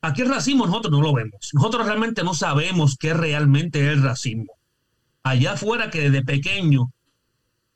aquí 0.01 0.21
el 0.21 0.29
racismo 0.29 0.65
nosotros 0.65 0.91
no 0.91 1.01
lo 1.01 1.13
vemos. 1.13 1.49
Nosotros 1.53 1.85
realmente 1.85 2.23
no 2.23 2.33
sabemos 2.33 2.97
qué 2.97 3.13
realmente 3.13 3.85
es 3.85 3.93
el 3.93 4.03
racismo. 4.03 4.53
Allá 5.23 5.53
afuera 5.53 5.89
que 5.89 6.09
desde 6.09 6.23
pequeño, 6.23 6.91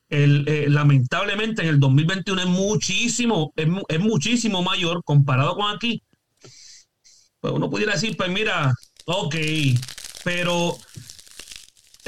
el, 0.09 0.47
eh, 0.47 0.69
lamentablemente 0.69 1.63
en 1.63 1.67
el 1.69 1.79
2021 1.79 2.41
es 2.41 2.47
muchísimo, 2.47 3.53
es, 3.55 3.99
muchísimo 3.99 4.63
mayor 4.63 5.03
comparado 5.03 5.55
con 5.55 5.75
aquí. 5.75 6.01
Pues 7.41 7.53
uno 7.53 7.69
pudiera 7.69 7.93
decir, 7.93 8.15
pues 8.15 8.29
mira, 8.29 8.73
ok, 9.05 9.35
pero 10.23 10.77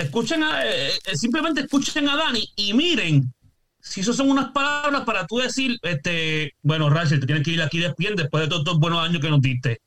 escuchen 0.01 0.43
a, 0.43 0.65
eh, 0.65 0.91
eh, 1.05 1.17
simplemente 1.17 1.61
escuchen 1.61 2.07
a 2.09 2.15
Dani 2.15 2.47
y 2.55 2.73
miren 2.73 3.33
si 3.79 4.01
eso 4.01 4.13
son 4.13 4.29
unas 4.29 4.51
palabras 4.51 5.01
para 5.01 5.25
tú 5.25 5.37
decir, 5.37 5.77
este, 5.81 6.53
bueno, 6.61 6.89
Rachel, 6.89 7.19
te 7.19 7.25
tienes 7.25 7.43
que 7.43 7.51
ir 7.51 7.61
aquí 7.61 7.83
bien 7.97 8.15
después 8.15 8.43
de 8.43 8.47
todos 8.47 8.61
estos 8.61 8.79
buenos 8.79 9.03
años 9.03 9.21
que 9.21 9.29
nos 9.29 9.41
diste. 9.41 9.81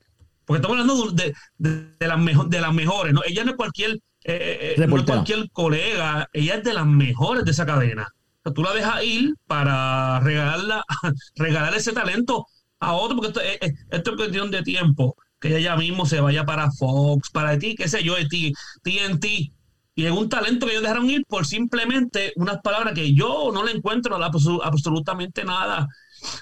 Porque 0.45 0.59
estamos 0.59 0.79
hablando 0.79 1.11
de, 1.13 1.35
de, 1.59 2.07
las, 2.07 2.19
mejor, 2.19 2.49
de 2.49 2.61
las 2.61 2.75
mejores, 2.75 3.15
¿no? 3.15 3.23
Ella 3.25 3.45
no 3.45 3.53
es 3.53 3.57
cualquier, 3.57 3.99
eh, 4.25 4.75
cualquier 5.07 5.49
colega, 5.51 6.29
ella 6.33 6.57
es 6.57 6.65
de 6.65 6.75
las 6.75 6.87
mejores 6.87 7.45
de 7.45 7.53
esa 7.53 7.65
cadena. 7.65 8.09
O 8.45 8.53
tú 8.53 8.63
la 8.63 8.75
dejas 8.75 9.03
ir 9.05 9.35
para 9.47 10.21
regalarla, 10.21 10.85
regalar 11.37 11.75
ese 11.75 11.93
talento 11.93 12.47
a 12.81 12.93
otro, 12.93 13.17
porque 13.17 13.29
esto, 13.29 13.41
es, 13.41 13.73
esto 13.91 14.11
es 14.11 14.17
cuestión 14.17 14.51
de 14.51 14.63
tiempo. 14.63 15.17
Que 15.41 15.57
ella 15.57 15.77
mismo 15.77 16.05
se 16.05 16.21
vaya 16.21 16.45
para 16.45 16.71
Fox, 16.73 17.31
para 17.31 17.59
ti, 17.59 17.75
qué 17.75 17.89
sé 17.89 18.03
yo, 18.03 18.17
de 18.17 18.27
ti, 18.27 18.53
TNT, 18.83 19.53
y 19.97 20.07
es 20.07 20.13
un 20.13 20.29
talento 20.29 20.67
que 20.67 20.73
ellos 20.73 20.83
dejaron 20.83 21.09
ir 21.09 21.25
por 21.27 21.47
simplemente 21.47 22.33
unas 22.37 22.61
palabras 22.63 22.95
que 22.95 23.15
yo 23.15 23.51
no 23.53 23.65
le 23.65 23.73
encuentro 23.73 24.19
absolutamente 24.63 25.45
nada, 25.45 25.89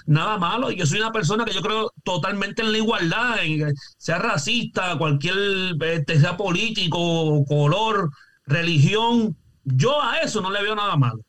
nada 0.07 0.37
malo. 0.37 0.71
Y 0.71 0.75
yo 0.75 0.87
soy 0.87 0.99
una 0.99 1.11
persona 1.11 1.45
que 1.45 1.53
yo 1.53 1.61
creo 1.61 1.91
totalmente 2.03 2.63
en 2.63 2.71
la 2.71 2.77
igualdad, 2.79 3.35
sea 3.97 4.17
racista, 4.17 4.97
cualquier, 4.97 5.35
este, 5.81 6.19
sea 6.19 6.35
político, 6.35 7.45
color, 7.45 8.09
religión. 8.47 9.37
Yo 9.63 10.01
a 10.01 10.19
eso 10.19 10.41
no 10.41 10.49
le 10.49 10.63
veo 10.63 10.75
nada 10.75 10.95
malo. 10.95 11.19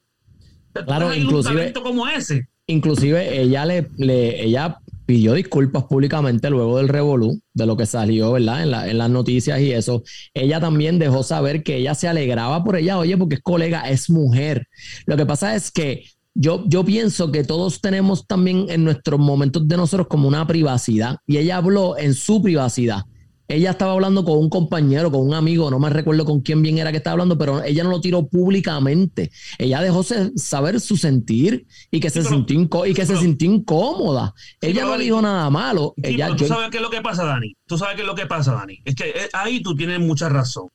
Claro, 0.72 1.14
inclusive. 1.14 1.72
como 1.75 2.09
ese. 2.09 2.49
Inclusive 2.66 3.43
ella 3.43 3.66
le, 3.66 3.91
le 3.99 4.43
ella 4.43 4.79
pidió 5.07 5.34
disculpas 5.34 5.84
públicamente 5.84 6.50
luego 6.50 6.78
del 6.78 6.88
revolú, 6.88 7.40
de 7.52 7.66
lo 7.66 7.76
que 7.76 7.86
salió, 7.86 8.32
¿verdad? 8.32 8.62
En, 8.62 8.70
la, 8.70 8.88
en, 8.88 8.98
las 8.98 9.11
noticias 9.11 9.61
y 9.61 9.72
eso. 9.72 10.02
Ella 10.32 10.61
también 10.61 10.98
dejó 10.98 11.22
saber 11.22 11.62
que 11.62 11.76
ella 11.76 11.94
se 11.94 12.09
alegraba 12.09 12.64
por 12.64 12.76
ella, 12.76 12.98
oye, 12.98 13.16
porque 13.16 13.36
es 13.36 13.42
colega, 13.42 13.88
es 13.88 14.11
mujer. 14.11 14.66
Lo 15.07 15.16
que 15.16 15.26
pasa 15.26 15.55
es 15.55 15.70
que 15.70 16.05
yo, 16.34 16.64
yo 16.66 16.84
pienso 16.84 17.30
que 17.30 17.44
todos 17.44 17.80
tenemos 17.80 18.26
también 18.26 18.66
en 18.68 18.84
nuestros 18.84 19.20
momentos 19.20 19.68
de 19.68 19.76
nosotros 19.76 20.09
como 20.09 20.26
una 20.26 20.46
privacidad 20.46 21.18
y 21.26 21.36
ella 21.36 21.59
habló 21.59 21.96
en 21.96 22.14
su 22.14 22.42
privacidad. 22.42 23.02
Ella 23.47 23.70
estaba 23.70 23.92
hablando 23.92 24.24
con 24.24 24.38
un 24.38 24.49
compañero, 24.49 25.11
con 25.11 25.20
un 25.20 25.34
amigo, 25.34 25.70
no 25.70 25.78
me 25.78 25.90
recuerdo 25.90 26.24
con 26.24 26.40
quién 26.40 26.62
bien 26.62 26.78
era 26.78 26.90
que 26.90 26.97
estaba 26.99 27.12
hablando, 27.12 27.36
pero 27.36 27.62
ella 27.62 27.84
no 27.84 27.90
lo 27.90 28.01
tiró 28.01 28.26
públicamente. 28.26 29.30
Ella 29.59 29.82
dejó 29.82 30.03
saber 30.03 30.80
su 30.80 30.97
sentir 30.97 31.66
y 31.90 32.01
que, 32.01 32.11
se, 32.11 32.22
sintió 32.22 32.86
y 32.86 32.95
que 32.95 33.05
se 33.05 33.16
sintió 33.16 33.51
incómoda. 33.51 34.34
ella 34.61 34.84
no 34.84 34.97
dijo 34.97 35.20
nada 35.20 35.51
malo. 35.51 35.95
ella, 36.03 36.34
tú 36.34 36.47
sabes 36.47 36.70
qué 36.70 36.78
es 36.78 36.82
lo 36.82 36.90
que 36.90 37.03
pasa, 37.03 37.24
Dani. 37.24 37.55
Tú 37.66 37.76
sabes 37.76 37.97
qué 37.97 38.03
es 38.03 38.07
lo 38.07 38.14
que 38.14 38.26
pasa, 38.26 38.53
Dani. 38.53 38.80
Es 38.84 38.95
que 38.95 39.11
eh, 39.11 39.28
ahí 39.32 39.62
tú 39.62 39.74
tienes 39.74 40.01
mucha 40.01 40.28
razón. 40.28 40.68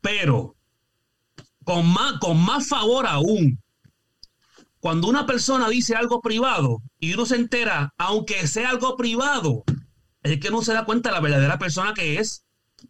Pero 0.00 0.56
con 1.64 1.86
más, 1.86 2.14
con 2.20 2.42
más 2.42 2.66
favor 2.66 3.06
aún, 3.06 3.60
cuando 4.80 5.08
una 5.08 5.26
persona 5.26 5.68
dice 5.68 5.94
algo 5.94 6.20
privado 6.20 6.82
y 6.98 7.12
uno 7.12 7.26
se 7.26 7.36
entera, 7.36 7.92
aunque 7.98 8.46
sea 8.46 8.70
algo 8.70 8.96
privado, 8.96 9.64
es 10.22 10.40
que 10.40 10.50
no 10.50 10.62
se 10.62 10.72
da 10.72 10.84
cuenta 10.84 11.10
de 11.10 11.14
la 11.14 11.20
verdadera 11.20 11.58
persona 11.58 11.94
que 11.94 12.18
es. 12.18 12.44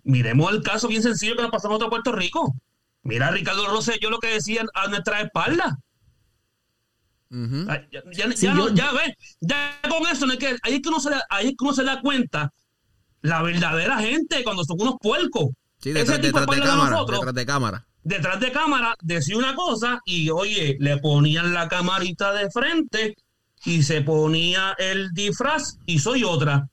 Miremos 0.05 0.53
el 0.53 0.63
caso 0.63 0.89
bien 0.89 1.03
sencillo 1.03 1.37
que 1.37 1.43
nos 1.43 1.51
pasó 1.51 1.69
en 1.69 1.75
otro 1.75 1.91
Puerto 1.91 2.13
Rico. 2.13 2.55
Mira 3.03 3.29
a 3.29 3.31
Ricardo 3.31 3.65
yo 4.01 4.11
lo 4.11 4.19
que 4.19 4.35
decía 4.35 4.65
a 4.75 4.89
nuestra 4.89 5.21
espalda. 5.21 5.79
ya, 7.31 8.03
ya, 8.11 8.93
ve, 8.93 9.17
ya 9.41 9.81
con 9.89 10.07
eso 10.11 10.27
no 10.27 10.37
que, 10.39 10.57
ahí, 10.63 10.75
es 10.75 10.83
que 10.83 10.89
uno 10.89 11.01
se 11.01 11.11
da, 11.11 11.25
ahí 11.31 11.49
es 11.49 11.53
que 11.53 11.65
uno 11.65 11.73
se 11.73 11.85
da 11.85 12.01
cuenta 12.01 12.53
la 13.23 13.43
verdadera 13.43 13.99
gente 13.99 14.45
cuando 14.45 14.65
son 14.65 14.81
unos 14.81 14.97
puercos. 15.01 15.47
Sí, 15.79 15.93
detrás, 15.93 16.21
de, 16.21 16.33
cámara, 16.33 17.05
detrás 17.07 17.35
de 17.35 17.47
cámara. 17.47 17.87
Detrás 18.03 18.41
de 18.41 18.53
cámara 18.53 18.95
decía 19.01 19.37
una 19.37 19.55
cosa 19.55 20.01
y 20.05 20.31
oye, 20.31 20.77
le 20.81 20.99
ponían 20.99 21.53
la 21.53 21.69
camarita 21.69 22.33
de 22.33 22.51
frente 22.51 23.15
y 23.65 23.83
se 23.83 24.03
ponía 24.03 24.75
el 24.79 25.11
disfraz 25.13 25.79
y 25.87 25.99
soy 25.99 26.25
otra. 26.25 26.69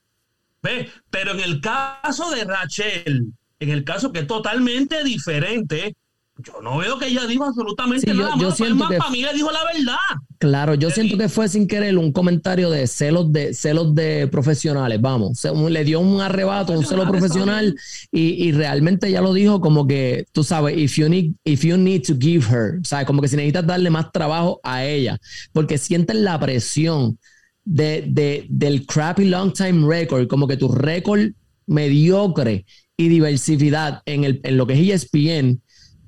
Pero 1.09 1.31
en 1.31 1.39
el 1.39 1.61
caso 1.61 2.31
de 2.31 2.43
Rachel, 2.43 3.27
en 3.59 3.69
el 3.69 3.83
caso 3.83 4.11
que 4.11 4.19
es 4.19 4.27
totalmente 4.27 5.03
diferente, 5.03 5.95
yo 6.37 6.61
no 6.61 6.79
veo 6.79 6.99
que 6.99 7.07
ella 7.07 7.25
diga 7.25 7.47
absolutamente 7.47 8.13
nada. 8.13 8.33
Yo, 8.37 8.51
siento 8.51 8.89
que 8.89 8.97
para 8.97 9.09
mí 9.09 9.23
dijo 9.33 9.51
la 9.51 9.63
verdad. 9.63 9.95
Claro, 10.37 10.75
yo 10.75 10.91
siento 10.91 11.17
que 11.17 11.29
fue 11.29 11.47
sin 11.47 11.65
querer 11.65 11.97
un 11.97 12.11
comentario 12.11 12.69
de 12.69 12.87
celos 12.87 13.31
de 13.31 13.53
celos 13.53 13.95
de 13.95 14.27
profesionales. 14.27 14.99
Vamos, 14.99 15.41
le 15.45 15.83
dio 15.85 16.01
un 16.01 16.19
arrebato, 16.19 16.73
un 16.73 16.85
celo 16.85 17.07
profesional 17.07 17.73
y, 18.11 18.47
y, 18.47 18.51
realmente 18.51 19.07
ella 19.07 19.21
lo 19.21 19.31
dijo 19.31 19.61
como 19.61 19.87
que 19.87 20.25
tú 20.33 20.43
sabes, 20.43 20.77
if 20.77 20.97
you 20.97 21.07
need 21.07 21.31
if 21.45 21.63
you 21.63 21.77
need 21.77 22.03
to 22.05 22.15
give 22.19 22.45
her, 22.53 22.79
sabes, 22.83 23.07
como 23.07 23.21
que 23.21 23.29
si 23.29 23.37
necesitas 23.37 23.65
darle 23.65 23.89
más 23.89 24.11
trabajo 24.11 24.59
a 24.61 24.83
ella, 24.83 25.17
porque 25.53 25.77
sienten 25.77 26.25
la 26.25 26.37
presión 26.37 27.17
de, 27.65 28.45
del 28.49 28.85
crappy 28.85 29.25
long 29.25 29.51
time 29.51 29.87
record, 29.87 30.27
como 30.27 30.47
que 30.47 30.57
tu 30.57 30.69
récord 30.69 31.31
mediocre 31.67 32.65
y 32.95 33.09
diversidad 33.09 34.01
en, 34.05 34.23
el, 34.23 34.39
en 34.43 34.57
lo 34.57 34.67
que 34.67 34.73
es 34.73 35.03
ESPN, 35.03 35.61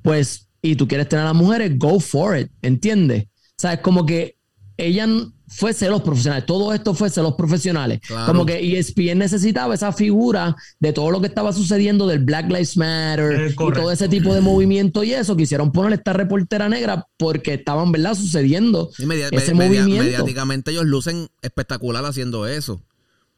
pues, 0.04 0.48
y 0.62 0.76
tú 0.76 0.88
quieres 0.88 1.10
tener 1.10 1.24
a 1.24 1.30
las 1.30 1.36
mujeres, 1.36 1.78
go 1.78 2.00
for 2.00 2.38
it, 2.38 2.50
¿entiendes? 2.62 3.26
O 3.64 3.82
como 3.82 4.06
que 4.06 4.37
ella 4.78 5.08
fue 5.48 5.74
celos 5.74 6.02
profesionales. 6.02 6.46
Todo 6.46 6.74
esto 6.74 6.94
fue 6.94 7.10
celos 7.10 7.34
profesionales. 7.36 8.00
Como 8.26 8.46
que 8.46 8.78
ESPN 8.78 9.18
necesitaba 9.18 9.74
esa 9.74 9.92
figura 9.92 10.56
de 10.80 10.94
todo 10.94 11.10
lo 11.10 11.22
que 11.22 11.28
estaba 11.28 11.54
sucediendo 11.54 12.06
del 12.06 12.20
Black 12.20 12.48
Lives 12.48 12.78
Matter 12.78 13.52
y 13.52 13.56
todo 13.56 13.92
ese 13.92 14.08
tipo 14.08 14.34
de 14.34 14.42
movimiento 14.42 15.04
y 15.04 15.14
eso. 15.14 15.36
Quisieron 15.36 15.72
ponerle 15.72 15.96
esta 15.96 16.14
reportera 16.14 16.70
negra 16.70 17.08
porque 17.18 17.56
estaban, 17.56 17.92
¿verdad?, 17.92 18.14
sucediendo 18.14 18.92
ese 19.32 19.54
movimiento. 19.54 20.04
Mediáticamente 20.04 20.72
ellos 20.72 20.86
lucen 20.86 21.30
espectacular 21.42 22.06
haciendo 22.06 22.46
eso. 22.46 22.82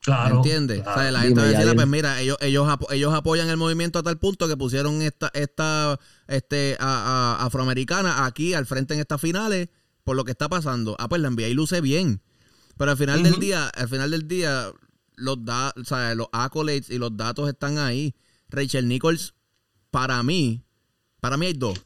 Claro. 0.01 0.37
¿Entiendes? 0.37 0.79
O 0.79 0.93
sea, 0.93 1.11
la 1.11 1.21
gente 1.21 1.41
decía, 1.41 1.73
pues 1.75 1.87
mira, 1.87 2.19
ellos, 2.21 2.37
ellos, 2.41 2.67
ellos 2.89 3.13
apoyan 3.13 3.49
el 3.49 3.57
movimiento 3.57 3.99
a 3.99 4.03
tal 4.03 4.17
punto 4.17 4.47
que 4.47 4.55
pusieron 4.57 5.01
esta, 5.01 5.29
esta 5.33 5.99
este, 6.27 6.77
afroamericana 6.79 8.25
aquí 8.25 8.53
al 8.53 8.65
frente 8.65 8.93
en 8.93 9.01
estas 9.01 9.21
finales 9.21 9.69
por 10.09 10.15
lo 10.15 10.25
que 10.25 10.31
está 10.31 10.49
pasando. 10.49 10.95
Ah, 10.97 11.07
pues 11.07 11.21
la 11.21 11.29
NBA 11.29 11.49
luce 11.49 11.81
bien. 11.81 12.19
Pero 12.77 12.89
al 12.89 12.97
final 12.97 13.21
del 13.21 13.39
día, 13.39 13.67
al 13.67 13.87
final 13.87 14.09
del 14.09 14.27
día, 14.27 14.71
los, 15.17 15.45
da, 15.45 15.71
o 15.79 15.85
sea, 15.85 16.15
los 16.15 16.29
accolades 16.31 16.89
y 16.89 16.97
los 16.97 17.15
datos 17.15 17.47
están 17.47 17.77
ahí. 17.77 18.15
Rachel 18.49 18.87
Nichols, 18.87 19.35
para 19.91 20.23
mí, 20.23 20.63
para 21.19 21.37
mí 21.37 21.45
hay 21.45 21.53
dos. 21.53 21.79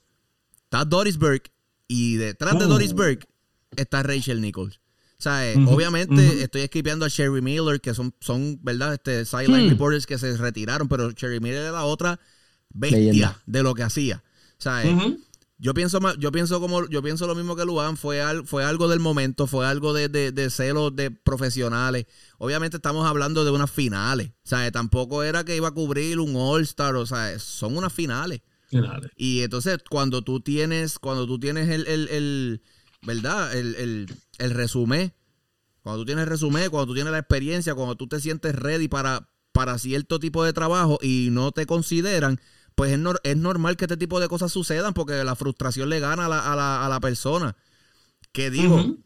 Está 0.63 0.86
Doris 0.86 1.17
Burke 1.17 1.51
y 1.89 2.15
detrás 2.15 2.57
de 2.57 2.63
Doris 2.63 2.93
oh. 2.93 2.95
Burke 2.95 3.28
está 3.76 4.03
Rachel 4.03 4.39
Nichols. 4.39 4.78
O 5.19 5.21
sea, 5.21 5.45
eh, 5.45 5.57
obviamente 5.67 6.43
estoy 6.43 6.61
esquipeando 6.61 7.03
a 7.03 7.09
Sherry 7.09 7.41
Miller, 7.41 7.82
que 7.82 7.93
son, 7.93 8.15
son 8.21 8.57
¿verdad? 8.63 8.93
Este, 8.93 9.26
sideline 9.26 9.65
hmm. 9.65 9.71
reporters 9.71 10.05
que 10.05 10.17
se 10.17 10.38
retiraron, 10.38 10.88
pero 10.88 11.11
Sherry 11.11 11.41
Miller 11.41 11.63
era 11.63 11.71
la 11.74 11.84
otra 11.84 12.21
bestia 12.69 13.38
de 13.45 13.63
lo 13.63 13.74
que 13.74 13.84
hacía. 13.84 14.24
O 14.59 14.61
sea, 14.63 14.82
eh, 14.86 15.17
yo 15.64 15.74
pienso 15.74 15.97
yo 16.18 16.30
pienso 16.34 16.59
como, 16.59 16.86
yo 16.89 17.01
pienso 17.01 17.26
lo 17.26 17.36
mismo 17.36 17.55
que 17.55 17.64
Luan, 17.64 17.95
fue, 17.95 18.22
fue 18.43 18.66
algo 18.66 18.89
del 18.89 18.99
momento, 18.99 19.47
fue 19.47 19.66
algo 19.66 19.93
de, 19.93 20.09
de, 20.09 20.49
celos 20.49 20.93
de 20.93 21.09
profesionales. 21.09 22.05
Obviamente 22.38 22.76
estamos 22.76 23.07
hablando 23.07 23.45
de 23.45 23.51
unas 23.51 23.72
finales. 23.72 24.32
O 24.43 24.49
sea, 24.49 24.70
tampoco 24.74 25.24
era 25.24 25.45
que 25.45 25.55
iba 25.55 25.70
a 25.70 25.74
cubrir 25.74 26.20
un 26.20 26.36
All-Star, 26.36 26.97
o 26.97 27.05
sea, 27.05 27.39
son 27.39 27.78
unas 27.78 27.93
finales. 27.93 28.41
Finales. 28.68 29.09
Y 29.16 29.39
entonces 29.43 29.78
cuando 29.89 30.22
tú 30.22 30.41
tienes, 30.41 30.99
cuando 30.99 31.26
tú 31.26 31.39
tienes 31.39 31.70
el, 31.70 31.88
el, 31.88 32.61
¿verdad? 33.03 33.57
El, 33.57 33.76
el, 33.76 34.14
el 34.39 34.51
resumen, 34.51 35.14
cuando 35.82 36.01
tú 36.01 36.05
tienes 36.07 36.24
el 36.24 36.30
resumen, 36.30 36.70
cuando 36.72 36.88
tú 36.88 36.93
tienes 36.93 37.14
la 37.14 37.20
experiencia, 37.20 37.74
cuando 37.74 37.95
tú 37.95 38.07
te 38.07 38.20
sientes 38.20 38.53
ready 38.53 38.89
para, 38.89 39.30
para 39.53 39.78
cierto 39.78 40.20
tipo 40.20 40.43
de 40.43 40.51
trabajo 40.51 40.99
y 41.01 41.30
no 41.32 41.53
te 41.53 41.66
consideran, 41.66 42.41
pues 42.76 42.91
es, 42.91 42.99
es, 43.24 43.38
normal 43.38 43.78
que 43.78 43.86
este 43.86 43.97
tipo 43.97 44.19
de 44.19 44.28
cosas 44.28 44.51
sucedan 44.51 44.93
porque 44.93 45.24
la 45.24 45.36
frustración 45.36 45.89
le 45.89 45.99
gana 45.99 46.26
a 46.26 46.30
la, 46.30 46.51
a 46.51 46.55
la, 46.55 46.86
a 46.86 46.89
la 46.89 46.99
persona. 46.99 47.55
Que 48.32 48.49
digo, 48.49 48.97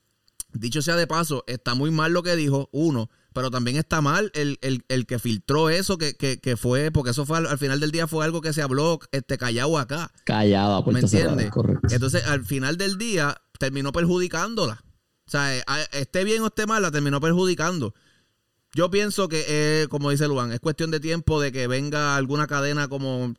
dicho 0.53 0.81
sea 0.81 0.95
de 0.95 1.07
paso, 1.07 1.43
está 1.47 1.75
muy 1.75 1.91
mal 1.91 2.13
lo 2.13 2.23
que 2.23 2.35
dijo, 2.35 2.69
uno, 2.71 3.09
pero 3.33 3.51
también 3.51 3.77
está 3.77 4.01
mal 4.01 4.31
el, 4.33 5.05
que 5.05 5.19
filtró 5.19 5.69
eso, 5.69 5.97
que, 5.97 6.15
que, 6.15 6.57
fue, 6.57 6.91
porque 6.91 7.11
eso 7.11 7.25
fue 7.25 7.37
al, 7.37 7.57
final 7.57 7.79
del 7.79 7.91
día 7.91 8.07
fue 8.07 8.25
algo 8.25 8.41
que 8.41 8.53
se 8.53 8.61
habló 8.61 8.99
este, 9.11 9.37
callado 9.37 9.77
acá. 9.77 10.11
Callado, 10.23 10.83
¿me 10.91 10.99
entiendes? 10.99 11.51
Entonces, 11.91 12.25
al 12.25 12.43
final 12.45 12.77
del 12.77 12.97
día, 12.97 13.39
terminó 13.59 13.91
perjudicándola. 13.91 14.83
O 15.27 15.29
sea, 15.29 15.55
esté 15.91 16.23
bien 16.23 16.41
o 16.41 16.47
esté 16.47 16.65
mal, 16.65 16.81
la 16.81 16.89
terminó 16.89 17.19
perjudicando. 17.19 17.93
Yo 18.73 18.89
pienso 18.91 19.27
que, 19.27 19.45
eh, 19.47 19.87
como 19.89 20.11
dice 20.11 20.27
Luan, 20.27 20.51
es 20.51 20.59
cuestión 20.59 20.91
de 20.91 20.99
tiempo 20.99 21.41
de 21.41 21.51
que 21.51 21.67
venga 21.67 22.15
alguna 22.15 22.47
cadena 22.47 22.87
como 22.87 23.33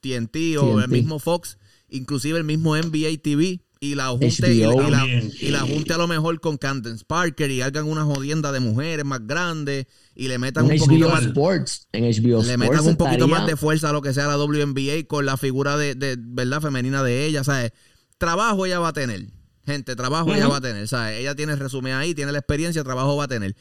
TNT 0.00 0.58
o 0.58 0.80
el 0.80 0.88
mismo 0.88 1.18
Fox, 1.18 1.58
inclusive 1.88 2.38
el 2.38 2.44
mismo 2.44 2.76
NBA 2.76 3.20
TV, 3.22 3.60
y 3.84 3.94
la 3.94 4.08
junte, 4.08 4.54
y, 4.54 5.50
la, 5.50 5.60
junte 5.60 5.92
a 5.92 5.98
lo 5.98 6.08
mejor 6.08 6.40
con 6.40 6.56
Candence 6.56 7.04
Parker 7.06 7.50
y 7.50 7.60
hagan 7.60 7.84
una 7.84 8.04
jodienda 8.04 8.50
de 8.50 8.60
mujeres 8.60 9.04
más 9.04 9.26
grandes 9.26 9.86
y 10.14 10.28
le 10.28 10.38
metan 10.38 10.64
un 10.64 10.78
poquito 10.78 11.08
más 11.10 11.24
Sports, 11.24 11.88
en 11.92 12.04
HBO 12.04 12.42
le 12.42 12.56
metan 12.56 12.86
un 12.86 12.96
poquito 12.96 13.28
más 13.28 13.46
de 13.46 13.56
fuerza 13.56 13.90
a 13.90 13.92
lo 13.92 14.00
que 14.00 14.14
sea 14.14 14.26
la 14.26 14.38
WNBA 14.38 15.06
con 15.06 15.26
la 15.26 15.36
figura 15.36 15.76
de, 15.76 15.94
de 15.94 16.16
verdad 16.18 16.62
femenina 16.62 17.02
de 17.02 17.26
ella, 17.26 17.44
¿sabes? 17.44 17.72
Trabajo 18.16 18.64
ella 18.64 18.78
va 18.78 18.88
a 18.88 18.92
tener. 18.92 19.26
Gente, 19.66 19.96
trabajo 19.96 20.34
ella 20.34 20.48
va 20.48 20.58
a 20.58 20.60
tener, 20.60 20.86
¿sabes? 20.88 21.20
Ella 21.20 21.34
tiene 21.34 21.52
el 21.52 21.58
resumen 21.58 21.94
ahí, 21.94 22.14
tiene 22.14 22.32
la 22.32 22.38
experiencia, 22.38 22.84
trabajo 22.84 23.16
va 23.16 23.24
a 23.24 23.28
tener. 23.28 23.54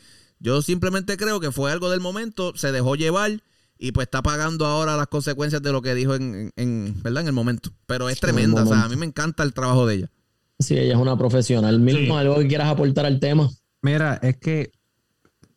Yo 0.43 0.61
simplemente 0.61 1.15
creo 1.15 1.39
que 1.39 1.53
fue 1.53 1.71
algo 1.71 1.89
del 1.89 2.01
momento, 2.01 2.51
se 2.57 2.73
dejó 2.73 2.95
llevar 2.95 3.41
y 3.79 3.93
pues 3.93 4.07
está 4.07 4.21
pagando 4.21 4.65
ahora 4.65 4.97
las 4.97 5.07
consecuencias 5.07 5.61
de 5.61 5.71
lo 5.71 5.81
que 5.81 5.95
dijo 5.95 6.15
en, 6.15 6.51
¿verdad? 7.01 7.21
en 7.21 7.27
el 7.27 7.33
momento. 7.33 7.69
Pero 7.85 8.09
es 8.09 8.19
tremenda, 8.19 8.63
o 8.63 8.65
sea, 8.65 8.83
a 8.83 8.89
mí 8.89 8.97
me 8.97 9.05
encanta 9.05 9.43
el 9.43 9.53
trabajo 9.53 9.87
de 9.87 9.95
ella. 9.95 10.11
Sí, 10.59 10.77
ella 10.77 10.95
es 10.95 10.99
una 10.99 11.17
profesional. 11.17 11.79
Mismo, 11.79 12.17
algo 12.17 12.35
que 12.39 12.47
quieras 12.47 12.67
aportar 12.67 13.05
al 13.05 13.21
tema. 13.21 13.49
Mira, 13.81 14.19
es 14.21 14.35
que 14.35 14.73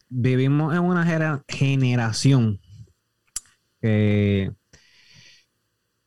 vivimos 0.08 0.72
en 0.72 0.84
una 0.84 1.04
generación 1.48 2.60
que 3.82 4.52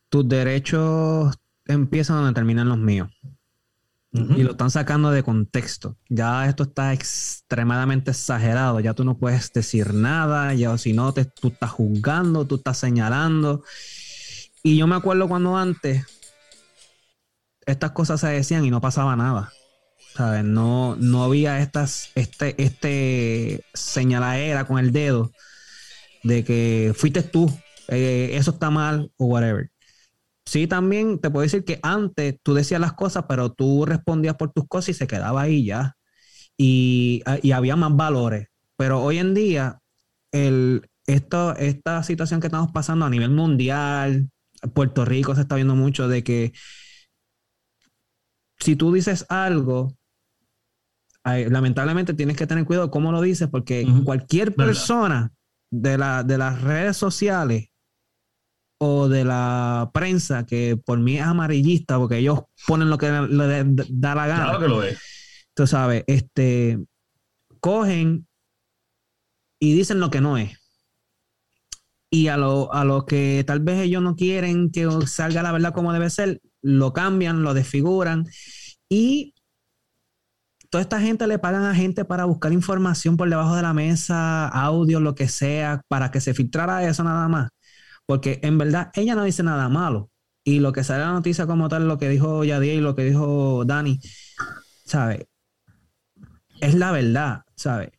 tus 0.08 0.26
derechos 0.26 1.36
empiezan 1.66 2.16
donde 2.16 2.32
terminan 2.32 2.70
los 2.70 2.78
míos. 2.78 3.10
Y 4.12 4.42
lo 4.42 4.52
están 4.52 4.70
sacando 4.70 5.12
de 5.12 5.22
contexto. 5.22 5.96
Ya 6.08 6.48
esto 6.48 6.64
está 6.64 6.92
extremadamente 6.92 8.10
exagerado. 8.10 8.80
Ya 8.80 8.92
tú 8.92 9.04
no 9.04 9.16
puedes 9.16 9.52
decir 9.52 9.94
nada. 9.94 10.52
Ya 10.54 10.76
si 10.78 10.92
no, 10.92 11.12
te, 11.12 11.26
tú 11.26 11.48
estás 11.48 11.70
juzgando, 11.70 12.44
tú 12.44 12.56
estás 12.56 12.78
señalando. 12.78 13.62
Y 14.64 14.76
yo 14.76 14.88
me 14.88 14.96
acuerdo 14.96 15.28
cuando 15.28 15.56
antes 15.56 16.04
estas 17.66 17.92
cosas 17.92 18.20
se 18.20 18.28
decían 18.28 18.64
y 18.64 18.70
no 18.70 18.80
pasaba 18.80 19.14
nada. 19.14 19.52
¿Sabes? 20.16 20.44
No, 20.44 20.96
no 20.96 21.22
había 21.22 21.60
estas, 21.60 22.10
este, 22.16 22.60
este 22.60 23.64
señaladera 23.74 24.64
con 24.64 24.80
el 24.80 24.90
dedo 24.90 25.30
de 26.24 26.44
que 26.44 26.92
fuiste 26.96 27.22
tú, 27.22 27.48
eh, 27.88 28.30
eso 28.34 28.50
está 28.50 28.70
mal 28.70 29.12
o 29.16 29.26
whatever. 29.26 29.70
Sí, 30.46 30.66
también 30.66 31.18
te 31.20 31.30
puedo 31.30 31.42
decir 31.42 31.64
que 31.64 31.78
antes 31.82 32.36
tú 32.42 32.54
decías 32.54 32.80
las 32.80 32.94
cosas, 32.94 33.24
pero 33.28 33.52
tú 33.52 33.84
respondías 33.86 34.36
por 34.36 34.52
tus 34.52 34.66
cosas 34.66 34.90
y 34.90 34.94
se 34.94 35.06
quedaba 35.06 35.42
ahí 35.42 35.64
ya. 35.64 35.96
Y, 36.56 37.22
había 37.52 37.76
más 37.76 37.96
valores. 37.96 38.48
Pero 38.76 39.02
hoy 39.02 39.18
en 39.18 39.34
día, 39.34 39.80
el, 40.32 40.88
esto, 41.06 41.54
esta 41.56 42.02
situación 42.02 42.40
que 42.40 42.48
estamos 42.48 42.72
pasando 42.72 43.06
a 43.06 43.10
nivel 43.10 43.30
mundial, 43.30 44.30
Puerto 44.74 45.04
Rico 45.04 45.34
se 45.34 45.42
está 45.42 45.56
viendo 45.56 45.74
mucho 45.74 46.08
de 46.08 46.22
que 46.24 46.52
si 48.58 48.76
tú 48.76 48.92
dices 48.92 49.24
algo, 49.28 49.94
lamentablemente 51.24 52.14
tienes 52.14 52.36
que 52.36 52.46
tener 52.46 52.64
cuidado 52.64 52.90
cómo 52.90 53.12
lo 53.12 53.20
dices, 53.20 53.48
porque 53.48 53.86
cualquier 54.04 54.54
persona 54.54 55.32
de, 55.70 55.96
la, 55.96 56.24
de 56.24 56.38
las 56.38 56.60
redes 56.60 56.96
sociales 56.96 57.69
o 58.82 59.08
de 59.08 59.24
la 59.24 59.90
prensa, 59.92 60.46
que 60.46 60.78
por 60.82 60.98
mí 60.98 61.18
es 61.18 61.22
amarillista, 61.22 61.98
porque 61.98 62.16
ellos 62.16 62.40
ponen 62.66 62.88
lo 62.88 62.96
que 62.96 63.10
le, 63.10 63.64
da 63.90 64.14
la 64.14 64.26
gana. 64.26 64.44
Claro 64.44 64.58
que 64.58 64.68
lo 64.68 64.82
es. 64.82 64.98
Tú 65.52 65.66
sabes, 65.66 66.02
este, 66.06 66.78
cogen 67.60 68.26
y 69.60 69.74
dicen 69.74 70.00
lo 70.00 70.10
que 70.10 70.22
no 70.22 70.38
es. 70.38 70.56
Y 72.10 72.28
a 72.28 72.38
lo, 72.38 72.72
a 72.72 72.86
lo 72.86 73.04
que 73.04 73.44
tal 73.46 73.60
vez 73.60 73.80
ellos 73.80 74.02
no 74.02 74.16
quieren 74.16 74.70
que 74.70 74.88
salga 75.06 75.42
la 75.42 75.52
verdad 75.52 75.74
como 75.74 75.92
debe 75.92 76.08
ser, 76.08 76.40
lo 76.62 76.94
cambian, 76.94 77.42
lo 77.42 77.52
desfiguran. 77.52 78.26
Y 78.88 79.34
toda 80.70 80.80
esta 80.80 81.00
gente 81.00 81.26
le 81.26 81.38
pagan 81.38 81.64
a 81.64 81.74
gente 81.74 82.06
para 82.06 82.24
buscar 82.24 82.54
información 82.54 83.18
por 83.18 83.28
debajo 83.28 83.56
de 83.56 83.62
la 83.62 83.74
mesa, 83.74 84.48
audio, 84.48 85.00
lo 85.00 85.14
que 85.14 85.28
sea, 85.28 85.82
para 85.86 86.10
que 86.10 86.22
se 86.22 86.32
filtrara 86.32 86.88
eso 86.88 87.04
nada 87.04 87.28
más. 87.28 87.50
Porque 88.10 88.40
en 88.42 88.58
verdad 88.58 88.90
ella 88.94 89.14
no 89.14 89.22
dice 89.22 89.44
nada 89.44 89.68
malo. 89.68 90.10
Y 90.42 90.58
lo 90.58 90.72
que 90.72 90.82
sale 90.82 91.04
en 91.04 91.10
la 91.10 91.14
noticia 91.14 91.46
como 91.46 91.68
tal, 91.68 91.86
lo 91.86 91.96
que 91.96 92.08
dijo 92.08 92.42
Yadier 92.42 92.74
y 92.74 92.80
lo 92.80 92.96
que 92.96 93.04
dijo 93.04 93.64
Dani, 93.64 94.00
¿sabe? 94.84 95.28
Es 96.60 96.74
la 96.74 96.90
verdad, 96.90 97.42
¿sabe? 97.54 97.92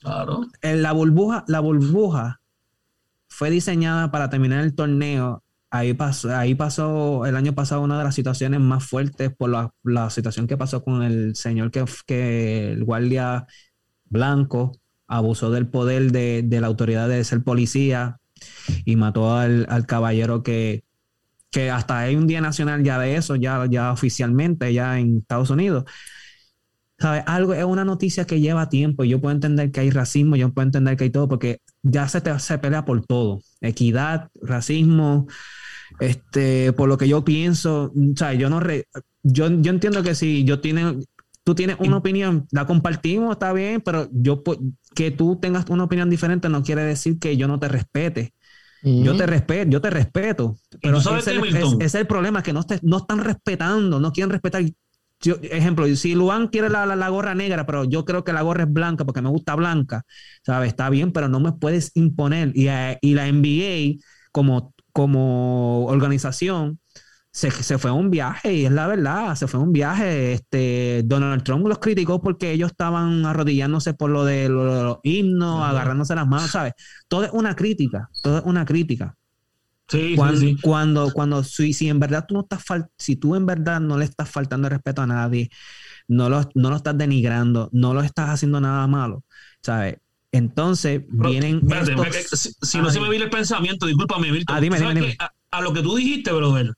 Claro. 0.00 0.48
En 0.62 0.82
la 0.82 0.90
burbuja, 0.90 1.44
la 1.46 1.60
burbuja 1.60 2.40
fue 3.28 3.50
diseñada 3.50 4.10
para 4.10 4.30
terminar 4.30 4.64
el 4.64 4.74
torneo. 4.74 5.44
Ahí 5.70 5.94
pasó, 5.94 6.36
ahí 6.36 6.56
pasó 6.56 7.24
el 7.24 7.36
año 7.36 7.54
pasado 7.54 7.82
una 7.82 7.98
de 7.98 8.02
las 8.02 8.16
situaciones 8.16 8.58
más 8.58 8.84
fuertes 8.84 9.32
por 9.32 9.48
la, 9.84 10.10
situación 10.10 10.48
que 10.48 10.56
pasó 10.56 10.82
con 10.82 11.04
el 11.04 11.36
señor 11.36 11.70
que, 11.70 11.84
que 12.04 12.72
el 12.72 12.84
guardia 12.84 13.46
blanco 14.06 14.72
abusó 15.06 15.52
del 15.52 15.68
poder 15.68 16.10
de, 16.10 16.42
de 16.44 16.60
la 16.60 16.66
autoridad 16.66 17.08
de 17.08 17.22
ser 17.22 17.44
policía 17.44 18.18
y 18.84 18.96
mató 18.96 19.36
al, 19.36 19.86
caballero 19.86 20.42
que, 20.42 20.84
que 21.50 21.70
hasta 21.70 21.98
hay 21.98 22.16
un 22.16 22.26
día 22.26 22.40
nacional 22.40 22.82
ya 22.82 22.98
de 22.98 23.16
eso, 23.16 23.36
ya, 23.36 23.66
ya 23.70 23.92
oficialmente, 23.92 24.72
ya 24.72 24.98
en 24.98 25.18
Estados 25.18 25.50
Unidos. 25.50 25.84
¿Sabes? 26.98 27.24
Algo 27.26 27.52
es 27.52 27.64
una 27.64 27.84
noticia 27.84 28.26
que 28.26 28.40
lleva 28.40 28.68
tiempo. 28.68 29.02
Yo 29.02 29.20
puedo 29.20 29.34
entender 29.34 29.72
que 29.72 29.80
hay 29.80 29.90
racismo, 29.90 30.36
yo 30.36 30.52
puedo 30.52 30.66
entender 30.66 30.96
que 30.96 31.04
hay 31.04 31.10
todo, 31.10 31.28
porque 31.28 31.60
ya 31.82 32.06
se, 32.06 32.20
te, 32.20 32.38
se 32.38 32.58
pelea 32.58 32.84
por 32.84 33.04
todo. 33.04 33.40
Equidad, 33.60 34.30
racismo, 34.40 35.26
este, 35.98 36.72
por 36.72 36.88
lo 36.88 36.98
que 36.98 37.08
yo 37.08 37.24
pienso. 37.24 37.92
O 37.94 38.32
yo 38.32 38.48
no 38.48 38.60
yo, 39.24 39.50
yo 39.50 39.70
entiendo 39.72 40.02
que 40.04 40.14
si 40.14 40.44
yo 40.44 40.60
tiene, 40.60 40.98
tú 41.44 41.54
tienes 41.54 41.76
una 41.80 41.96
opinión, 41.96 42.46
la 42.52 42.66
compartimos, 42.66 43.32
está 43.32 43.52
bien, 43.52 43.80
pero 43.80 44.08
yo 44.12 44.42
que 44.94 45.10
tú 45.10 45.40
tengas 45.40 45.68
una 45.70 45.84
opinión 45.84 46.10
diferente 46.10 46.48
no 46.48 46.62
quiere 46.62 46.84
decir 46.84 47.18
que 47.18 47.36
yo 47.36 47.48
no 47.48 47.58
te 47.58 47.68
respete. 47.68 48.32
Yo 48.82 49.16
te 49.16 49.26
respeto, 49.26 49.70
yo 49.70 49.80
te 49.80 49.90
respeto, 49.90 50.56
pero 50.80 50.98
ese 50.98 51.16
es, 51.80 51.94
el 51.94 52.06
problema, 52.06 52.42
que 52.42 52.52
no, 52.52 52.64
no 52.82 52.96
están 52.96 53.20
respetando, 53.20 54.00
no 54.00 54.12
quieren 54.12 54.30
respetar. 54.30 54.64
Yo, 55.20 55.36
ejemplo, 55.40 55.86
si 55.94 56.14
Luan 56.16 56.48
quiere 56.48 56.68
la, 56.68 56.84
la, 56.84 57.08
gorra 57.08 57.32
negra, 57.36 57.64
pero 57.64 57.84
yo 57.84 58.04
creo 58.04 58.24
que 58.24 58.32
la 58.32 58.42
gorra 58.42 58.64
es 58.64 58.72
blanca 58.72 59.04
porque 59.04 59.22
me 59.22 59.28
gusta 59.28 59.54
blanca, 59.54 60.02
¿sabes? 60.44 60.70
Está 60.70 60.90
bien, 60.90 61.12
pero 61.12 61.28
no 61.28 61.38
me 61.38 61.52
puedes 61.52 61.92
imponer. 61.94 62.50
Y, 62.56 62.66
eh, 62.66 62.98
y 63.00 63.14
la 63.14 63.28
NBA, 63.28 64.02
como, 64.32 64.74
como 64.92 65.86
organización, 65.86 66.80
se, 67.32 67.78
fue 67.78 67.90
a 67.90 67.94
un 67.94 68.10
viaje 68.10 68.52
y 68.52 68.66
es 68.66 68.72
la 68.72 68.86
verdad, 68.86 69.34
se 69.36 69.46
fue 69.46 69.58
a 69.58 69.62
un 69.62 69.72
viaje. 69.72 70.34
Este, 70.34 71.02
Donald 71.04 71.42
Trump 71.42 71.66
los 71.66 71.78
criticó 71.78 72.20
porque 72.20 72.52
ellos 72.52 72.72
estaban 72.72 73.24
arrodillándose 73.24 73.94
por 73.94 74.10
lo 74.10 74.24
de, 74.24 74.50
los 74.50 74.98
himnos, 75.02 75.64
agarrándose 75.64 76.14
las 76.14 76.28
manos, 76.28 76.50
¿sabes? 76.50 76.74
Todo 77.08 77.24
es 77.24 77.30
una 77.32 77.56
crítica, 77.56 78.10
todo 78.22 78.38
es 78.38 78.44
una 78.44 78.66
crítica. 78.66 79.16
Sí, 79.88 80.14
cuando, 80.14 80.40
sí, 80.40 80.56
cuando, 80.62 81.12
cuando 81.12 81.42
si, 81.42 81.88
en 81.88 82.00
verdad 82.00 82.24
tú 82.26 82.34
no 82.34 82.40
estás 82.48 82.62
si 82.96 83.16
tú 83.16 83.34
en 83.34 83.44
verdad 83.44 83.80
no 83.80 83.98
le 83.98 84.04
estás 84.04 84.30
faltando 84.30 84.68
respeto 84.68 85.02
a 85.02 85.06
nadie, 85.06 85.50
no 86.08 86.28
lo, 86.28 86.48
no 86.54 86.70
lo 86.70 86.76
estás 86.76 86.96
denigrando, 86.96 87.68
no 87.72 87.92
lo 87.92 88.02
estás 88.02 88.30
haciendo 88.30 88.60
nada 88.60 88.86
malo, 88.86 89.24
¿sabes? 89.62 89.96
Entonces 90.30 91.02
vienen. 91.08 91.60
si, 92.62 92.78
no 92.78 92.90
se 92.90 93.00
me 93.00 93.10
viene 93.10 93.24
el 93.24 93.30
pensamiento, 93.30 93.86
discúlpame, 93.86 94.28
Ah, 94.46 94.60
dime, 94.60 94.78
dime, 94.78 95.16
a, 95.18 95.30
a, 95.50 95.60
lo 95.60 95.74
que 95.74 95.82
tú 95.82 95.96
dijiste, 95.96 96.32
brother, 96.32 96.72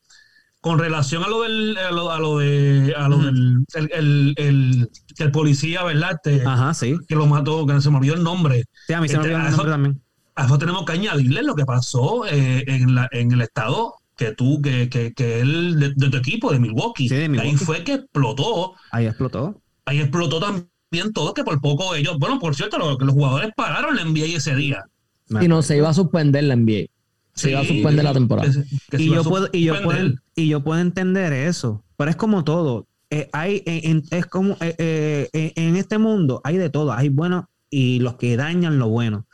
con 0.65 0.78
relación 0.78 1.23
a 1.23 1.28
lo 1.28 1.43
del 1.43 1.77
a 1.77 1.91
lo, 1.91 2.11
a 2.11 2.19
lo 2.19 2.39
de 2.39 2.95
a 2.97 3.07
lo 3.07 3.19
del 3.19 3.66
el, 3.74 4.32
el, 4.39 4.91
el, 5.19 5.31
policía, 5.31 5.85
¿verdad? 5.85 6.12
Este, 6.12 6.43
Ajá, 6.43 6.73
sí. 6.73 6.97
Que 7.07 7.15
lo 7.16 7.27
mató, 7.27 7.66
que 7.66 7.78
se 7.82 7.91
me 7.91 7.99
olvidó 7.99 8.15
el 8.15 8.23
nombre. 8.23 8.65
Sí, 8.86 8.95
a 8.95 9.01
mí 9.03 9.07
se 9.07 9.19
me 9.19 9.24
este, 9.24 9.35
olvidó 9.35 9.47
el 9.47 9.57
nombre 9.57 9.70
también. 9.70 10.03
A 10.36 10.47
eso 10.47 10.57
tenemos 10.57 10.86
que 10.86 10.93
añadirle 10.93 11.43
lo 11.43 11.55
que 11.55 11.66
pasó 11.66 12.24
eh, 12.24 12.65
en, 12.66 12.95
la, 12.95 13.07
en 13.12 13.32
el 13.32 13.43
estado 13.43 13.97
que 14.16 14.32
tú, 14.32 14.62
que, 14.62 14.89
que, 14.89 15.12
que 15.12 15.41
él, 15.41 15.95
de, 15.95 16.09
tu 16.09 16.16
equipo, 16.16 16.51
de 16.51 16.59
Milwaukee. 16.59 17.11
Sí, 17.11 17.15
de 17.15 17.28
Milwaukee. 17.28 17.51
Ahí 17.51 17.57
fue 17.59 17.85
que 17.85 17.93
explotó. 17.93 18.73
Ahí 18.91 19.05
explotó. 19.05 19.61
Ahí 19.85 20.01
explotó 20.01 20.41
también 20.41 21.12
todo, 21.12 21.35
que 21.35 21.45
por 21.45 21.61
poco 21.61 21.95
ellos, 21.95 22.16
bueno, 22.19 22.39
por 22.39 22.55
cierto, 22.55 22.78
los, 22.78 22.99
los 23.01 23.12
jugadores 23.12 23.51
pagaron 23.55 23.97
la 23.97 24.05
NBA 24.07 24.36
ese 24.36 24.57
día. 24.57 24.82
Y 25.28 25.47
no 25.47 25.61
se 25.61 25.77
iba 25.77 25.91
a 25.91 25.95
suspender 25.95 26.45
la 26.45 26.57
NBA 26.57 26.86
se 27.35 27.51
iba 27.51 27.61
a 27.61 27.65
suspender 27.65 28.05
la 28.05 28.12
temporada. 28.12 28.52
y, 28.93 29.11
yo 29.11 29.24
puedo, 29.24 29.48
y, 29.52 29.65
yo 29.65 29.82
puedo, 29.82 30.15
y 30.35 30.48
yo 30.48 30.62
puedo 30.62 30.81
entender 30.81 31.32
eso, 31.32 31.85
pero 31.97 32.11
es 32.11 32.16
como 32.16 32.44
todo. 32.44 32.86
Eh, 33.11 33.28
hay, 33.32 33.62
en, 33.66 34.02
es 34.11 34.27
como 34.27 34.56
eh, 34.61 35.28
eh, 35.32 35.52
en 35.56 35.77
este 35.77 35.98
mundo 35.98 36.40
hay 36.43 36.56
de 36.56 36.70
todo, 36.70 36.93
hay 36.93 37.11
buenos 37.11 37.44
y 37.70 38.01
los 38.01 38.16
que 38.16 38.36
dañan 38.36 38.78
lo 38.78 38.89
bueno. 38.89 39.27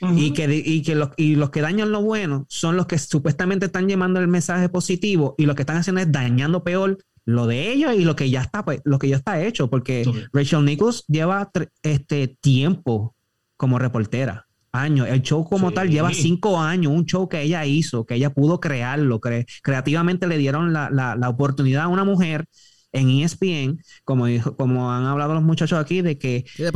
y, 0.00 0.32
que, 0.32 0.62
y, 0.64 0.82
que 0.82 0.94
los, 0.94 1.10
y 1.16 1.34
los 1.34 1.50
que 1.50 1.60
dañan 1.60 1.90
lo 1.90 2.00
bueno 2.00 2.46
son 2.48 2.76
los 2.76 2.86
que 2.86 2.98
supuestamente 2.98 3.66
están 3.66 3.88
llevando 3.88 4.20
el 4.20 4.28
mensaje 4.28 4.68
positivo 4.68 5.34
y 5.38 5.46
lo 5.46 5.56
que 5.56 5.62
están 5.62 5.76
haciendo 5.76 6.00
es 6.00 6.12
dañando 6.12 6.62
peor 6.62 6.98
lo 7.24 7.46
de 7.46 7.72
ellos 7.72 7.94
y 7.94 8.04
lo 8.04 8.16
que 8.16 8.30
ya 8.30 8.40
está, 8.40 8.64
pues, 8.64 8.80
lo 8.84 8.98
que 8.98 9.08
ya 9.08 9.16
está 9.16 9.42
hecho, 9.44 9.68
porque 9.68 10.08
Rachel 10.32 10.64
Nichols 10.64 11.04
lleva 11.08 11.50
este 11.82 12.28
tiempo 12.40 13.14
como 13.56 13.78
reportera 13.78 14.47
años. 14.72 15.08
El 15.08 15.22
show 15.22 15.44
como 15.44 15.72
tal 15.72 15.90
lleva 15.90 16.12
cinco 16.12 16.60
años, 16.60 16.92
un 16.92 17.04
show 17.04 17.28
que 17.28 17.42
ella 17.42 17.64
hizo, 17.66 18.04
que 18.04 18.14
ella 18.14 18.30
pudo 18.30 18.60
crearlo. 18.60 19.20
creativamente 19.62 20.26
le 20.26 20.38
dieron 20.38 20.72
la, 20.72 20.90
la, 20.90 21.28
oportunidad 21.28 21.84
a 21.84 21.88
una 21.88 22.04
mujer 22.04 22.46
en 22.92 23.10
ESPN, 23.10 23.80
como, 24.04 24.26
dijo, 24.26 24.56
como 24.56 24.92
han 24.92 25.04
hablado 25.04 25.34
los 25.34 25.42
muchachos 25.42 25.78
aquí, 25.78 26.00
de 26.02 26.18
que... 26.18 26.44
de 26.56 26.72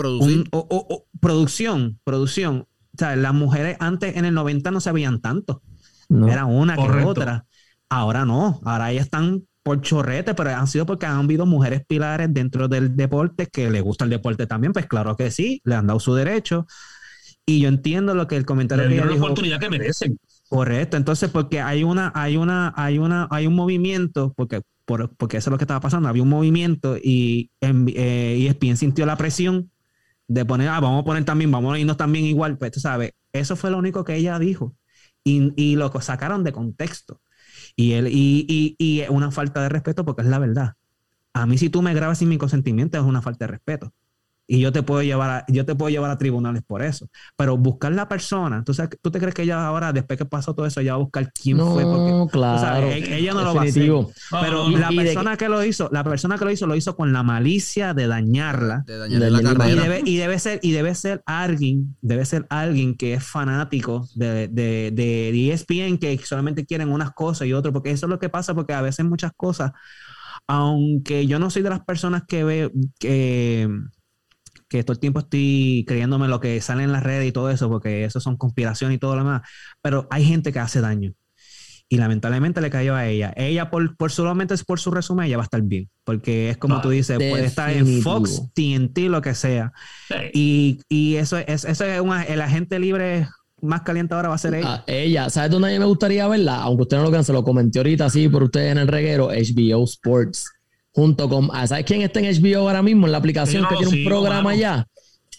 producción, 1.21 2.01
producción. 2.05 2.67
O 2.95 2.99
sea, 2.99 3.17
las 3.17 3.33
mujeres 3.33 3.77
antes 3.81 4.17
en 4.17 4.25
el 4.25 4.35
90 4.35 4.71
no 4.71 4.81
se 4.81 4.93
veían 4.93 5.21
tanto. 5.21 5.63
Era 6.29 6.45
una 6.45 6.77
que 6.77 7.05
otra. 7.05 7.47
Ahora 7.89 8.25
no, 8.25 8.61
ahora 8.65 8.91
ellas 8.91 9.05
están 9.05 9.45
por 9.63 9.81
chorrete, 9.81 10.35
pero 10.35 10.51
han 10.51 10.67
sido 10.67 10.87
porque 10.87 11.07
han 11.07 11.25
habido 11.25 11.47
mujeres 11.47 11.83
pilares 11.87 12.33
dentro 12.33 12.69
del 12.69 12.97
deporte 12.97 13.47
que 13.47 13.71
le 13.71 13.81
gusta 13.81 14.05
el 14.05 14.11
deporte 14.11 14.47
también, 14.47 14.73
pues 14.73 14.87
claro 14.87 15.17
que 15.17 15.31
sí, 15.31 15.61
le 15.65 15.75
han 15.75 15.87
dado 15.87 16.01
su 16.01 16.15
derecho. 16.15 16.67
Y 17.45 17.61
yo 17.61 17.69
entiendo 17.69 18.15
lo 18.15 18.29
que 18.29 18.37
el 18.37 18.47
comentario 18.47 18.89
que 18.89 18.95
la 18.95 19.15
oportunidad 19.15 19.59
que 19.59 19.69
merecen. 19.69 20.19
Correcto. 20.49 20.97
Entonces, 20.97 21.31
porque 21.31 21.61
hay 21.61 21.83
una, 21.83 22.13
hay 22.15 22.37
una, 22.37 22.73
hay 22.77 22.99
una, 22.99 23.27
hay 23.31 23.47
un 23.47 23.55
movimiento, 23.55 24.33
porque, 24.37 24.61
porque 24.85 25.39
eso 25.39 25.51
es 25.51 25.53
lo 25.53 25.59
que 25.59 25.65
estaba 25.65 25.81
pasando, 25.81 26.09
había 26.09 26.23
un 26.23 26.29
movimiento 26.29 26.97
y 27.03 27.51
en, 27.61 27.89
eh, 27.89 28.47
ESPN 28.49 28.77
sintió 28.77 29.07
la 29.07 29.17
presión 29.17 29.71
de 30.29 30.45
poner, 30.45 30.69
ah, 30.69 30.81
vamos 30.81 31.03
a 31.03 31.05
poner 31.05 31.25
también, 31.25 31.51
vamos 31.51 31.75
a 31.75 31.79
irnos 31.79 31.97
también 31.97 32.27
igual. 32.27 32.59
Pues 32.59 32.71
tú 32.71 32.81
sabes, 32.81 33.13
eso 33.33 33.57
fue 33.57 33.71
lo 33.71 33.79
único 33.79 34.05
que 34.05 34.17
ella 34.17 34.39
dijo. 34.39 34.77
Y, 35.25 35.53
y 35.57 35.77
lo 35.77 35.91
sacaron 36.01 36.45
de 36.45 36.53
contexto. 36.53 37.21
Y, 37.75 37.93
él, 37.93 38.09
y, 38.09 38.47
y, 38.49 38.77
y 38.79 39.05
una 39.09 39.31
falta 39.31 39.63
de 39.63 39.69
respeto 39.69 40.05
porque 40.05 40.23
es 40.23 40.29
la 40.29 40.39
verdad. 40.39 40.75
A 41.33 41.47
mí 41.47 41.59
si 41.59 41.71
tú 41.71 41.83
me 41.83 41.95
grabas 41.95 42.19
sin 42.19 42.29
mi 42.29 42.39
consentimiento 42.39 42.99
es 42.99 43.05
una 43.05 43.23
falta 43.23 43.47
de 43.47 43.53
respeto 43.53 43.95
y 44.53 44.61
yo 44.61 44.71
te 44.71 44.83
puedo 44.83 45.03
llevar 45.03 45.31
a, 45.31 45.45
yo 45.49 45.65
te 45.65 45.75
puedo 45.75 45.89
llevar 45.89 46.11
a 46.11 46.19
tribunales 46.19 46.63
por 46.63 46.83
eso. 46.83 47.09
Pero 47.39 47.57
buscar 47.57 47.91
la 47.93 48.07
persona, 48.07 48.59
entonces, 48.59 48.87
¿tú 49.01 49.11
te 49.11 49.19
crees 49.19 49.35
que 49.35 49.45
ella 49.45 49.67
ahora, 49.67 49.95
después 49.95 50.19
que 50.19 50.27
pasó 50.27 50.55
todo 50.55 50.67
eso, 50.67 50.81
ella 50.81 50.93
va 50.93 50.97
a 50.97 51.05
buscar 51.05 51.33
quién 51.33 51.57
fue? 51.57 51.83
Porque, 51.85 52.33
claro. 52.33 52.87
E, 52.87 53.17
ella 53.17 53.33
no 53.33 53.45
lo 53.45 53.55
va 53.55 53.63
a 53.63 53.65
hacer. 53.65 53.91
Pero 54.31 54.69
la 54.69 54.91
persona 54.91 55.39
que... 55.39 55.49
lo 55.49 55.65
hizo, 55.65 55.89
la 55.91 56.05
persona 56.05 56.37
que 56.37 56.45
lo 56.45 56.51
hizo, 56.51 56.67
lo 56.67 56.77
hizo 56.77 56.95
con 56.95 57.15
la 57.15 57.23
malicia 57.23 57.95
de 57.95 58.07
dañarla. 58.07 58.85
De 58.87 58.99
dañarle 58.99 59.31
la 59.31 59.43
carrera. 59.43 59.71
Y 59.71 59.75
debe, 59.75 60.03
y 60.05 60.17
debe, 60.19 60.39
ser, 60.39 60.61
y 60.63 60.73
debe 60.73 60.95
ser 60.95 61.23
alguien, 61.25 61.97
debe 62.03 62.27
ser 62.27 62.47
alguien 62.51 62.95
que 62.95 63.15
es 63.15 63.25
fanático 63.25 64.07
de, 64.15 64.49
de, 64.49 64.91
de 64.93 65.51
ESPN, 65.51 65.97
que 65.97 66.19
solamente 66.23 66.67
quieren 66.67 66.93
unas 66.93 67.13
cosas 67.13 67.49
y 67.49 67.55
otras, 67.55 67.73
porque 67.73 67.91
eso 67.91 68.05
es 68.05 68.11
lo 68.11 68.19
que 68.19 68.29
pasa, 68.29 68.55
porque 68.55 68.75
a 68.75 68.83
veces 68.83 69.07
muchas 69.07 69.33
cosas, 69.35 69.73
aunque 70.47 71.27
yo 71.27 71.39
no 71.39 71.49
soy 71.49 71.63
de 71.63 71.71
las 71.71 71.81
personas 71.87 72.25
que 72.29 72.45
ve 72.45 72.71
que 72.99 73.67
que 74.73 74.83
todo 74.83 74.95
el 74.95 74.99
tiempo 74.99 75.21
estoy 75.21 75.85
creyéndome 75.87 76.29
lo 76.29 76.41
que 76.41 76.61
sale 76.61 76.83
en 76.83 76.93
las 76.93 77.03
redes 77.03 77.29
y 77.29 77.33
todo 77.33 77.51
eso, 77.51 77.69
porque 77.69 78.05
eso 78.05 78.21
son 78.21 78.37
conspiraciones 78.37 78.97
y 78.97 78.99
todo 78.99 79.15
lo 79.15 79.23
demás. 79.23 79.43
Pero 79.83 80.09
hay 80.11 80.25
gente 80.25 80.53
que 80.53 80.59
hace 80.59 80.81
daño. 80.81 81.13
Y 81.89 81.99
lamentablemente 81.99 82.63
le 82.63 82.71
cayó 82.71 82.95
a 82.95 83.07
ella. 83.07 83.35
Ella, 83.37 83.69
por, 83.69 83.99
por 83.99 84.11
solamente 84.11 84.55
por 84.67 84.81
su 84.81 84.91
resumen, 84.91 85.27
ella 85.27 85.37
va 85.37 85.43
a 85.43 85.45
estar 85.45 85.61
bien. 85.61 85.91
Porque 86.05 86.49
es 86.49 86.57
como 86.57 86.81
tú 86.81 86.89
dices, 86.89 87.19
puede 87.19 87.45
estar 87.45 87.71
en 87.71 88.01
Fox, 88.01 88.49
TNT, 88.55 88.99
lo 89.11 89.21
que 89.21 89.35
sea. 89.35 89.75
Y, 90.33 90.81
y, 90.89 91.17
eso 91.17 91.37
es, 91.37 91.67
eso 91.67 91.85
es 91.85 92.01
una, 92.01 92.23
el 92.23 92.41
agente 92.41 92.79
libre 92.79 93.29
más 93.61 93.83
caliente 93.83 94.15
ahora 94.15 94.31
va 94.31 94.37
a 94.37 94.39
ser 94.39 94.55
ella. 94.55 94.75
Ah, 94.77 94.85
ella, 94.87 95.29
¿sabes 95.29 95.51
dónde 95.51 95.69
a 95.69 95.73
mí 95.73 95.79
me 95.79 95.85
gustaría 95.85 96.27
verla? 96.27 96.63
Aunque 96.63 96.83
usted 96.85 96.97
no 96.97 97.03
lo 97.03 97.11
crean, 97.11 97.25
se 97.25 97.33
lo 97.35 97.45
comenté 97.45 97.79
ahorita 97.79 98.07
así 98.07 98.27
por 98.29 98.43
ustedes 98.43 98.73
en 98.73 98.79
el 98.79 98.89
reguero, 98.89 99.29
HBO 99.29 99.85
Sports. 99.85 100.51
Junto 100.95 101.29
con, 101.29 101.49
ah, 101.53 101.67
¿sabes 101.67 101.85
quién 101.87 102.03
está 102.03 102.21
en 102.21 102.27
HBO 102.27 102.69
ahora 102.69 102.83
mismo 102.83 103.07
en 103.07 103.13
la 103.13 103.19
aplicación 103.19 103.67
que 103.69 103.77
tiene 103.77 104.03
un 104.03 104.05
programa 104.05 104.55
ya? 104.55 104.87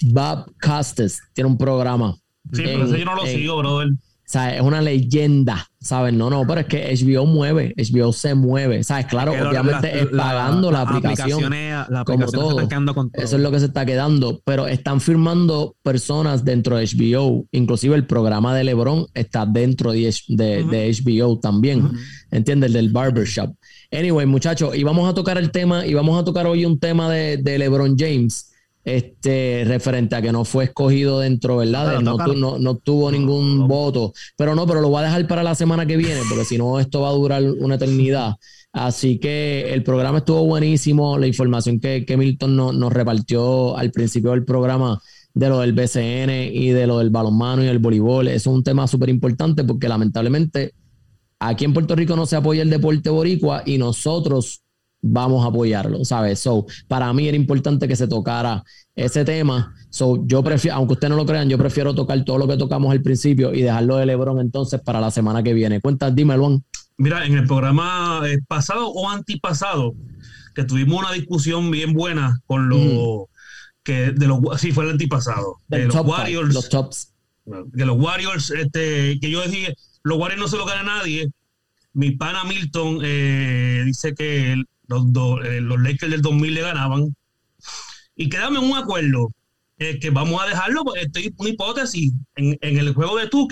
Bob 0.02 0.52
Costas 0.62 1.20
tiene 1.34 1.50
un 1.50 1.58
programa. 1.58 2.16
Sí, 2.52 2.64
pero 2.66 2.86
ese 2.86 3.00
yo 3.00 3.06
no 3.06 3.16
lo 3.16 3.26
sigo, 3.26 3.58
brother. 3.58 3.90
¿sabes? 4.26 4.56
Es 4.56 4.62
una 4.62 4.82
leyenda, 4.82 5.68
¿sabes? 5.80 6.14
No, 6.14 6.30
no, 6.30 6.46
pero 6.48 6.62
es 6.62 6.68
que 6.68 6.96
HBO 6.96 7.26
mueve, 7.26 7.74
HBO 7.78 8.12
se 8.14 8.34
mueve, 8.34 8.84
¿sabes? 8.84 9.06
Claro, 9.06 9.34
obviamente 9.34 10.00
es 10.00 10.08
pagando 10.08 10.72
la, 10.72 10.82
aplicación. 10.82 11.54
como 12.06 12.26
todo. 12.28 12.60
Eso 13.14 13.36
es 13.36 13.42
lo 13.42 13.52
que 13.52 13.60
se 13.60 13.68
está 13.68 13.86
quedando, 13.86 14.42
pero 14.44 14.68
están 14.68 15.02
firmando 15.02 15.76
personas 15.84 16.44
dentro 16.44 16.78
de 16.78 16.86
HBO, 16.86 17.46
inclusive 17.52 17.96
el 17.96 18.08
programa 18.08 18.56
de 18.56 18.64
LeBron 18.64 19.06
está 19.14 19.46
dentro 19.46 19.92
de, 19.92 20.10
HBO 20.30 21.40
también, 21.40 21.92
¿entiendes? 22.32 22.68
El 22.70 22.74
del 22.74 22.90
barbershop. 22.90 23.54
Anyway, 23.94 24.26
muchachos, 24.26 24.76
y 24.76 24.84
vamos 24.84 25.07
a 25.07 25.14
tocar 25.14 25.38
el 25.38 25.52
tema, 25.52 25.86
y 25.86 25.94
vamos 25.94 26.20
a 26.20 26.24
tocar 26.24 26.48
hoy 26.48 26.65
un 26.65 26.80
tema 26.80 27.11
de, 27.11 27.38
de 27.38 27.60
LeBron 27.60 27.95
James 27.98 28.52
este, 28.84 29.64
referente 29.68 30.15
a 30.15 30.22
que 30.22 30.32
no 30.32 30.45
fue 30.45 30.65
escogido 30.65 31.20
dentro, 31.20 31.57
¿verdad? 31.57 32.02
No, 32.02 32.18
no, 32.18 32.57
no, 32.57 32.76
tuvo 32.78 33.11
ningún 33.11 33.68
voto. 33.68 34.14
Pero 34.36 34.56
no, 34.56 34.65
pero 34.65 34.82
lo 34.82 34.90
voy 34.90 35.02
a 35.02 35.06
dejar 35.06 35.28
para 35.28 35.44
la 35.44 35.56
semana 35.56 35.86
que 35.86 35.95
viene, 35.95 36.22
porque 36.28 36.44
si 36.44 36.57
no, 36.57 36.80
esto 36.80 37.02
va 37.02 37.10
a 37.10 37.14
durar 37.14 37.44
una 37.44 37.76
eternidad. 37.76 38.36
Así 38.72 39.20
que 39.20 39.72
el 39.72 39.84
programa 39.84 40.18
estuvo 40.18 40.44
buenísimo. 40.45 41.18
La 41.20 41.28
información 41.28 41.80
que, 41.80 42.03
que 42.03 42.18
Milton 42.18 42.56
nos 42.56 42.91
repartió 42.91 43.78
al 43.78 43.91
principio 43.91 44.32
del 44.32 44.44
programa 44.44 44.99
de 45.34 45.49
lo 45.49 45.60
del 45.60 45.74
BCN 45.74 46.52
y 46.52 46.70
de 46.70 46.88
lo 46.88 46.99
del 46.99 47.10
balonmano 47.10 47.64
y 47.64 47.68
el 47.68 47.80
voleibol, 47.80 48.28
eso 48.28 48.52
es 48.52 48.56
un 48.56 48.64
tema 48.64 48.88
súper 48.88 49.10
importante 49.10 49.64
porque 49.64 49.88
lamentablemente 49.88 50.74
aquí 51.49 51.65
en 51.65 51.74
Puerto 51.74 51.95
Rico 51.95 52.15
no 52.15 52.26
se 52.26 52.36
apoya 52.36 52.61
el 52.61 52.70
deporte 52.70 53.10
boricua 53.10 53.64
y 53.65 53.78
nosotros 53.78 54.61
vamos 55.02 55.44
a 55.44 55.49
apoyarlo, 55.49 56.06
¿sabes? 56.06 56.40
So, 56.40 56.65
para 56.88 57.11
mí 57.14 57.28
era 57.28 57.36
importante 57.36 57.88
que 57.88 57.95
se 57.95 58.07
tocara 58.07 58.64
ese 58.95 59.26
tema. 59.26 59.76
So, 59.90 60.26
yo 60.26 60.44
prefiero, 60.44 60.78
aunque 60.78 60.94
ustedes 60.94 61.11
no 61.11 61.18
lo 61.18 61.26
crean, 61.26 61.49
yo 61.49 61.57
prefiero 61.57 61.94
tocar 61.94 62.24
todo 62.24 62.38
lo 62.38 62.48
que 62.48 62.57
tocamos 62.57 62.91
al 62.91 63.02
principio 63.02 63.53
y 63.53 63.61
dejarlo 63.61 63.98
de 63.98 64.06
Lebron 64.06 64.40
entonces 64.40 64.80
para 64.82 65.02
la 65.02 65.11
semana 65.11 65.44
que 65.44 65.53
viene. 65.53 65.82
Cuéntanos, 65.82 66.15
dime, 66.15 66.38
Juan. 66.38 66.64
Mira, 66.98 67.26
en 67.26 67.34
el 67.34 67.45
programa 67.45 68.22
eh, 68.26 68.40
pasado 68.48 68.88
o 68.90 69.10
antipasado, 69.10 69.94
que 70.56 70.64
tuvimos 70.64 70.99
una 70.99 71.11
discusión 71.11 71.70
bien 71.72 71.94
buena 71.94 72.40
con 72.45 72.70
los 72.70 73.26
que 73.84 74.11
de 74.11 74.28
los 74.28 74.40
sí 74.57 74.72
fue 74.72 74.86
el 74.86 74.91
antipasado 74.91 75.57
de 75.68 75.86
los 75.86 75.95
Warriors 75.95 76.53
los 76.53 76.70
tops 76.70 77.14
que 77.76 77.86
los 77.86 77.99
Warriors 77.99 78.49
este 78.52 79.20
que 79.20 79.30
yo 79.30 79.41
decía 79.41 79.74
los 80.04 80.18
Warriors 80.18 80.42
no 80.42 80.48
se 80.48 80.58
lo 80.58 80.66
gana 80.66 80.84
nadie 80.84 81.32
mi 81.94 82.12
pana 82.12 82.44
Milton 82.44 83.00
eh, 83.04 83.84
dice 83.86 84.14
que 84.16 84.62
los, 84.88 85.06
eh, 85.46 85.62
los 85.62 85.80
Lakers 85.80 86.12
del 86.12 86.22
2000 86.22 86.54
le 86.54 86.62
ganaban. 86.62 87.16
Y 88.16 88.30
quedamos 88.30 88.64
en 88.64 88.72
un 88.72 88.78
acuerdo 88.78 89.32
eh, 89.78 90.00
que 90.00 90.10
vamos 90.10 90.42
a 90.42 90.48
dejarlo, 90.48 90.84
estoy 90.96 91.34
una 91.38 91.50
hipótesis 91.50 92.14
en, 92.36 92.58
en, 92.62 92.78
el 92.78 92.94
juego 92.94 93.18
de 93.18 93.28
2 93.28 93.48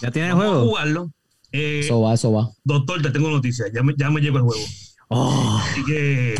¿Ya 0.00 0.10
tiene 0.10 0.28
el 0.28 0.34
juego? 0.34 0.60
A 0.60 0.60
jugarlo. 0.62 1.10
Eso 1.50 2.02
va, 2.02 2.14
eso 2.14 2.32
va. 2.32 2.50
Doctor, 2.62 3.02
te 3.02 3.10
tengo 3.10 3.30
noticias, 3.30 3.70
ya 3.72 3.82
me, 3.82 3.94
ya 3.96 4.10
me 4.10 4.20
llegó 4.20 4.38
el 4.38 4.44
juego. 4.44 4.64
Oh. 5.08 5.60
Así 5.62 5.84
que... 5.84 6.34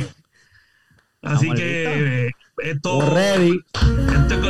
Así 1.20 1.51
que 1.51 2.30
esto, 2.62 3.01
ready. 3.01 3.60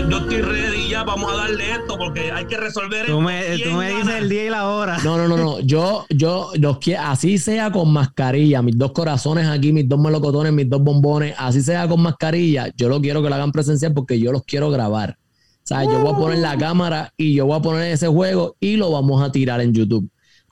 yo 0.08 0.18
estoy 0.18 0.42
ready 0.42 0.88
ya, 0.88 1.04
vamos 1.04 1.32
a 1.32 1.36
darle 1.36 1.70
esto 1.72 1.96
porque 1.98 2.32
hay 2.32 2.46
que 2.46 2.56
resolver 2.56 3.06
tú 3.06 3.20
Me, 3.20 3.58
tú 3.58 3.70
me 3.72 3.90
dices 3.90 4.14
el 4.14 4.28
día 4.28 4.46
y 4.46 4.50
la 4.50 4.68
hora. 4.68 4.98
No, 5.04 5.16
no, 5.16 5.28
no, 5.28 5.36
no. 5.36 5.60
Yo, 5.68 6.06
yo, 6.10 6.50
los 6.58 6.78
quiero, 6.78 7.02
así 7.02 7.38
sea 7.38 7.70
con 7.70 7.92
mascarilla, 7.92 8.62
mis 8.62 8.78
dos 8.78 8.92
corazones 8.92 9.46
aquí, 9.46 9.72
mis 9.72 9.88
dos 9.88 10.00
melocotones, 10.00 10.52
mis 10.52 10.68
dos 10.68 10.82
bombones, 10.82 11.34
así 11.36 11.60
sea 11.62 11.86
con 11.88 12.00
mascarilla, 12.00 12.68
yo 12.76 12.88
lo 12.88 13.00
quiero 13.00 13.22
que 13.22 13.28
lo 13.28 13.34
hagan 13.34 13.52
presencial 13.52 13.92
porque 13.92 14.18
yo 14.18 14.32
los 14.32 14.44
quiero 14.44 14.70
grabar. 14.70 15.18
O 15.18 15.66
sea, 15.68 15.84
yo 15.84 16.00
voy 16.00 16.14
a 16.14 16.16
poner 16.16 16.38
la 16.38 16.56
cámara 16.56 17.12
y 17.16 17.34
yo 17.34 17.44
voy 17.44 17.58
a 17.58 17.62
poner 17.62 17.92
ese 17.92 18.08
juego 18.08 18.56
y 18.58 18.76
lo 18.76 18.90
vamos 18.90 19.22
a 19.22 19.30
tirar 19.30 19.60
en 19.60 19.74
YouTube. 19.74 20.08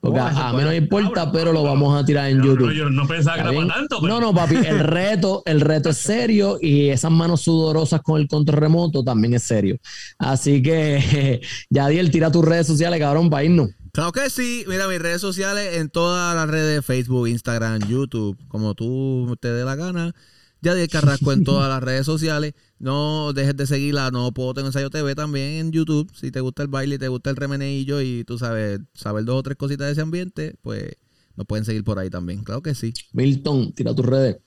Porque 0.07 0.21
a, 0.21 0.53
mí 0.53 0.63
no 0.63 0.69
me 0.69 0.77
importa, 0.77 1.31
pero 1.31 1.53
lo 1.53 1.63
vamos 1.63 1.99
a 1.99 2.05
tirar 2.05 2.31
en 2.31 2.43
YouTube. 2.43 2.73
yo 2.73 2.89
no 2.91 3.07
pensaba 3.07 3.43
que 3.43 3.57
era 3.57 3.67
tanto. 3.67 4.01
No, 4.03 4.21
no, 4.21 4.35
papi, 4.35 4.57
el 4.57 4.81
reto, 4.81 5.43
el 5.47 5.61
reto 5.61 5.91
es 5.91 5.97
serio 5.97 6.59
y 6.61 6.89
esas 6.89 7.11
manos 7.11 7.43
sudorosas 7.43 8.01
con 8.03 8.21
el 8.21 8.29
control 8.29 8.61
remoto 8.61 9.03
también 9.03 9.35
es 9.35 9.43
serio. 9.43 9.79
Así 10.19 10.63
que, 10.63 11.41
Yadiel, 11.71 12.11
tira 12.11 12.31
tus 12.31 12.45
redes 12.45 12.67
sociales, 12.67 13.01
cabrón, 13.01 13.31
para 13.31 13.45
irnos. 13.45 13.71
Claro 13.93 14.13
que 14.13 14.29
sí. 14.29 14.65
Mira, 14.69 14.89
mis 14.89 14.99
redes 14.99 15.21
sociales 15.21 15.77
en 15.77 15.89
todas 15.89 16.35
las 16.37 16.49
redes, 16.49 16.85
Facebook, 16.85 17.29
Instagram, 17.29 17.81
YouTube, 17.89 18.37
como 18.49 18.75
tú 18.75 19.37
te 19.41 19.49
dé 19.53 19.65
la 19.65 19.75
gana. 19.75 20.15
Yadiel 20.63 20.89
Carrasco 20.89 21.33
en 21.33 21.45
todas 21.45 21.69
las 21.69 21.83
redes 21.83 22.07
sociales. 22.07 22.55
No 22.79 23.33
dejes 23.33 23.57
de 23.57 23.67
seguirla, 23.67 24.11
no 24.11 24.33
puedo 24.33 24.55
tener 24.55 24.67
ensayo 24.67 24.91
TV 24.91 25.15
también 25.15 25.67
en 25.67 25.73
YouTube. 25.73 26.11
Si 26.15 26.31
te 26.31 26.41
gusta 26.41 26.63
el 26.63 26.69
baile, 26.69 26.99
te 26.99 27.09
gusta 27.09 27.31
el 27.31 27.37
remeneillo 27.37 28.01
y 28.01 28.25
tú 28.25 28.39
sabes, 28.39 28.81
saber 28.95 29.25
dos 29.25 29.37
o 29.37 29.43
tres 29.43 29.57
cositas 29.57 29.87
de 29.87 29.93
ese 29.93 30.01
ambiente, 30.01 30.57
pues 30.63 30.97
nos 31.37 31.47
pueden 31.47 31.65
seguir 31.65 31.85
por 31.85 31.99
ahí 31.99 32.11
también. 32.11 32.43
Claro 32.43 32.63
que 32.63 32.75
sí. 32.75 32.93
Milton, 33.13 33.73
tira 33.73 33.95
tus 33.95 34.07
redes. 34.07 34.39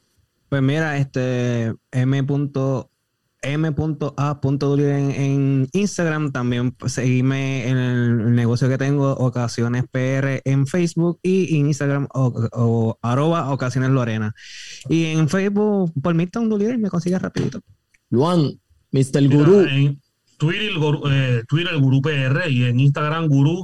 Pues 0.49 0.61
mira, 0.63 0.97
este 0.97 1.75
M. 1.91 2.23
M.A. 3.41 4.39
En, 4.41 5.11
en 5.11 5.69
Instagram, 5.71 6.31
también 6.31 6.75
seguime 6.87 7.67
en 7.69 7.77
el 7.77 8.35
negocio 8.35 8.67
que 8.67 8.77
tengo, 8.77 9.11
Ocasiones 9.13 9.85
PR 9.89 10.41
en 10.43 10.67
Facebook 10.67 11.19
y 11.23 11.57
en 11.57 11.67
Instagram 11.67 12.07
o, 12.13 12.97
arroba 13.01 13.51
Ocasiones 13.51 13.91
Lorena. 13.91 14.33
Y 14.89 15.05
en 15.05 15.29
Facebook, 15.29 15.93
por 16.01 16.13
Milton 16.13 16.49
Dulier, 16.49 16.77
me 16.77 16.89
consigues 16.89 17.21
rapidito. 17.21 17.61
Luan, 18.09 18.59
Mr. 18.91 19.27
Guru. 19.29 19.61
En 19.61 20.01
Twitter, 20.37 20.71
eh, 21.11 21.43
Twitter, 21.47 21.73
el 21.73 21.81
Guru 21.81 22.01
PR 22.01 22.49
y 22.49 22.65
en 22.65 22.79
Instagram, 22.79 23.27
Guru 23.27 23.63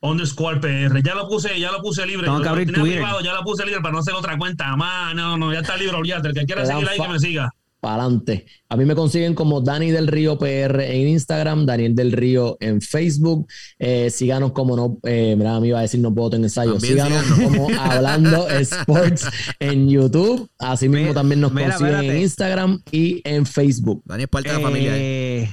underscore 0.00 0.60
PR. 0.60 1.02
Ya 1.02 1.14
lo 1.14 1.28
puse, 1.28 1.58
ya 1.58 1.72
lo 1.72 1.80
puse 1.80 2.06
libre. 2.06 2.26
Tengo 2.26 2.40
que 2.40 2.48
abrir 2.48 2.72
Twitter. 2.72 3.02
ya 3.24 3.34
lo 3.34 3.42
puse 3.42 3.64
libre 3.64 3.80
para 3.80 3.92
no 3.92 3.98
hacer 3.98 4.14
otra 4.14 4.38
cuenta 4.38 4.76
más. 4.76 5.14
No, 5.14 5.36
no, 5.36 5.52
ya 5.52 5.60
está 5.60 5.76
libre, 5.76 5.96
olvídate. 5.96 6.28
El 6.28 6.34
que 6.34 6.44
quiera 6.44 6.64
seguir 6.64 6.88
ahí, 6.88 6.98
que 6.98 7.08
me 7.08 7.18
siga 7.18 7.50
para 7.86 8.02
adelante. 8.02 8.46
A 8.68 8.76
mí 8.76 8.84
me 8.84 8.96
consiguen 8.96 9.36
como 9.36 9.60
Dani 9.60 9.92
del 9.92 10.08
Río 10.08 10.36
PR 10.40 10.80
en 10.80 11.06
Instagram, 11.06 11.66
Daniel 11.66 11.94
del 11.94 12.10
Río 12.10 12.56
en 12.58 12.80
Facebook. 12.80 13.46
Eh, 13.78 14.10
síganos 14.10 14.50
como 14.50 14.74
no, 14.74 14.98
eh, 15.04 15.36
mira, 15.38 15.60
me 15.60 15.68
iba 15.68 15.78
a 15.78 15.82
decir 15.82 16.00
no 16.00 16.12
puedo 16.12 16.30
tener 16.30 16.46
ensayo. 16.46 16.80
Síganos 16.80 17.22
como 17.22 17.68
Hablando 17.78 18.48
Sports 18.48 19.28
en 19.60 19.88
YouTube. 19.88 20.50
Así 20.58 20.88
mismo 20.88 21.14
también 21.14 21.40
nos 21.40 21.52
consiguen 21.52 22.10
en 22.10 22.16
Instagram 22.22 22.82
y 22.90 23.22
en 23.22 23.46
Facebook. 23.46 24.02
Dani 24.04 24.24
es 24.24 24.28
parte 24.28 24.48
de 24.48 24.56
la 24.56 24.60
familia. 24.60 24.92
Eh, 24.96 25.48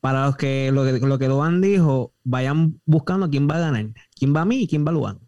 para 0.00 0.24
los 0.24 0.36
que 0.36 0.70
lo, 0.72 0.84
que 0.86 1.06
lo 1.06 1.18
que 1.18 1.28
Luan 1.28 1.60
dijo, 1.60 2.14
vayan 2.24 2.80
buscando 2.86 3.28
quién 3.28 3.46
va 3.46 3.56
a 3.56 3.60
ganar. 3.60 3.88
¿Quién 4.18 4.34
va 4.34 4.40
a 4.40 4.44
mí 4.46 4.62
y 4.62 4.66
quién 4.66 4.86
va 4.86 4.90
a 4.90 4.94
Luan? 4.94 5.18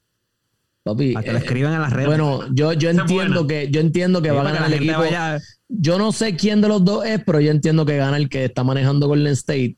Papi, 0.85 1.12
para 1.12 1.24
que 1.24 1.33
lo 1.33 1.39
escriban 1.39 1.74
en 1.74 1.83
las 1.83 1.93
redes. 1.93 2.07
Bueno, 2.07 2.47
yo, 2.55 2.73
yo 2.73 2.89
entiendo 2.89 3.47
que 3.47 3.70
yo 3.70 3.81
entiendo 3.81 4.23
que 4.23 4.31
va 4.31 4.41
a 4.41 4.53
ganar 4.53 4.73
el 4.73 4.74
equipo. 4.74 5.03
Yo 5.68 5.98
no 5.98 6.12
sé 6.12 6.36
quién 6.36 6.60
de 6.60 6.68
los 6.68 6.84
dos 6.84 7.05
es, 7.05 7.22
pero 7.24 7.40
yo 7.40 7.51
entiendo 7.51 7.84
que 7.84 7.97
gana 7.97 8.16
el 8.16 8.28
que 8.28 8.44
está 8.44 8.64
manejando 8.64 9.09
Golden 9.09 9.32
State. 9.32 9.76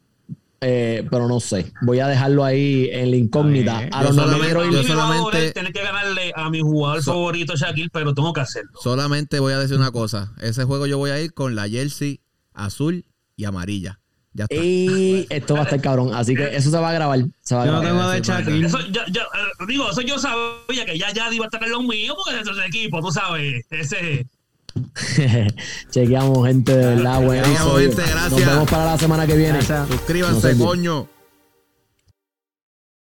Eh, 0.60 1.06
pero 1.10 1.28
no 1.28 1.38
sé. 1.38 1.72
Voy 1.82 2.00
a 2.00 2.08
dejarlo 2.08 2.44
ahí 2.44 2.88
en 2.92 3.10
la 3.12 3.16
incógnita. 3.16 3.88
A 3.92 4.02
los 4.02 4.16
solamente, 4.16 4.72
yo 4.72 4.82
solamente 4.82 5.52
tener 5.52 5.72
que 5.72 5.82
ganarle 5.82 6.32
a 6.34 6.50
mi 6.50 6.60
jugador 6.60 7.02
favorito 7.02 7.54
Shaquille, 7.54 7.90
pero 7.92 8.12
tengo 8.12 8.32
que 8.32 8.40
hacerlo. 8.40 8.72
Solamente 8.82 9.38
voy 9.38 9.52
a 9.52 9.58
decir 9.58 9.76
una 9.76 9.92
cosa. 9.92 10.32
Ese 10.40 10.64
juego 10.64 10.86
yo 10.86 10.98
voy 10.98 11.10
a 11.10 11.20
ir 11.20 11.32
con 11.32 11.54
la 11.54 11.68
jersey 11.68 12.20
azul 12.54 13.04
y 13.36 13.44
amarilla. 13.44 14.00
Ya 14.32 14.44
está. 14.44 14.56
Y 14.56 15.26
esto 15.30 15.54
va 15.54 15.60
a 15.60 15.64
estar 15.64 15.80
cabrón. 15.80 16.12
Así 16.12 16.34
que 16.34 16.56
eso 16.56 16.70
se 16.70 16.78
va 16.78 16.90
a 16.90 16.92
grabar. 16.92 17.20
Se 17.40 17.54
va 17.54 17.62
a 17.62 17.66
yo 17.66 17.72
no 17.72 17.80
tengo 17.80 18.08
de 18.08 18.20
Shaquille. 18.20 18.66
Eso, 18.66 18.80
yo, 18.90 19.02
yo, 19.12 19.22
eh, 19.22 19.66
digo, 19.68 19.90
eso 19.90 20.00
yo 20.00 20.18
sabía 20.18 20.84
que 20.84 20.98
ya 20.98 21.12
ya 21.12 21.32
iba 21.32 21.44
a 21.44 21.48
estar 21.48 21.62
en 21.62 21.70
lo 21.70 21.82
mío 21.82 22.14
porque 22.16 22.40
es 22.40 22.46
el 22.46 22.62
equipo, 22.64 23.00
tú 23.00 23.12
sabes. 23.12 23.64
Ese 23.70 24.26
Chequeamos, 25.90 26.46
gente, 26.46 26.76
de 26.76 26.94
verdad, 26.94 27.22
bueno. 27.22 27.44
gente, 27.78 28.02
gracias. 28.02 28.30
Nos 28.30 28.46
vemos 28.46 28.70
para 28.70 28.84
la 28.84 28.98
semana 28.98 29.26
que 29.26 29.36
viene. 29.36 29.60
Suscríbanse, 29.62 30.56
coño. 30.56 31.17